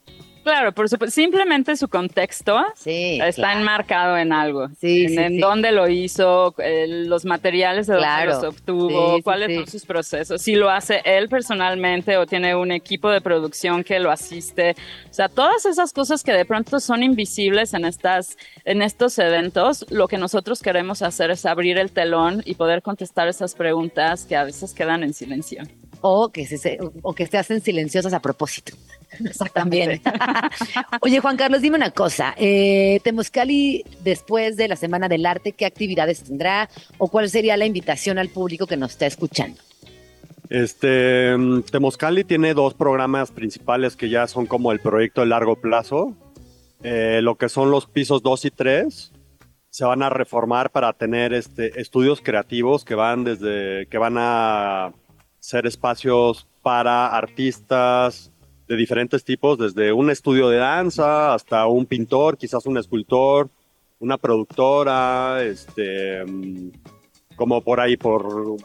Claro, 0.50 0.72
por 0.72 0.90
supuesto. 0.90 1.14
Simplemente 1.14 1.76
su 1.78 1.88
contexto 1.88 2.58
está 2.84 3.54
enmarcado 3.54 4.18
en 4.18 4.34
algo. 4.34 4.68
Sí, 4.80 5.06
en, 5.08 5.40
dónde 5.40 5.72
lo 5.72 5.88
hizo, 5.88 6.56
los 6.88 7.24
materiales 7.24 7.86
de 7.86 7.94
donde 7.94 8.26
los 8.26 8.44
obtuvo, 8.44 9.22
cuáles 9.22 9.56
son 9.56 9.68
sus 9.68 9.86
procesos, 9.86 10.42
si 10.42 10.56
lo 10.56 10.72
hace 10.72 11.02
él 11.06 11.30
personalmente 11.30 12.18
o 12.18 12.26
tiene 12.26 12.56
un 12.56 12.72
equipo 12.72 13.12
de 13.12 13.22
producción 13.22 13.84
que 13.84 14.00
lo 14.00 14.10
asiste. 14.10 14.76
O 15.10 15.14
sea, 15.14 15.30
todas 15.30 15.68
esas 15.68 15.94
cosas 15.94 16.24
que 16.24 16.34
de 16.34 16.46
pronto 16.46 16.80
son 16.80 17.04
invisibles 17.04 17.76
en 17.76 17.86
estas, 17.86 18.36
en 18.66 18.82
estos 18.82 19.20
eventos, 19.20 19.86
lo 19.92 20.08
que 20.08 20.18
nosotros 20.18 20.64
queremos 20.64 21.04
hacer 21.04 21.30
es 21.30 21.46
abrir 21.46 21.78
el 21.78 21.92
telón 21.92 22.42
y 22.44 22.56
poder 22.56 22.82
contestar 22.82 23.28
esas 23.28 23.54
preguntas 23.54 24.26
que 24.26 24.36
a 24.36 24.46
veces 24.46 24.74
quedan 24.74 25.04
en 25.04 25.14
silencio 25.14 25.62
o 26.02 26.30
que 26.32 26.46
se, 26.46 26.80
o 27.02 27.14
que 27.14 27.28
se 27.28 27.38
hacen 27.38 27.62
silenciosas 27.62 28.14
a 28.14 28.20
propósito. 28.20 28.74
También. 29.54 30.02
Oye, 31.02 31.20
Juan 31.20 31.38
Carlos, 31.38 31.62
dime 31.62 31.78
una 31.78 31.92
cosa. 31.92 32.34
Eh, 32.38 33.00
Temoscali, 33.04 33.84
después 34.04 34.58
de 34.58 34.68
la 34.68 34.76
Semana 34.76 35.08
del 35.08 35.26
Arte, 35.26 35.52
¿qué 35.52 35.66
actividades 35.66 36.24
tendrá 36.24 36.70
o 36.98 37.08
cuál 37.08 37.30
sería 37.30 37.58
la 37.58 37.66
invitación 37.66 38.18
al 38.18 38.30
público 38.30 38.68
que 38.68 38.78
nos 38.78 38.92
está 38.92 39.06
escuchando? 39.06 39.62
Este, 40.50 41.36
Temoscali 41.72 42.24
tiene 42.24 42.54
dos 42.54 42.74
programas 42.74 43.32
principales 43.32 43.96
que 43.96 44.10
ya 44.10 44.26
son 44.28 44.48
como 44.48 44.72
el 44.72 44.80
proyecto 44.80 45.22
de 45.22 45.28
largo 45.28 45.56
plazo. 45.56 46.16
Eh, 46.82 47.20
lo 47.22 47.36
que 47.36 47.50
son 47.50 47.72
los 47.72 47.86
pisos 47.86 48.24
2 48.24 48.46
y 48.46 48.52
3 48.52 49.12
se 49.70 49.86
van 49.86 50.02
a 50.02 50.10
reformar 50.10 50.72
para 50.72 50.94
tener 50.94 51.34
este, 51.34 51.80
estudios 51.80 52.22
creativos 52.22 52.84
que 52.84 52.96
van 52.96 53.24
desde 53.24 53.86
que 53.88 53.98
van 53.98 54.16
a 54.18 54.94
ser 55.40 55.68
espacios 55.68 56.48
para 56.64 57.08
artistas 57.08 58.29
de 58.70 58.76
diferentes 58.76 59.24
tipos, 59.24 59.58
desde 59.58 59.92
un 59.92 60.12
estudio 60.12 60.48
de 60.48 60.58
danza 60.58 61.34
hasta 61.34 61.66
un 61.66 61.88
pintor, 61.88 62.38
quizás 62.38 62.68
un 62.68 62.78
escultor, 62.78 63.50
una 63.98 64.20
productora, 64.20 65.44
este, 65.44 66.24
mm, 66.24 66.70
como 67.36 67.64
por 67.64 67.80
ahí, 67.80 67.98
por 67.98 68.58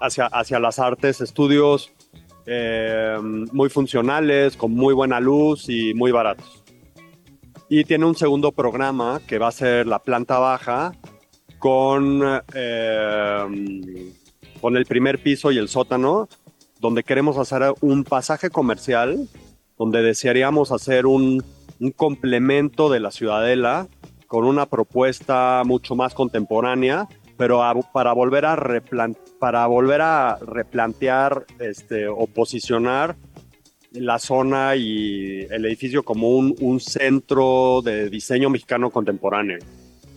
hacia, 0.00 0.24
hacia 0.26 0.58
las 0.58 0.78
artes, 0.78 1.20
estudios 1.20 1.92
eh, 2.46 3.18
muy 3.52 3.68
funcionales, 3.68 4.56
con 4.56 4.72
muy 4.72 4.94
buena 4.94 5.20
luz 5.20 5.68
y 5.68 5.92
muy 5.92 6.10
baratos. 6.10 6.64
Y 7.68 7.84
tiene 7.84 8.06
un 8.06 8.16
segundo 8.16 8.52
programa 8.52 9.20
que 9.28 9.36
va 9.36 9.48
a 9.48 9.52
ser 9.52 9.86
la 9.86 9.98
planta 9.98 10.38
baja 10.38 10.92
con 11.58 12.22
eh, 12.54 14.12
con 14.60 14.76
el 14.76 14.86
primer 14.86 15.22
piso 15.22 15.50
y 15.50 15.58
el 15.58 15.68
sótano, 15.68 16.28
donde 16.80 17.02
queremos 17.04 17.38
hacer 17.38 17.74
un 17.80 18.04
pasaje 18.04 18.50
comercial, 18.50 19.28
donde 19.76 20.02
desearíamos 20.02 20.72
hacer 20.72 21.06
un, 21.06 21.42
complemento 21.94 22.90
de 22.90 22.98
la 22.98 23.12
ciudadela 23.12 23.86
con 24.26 24.44
una 24.44 24.66
propuesta 24.66 25.62
mucho 25.64 25.94
más 25.94 26.12
contemporánea, 26.12 27.06
pero 27.36 27.62
para 27.92 28.12
volver 28.12 28.46
a 28.46 28.58
para 29.38 29.64
volver 29.68 30.00
a 30.00 30.38
replantear 30.44 31.46
este, 31.60 32.08
o 32.08 32.26
posicionar 32.26 33.14
la 33.92 34.18
zona 34.18 34.74
y 34.74 35.46
el 35.50 35.64
edificio 35.66 36.02
como 36.02 36.30
un, 36.30 36.56
un 36.60 36.80
centro 36.80 37.80
de 37.80 38.10
diseño 38.10 38.50
mexicano 38.50 38.90
contemporáneo. 38.90 39.58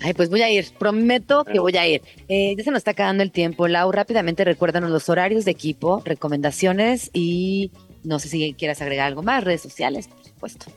Ay, 0.03 0.13
pues 0.13 0.29
voy 0.29 0.41
a 0.41 0.49
ir, 0.49 0.65
prometo 0.79 1.45
que 1.45 1.59
voy 1.59 1.77
a 1.77 1.87
ir. 1.87 2.01
Eh, 2.27 2.55
ya 2.57 2.63
se 2.63 2.71
nos 2.71 2.79
está 2.79 2.91
acabando 2.91 3.21
el 3.21 3.31
tiempo, 3.31 3.67
Lau. 3.67 3.91
Rápidamente 3.91 4.43
recuérdanos 4.43 4.89
los 4.89 5.09
horarios 5.09 5.45
de 5.45 5.51
equipo, 5.51 6.01
recomendaciones 6.03 7.11
y 7.13 7.71
no 8.03 8.17
sé 8.19 8.27
si 8.29 8.53
quieras 8.53 8.81
agregar 8.81 9.07
algo 9.07 9.21
más, 9.21 9.43
redes 9.43 9.61
sociales, 9.61 10.07
por 10.07 10.23
supuesto. 10.23 10.71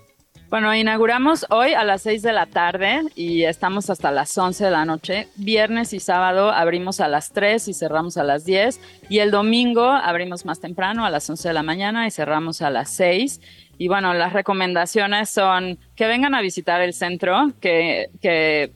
Bueno, 0.50 0.72
inauguramos 0.74 1.46
hoy 1.50 1.72
a 1.72 1.82
las 1.84 2.02
6 2.02 2.22
de 2.22 2.32
la 2.32 2.46
tarde 2.46 3.00
y 3.16 3.42
estamos 3.42 3.90
hasta 3.90 4.12
las 4.12 4.36
11 4.36 4.66
de 4.66 4.70
la 4.70 4.84
noche. 4.84 5.26
Viernes 5.36 5.92
y 5.92 6.00
sábado 6.00 6.50
abrimos 6.50 7.00
a 7.00 7.08
las 7.08 7.32
3 7.32 7.66
y 7.66 7.74
cerramos 7.74 8.18
a 8.18 8.24
las 8.24 8.44
10. 8.44 8.78
Y 9.08 9.18
el 9.18 9.30
domingo 9.32 9.84
abrimos 9.84 10.44
más 10.44 10.60
temprano 10.60 11.04
a 11.04 11.10
las 11.10 11.28
11 11.28 11.48
de 11.48 11.54
la 11.54 11.64
mañana 11.64 12.06
y 12.06 12.12
cerramos 12.12 12.62
a 12.62 12.70
las 12.70 12.90
6. 12.90 13.40
Y 13.78 13.88
bueno, 13.88 14.14
las 14.14 14.32
recomendaciones 14.32 15.30
son 15.30 15.78
que 15.96 16.06
vengan 16.06 16.36
a 16.36 16.42
visitar 16.42 16.80
el 16.82 16.94
centro, 16.94 17.50
que, 17.60 18.10
que 18.20 18.70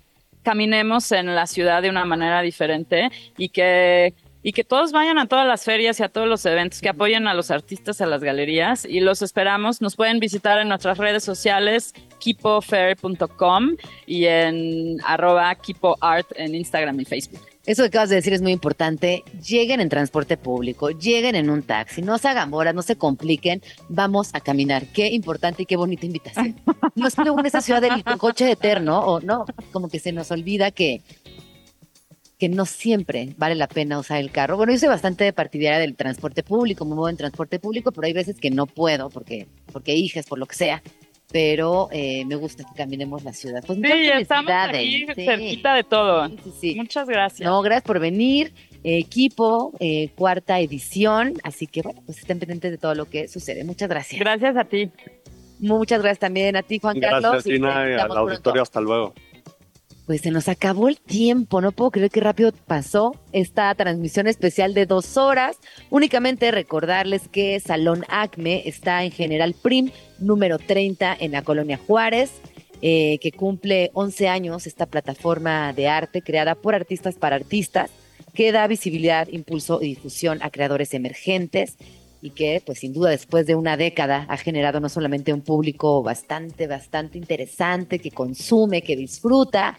caminemos 0.48 1.12
en 1.12 1.34
la 1.34 1.46
ciudad 1.46 1.82
de 1.82 1.90
una 1.90 2.06
manera 2.06 2.40
diferente 2.40 3.10
y 3.36 3.50
que 3.50 4.14
y 4.42 4.52
que 4.52 4.64
todos 4.64 4.92
vayan 4.92 5.18
a 5.18 5.26
todas 5.26 5.46
las 5.46 5.62
ferias 5.62 6.00
y 6.00 6.04
a 6.04 6.08
todos 6.08 6.26
los 6.26 6.46
eventos, 6.46 6.80
que 6.80 6.88
apoyen 6.88 7.28
a 7.28 7.34
los 7.34 7.50
artistas, 7.50 8.00
a 8.00 8.06
las 8.06 8.22
galerías 8.22 8.86
y 8.86 9.00
los 9.00 9.20
esperamos. 9.20 9.82
Nos 9.82 9.94
pueden 9.94 10.20
visitar 10.20 10.58
en 10.58 10.68
nuestras 10.68 10.96
redes 10.96 11.22
sociales, 11.22 11.92
kipofair.com 12.18 13.76
y 14.06 14.24
en 14.24 14.96
arroba 15.04 15.54
kipoart 15.54 16.28
en 16.36 16.54
Instagram 16.54 16.98
y 16.98 17.04
Facebook. 17.04 17.42
Eso 17.68 17.82
que 17.82 17.88
acabas 17.88 18.08
de 18.08 18.16
decir 18.16 18.32
es 18.32 18.40
muy 18.40 18.52
importante. 18.52 19.22
Lleguen 19.46 19.80
en 19.80 19.90
transporte 19.90 20.38
público, 20.38 20.88
lleguen 20.88 21.34
en 21.34 21.50
un 21.50 21.62
taxi, 21.62 22.00
no 22.00 22.16
se 22.16 22.26
hagan 22.26 22.50
bolas, 22.50 22.74
no 22.74 22.80
se 22.80 22.96
compliquen, 22.96 23.60
vamos 23.90 24.30
a 24.32 24.40
caminar. 24.40 24.86
Qué 24.86 25.08
importante 25.08 25.64
y 25.64 25.66
qué 25.66 25.76
bonita 25.76 26.06
invitación. 26.06 26.58
No 26.94 27.06
es 27.06 27.18
luego 27.18 27.38
en 27.40 27.44
esa 27.44 27.60
ciudad 27.60 27.82
del 27.82 28.02
coche 28.16 28.50
eterno, 28.50 29.00
o 29.00 29.20
no, 29.20 29.44
como 29.70 29.90
que 29.90 29.98
se 29.98 30.12
nos 30.12 30.30
olvida 30.30 30.70
que, 30.70 31.02
que 32.38 32.48
no 32.48 32.64
siempre 32.64 33.34
vale 33.36 33.54
la 33.54 33.68
pena 33.68 33.98
usar 33.98 34.18
el 34.18 34.30
carro. 34.30 34.56
Bueno, 34.56 34.72
yo 34.72 34.78
soy 34.78 34.88
bastante 34.88 35.30
partidaria 35.34 35.78
del 35.78 35.94
transporte 35.94 36.42
público, 36.42 36.86
me 36.86 36.94
muevo 36.94 37.10
en 37.10 37.18
transporte 37.18 37.58
público, 37.58 37.92
pero 37.92 38.06
hay 38.06 38.14
veces 38.14 38.40
que 38.40 38.50
no 38.50 38.64
puedo 38.64 39.10
porque, 39.10 39.46
porque 39.70 39.94
hijas, 39.94 40.24
por 40.24 40.38
lo 40.38 40.46
que 40.46 40.56
sea 40.56 40.82
pero 41.30 41.88
eh, 41.92 42.24
me 42.24 42.36
gusta 42.36 42.64
que 42.64 42.74
caminemos 42.74 43.24
la 43.24 43.32
ciudad. 43.32 43.62
Pues 43.66 43.78
sí, 43.78 44.10
estamos 44.14 44.50
aquí 44.52 45.06
cerquita 45.14 45.74
de 45.74 45.84
todo. 45.84 46.28
Muchas 46.76 47.08
gracias. 47.08 47.48
No, 47.48 47.60
gracias 47.62 47.84
por 47.84 48.00
venir. 48.00 48.52
equipo, 48.84 49.72
eh, 49.80 50.10
cuarta 50.14 50.60
edición. 50.60 51.34
Así 51.42 51.66
que 51.66 51.82
bueno, 51.82 52.00
pues 52.06 52.18
estén 52.18 52.38
pendientes 52.38 52.70
de 52.70 52.78
todo 52.78 52.94
lo 52.94 53.06
que 53.06 53.28
sucede. 53.28 53.64
Muchas 53.64 53.88
gracias. 53.88 54.18
Gracias 54.20 54.56
a 54.56 54.64
ti. 54.64 54.90
Muchas 55.58 56.00
gracias 56.00 56.20
también 56.20 56.56
a 56.56 56.62
ti, 56.62 56.78
Juan 56.78 57.00
Carlos. 57.00 57.32
Gracias, 57.32 57.44
Tina, 57.44 57.90
y 57.90 57.94
al 57.94 58.16
auditorio. 58.16 58.62
Hasta 58.62 58.80
luego. 58.80 59.12
Pues 60.08 60.22
se 60.22 60.30
nos 60.30 60.48
acabó 60.48 60.88
el 60.88 60.98
tiempo, 60.98 61.60
no 61.60 61.70
puedo 61.70 61.90
creer 61.90 62.10
que 62.10 62.20
rápido 62.20 62.50
pasó 62.66 63.14
esta 63.32 63.74
transmisión 63.74 64.26
especial 64.26 64.72
de 64.72 64.86
dos 64.86 65.18
horas. 65.18 65.58
Únicamente 65.90 66.50
recordarles 66.50 67.28
que 67.28 67.60
Salón 67.60 68.06
Acme 68.08 68.62
está 68.64 69.04
en 69.04 69.10
General 69.10 69.54
Prim, 69.60 69.90
número 70.18 70.56
30 70.58 71.14
en 71.20 71.32
la 71.32 71.42
colonia 71.42 71.76
Juárez, 71.76 72.30
eh, 72.80 73.18
que 73.20 73.32
cumple 73.32 73.90
11 73.92 74.28
años 74.28 74.66
esta 74.66 74.86
plataforma 74.86 75.74
de 75.74 75.88
arte 75.88 76.22
creada 76.22 76.54
por 76.54 76.74
artistas 76.74 77.16
para 77.16 77.36
artistas, 77.36 77.90
que 78.32 78.50
da 78.50 78.66
visibilidad, 78.66 79.28
impulso 79.28 79.82
y 79.82 79.88
difusión 79.88 80.38
a 80.40 80.48
creadores 80.48 80.94
emergentes 80.94 81.76
y 82.20 82.30
que 82.30 82.62
pues 82.64 82.80
sin 82.80 82.92
duda 82.92 83.10
después 83.10 83.46
de 83.46 83.54
una 83.54 83.76
década 83.76 84.26
ha 84.28 84.36
generado 84.36 84.80
no 84.80 84.88
solamente 84.88 85.32
un 85.32 85.42
público 85.42 86.02
bastante, 86.02 86.66
bastante 86.66 87.18
interesante, 87.18 87.98
que 87.98 88.10
consume, 88.10 88.82
que 88.82 88.96
disfruta 88.96 89.78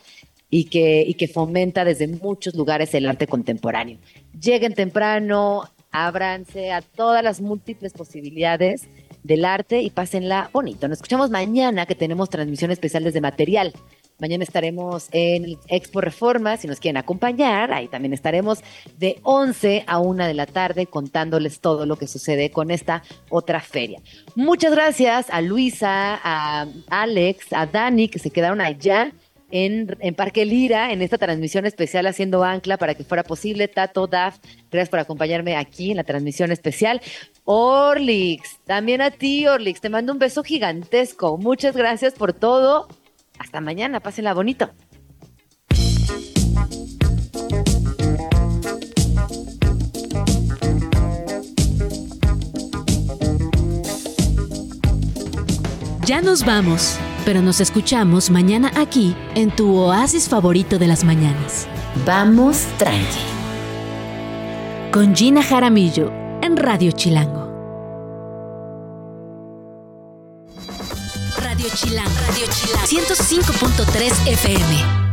y 0.49 0.65
que, 0.65 1.03
y 1.05 1.13
que 1.15 1.27
fomenta 1.27 1.85
desde 1.85 2.07
muchos 2.07 2.55
lugares 2.55 2.93
el 2.93 3.07
arte 3.07 3.27
contemporáneo. 3.27 3.99
Lleguen 4.39 4.73
temprano, 4.73 5.63
ábranse 5.91 6.71
a 6.71 6.81
todas 6.81 7.23
las 7.23 7.41
múltiples 7.41 7.93
posibilidades 7.93 8.87
del 9.23 9.45
arte 9.45 9.81
y 9.81 9.89
pásenla 9.89 10.49
bonito. 10.53 10.87
Nos 10.87 10.99
escuchamos 10.99 11.29
mañana 11.29 11.85
que 11.85 11.95
tenemos 11.95 12.29
transmisión 12.29 12.71
especial 12.71 13.03
desde 13.03 13.21
material. 13.21 13.73
Mañana 14.19 14.43
estaremos 14.43 15.07
en 15.13 15.57
Expo 15.69 16.01
Reforma, 16.01 16.57
si 16.57 16.67
nos 16.67 16.81
quieren 16.81 16.97
acompañar, 16.97 17.71
ahí 17.71 17.87
también 17.87 18.11
estaremos 18.11 18.59
de 18.97 19.17
11 19.23 19.85
a 19.87 19.99
1 19.99 20.27
de 20.27 20.33
la 20.33 20.45
tarde 20.45 20.87
contándoles 20.87 21.61
todo 21.61 21.85
lo 21.85 21.95
que 21.95 22.05
sucede 22.05 22.51
con 22.51 22.69
esta 22.69 23.01
otra 23.29 23.61
feria. 23.61 24.01
Muchas 24.35 24.73
gracias 24.73 25.27
a 25.29 25.39
Luisa, 25.39 26.19
a 26.21 26.67
Alex, 26.89 27.53
a 27.53 27.65
Dani, 27.65 28.09
que 28.09 28.19
se 28.19 28.29
quedaron 28.29 28.59
allá 28.59 29.13
en, 29.51 29.97
en, 29.99 30.15
Parque 30.15 30.45
Lira, 30.45 30.91
en 30.91 31.01
esta 31.01 31.17
transmisión 31.17 31.65
especial 31.65 32.07
haciendo 32.07 32.43
ancla 32.43 32.77
para 32.77 32.95
que 32.95 33.03
fuera 33.03 33.23
posible. 33.23 33.67
Tato, 33.67 34.07
Daf, 34.07 34.37
gracias 34.71 34.89
por 34.89 34.99
acompañarme 34.99 35.55
aquí 35.55 35.91
en 35.91 35.97
la 35.97 36.03
transmisión 36.03 36.51
especial. 36.51 37.01
Orlix, 37.45 38.59
también 38.65 39.01
a 39.01 39.11
ti, 39.11 39.47
Orlix, 39.47 39.81
te 39.81 39.89
mando 39.89 40.13
un 40.13 40.19
beso 40.19 40.43
gigantesco. 40.43 41.37
Muchas 41.37 41.75
gracias 41.75 42.13
por 42.13 42.33
todo. 42.33 42.87
Hasta 43.39 43.61
mañana, 43.61 43.99
pásenla 43.99 44.33
bonito. 44.33 44.69
Ya 56.09 56.21
nos 56.21 56.43
vamos, 56.43 56.97
pero 57.25 57.41
nos 57.41 57.59
escuchamos 57.59 58.29
mañana 58.29 58.71
aquí 58.75 59.15
en 59.35 59.51
tu 59.55 59.75
oasis 59.75 60.29
favorito 60.29 60.79
de 60.79 60.87
las 60.87 61.03
mañanas. 61.03 61.67
Vamos 62.05 62.65
tranqui. 62.77 63.19
Con 64.91 65.15
Gina 65.15 65.43
Jaramillo 65.43 66.11
en 66.41 66.57
Radio 66.57 66.91
Chilango. 66.91 67.47
Radio 71.37 71.67
Chilango. 71.73 72.11
Radio 72.27 72.45
Chilango. 72.47 72.87
105.3 72.87 74.27
FM. 74.27 75.09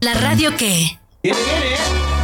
La 0.00 0.14
radio 0.14 0.56
que... 0.56 0.98
¡Viene, 1.22 1.38
viene! 1.38 2.17